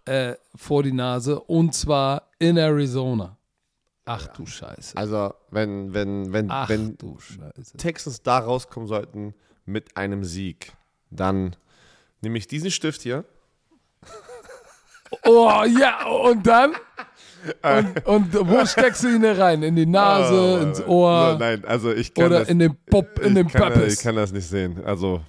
äh, 0.05 0.35
vor 0.55 0.83
die 0.83 0.93
Nase 0.93 1.41
und 1.41 1.75
zwar 1.75 2.31
in 2.39 2.57
Arizona. 2.57 3.37
Ach 4.05 4.29
du 4.29 4.47
Scheiße. 4.47 4.97
Also, 4.97 5.35
wenn, 5.51 5.93
wenn, 5.93 6.33
wenn, 6.33 6.51
Ach, 6.51 6.69
wenn 6.69 6.97
Texans 7.77 8.23
da 8.23 8.39
rauskommen 8.39 8.89
sollten 8.89 9.35
mit 9.65 9.97
einem 9.97 10.23
Sieg, 10.23 10.73
dann 11.11 11.57
nehme 12.21 12.39
ich 12.39 12.47
diesen 12.47 12.71
Stift 12.71 13.03
hier. 13.03 13.25
Oh 15.25 15.63
ja, 15.67 16.07
und 16.07 16.47
dann? 16.47 16.75
Und, 17.63 18.07
und 18.07 18.49
wo 18.49 18.65
steckst 18.65 19.05
du 19.05 19.09
ihn 19.09 19.25
rein? 19.25 19.63
In 19.63 19.77
die 19.77 19.87
Nase, 19.87 20.35
oh, 20.35 20.63
ins 20.63 20.85
Ohr? 20.85 21.37
Nein, 21.39 21.65
also 21.65 21.93
ich 21.93 22.13
kann 22.13 22.27
Oder 22.27 22.41
das, 22.41 22.49
in 22.49 22.59
den 22.59 22.77
Pop, 22.91 23.21
in 23.21 23.35
den 23.35 23.49
kann, 23.49 23.73
Pappes? 23.73 23.95
Ich 23.95 24.01
kann 24.01 24.17
das 24.17 24.33
nicht 24.33 24.49
sehen. 24.49 24.83
Also 24.85 25.21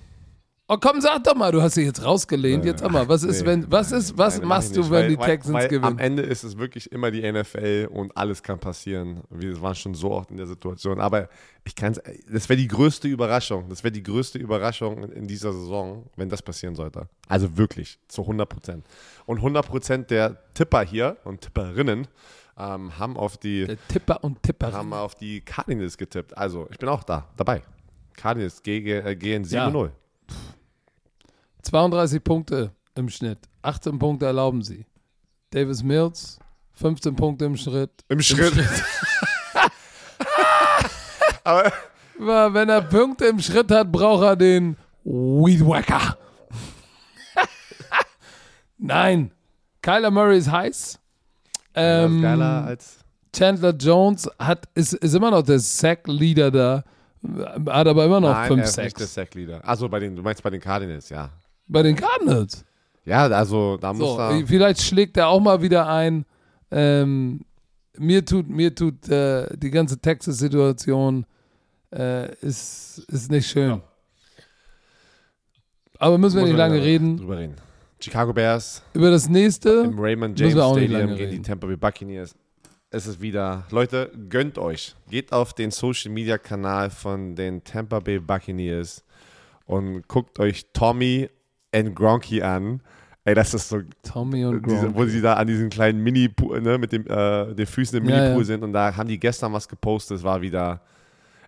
Oh 0.70 0.76
komm, 0.82 1.00
sag 1.00 1.24
doch 1.24 1.34
mal, 1.34 1.50
du 1.54 1.62
hast 1.62 1.78
dich 1.78 1.86
jetzt 1.86 2.04
rausgelehnt. 2.04 2.66
Jetzt 2.66 2.82
sag 2.82 2.92
mal, 2.92 3.08
was 3.08 3.24
ist, 3.24 3.40
Nee, 3.42 3.48
wenn, 3.48 3.72
was 3.72 3.94
ist, 3.94 4.18
was 4.18 4.40
Nein, 4.40 4.50
machst 4.50 4.76
du, 4.76 4.82
nicht, 4.82 4.90
wenn 4.92 5.00
weil, 5.04 5.08
die 5.10 5.18
weil- 5.18 5.26
Texans 5.26 5.54
weil 5.54 5.68
gewinnen? 5.70 5.86
Am 5.86 5.98
Ende 5.98 6.24
ist 6.24 6.44
es 6.44 6.58
wirklich 6.58 6.92
immer 6.92 7.10
die 7.10 7.22
NFL 7.22 7.88
und 7.90 8.18
alles 8.18 8.44
kann 8.44 8.60
passieren. 8.60 9.22
Wir 9.30 9.62
waren 9.62 9.76
schon 9.76 9.94
so 9.94 10.12
oft 10.12 10.30
in 10.30 10.36
der 10.36 10.46
Situation. 10.46 11.00
Aber 11.00 11.30
ich 11.64 11.74
kann 11.74 11.94
es, 11.94 12.02
das 12.30 12.50
wäre 12.50 12.58
die 12.58 12.68
größte 12.68 13.08
Überraschung. 13.08 13.70
Das 13.70 13.82
wäre 13.86 13.94
die 13.94 14.04
größte 14.04 14.40
Überraschung 14.40 15.04
in, 15.06 15.12
in 15.14 15.28
dieser 15.28 15.54
Saison, 15.54 16.06
wenn 16.18 16.28
das 16.28 16.42
passieren 16.42 16.76
sollte. 16.76 17.08
Also 17.30 17.56
wirklich, 17.58 17.98
zu 18.10 18.24
100 18.24 18.50
Prozent. 18.50 18.86
Und 19.26 19.38
100 19.38 19.66
Prozent 19.66 20.12
der 20.12 20.38
Tipper 20.54 20.84
hier 20.84 21.16
und 21.24 21.40
Tipperinnen 21.40 22.10
ähm, 22.58 23.00
haben 23.00 23.16
auf 23.16 23.38
die 23.38 23.68
Der 23.68 23.78
Tipper 23.88 24.22
und 24.22 24.44
Tipper. 24.44 24.74
haben 24.74 24.92
auf 24.92 25.16
die 25.16 25.40
Cardinals 25.40 25.98
getippt. 25.98 26.38
Also, 26.38 26.68
ich 26.72 26.78
bin 26.78 26.90
auch 26.90 27.04
da, 27.06 27.26
dabei. 27.38 27.62
Cardinals 28.18 28.62
gegen, 28.64 29.06
äh, 29.06 29.16
gehen 29.16 29.46
7-0. 29.46 29.92
32 31.68 32.24
Punkte 32.24 32.72
im 32.96 33.10
Schnitt. 33.10 33.40
18 33.62 34.00
Punkte 34.00 34.26
erlauben 34.26 34.62
sie. 34.62 34.86
Davis 35.50 35.84
Mills, 35.84 36.40
15 36.74 37.16
Punkte 37.16 37.44
im 37.46 37.58
Schritt. 37.58 37.92
Im 38.08 38.22
Schritt. 38.22 38.54
Aber 41.44 41.72
Aber 42.20 42.54
wenn 42.54 42.70
er 42.70 42.82
Punkte 42.82 43.26
im 43.26 43.40
Schritt 43.40 43.70
hat, 43.72 43.92
braucht 43.92 44.24
er 44.24 44.36
den 44.38 44.78
Weed 45.04 45.66
Wacker. 45.66 46.18
Nein. 48.78 49.32
Kyler 49.82 50.12
Murray 50.12 50.38
ist 50.38 50.50
heiß. 50.52 51.00
Ähm, 51.76 52.18
ist 52.18 52.22
geiler 52.22 52.66
als. 52.66 52.98
Chandler 53.36 53.74
Jones 53.74 54.30
hat, 54.40 54.68
ist, 54.74 54.94
ist 54.94 55.14
immer 55.14 55.32
noch 55.32 55.44
der 55.44 55.60
Sack-Leader 55.60 56.50
da. 56.50 56.84
Hat 57.70 57.88
aber 57.88 58.06
immer 58.06 58.20
noch 58.22 58.34
Nein, 58.34 58.48
fünf 58.48 58.62
er 58.62 58.66
ist 58.66 58.78
nicht 58.78 59.00
der 59.00 59.08
Sacks. 59.08 59.34
Sackleader. 59.34 59.68
Also 59.68 59.90
bei 59.90 60.00
den, 60.00 60.16
du 60.16 60.22
meinst 60.22 60.42
bei 60.42 60.50
den 60.50 60.62
Cardinals, 60.62 61.10
ja. 61.10 61.30
Bei 61.68 61.84
den 61.84 61.96
Cardinals. 61.96 62.64
Ja, 63.06 63.28
also 63.28 63.78
da 63.78 63.94
muss 63.94 64.00
So, 64.16 64.18
er. 64.20 64.46
vielleicht 64.46 64.82
schlägt 64.82 65.18
er 65.18 65.28
auch 65.30 65.40
mal 65.40 65.62
wieder 65.62 65.88
ein. 65.88 66.26
Ähm, 66.72 67.42
mir 67.98 68.26
tut, 68.26 68.50
mir 68.50 68.74
tut 68.76 69.08
äh, 69.10 69.48
die 69.58 69.72
ganze 69.72 69.98
Texas-Situation 70.00 71.26
äh, 71.94 72.34
ist, 72.42 73.00
ist 73.08 73.32
nicht 73.32 73.48
schön. 73.50 73.82
Aber 76.00 76.18
müssen 76.18 76.36
wir 76.36 76.42
muss 76.42 76.50
nicht 76.50 76.58
lange 76.58 76.82
reden. 76.82 77.18
Drüber 77.18 77.38
reden. 77.38 77.56
Chicago 78.00 78.32
Bears 78.34 78.84
Über 78.94 79.10
das 79.10 79.28
nächste. 79.28 79.70
im 79.86 79.98
Raymond 80.00 80.40
James 80.40 80.54
Stadium 80.54 81.16
gegen 81.16 81.32
die. 81.32 81.42
Tampa 81.42 81.66
Bay 81.66 81.76
Buccaneers. 81.78 82.36
Es 82.92 83.08
ist 83.08 83.20
wieder. 83.22 83.66
Leute, 83.72 84.12
gönnt 84.30 84.58
euch. 84.60 84.96
Geht 85.10 85.34
auf 85.34 85.54
den 85.54 85.72
Social 85.72 86.12
Media 86.12 86.38
Kanal 86.38 86.90
von 86.90 87.36
den 87.36 87.64
Tampa 87.64 88.00
Bay 88.00 88.20
Buccaneers 88.20 89.04
und 89.66 90.08
guckt 90.08 90.40
euch 90.40 90.68
Tommy 90.74 91.30
and 91.78 91.96
Gronky 91.96 92.42
an. 92.42 92.82
Ey, 93.24 93.36
das 93.36 93.54
ist 93.54 93.68
so 93.68 93.82
Tommy 94.04 94.46
und 94.46 94.66
diese, 94.66 94.84
Gronk. 94.84 94.96
wo 94.96 95.06
sie 95.06 95.22
da 95.22 95.34
an 95.34 95.48
diesem 95.48 95.70
kleinen 95.70 96.02
Mini 96.02 96.30
ne, 96.62 96.78
mit 96.78 96.94
dem, 96.94 97.06
äh, 97.08 97.54
den 97.54 97.66
Füßen 97.66 97.98
im 97.98 98.08
Ja, 98.08 98.16
Mini-Pool 98.16 98.44
ja. 98.44 98.46
sind 98.46 98.64
und 98.64 98.72
da 98.72 98.96
haben 98.96 99.10
die 99.10 99.20
gestern 99.20 99.52
was 99.52 99.68
gepostet, 99.68 100.18
es 100.18 100.24
war 100.24 100.42
wieder. 100.42 100.82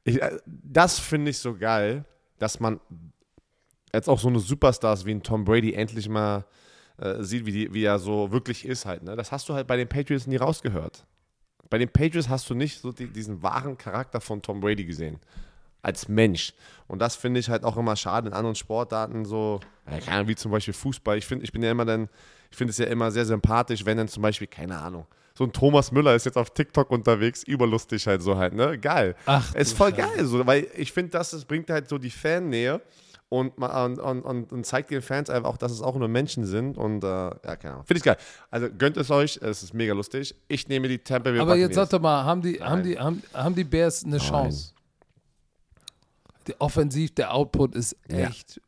Ich, 0.03 0.21
äh, 0.21 0.37
das 0.45 0.99
finde 0.99 1.31
ich 1.31 1.37
so 1.37 1.55
geil, 1.55 2.03
dass 2.37 2.59
man 2.59 2.79
jetzt 3.93 4.09
auch 4.09 4.19
so 4.19 4.27
eine 4.27 4.39
Superstars 4.39 5.05
wie 5.05 5.11
ein 5.11 5.23
Tom 5.23 5.45
Brady 5.45 5.73
endlich 5.73 6.09
mal 6.09 6.45
äh, 6.97 7.23
sieht, 7.23 7.45
wie, 7.45 7.51
die, 7.51 7.73
wie 7.73 7.85
er 7.85 7.97
so 7.97 8.31
wirklich 8.31 8.65
ist 8.65 8.85
halt. 8.85 9.03
Ne? 9.03 9.15
Das 9.15 9.31
hast 9.31 9.47
du 9.47 9.53
halt 9.53 9.67
bei 9.67 9.77
den 9.77 9.87
Patriots 9.87 10.27
nie 10.27 10.35
rausgehört. 10.35 11.05
Bei 11.69 11.77
den 11.77 11.89
Patriots 11.89 12.27
hast 12.27 12.49
du 12.49 12.55
nicht 12.55 12.81
so 12.81 12.91
die, 12.91 13.07
diesen 13.07 13.41
wahren 13.41 13.77
Charakter 13.77 14.19
von 14.19 14.41
Tom 14.41 14.59
Brady 14.59 14.85
gesehen. 14.85 15.19
Als 15.81 16.07
Mensch. 16.07 16.53
Und 16.87 16.99
das 16.99 17.15
finde 17.15 17.39
ich 17.39 17.49
halt 17.49 17.63
auch 17.63 17.77
immer 17.77 17.95
schade 17.95 18.27
in 18.27 18.33
anderen 18.33 18.55
Sportarten, 18.55 19.23
so, 19.23 19.59
ja, 20.07 20.27
wie 20.27 20.35
zum 20.35 20.51
Beispiel 20.51 20.73
Fußball. 20.73 21.17
Ich 21.17 21.25
finde, 21.25 21.45
ich 21.45 21.51
bin 21.51 21.63
ja 21.63 21.71
immer 21.71 21.85
dann, 21.85 22.09
ich 22.51 22.57
finde 22.57 22.71
es 22.71 22.77
ja 22.77 22.85
immer 22.87 23.11
sehr 23.11 23.25
sympathisch, 23.25 23.85
wenn 23.85 23.97
dann 23.97 24.07
zum 24.07 24.23
Beispiel, 24.23 24.47
keine 24.47 24.77
Ahnung, 24.77 25.05
so 25.39 25.45
ein 25.45 25.53
Thomas 25.53 25.93
Müller 25.93 26.15
ist 26.15 26.25
jetzt 26.25 26.37
auf 26.37 26.49
TikTok 26.49 26.91
unterwegs, 26.91 27.43
überlustig 27.43 28.05
halt 28.07 28.21
so 28.21 28.35
halt, 28.35 28.53
ne? 28.53 28.77
Geil. 28.77 29.15
Ach, 29.25 29.55
ist 29.55 29.77
voll 29.77 29.95
Scheiße. 29.95 30.15
geil, 30.15 30.25
so, 30.25 30.45
weil 30.45 30.67
ich 30.75 30.91
finde, 30.91 31.11
das, 31.11 31.31
das 31.31 31.45
bringt 31.45 31.69
halt 31.69 31.87
so 31.87 31.97
die 31.97 32.09
Fannähe 32.09 32.81
und, 33.29 33.57
und, 33.57 33.99
und, 33.99 34.51
und, 34.51 34.65
zeigt 34.65 34.89
den 34.91 35.01
Fans 35.01 35.29
einfach 35.29 35.49
auch, 35.49 35.57
dass 35.57 35.71
es 35.71 35.81
auch 35.81 35.95
nur 35.95 36.07
Menschen 36.07 36.43
sind 36.45 36.77
und 36.77 37.03
äh, 37.03 37.07
ja, 37.07 37.55
keine 37.55 37.75
Ahnung. 37.75 37.85
Finde 37.85 37.99
ich 37.99 38.03
geil. 38.03 38.17
Also 38.49 38.67
gönnt 38.75 38.97
es 38.97 39.11
euch, 39.11 39.39
es 39.41 39.63
ist 39.63 39.73
mega 39.73 39.93
lustig. 39.93 40.35
Ich 40.47 40.67
nehme 40.67 40.87
die 40.87 40.97
Tampa 40.97 41.29
Bay 41.29 41.39
Aber 41.39 41.55
jetzt 41.55 41.75
sag 41.75 41.89
doch 41.89 42.01
mal, 42.01 42.25
haben 42.25 42.41
die, 42.41 42.61
haben 42.61 42.81
Nein. 42.81 42.83
die, 42.83 42.99
haben, 42.99 43.23
haben 43.33 43.55
die 43.55 43.63
Bears 43.63 44.03
eine 44.03 44.17
Chance? 44.17 44.73
Offensiv, 46.59 47.13
der 47.15 47.33
Output 47.33 47.75
ist 47.75 47.95
Ja. 48.09 48.27
echt 48.27 48.61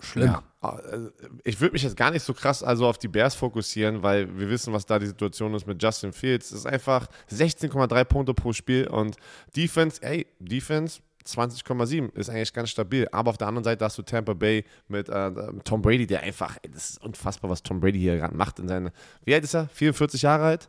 schlimm. 0.00 0.26
Ja. 0.26 0.42
Also, 0.60 1.10
Ich 1.44 1.60
würde 1.60 1.72
mich 1.74 1.82
jetzt 1.82 1.96
gar 1.96 2.10
nicht 2.10 2.22
so 2.22 2.32
krass 2.32 2.62
also 2.62 2.86
auf 2.86 2.96
die 2.98 3.08
Bears 3.08 3.34
fokussieren, 3.34 4.02
weil 4.02 4.38
wir 4.38 4.48
wissen, 4.48 4.72
was 4.72 4.86
da 4.86 4.98
die 4.98 5.06
Situation 5.06 5.52
ist 5.54 5.66
mit 5.66 5.82
Justin 5.82 6.12
Fields. 6.12 6.50
Es 6.52 6.58
ist 6.60 6.66
einfach 6.66 7.06
16,3 7.30 8.04
Punkte 8.04 8.32
pro 8.34 8.52
Spiel 8.52 8.86
und 8.86 9.16
Defense, 9.56 10.02
ey, 10.02 10.26
Defense 10.38 11.00
20,7 11.26 12.14
ist 12.14 12.28
eigentlich 12.28 12.52
ganz 12.52 12.70
stabil. 12.70 13.08
Aber 13.12 13.30
auf 13.30 13.38
der 13.38 13.48
anderen 13.48 13.64
Seite 13.64 13.84
hast 13.84 13.96
du 13.98 14.02
Tampa 14.02 14.34
Bay 14.34 14.64
mit 14.88 15.08
äh, 15.08 15.30
Tom 15.64 15.80
Brady, 15.82 16.06
der 16.06 16.22
einfach, 16.22 16.56
ey, 16.62 16.70
das 16.70 16.90
ist 16.90 17.02
unfassbar, 17.02 17.50
was 17.50 17.62
Tom 17.62 17.80
Brady 17.80 17.98
hier 17.98 18.16
gerade 18.18 18.36
macht 18.36 18.58
in 18.58 18.68
seine. 18.68 18.92
Wie 19.24 19.34
alt 19.34 19.44
ist 19.44 19.54
er? 19.54 19.68
44 19.68 20.22
Jahre 20.22 20.44
alt? 20.44 20.68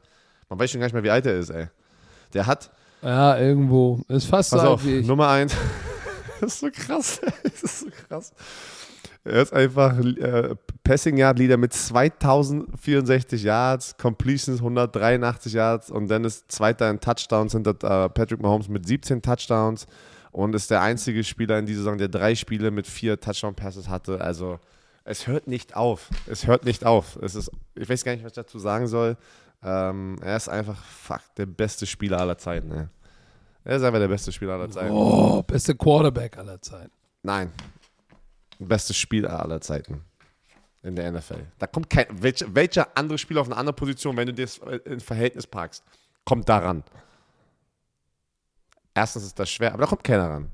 Man 0.50 0.60
weiß 0.60 0.72
schon 0.72 0.80
gar 0.80 0.88
nicht 0.88 0.94
mehr, 0.94 1.04
wie 1.04 1.10
alt 1.10 1.26
er 1.26 1.36
ist, 1.38 1.50
ey. 1.50 1.68
Der 2.34 2.48
hat, 2.48 2.72
Ja, 3.02 3.38
irgendwo. 3.38 4.02
Ist 4.08 4.26
fast 4.28 4.50
so 4.52 4.58
Pass 4.58 4.66
auf, 4.66 4.86
wie 4.86 4.98
ich. 5.00 5.08
Nummer 5.08 5.28
eins. 5.30 5.54
das 6.42 6.54
ist 6.54 6.60
so 6.60 6.70
krass. 6.72 7.22
Das 7.44 7.64
ist 7.64 7.80
so 7.80 7.88
krass. 8.08 8.34
Er 9.24 9.42
ist 9.42 9.54
einfach 9.54 9.98
äh, 9.98 10.56
Passing 10.84 11.18
Yard 11.18 11.40
Leader 11.40 11.58
mit 11.58 11.74
2064 11.74 13.42
Yards, 13.42 13.98
Completions 13.98 14.60
183 14.60 15.54
Yards 15.54 15.90
und 15.90 16.08
dann 16.10 16.24
ist 16.26 16.52
Zweiter 16.52 16.90
in 16.92 17.00
Touchdowns 17.00 17.54
hinter 17.54 17.72
äh, 17.72 18.10
Patrick 18.10 18.40
Mahomes 18.40 18.70
mit 18.70 18.86
17 18.86 19.24
Touchdowns 19.24 19.88
und 20.32 20.54
ist 20.54 20.70
der 20.70 20.82
einzige 20.82 21.24
Spieler 21.24 21.58
in 21.58 21.66
dieser 21.66 21.80
Saison, 21.80 21.98
der 21.98 22.10
drei 22.10 22.36
Spiele 22.36 22.70
mit 22.70 22.86
vier 22.86 23.20
Touchdown 23.20 23.56
Passes 23.56 23.90
hatte. 23.90 24.22
Also 24.22 24.60
es 25.06 25.26
hört 25.26 25.48
nicht 25.48 25.76
auf. 25.76 26.10
Es 26.28 26.46
hört 26.46 26.66
nicht 26.66 26.86
auf. 26.86 27.18
Es 27.22 27.34
ist, 27.36 27.50
ich 27.74 27.90
weiß 27.90 28.04
gar 28.04 28.12
nicht, 28.12 28.24
was 28.24 28.34
ich 28.34 28.36
dazu 28.36 28.60
sagen 28.60 28.86
soll. 28.88 29.18
Ähm, 29.64 30.18
er 30.22 30.36
ist 30.36 30.50
einfach 30.50 30.84
fuck, 30.84 31.22
der 31.38 31.48
beste 31.48 31.88
Spieler 31.88 32.20
aller 32.20 32.38
Zeiten. 32.38 32.72
Ey. 32.72 32.88
Er 33.66 33.78
ist 33.78 33.84
einfach 33.84 34.00
der 34.00 34.08
beste 34.08 34.32
Spieler 34.32 34.54
aller 34.54 34.70
Zeiten. 34.70 34.92
Oh, 34.92 35.42
beste 35.42 35.76
Quarterback 35.76 36.38
aller 36.38 36.62
Zeiten. 36.62 36.92
Nein. 37.24 37.52
Bestes 38.60 38.96
Spieler 38.96 39.40
aller 39.42 39.60
Zeiten 39.60 40.06
in 40.84 40.96
der 40.96 41.12
NFL. 41.12 41.48
Da 41.58 41.66
kommt 41.66 41.90
kein. 41.90 42.06
Welcher, 42.12 42.54
welcher 42.54 42.96
andere 42.96 43.18
Spieler 43.18 43.42
auf 43.42 43.48
einer 43.48 43.58
anderen 43.58 43.76
Position, 43.76 44.16
wenn 44.16 44.28
du 44.28 44.34
das 44.34 44.60
in 44.86 45.00
Verhältnis 45.00 45.48
packst, 45.48 45.84
kommt 46.24 46.48
daran? 46.48 46.84
Erstens 48.94 49.24
ist 49.24 49.40
das 49.40 49.50
schwer, 49.50 49.74
aber 49.74 49.82
da 49.82 49.88
kommt 49.88 50.04
keiner 50.04 50.30
ran. 50.30 50.52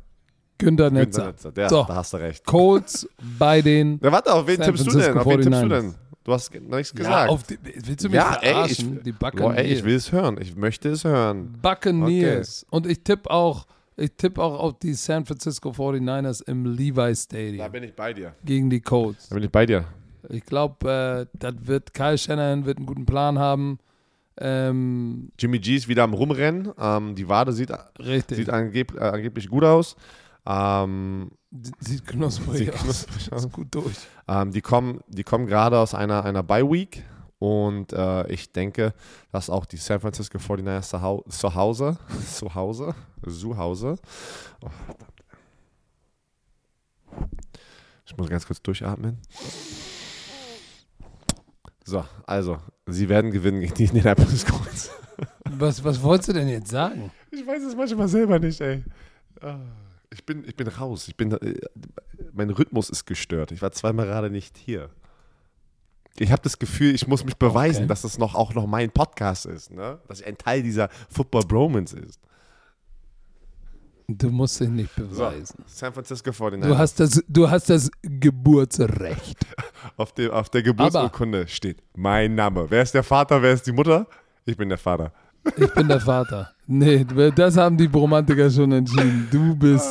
Günther 0.61 0.89
Netzer. 0.91 1.25
Netzer, 1.27 1.51
Der, 1.51 1.69
So. 1.69 1.83
Da 1.87 1.95
hast 1.95 2.13
du 2.13 2.17
recht. 2.17 2.45
Colts 2.45 3.07
bei 3.39 3.61
den. 3.61 3.99
Na, 4.01 4.11
warte, 4.11 4.33
auf 4.33 4.47
wen 4.47 4.57
San 4.57 4.65
tippst 4.67 4.87
du 4.87 4.97
denn? 4.99 5.17
Auf 5.17 5.25
wen 5.25 5.41
tippst 5.41 5.61
du 5.61 5.65
49ers. 5.65 5.69
denn? 5.69 5.95
Du 6.23 6.33
hast 6.33 6.53
nichts 6.53 6.91
Ja, 6.91 6.97
gesagt. 6.97 7.29
auf 7.31 7.43
die, 7.43 7.57
willst 7.63 8.03
du 8.05 8.09
mich 8.09 8.15
Ja, 8.15 8.35
ey, 8.41 8.49
ich, 8.49 8.53
verarschen? 8.77 9.03
die 9.03 9.11
boah, 9.11 9.55
ey, 9.55 9.65
ich 9.73 9.83
will 9.83 9.95
es 9.95 10.11
hören. 10.11 10.37
Ich 10.39 10.55
möchte 10.55 10.89
es 10.89 11.03
hören. 11.03 11.55
Buccaneers. 11.61 12.63
Und 12.69 12.85
ich 12.85 13.03
tippe 13.03 13.29
auch, 13.31 13.65
ich 13.97 14.11
tippe 14.17 14.41
auch 14.41 14.59
auf 14.59 14.77
die 14.79 14.93
San 14.93 15.25
Francisco 15.25 15.71
49ers 15.71 16.43
im 16.47 16.65
Levi 16.65 17.15
Stadium 17.15 17.71
bin 17.71 17.83
ich 17.83 17.95
bei 17.95 18.13
dir. 18.13 18.35
gegen 18.45 18.69
die 18.69 18.81
Colts. 18.81 19.29
Da 19.29 19.35
bin 19.35 19.43
ich 19.45 19.51
bei 19.51 19.65
dir. 19.65 19.85
Ich 20.29 20.45
glaube, 20.45 21.27
äh, 21.31 21.37
das 21.39 21.55
wird 21.61 21.93
Kyle 21.95 22.17
Shanahan 22.19 22.65
wird 22.65 22.77
einen 22.77 22.85
guten 22.85 23.07
Plan 23.07 23.39
haben. 23.39 23.79
Ähm, 24.39 25.31
Jimmy 25.39 25.59
G 25.59 25.75
ist 25.75 25.87
wieder 25.87 26.03
am 26.03 26.13
Rumrennen. 26.13 26.71
Ähm, 26.79 27.15
die 27.15 27.27
Wade 27.27 27.51
sieht, 27.51 27.71
sieht 28.29 28.49
angeb, 28.49 28.95
äh, 28.95 28.99
angeblich 28.99 29.49
gut 29.49 29.63
aus. 29.63 29.95
Ähm, 30.45 31.31
Sie- 31.51 31.71
Sieht 31.79 32.07
knusprig 32.07 32.57
Sieht 32.57 32.73
aus. 32.73 32.79
knusprig 32.81 33.31
aus. 33.33 33.45
Ist 33.45 33.51
gut 33.51 33.67
durch. 33.71 33.95
Ähm, 34.27 34.51
die 34.51 34.61
kommen, 34.61 35.01
die 35.07 35.23
kommen 35.23 35.45
gerade 35.47 35.77
aus 35.79 35.93
einer, 35.93 36.23
einer 36.25 36.43
Bye-Week 36.43 37.03
und 37.39 37.91
äh, 37.93 38.27
ich 38.31 38.51
denke, 38.51 38.93
dass 39.31 39.49
auch 39.49 39.65
die 39.65 39.77
San 39.77 39.99
Francisco 39.99 40.37
49ers 40.37 40.89
zu 40.89 41.01
Hau- 41.01 41.23
zu 41.29 41.53
Hause, 41.55 41.97
zu 42.33 42.53
Hause, 42.55 42.95
zu 43.27 43.57
Hause, 43.57 43.95
oh, 44.61 44.69
ich 48.05 48.17
muss 48.17 48.29
ganz 48.29 48.45
kurz 48.45 48.61
durchatmen. 48.61 49.17
So, 51.85 52.03
also, 52.25 52.57
sie 52.87 53.09
werden 53.09 53.31
gewinnen 53.31 53.59
gegen 53.61 53.73
die 53.73 53.83
Indianapolis 53.85 54.45
Colts. 54.47 54.91
Was, 55.49 55.83
was 55.83 56.01
wolltest 56.01 56.29
du 56.29 56.33
denn 56.33 56.47
jetzt 56.47 56.69
sagen? 56.71 57.11
Ich 57.31 57.45
weiß 57.45 57.63
es 57.63 57.75
manchmal 57.75 58.07
selber 58.07 58.39
nicht, 58.39 58.61
ey. 58.61 58.83
Ah, 59.41 59.59
bin, 60.33 60.43
ich 60.47 60.55
bin 60.55 60.67
raus. 60.67 61.07
Ich 61.07 61.15
bin, 61.17 61.31
äh, 61.33 61.59
mein 62.33 62.49
Rhythmus 62.49 62.89
ist 62.89 63.05
gestört. 63.05 63.51
Ich 63.51 63.61
war 63.61 63.71
zweimal 63.71 64.05
gerade 64.05 64.29
nicht 64.29 64.57
hier. 64.57 64.89
Ich 66.17 66.31
habe 66.31 66.41
das 66.41 66.59
Gefühl, 66.59 66.93
ich 66.93 67.07
muss 67.07 67.23
mich 67.23 67.37
beweisen, 67.37 67.79
Okay. 67.83 67.87
dass 67.87 68.03
es 68.03 68.17
noch 68.17 68.35
auch 68.35 68.53
noch 68.53 68.67
mein 68.67 68.91
Podcast 68.91 69.45
ist, 69.45 69.71
ne? 69.71 69.99
Dass 70.07 70.19
ich 70.19 70.25
ein 70.27 70.37
Teil 70.37 70.61
dieser 70.63 70.89
Football 71.09 71.43
Bromance 71.43 71.97
ist. 71.97 72.19
Du 74.07 74.29
musst 74.29 74.59
dich 74.59 74.67
nicht 74.67 74.91
So, 74.95 75.03
beweisen. 75.03 75.63
San 75.67 75.93
Francisco 75.93 76.31
49ers. 76.31 76.67
Du, 76.67 76.77
hast 76.77 76.99
das, 76.99 77.23
du 77.29 77.49
hast 77.49 77.69
das 77.69 77.89
Geburtsrecht. 78.01 79.37
auf, 79.97 80.13
dem, 80.13 80.31
auf 80.31 80.49
der 80.49 80.63
Geburtsurkunde 80.63 81.47
steht 81.47 81.81
mein 81.95 82.35
Name. 82.35 82.65
Wer 82.69 82.83
ist 82.83 82.93
der 82.93 83.03
Vater, 83.03 83.41
wer 83.41 83.53
ist 83.53 83.65
die 83.67 83.71
Mutter? 83.71 84.05
Ich 84.45 84.57
bin 84.57 84.67
der 84.67 84.77
Vater. 84.77 85.13
Ich 85.55 85.73
bin 85.73 85.87
der 85.87 86.01
Vater. 86.01 86.51
Nee, 86.67 87.05
das 87.35 87.57
haben 87.57 87.77
die 87.77 87.87
Bromantiker 87.87 88.49
schon 88.49 88.71
entschieden. 88.73 89.27
Du 89.31 89.55
bist, 89.55 89.87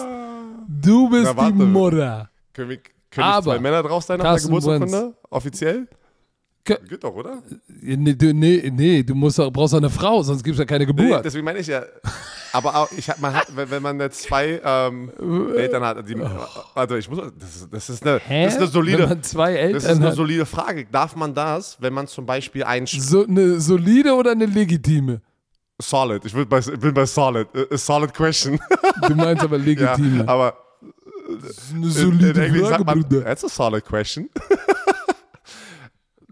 du 0.81 1.11
bist 1.11 1.33
Na, 1.37 1.51
die 1.51 1.53
Mutter. 1.55 2.31
Können, 2.53 2.71
wir, 2.71 2.79
können 3.11 3.27
Aber, 3.27 3.45
zwei 3.45 3.59
Männer 3.59 3.83
drauf 3.83 4.05
sein 4.05 4.21
Carson 4.21 4.51
der 4.53 4.61
Geburtsurkunde? 4.61 5.15
Offiziell? 5.31 5.89
Ke- 6.65 6.79
Geht 6.87 7.03
doch, 7.03 7.15
oder? 7.15 7.39
Nee, 7.83 8.15
du, 8.15 8.35
nee, 8.35 8.71
nee, 8.75 9.03
du 9.03 9.15
musst 9.15 9.39
brauchst 9.39 9.73
doch 9.73 9.79
eine 9.79 9.89
Frau, 9.89 10.23
sonst 10.23 10.45
gibt 10.45 10.55
es 10.57 10.59
ja 10.59 10.67
keine 10.67 10.85
Nee, 10.85 10.93
Geburt. 10.93 11.25
deswegen 11.25 11.45
meine 11.45 11.59
ich 11.59 11.67
ja. 11.69 11.83
Aber 12.53 12.77
auch, 12.77 12.93
ich 12.93 13.09
hab, 13.09 13.19
man 13.19 13.33
hat, 13.33 13.47
wenn, 13.57 13.71
wenn 13.71 13.83
man 13.83 13.99
jetzt 13.99 14.23
zwei 14.25 14.61
ähm, 14.63 15.11
Eltern 15.57 15.83
hat, 15.85 16.07
die, 16.09 16.17
also 16.75 16.97
ich 16.97 17.09
muss, 17.09 17.19
das 17.39 17.57
ist, 17.57 17.69
das 17.73 17.89
ist 17.91 18.07
eine, 18.07 18.19
das 18.19 18.27
ist 18.27 18.57
eine 18.57 18.61
Wenn 18.67 18.71
solide, 18.73 19.07
man 19.07 19.23
zwei 19.23 19.53
das 19.55 19.85
ist 19.85 19.89
Eltern 19.89 19.99
eine 20.03 20.07
hat. 20.11 20.15
solide 20.17 20.45
Frage. 20.47 20.87
Darf 20.93 21.17
man 21.17 21.33
das, 21.33 21.79
wenn 21.81 21.95
man 21.95 22.07
zum 22.09 22.27
Beispiel 22.27 22.65
ein 22.65 22.85
So, 22.87 23.25
eine 23.27 23.59
solide 23.61 24.15
oder 24.15 24.33
eine 24.33 24.47
legitime? 24.47 25.23
Solid, 25.81 26.25
ich 26.25 26.33
bin 26.33 26.49
bei, 26.49 26.59
ich 26.59 26.79
bin 26.79 26.95
bei 26.95 27.07
Solid, 27.07 27.49
a 27.71 27.77
solid 27.77 28.13
question. 28.15 28.59
Du 29.09 29.15
meinst 29.15 29.43
aber 29.43 29.57
ja, 29.57 29.65
legitime. 29.65 30.29
aber 30.29 30.55
eine 31.29 31.39
in, 31.77 31.83
in 31.83 31.91
solide 31.91 32.45
Englisch 32.45 32.69
Frage, 32.69 32.85
man, 32.85 33.01
Bruder. 33.01 33.25
that's 33.25 33.45
a 33.45 33.49
solid 33.49 33.85
question. 33.85 34.29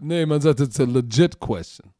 Nee, 0.01 0.25
man 0.25 0.39
sagt, 0.39 0.61
it's 0.61 0.79
a 0.79 0.85
legit 0.85 1.39
question. 1.39 1.91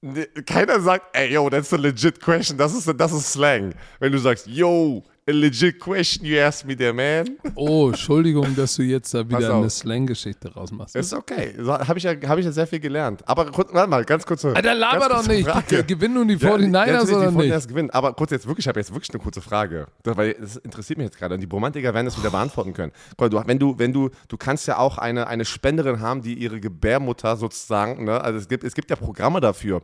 Keiner 0.46 0.80
sagt, 0.80 1.06
ey, 1.14 1.34
yo, 1.34 1.50
that's 1.50 1.74
a 1.74 1.78
legit 1.78 2.22
question. 2.22 2.58
Das 2.58 2.74
ist, 2.74 2.88
das 2.98 3.12
ist 3.12 3.34
Slang. 3.34 3.74
Wenn 4.00 4.14
du 4.14 4.18
sagst, 4.18 4.48
yo, 4.48 5.04
a 5.30 5.32
legit 5.32 5.80
question 5.80 6.26
you 6.26 6.40
asked 6.40 6.66
me 6.66 6.76
there, 6.76 6.94
man. 6.94 7.38
Oh, 7.56 7.90
Entschuldigung, 7.90 8.56
dass 8.56 8.76
du 8.76 8.84
jetzt 8.84 9.14
da 9.14 9.28
wieder 9.28 9.56
eine 9.56 9.70
Slang-Geschichte 9.70 10.54
rausmachst. 10.54 10.96
Ist 10.96 11.14
okay. 11.14 11.54
Habe 11.66 11.98
ich, 11.98 12.04
ja, 12.04 12.14
hab 12.28 12.40
ich 12.40 12.46
ja 12.46 12.52
sehr 12.52 12.68
viel 12.68 12.80
gelernt. 12.80 13.22
Aber 13.28 13.46
warte 13.56 13.90
mal, 13.90 14.04
ganz 14.06 14.26
kurz. 14.26 14.44
Alter, 14.44 14.74
laber 14.74 15.10
doch 15.10 15.28
nicht. 15.28 15.48
Frage. 15.48 15.84
Gewinnen 15.84 16.16
nun 16.16 16.28
die 16.28 16.36
Ja, 16.36 16.56
49ers 16.56 16.70
natürlich, 16.72 17.16
oder 17.16 17.32
die 17.32 17.38
nicht? 17.38 17.54
49ers 17.54 17.68
gewinnen. 17.68 17.90
Aber 17.92 18.14
kurz 18.14 18.32
jetzt 18.32 18.48
wirklich, 18.48 18.66
ich 18.66 18.68
habe 18.68 18.80
jetzt 18.80 18.94
wirklich 18.94 19.12
eine 19.12 19.22
kurze 19.22 19.42
Frage. 19.42 19.88
Das, 20.04 20.18
weil 20.18 20.34
das 20.34 20.58
interessiert 20.58 20.98
mich 20.98 21.06
jetzt 21.06 21.18
gerade. 21.18 21.36
Und 21.36 21.42
die 21.42 21.48
Bromantiker 21.48 21.94
werden 21.94 22.06
das 22.06 22.18
wieder 22.18 22.32
beantworten 22.32 22.74
können. 22.74 22.92
Guck 23.12 23.20
mal, 23.20 23.30
du, 23.30 23.48
wenn 23.48 23.60
du, 23.60 23.78
wenn 23.78 23.94
du, 23.94 24.10
du 24.28 24.38
kannst 24.38 24.68
ja 24.68 24.78
auch 24.78 24.98
eine, 24.98 25.28
eine 25.28 25.46
Spenderin 25.46 26.00
haben, 26.00 26.22
die 26.22 26.34
ihre 26.34 26.60
Gebärmutter 26.60 27.38
sozusagen, 27.38 28.06
ne, 28.06 28.22
also 28.22 28.40
es 28.40 28.48
gibt, 28.48 28.64
es 28.64 28.74
gibt 28.74 28.90
ja 28.90 28.96
Programme 28.96 29.40
dafür. 29.42 29.82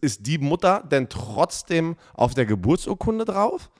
Ist 0.00 0.26
die 0.26 0.38
Mutter 0.38 0.82
denn 0.90 1.08
trotzdem 1.08 1.96
auf 2.14 2.34
der 2.34 2.46
Geburtsurkunde 2.46 3.24
drauf? 3.24 3.70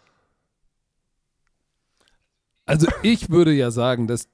Also 2.67 2.89
ich 3.03 3.31
würde 3.31 3.53
ja 3.53 3.71
sagen, 3.71 4.07
dass 4.07 4.29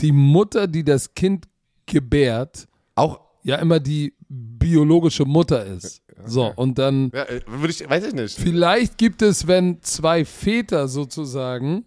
die 0.00 0.12
Mutter, 0.12 0.66
die 0.66 0.84
das 0.84 1.14
Kind 1.14 1.46
gebärt, 1.86 2.66
Auch, 2.94 3.20
ja 3.42 3.56
immer 3.56 3.78
die 3.78 4.14
biologische 4.28 5.24
Mutter 5.24 5.64
ist. 5.64 6.02
So, 6.24 6.52
und 6.56 6.78
dann 6.78 7.10
ja, 7.14 7.24
äh, 7.24 7.42
würde 7.46 7.70
ich, 7.70 7.88
weiß 7.88 8.06
ich 8.06 8.14
nicht. 8.14 8.38
vielleicht 8.38 8.98
gibt 8.98 9.20
es, 9.20 9.46
wenn 9.46 9.82
zwei 9.82 10.24
Väter 10.24 10.88
sozusagen, 10.88 11.84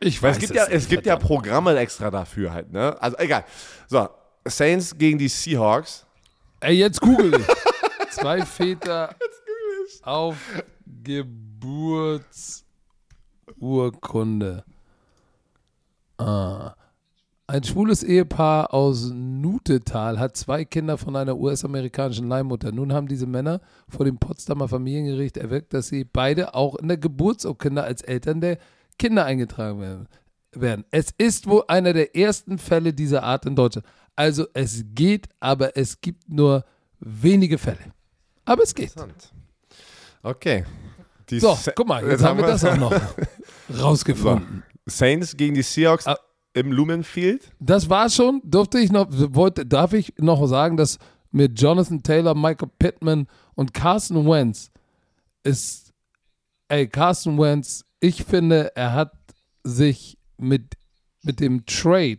ich 0.00 0.22
Weil 0.22 0.30
weiß 0.30 0.36
es 0.36 0.40
gibt 0.42 0.54
ja, 0.54 0.64
nicht, 0.64 0.74
es 0.74 0.88
gibt 0.88 1.06
ja 1.06 1.12
verdammt. 1.14 1.26
Programme 1.28 1.76
extra 1.76 2.10
dafür 2.10 2.52
halt, 2.52 2.72
ne? 2.72 3.00
Also 3.02 3.18
egal. 3.18 3.44
So, 3.88 4.08
Saints 4.44 4.96
gegen 4.96 5.18
die 5.18 5.28
Seahawks. 5.28 6.06
Ey, 6.60 6.76
jetzt 6.76 7.00
google 7.00 7.40
ich. 7.40 7.46
Zwei 8.14 8.44
Väter 8.44 9.14
auf 10.02 10.36
Geburtsurkunde. 13.48 14.64
Ah. 16.18 16.74
Ein 17.50 17.64
schwules 17.64 18.02
Ehepaar 18.02 18.74
aus 18.74 19.10
Nutetal 19.10 20.18
hat 20.18 20.36
zwei 20.36 20.66
Kinder 20.66 20.98
von 20.98 21.16
einer 21.16 21.38
US-amerikanischen 21.38 22.28
Leihmutter. 22.28 22.72
Nun 22.72 22.92
haben 22.92 23.08
diese 23.08 23.26
Männer 23.26 23.62
vor 23.88 24.04
dem 24.04 24.18
Potsdamer 24.18 24.68
Familiengericht 24.68 25.38
erwirkt, 25.38 25.72
dass 25.72 25.88
sie 25.88 26.04
beide 26.04 26.54
auch 26.54 26.74
in 26.74 26.88
der 26.88 26.98
Geburtsurkunde 26.98 27.82
als 27.82 28.02
Eltern 28.02 28.42
der 28.42 28.58
Kinder 28.98 29.24
eingetragen 29.24 30.06
werden. 30.52 30.84
Es 30.90 31.06
ist 31.16 31.46
wohl 31.46 31.62
einer 31.68 31.94
der 31.94 32.14
ersten 32.14 32.58
Fälle 32.58 32.92
dieser 32.92 33.22
Art 33.22 33.46
in 33.46 33.56
Deutschland. 33.56 33.86
Also 34.14 34.46
es 34.52 34.84
geht, 34.94 35.28
aber 35.40 35.74
es 35.74 36.02
gibt 36.02 36.28
nur 36.28 36.66
wenige 37.00 37.56
Fälle. 37.56 37.94
Aber 38.44 38.62
es 38.62 38.74
geht. 38.74 38.92
Okay. 40.22 40.64
Die 41.30 41.40
So, 41.40 41.58
guck 41.74 41.86
mal, 41.86 42.06
jetzt 42.06 42.24
haben 42.24 42.38
wir 42.38 42.46
das 42.46 42.64
auch 42.64 42.76
noch 42.76 42.92
rausgefunden. 43.76 44.62
Saints 44.86 45.36
gegen 45.36 45.54
die 45.54 45.62
Seahawks 45.62 46.06
Ah. 46.06 46.18
im 46.54 46.72
Lumenfield. 46.72 47.50
Das 47.60 47.88
war 47.90 48.08
schon, 48.10 48.40
durfte 48.44 48.78
ich 48.78 48.90
noch, 48.90 49.06
wollte, 49.10 49.66
darf 49.66 49.92
ich 49.92 50.14
noch 50.18 50.46
sagen, 50.46 50.76
dass 50.76 50.98
mit 51.30 51.60
Jonathan 51.60 52.02
Taylor, 52.02 52.34
Michael 52.34 52.70
Pittman 52.78 53.26
und 53.54 53.74
Carson 53.74 54.26
Wentz 54.26 54.70
ist, 55.44 55.92
ey, 56.68 56.88
Carson 56.88 57.38
Wentz, 57.38 57.84
ich 58.00 58.24
finde, 58.24 58.72
er 58.76 58.92
hat 58.94 59.12
sich 59.62 60.16
mit, 60.38 60.76
mit 61.22 61.40
dem 61.40 61.66
Trade 61.66 62.18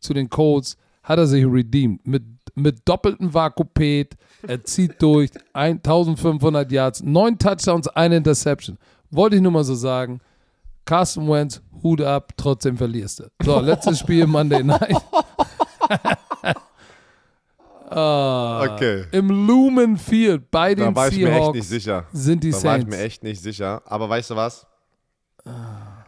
zu 0.00 0.14
den 0.14 0.30
Colts, 0.30 0.76
hat 1.02 1.18
er 1.18 1.26
sich 1.26 1.44
redeemed. 1.44 2.06
Mit, 2.06 2.22
mit 2.54 2.88
doppeltem 2.88 3.34
Vakupet, 3.34 4.16
er 4.46 4.64
zieht 4.64 5.00
durch, 5.02 5.30
1500 5.52 6.70
Yards, 6.72 7.02
neun 7.02 7.38
Touchdowns, 7.38 7.88
eine 7.88 8.16
Interception. 8.16 8.78
Wollte 9.10 9.36
ich 9.36 9.42
nur 9.42 9.52
mal 9.52 9.64
so 9.64 9.74
sagen. 9.74 10.20
Carson 10.88 11.28
Wentz, 11.28 11.60
Hut 11.82 12.00
ab, 12.00 12.32
trotzdem 12.38 12.78
verlierst 12.78 13.20
du. 13.20 13.30
So, 13.44 13.60
letztes 13.60 13.98
Spiel 13.98 14.26
Monday 14.26 14.62
Night. 14.62 14.96
Ah, 17.90 18.64
Okay. 18.74 19.06
Im 19.12 19.30
Lumen 19.30 19.96
Field 19.96 20.50
bei 20.50 20.74
den 20.74 20.86
Da 20.86 20.94
war 20.94 21.08
ich 21.08 21.16
mir 21.16 21.28
echt 21.28 21.36
Seahawks 21.36 21.56
nicht 21.56 21.68
sicher. 21.68 22.06
sind 22.12 22.44
die 22.44 22.50
Da 22.50 22.56
war 22.56 22.76
ich 22.76 22.82
Saints. 22.82 22.96
mir 22.96 23.02
echt 23.02 23.22
nicht 23.22 23.42
sicher. 23.42 23.80
Aber 23.86 24.08
weißt 24.10 24.30
du 24.30 24.36
was? 24.36 24.66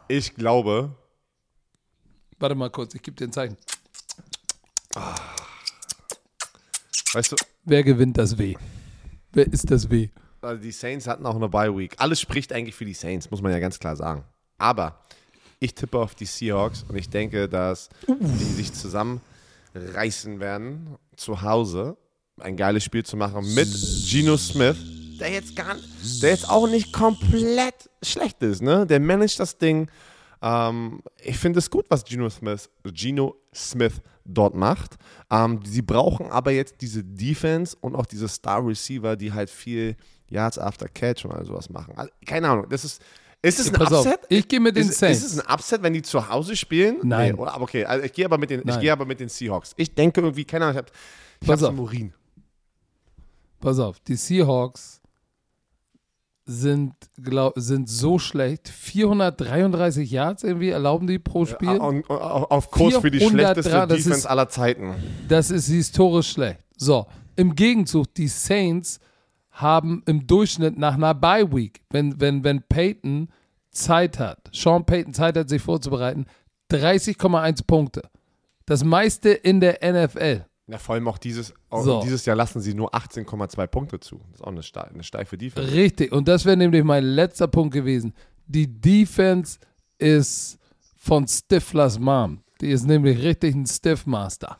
Ich 0.09 0.35
glaube, 0.35 0.95
Warte 2.39 2.55
mal 2.55 2.69
kurz, 2.71 2.95
ich 2.95 3.03
gebe 3.03 3.17
dir 3.17 3.25
ein 3.29 3.33
Zeichen. 3.33 3.57
weißt 7.15 7.33
du, 7.33 7.37
Wer 7.65 7.83
gewinnt 7.83 8.19
das 8.19 8.37
W? 8.39 8.57
Wer 9.33 9.47
ist 9.51 9.71
das 9.71 9.89
W? 9.91 10.09
also 10.43 10.63
die 10.63 10.73
Saints 10.73 11.07
hatten 11.07 11.25
auch 11.27 11.37
eine 11.37 11.49
Bye 11.49 11.75
Week. 11.77 11.95
Alles 11.99 12.21
spricht 12.21 12.53
eigentlich 12.53 12.75
für 12.75 12.85
die 12.85 12.95
Saints, 12.95 13.31
muss 13.31 13.41
man 13.41 13.53
ja 13.53 13.59
ganz 13.59 13.79
klar 13.79 13.97
sagen. 13.97 14.25
Aber 14.61 15.01
ich 15.59 15.75
tippe 15.75 15.99
auf 15.99 16.15
die 16.15 16.27
Seahawks 16.27 16.85
und 16.89 16.97
ich 16.97 17.09
denke, 17.09 17.49
dass 17.49 17.89
die 18.07 18.45
sich 18.45 18.73
zusammenreißen 18.73 20.39
werden, 20.41 20.97
zu 21.17 21.43
Hause 21.43 21.97
ein 22.39 22.57
geiles 22.57 22.85
Spiel 22.85 23.05
zu 23.05 23.17
machen 23.17 23.55
mit 23.55 23.69
Geno 24.09 24.37
Smith, 24.37 24.77
der 25.19 25.31
jetzt 25.31 25.55
gar 25.55 25.77
der 26.23 26.31
jetzt 26.31 26.49
auch 26.49 26.67
nicht 26.67 26.93
komplett 26.93 27.91
schlecht 28.03 28.43
ist, 28.43 28.63
ne? 28.63 28.87
Der 28.87 29.01
managt 29.01 29.39
das 29.39 29.59
Ding. 29.59 29.91
Ähm, 30.43 31.03
ich 31.23 31.37
finde 31.37 31.59
es 31.59 31.69
gut, 31.69 31.87
was 31.91 32.05
Geno 32.05 32.31
Smith, 32.31 32.71
Geno 32.85 33.37
Smith 33.55 34.01
dort 34.25 34.55
macht. 34.55 34.97
Ähm, 35.31 35.61
sie 35.65 35.83
brauchen 35.83 36.31
aber 36.31 36.53
jetzt 36.53 36.81
diese 36.81 37.05
Defense 37.05 37.77
und 37.81 37.95
auch 37.95 38.07
diese 38.07 38.29
Star 38.29 38.67
Receiver, 38.67 39.17
die 39.17 39.33
halt 39.33 39.51
viel 39.51 39.97
Yards 40.29 40.59
after 40.59 40.89
Catch 40.89 41.27
und 41.27 41.33
all 41.33 41.45
sowas 41.45 41.69
machen. 41.69 41.95
Also, 41.97 42.11
keine 42.27 42.49
Ahnung, 42.49 42.67
das 42.69 42.85
ist. 42.85 43.03
Ist 43.43 43.59
es 43.59 43.69
ein 43.69 43.73
Pass 43.75 43.93
auf, 43.93 44.05
Upset? 44.07 44.21
ich 44.29 44.47
gehe 44.49 44.61
mit 44.61 44.77
den 44.77 44.89
ist, 44.89 44.99
Saints. 44.99 45.21
Ist 45.25 45.33
es 45.33 45.39
ein 45.41 45.51
Upset, 45.53 45.83
wenn 45.83 45.95
die 45.95 46.03
zu 46.03 46.29
Hause 46.29 46.55
spielen? 46.57 46.99
Nein. 47.03 47.33
Nee, 47.35 47.41
oder? 47.41 47.55
Aber 47.55 47.65
okay, 47.65 47.85
also 47.87 48.05
ich 48.05 48.13
gehe 48.13 48.25
aber, 48.27 48.37
mit 48.39 48.51
den- 48.51 48.63
ich 48.69 48.79
gehe 48.81 48.93
aber 48.93 49.07
mit 49.07 49.19
den 49.21 49.29
Seahawks. 49.31 49.73
Ich 49.77 49.95
denke 49.95 50.21
irgendwie, 50.21 50.45
keine 50.45 50.67
Ahnung, 50.67 50.75
ich 50.77 50.79
habe 50.79 50.93
ich 51.41 51.49
Pass 51.49 51.63
auf. 51.63 51.79
Urin. 51.79 52.13
Pass 53.61 53.79
auf, 53.79 53.99
die 54.01 54.17
Seahawks 54.17 55.01
sind, 56.47 56.95
glaub, 57.23 57.53
sind 57.57 57.89
so 57.89 58.19
schlecht. 58.19 58.69
433 58.69 60.11
Yards 60.11 60.43
irgendwie 60.43 60.71
erlauben 60.71 61.07
die 61.07 61.19
pro 61.19 61.47
Spiel. 61.47 61.69
Ja, 61.69 61.77
und, 61.83 62.09
und, 62.11 62.17
auf 62.19 62.71
Kurs 62.71 62.97
für 62.97 63.11
die 63.11 63.19
403, 63.19 63.31
schlechteste 63.63 63.71
das 63.87 63.89
Defense 63.89 64.19
ist- 64.19 64.27
aller 64.27 64.49
Zeiten. 64.49 64.95
Das 65.29 65.51
ist 65.51 65.67
historisch 65.69 66.31
schlecht. 66.33 66.61
So, 66.77 67.07
im 67.37 67.55
Gegenzug, 67.55 68.13
die 68.15 68.29
Saints 68.29 68.99
haben 69.61 70.03
im 70.07 70.27
Durchschnitt 70.27 70.79
nach 70.79 70.95
einer 70.95 71.15
Bye 71.15 71.53
Week, 71.53 71.83
wenn, 71.91 72.21
wenn, 72.21 72.45
wenn 72.45 72.63
Peyton 72.63 73.29
Zeit 73.71 74.19
hat, 74.19 74.51
Sean 74.53 74.85
Payton 74.85 75.15
Zeit 75.15 75.37
hat, 75.37 75.49
sich 75.49 75.63
vorzubereiten, 75.63 76.27
30,1 76.71 77.67
Punkte. 77.67 78.03
Das 78.67 78.85
meiste 78.85 79.31
in 79.31 79.61
der 79.61 79.79
NFL. 79.83 80.45
Ja, 80.69 80.79
vor 80.79 80.95
allem 80.95 81.09
auch 81.09 81.19
dieses, 81.19 81.53
auch 81.69 81.83
So. 81.83 82.01
dieses 82.03 82.25
Jahr 82.27 82.37
lassen 82.37 82.61
sie 82.61 82.75
nur 82.75 82.95
18,2 82.95 83.67
Punkte 83.67 83.99
zu. 83.99 84.21
Das 84.31 84.41
ist 84.41 84.45
auch 84.45 84.49
eine, 84.83 84.91
eine 84.93 85.03
steife 85.03 85.37
Defense. 85.37 85.73
Richtig. 85.73 86.13
Und 86.13 86.29
das 86.29 86.45
wäre 86.45 86.57
nämlich 86.57 86.85
mein 86.85 87.03
letzter 87.03 87.49
Punkt 87.49 87.75
gewesen. 87.75 88.15
Die 88.47 88.69
Defense 88.69 89.59
ist 89.99 90.59
von 90.97 91.27
Stiflers 91.27 91.99
Mom. 91.99 92.43
Die 92.61 92.71
ist 92.71 92.87
nämlich 92.87 93.21
richtig 93.21 93.55
ein 93.55 93.67
Stiffmaster. 93.67 94.59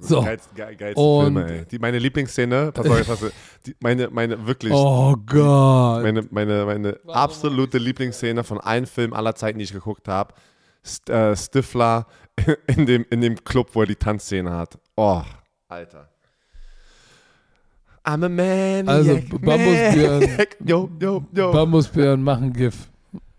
So. 0.00 0.22
Geilste, 0.22 0.54
geil, 0.54 0.76
geilste 0.76 1.00
Und- 1.00 1.34
Filme, 1.34 1.50
ey. 1.58 1.64
Die, 1.66 1.78
meine 1.78 1.98
Lieblingsszene, 1.98 2.70
pass 2.72 2.86
auf, 2.86 2.98
jetzt 2.98 3.08
hast 3.08 3.22
du, 3.22 3.30
die, 3.66 3.74
meine, 3.80 4.08
meine 4.10 4.46
wirklich, 4.46 4.72
Oh 4.72 5.16
Gott. 5.26 6.02
meine, 6.02 6.24
meine, 6.30 6.64
meine 6.66 6.98
absolute 7.08 7.78
Lieblingsszene 7.78 8.44
von 8.44 8.58
allen 8.60 8.86
Filmen 8.86 9.12
aller 9.12 9.34
Zeiten, 9.34 9.58
die 9.58 9.64
ich 9.64 9.72
geguckt 9.72 10.06
habe. 10.06 10.34
St 10.86 11.10
äh, 11.10 11.34
Stifler 11.36 12.06
in 12.68 12.86
dem, 12.86 13.04
in 13.10 13.20
dem 13.20 13.42
Club, 13.42 13.70
wo 13.72 13.80
er 13.80 13.86
die 13.88 13.96
Tanzszene 13.96 14.50
hat. 14.52 14.78
Oh, 14.96 15.22
Alter. 15.68 16.08
I'm 18.04 18.24
a 18.24 18.28
man. 18.28 18.88
Also, 18.88 19.18
Bambusbjörn. 19.40 20.46
Yo, 20.64 20.88
yo, 21.00 21.24
yo. 21.32 21.52
Bambusbären 21.52 22.22
machen 22.22 22.52
GIF. 22.52 22.88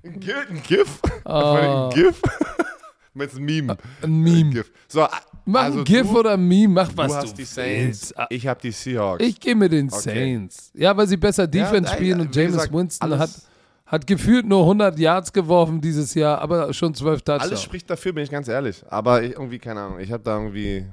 Ein 0.03 0.19
Gi- 0.19 0.33
ein 0.33 0.61
GIF? 0.61 0.99
Ah. 1.25 1.87
Ein 1.87 1.95
GIF? 1.95 2.21
Mit 3.15 3.31
einem 3.33 3.45
Meme. 3.45 3.77
Ein 4.03 4.21
Meme. 4.21 4.49
GIF. 4.51 4.71
So, 4.87 5.07
Mach 5.51 5.63
also 5.63 5.79
ein 5.79 5.83
GIF 5.85 6.07
du, 6.09 6.19
oder 6.19 6.31
ein 6.33 6.47
Meme, 6.47 6.73
mach 6.73 6.89
du 6.89 6.97
was 6.97 7.15
hast 7.15 7.31
du 7.31 7.35
die 7.37 7.43
Saints, 7.45 8.13
willst. 8.15 8.31
ich 8.31 8.47
habe 8.47 8.59
die 8.61 8.71
Seahawks. 8.71 9.23
Ich 9.25 9.39
gehe 9.39 9.55
mit 9.55 9.71
den 9.71 9.87
Okay. 9.91 9.99
Saints. 10.01 10.71
Ja, 10.75 10.95
weil 10.95 11.07
sie 11.07 11.17
besser 11.17 11.47
Defense 11.47 11.89
ey, 11.91 11.95
spielen 11.97 12.19
wie 12.19 12.21
und 12.23 12.35
James 12.35 12.53
gesagt, 12.53 12.73
Winston 12.73 13.11
alles- 13.13 13.19
hat, 13.19 13.41
hat 13.85 14.07
gefühlt 14.07 14.45
nur 14.45 14.61
100 14.61 14.99
Yards 14.99 15.33
geworfen 15.33 15.81
dieses 15.81 16.13
Jahr, 16.13 16.39
aber 16.39 16.71
schon 16.73 16.93
12 16.93 17.23
Alles 17.27 17.41
Touchdowns. 17.41 17.63
spricht 17.63 17.89
dafür, 17.89 18.13
bin 18.13 18.23
ich 18.23 18.29
ganz 18.29 18.47
ehrlich. 18.47 18.83
Aber 18.89 19.23
ich, 19.23 19.31
irgendwie, 19.33 19.59
keine 19.59 19.81
Ahnung, 19.81 19.99
ich 19.99 20.11
habe 20.11 20.23
da 20.23 20.37
irgendwie, 20.37 20.85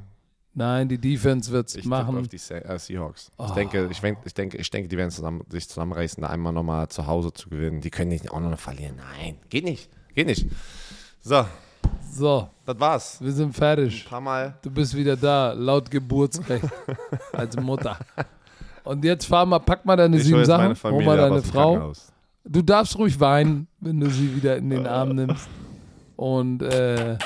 Nein, 0.59 0.89
die 0.89 0.97
Defense 0.97 1.51
wird 1.53 1.69
es 1.69 1.75
ich 1.77 1.83
tippe 1.83 1.95
auf 1.97 2.07
machen. 2.07 2.29
die 2.31 2.39
Se 2.39 2.65
äh, 2.65 2.79
Seahawks. 2.79 3.31
Ich, 3.39 3.51
Oh. 3.51 3.53
denke, 3.55 3.89
ich, 3.91 4.03
ich, 4.25 4.33
denke, 4.35 4.57
ich 4.57 4.71
denke, 4.71 4.89
die 4.89 4.97
werden 4.97 5.11
zusammen, 5.11 5.43
sich 5.51 5.69
zusammenreißen, 5.69 6.23
da 6.23 6.31
einmal 6.31 6.55
nochmal 6.55 6.89
zu 6.89 7.07
Hause 7.07 7.31
zu 7.35 7.51
gewinnen. 7.51 7.83
Die 7.83 7.91
können 7.91 8.09
nicht 8.09 8.31
auch 8.31 8.41
noch 8.41 8.59
verlieren. 8.59 8.97
Nein, 8.97 9.37
geht 9.51 9.65
nicht. 9.65 9.91
Geht 10.15 10.29
nicht. 10.29 10.47
So, 11.21 11.45
So, 12.17 12.49
das 12.65 12.81
war's. 12.81 13.21
wir 13.21 13.31
sind 13.33 13.49
Ein 13.49 13.53
fertig. 13.53 14.07
paar 14.09 14.23
Mal. 14.23 14.55
Du 14.63 14.71
bist 14.71 14.97
wieder 14.97 15.17
da, 15.17 15.53
laut 15.53 15.91
Geburtsrecht 15.91 16.65
als 17.33 17.57
Mutter. 17.57 17.99
Und 18.85 19.05
jetzt 19.05 19.27
fahr 19.27 19.45
mal, 19.45 19.59
pack 19.59 19.85
mal 19.85 19.97
deine 19.97 20.17
Ich 20.17 20.23
hol 20.23 20.27
sieben 20.29 20.45
Sachen, 20.47 20.69
hol 20.69 20.75
Familie 20.75 21.07
mal 21.07 21.21
ab 21.21 21.29
deine 21.29 21.43
Frau. 21.43 21.93
Du 22.45 22.63
darfst 22.63 22.97
ruhig 22.97 23.21
weinen, 23.21 23.69
wenn 23.81 24.01
du 24.01 24.09
sie 24.09 24.35
wieder 24.35 24.57
in 24.57 24.71
den 24.71 24.87
Arm 24.87 25.11
nimmst. 25.11 25.47
Und 26.17 26.63
äh, 26.63 27.19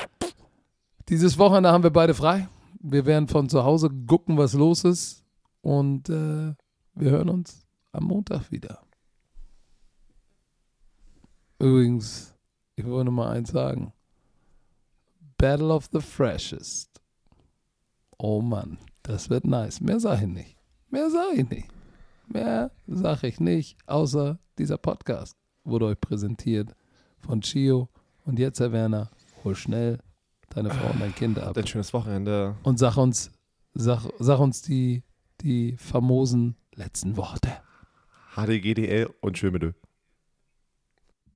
dieses 1.07 1.37
Wochenende 1.37 1.71
haben 1.71 1.83
wir 1.83 1.91
beide 1.91 2.13
frei. 2.13 2.49
Wir 2.81 3.05
werden 3.05 3.29
von 3.29 3.47
zu 3.47 3.63
Hause 3.63 3.89
gucken, 4.07 4.37
was 4.37 4.53
los 4.53 4.83
ist. 4.83 5.23
Und 5.61 6.09
äh, 6.09 6.53
wir 6.95 7.11
hören 7.11 7.29
uns 7.29 7.65
am 7.93 8.05
Montag 8.05 8.51
wieder. 8.51 8.79
Übrigens, 11.59 12.33
ich 12.75 12.85
wollte 12.85 13.11
mal 13.11 13.29
eins 13.29 13.51
sagen. 13.51 13.93
Battle 15.41 15.71
of 15.71 15.89
the 15.91 15.99
Freshest. 15.99 17.01
Oh 18.19 18.41
Mann, 18.41 18.77
das 19.01 19.31
wird 19.31 19.43
nice. 19.43 19.81
Mehr 19.81 19.99
sage 19.99 20.21
ich 20.21 20.27
nicht. 20.27 20.55
Mehr 20.91 21.09
sage 21.09 21.41
ich 21.41 21.49
nicht. 21.49 21.67
Mehr 22.27 22.69
sage 22.85 23.25
ich 23.25 23.39
nicht, 23.39 23.75
außer 23.87 24.37
dieser 24.59 24.77
Podcast 24.77 25.35
wurde 25.63 25.87
euch 25.87 25.99
präsentiert 25.99 26.75
von 27.17 27.41
Chio. 27.41 27.89
Und 28.23 28.37
jetzt, 28.37 28.59
Herr 28.59 28.71
Werner, 28.71 29.09
hol 29.43 29.55
schnell 29.55 29.97
deine 30.51 30.69
Frau 30.69 30.91
und 30.91 31.01
dein 31.01 31.15
Kind 31.15 31.39
ab. 31.39 31.57
Ein 31.57 31.65
schönes 31.65 31.91
Wochenende. 31.91 32.55
Und 32.61 32.77
sag 32.77 32.97
uns, 32.97 33.31
sag, 33.73 34.07
sag 34.19 34.39
uns 34.39 34.61
die, 34.61 35.01
die 35.41 35.75
famosen 35.75 36.55
letzten 36.75 37.17
Worte. 37.17 37.49
HDGDL 38.35 39.09
und 39.21 39.39
schön 39.39 39.53
mit. 39.53 39.73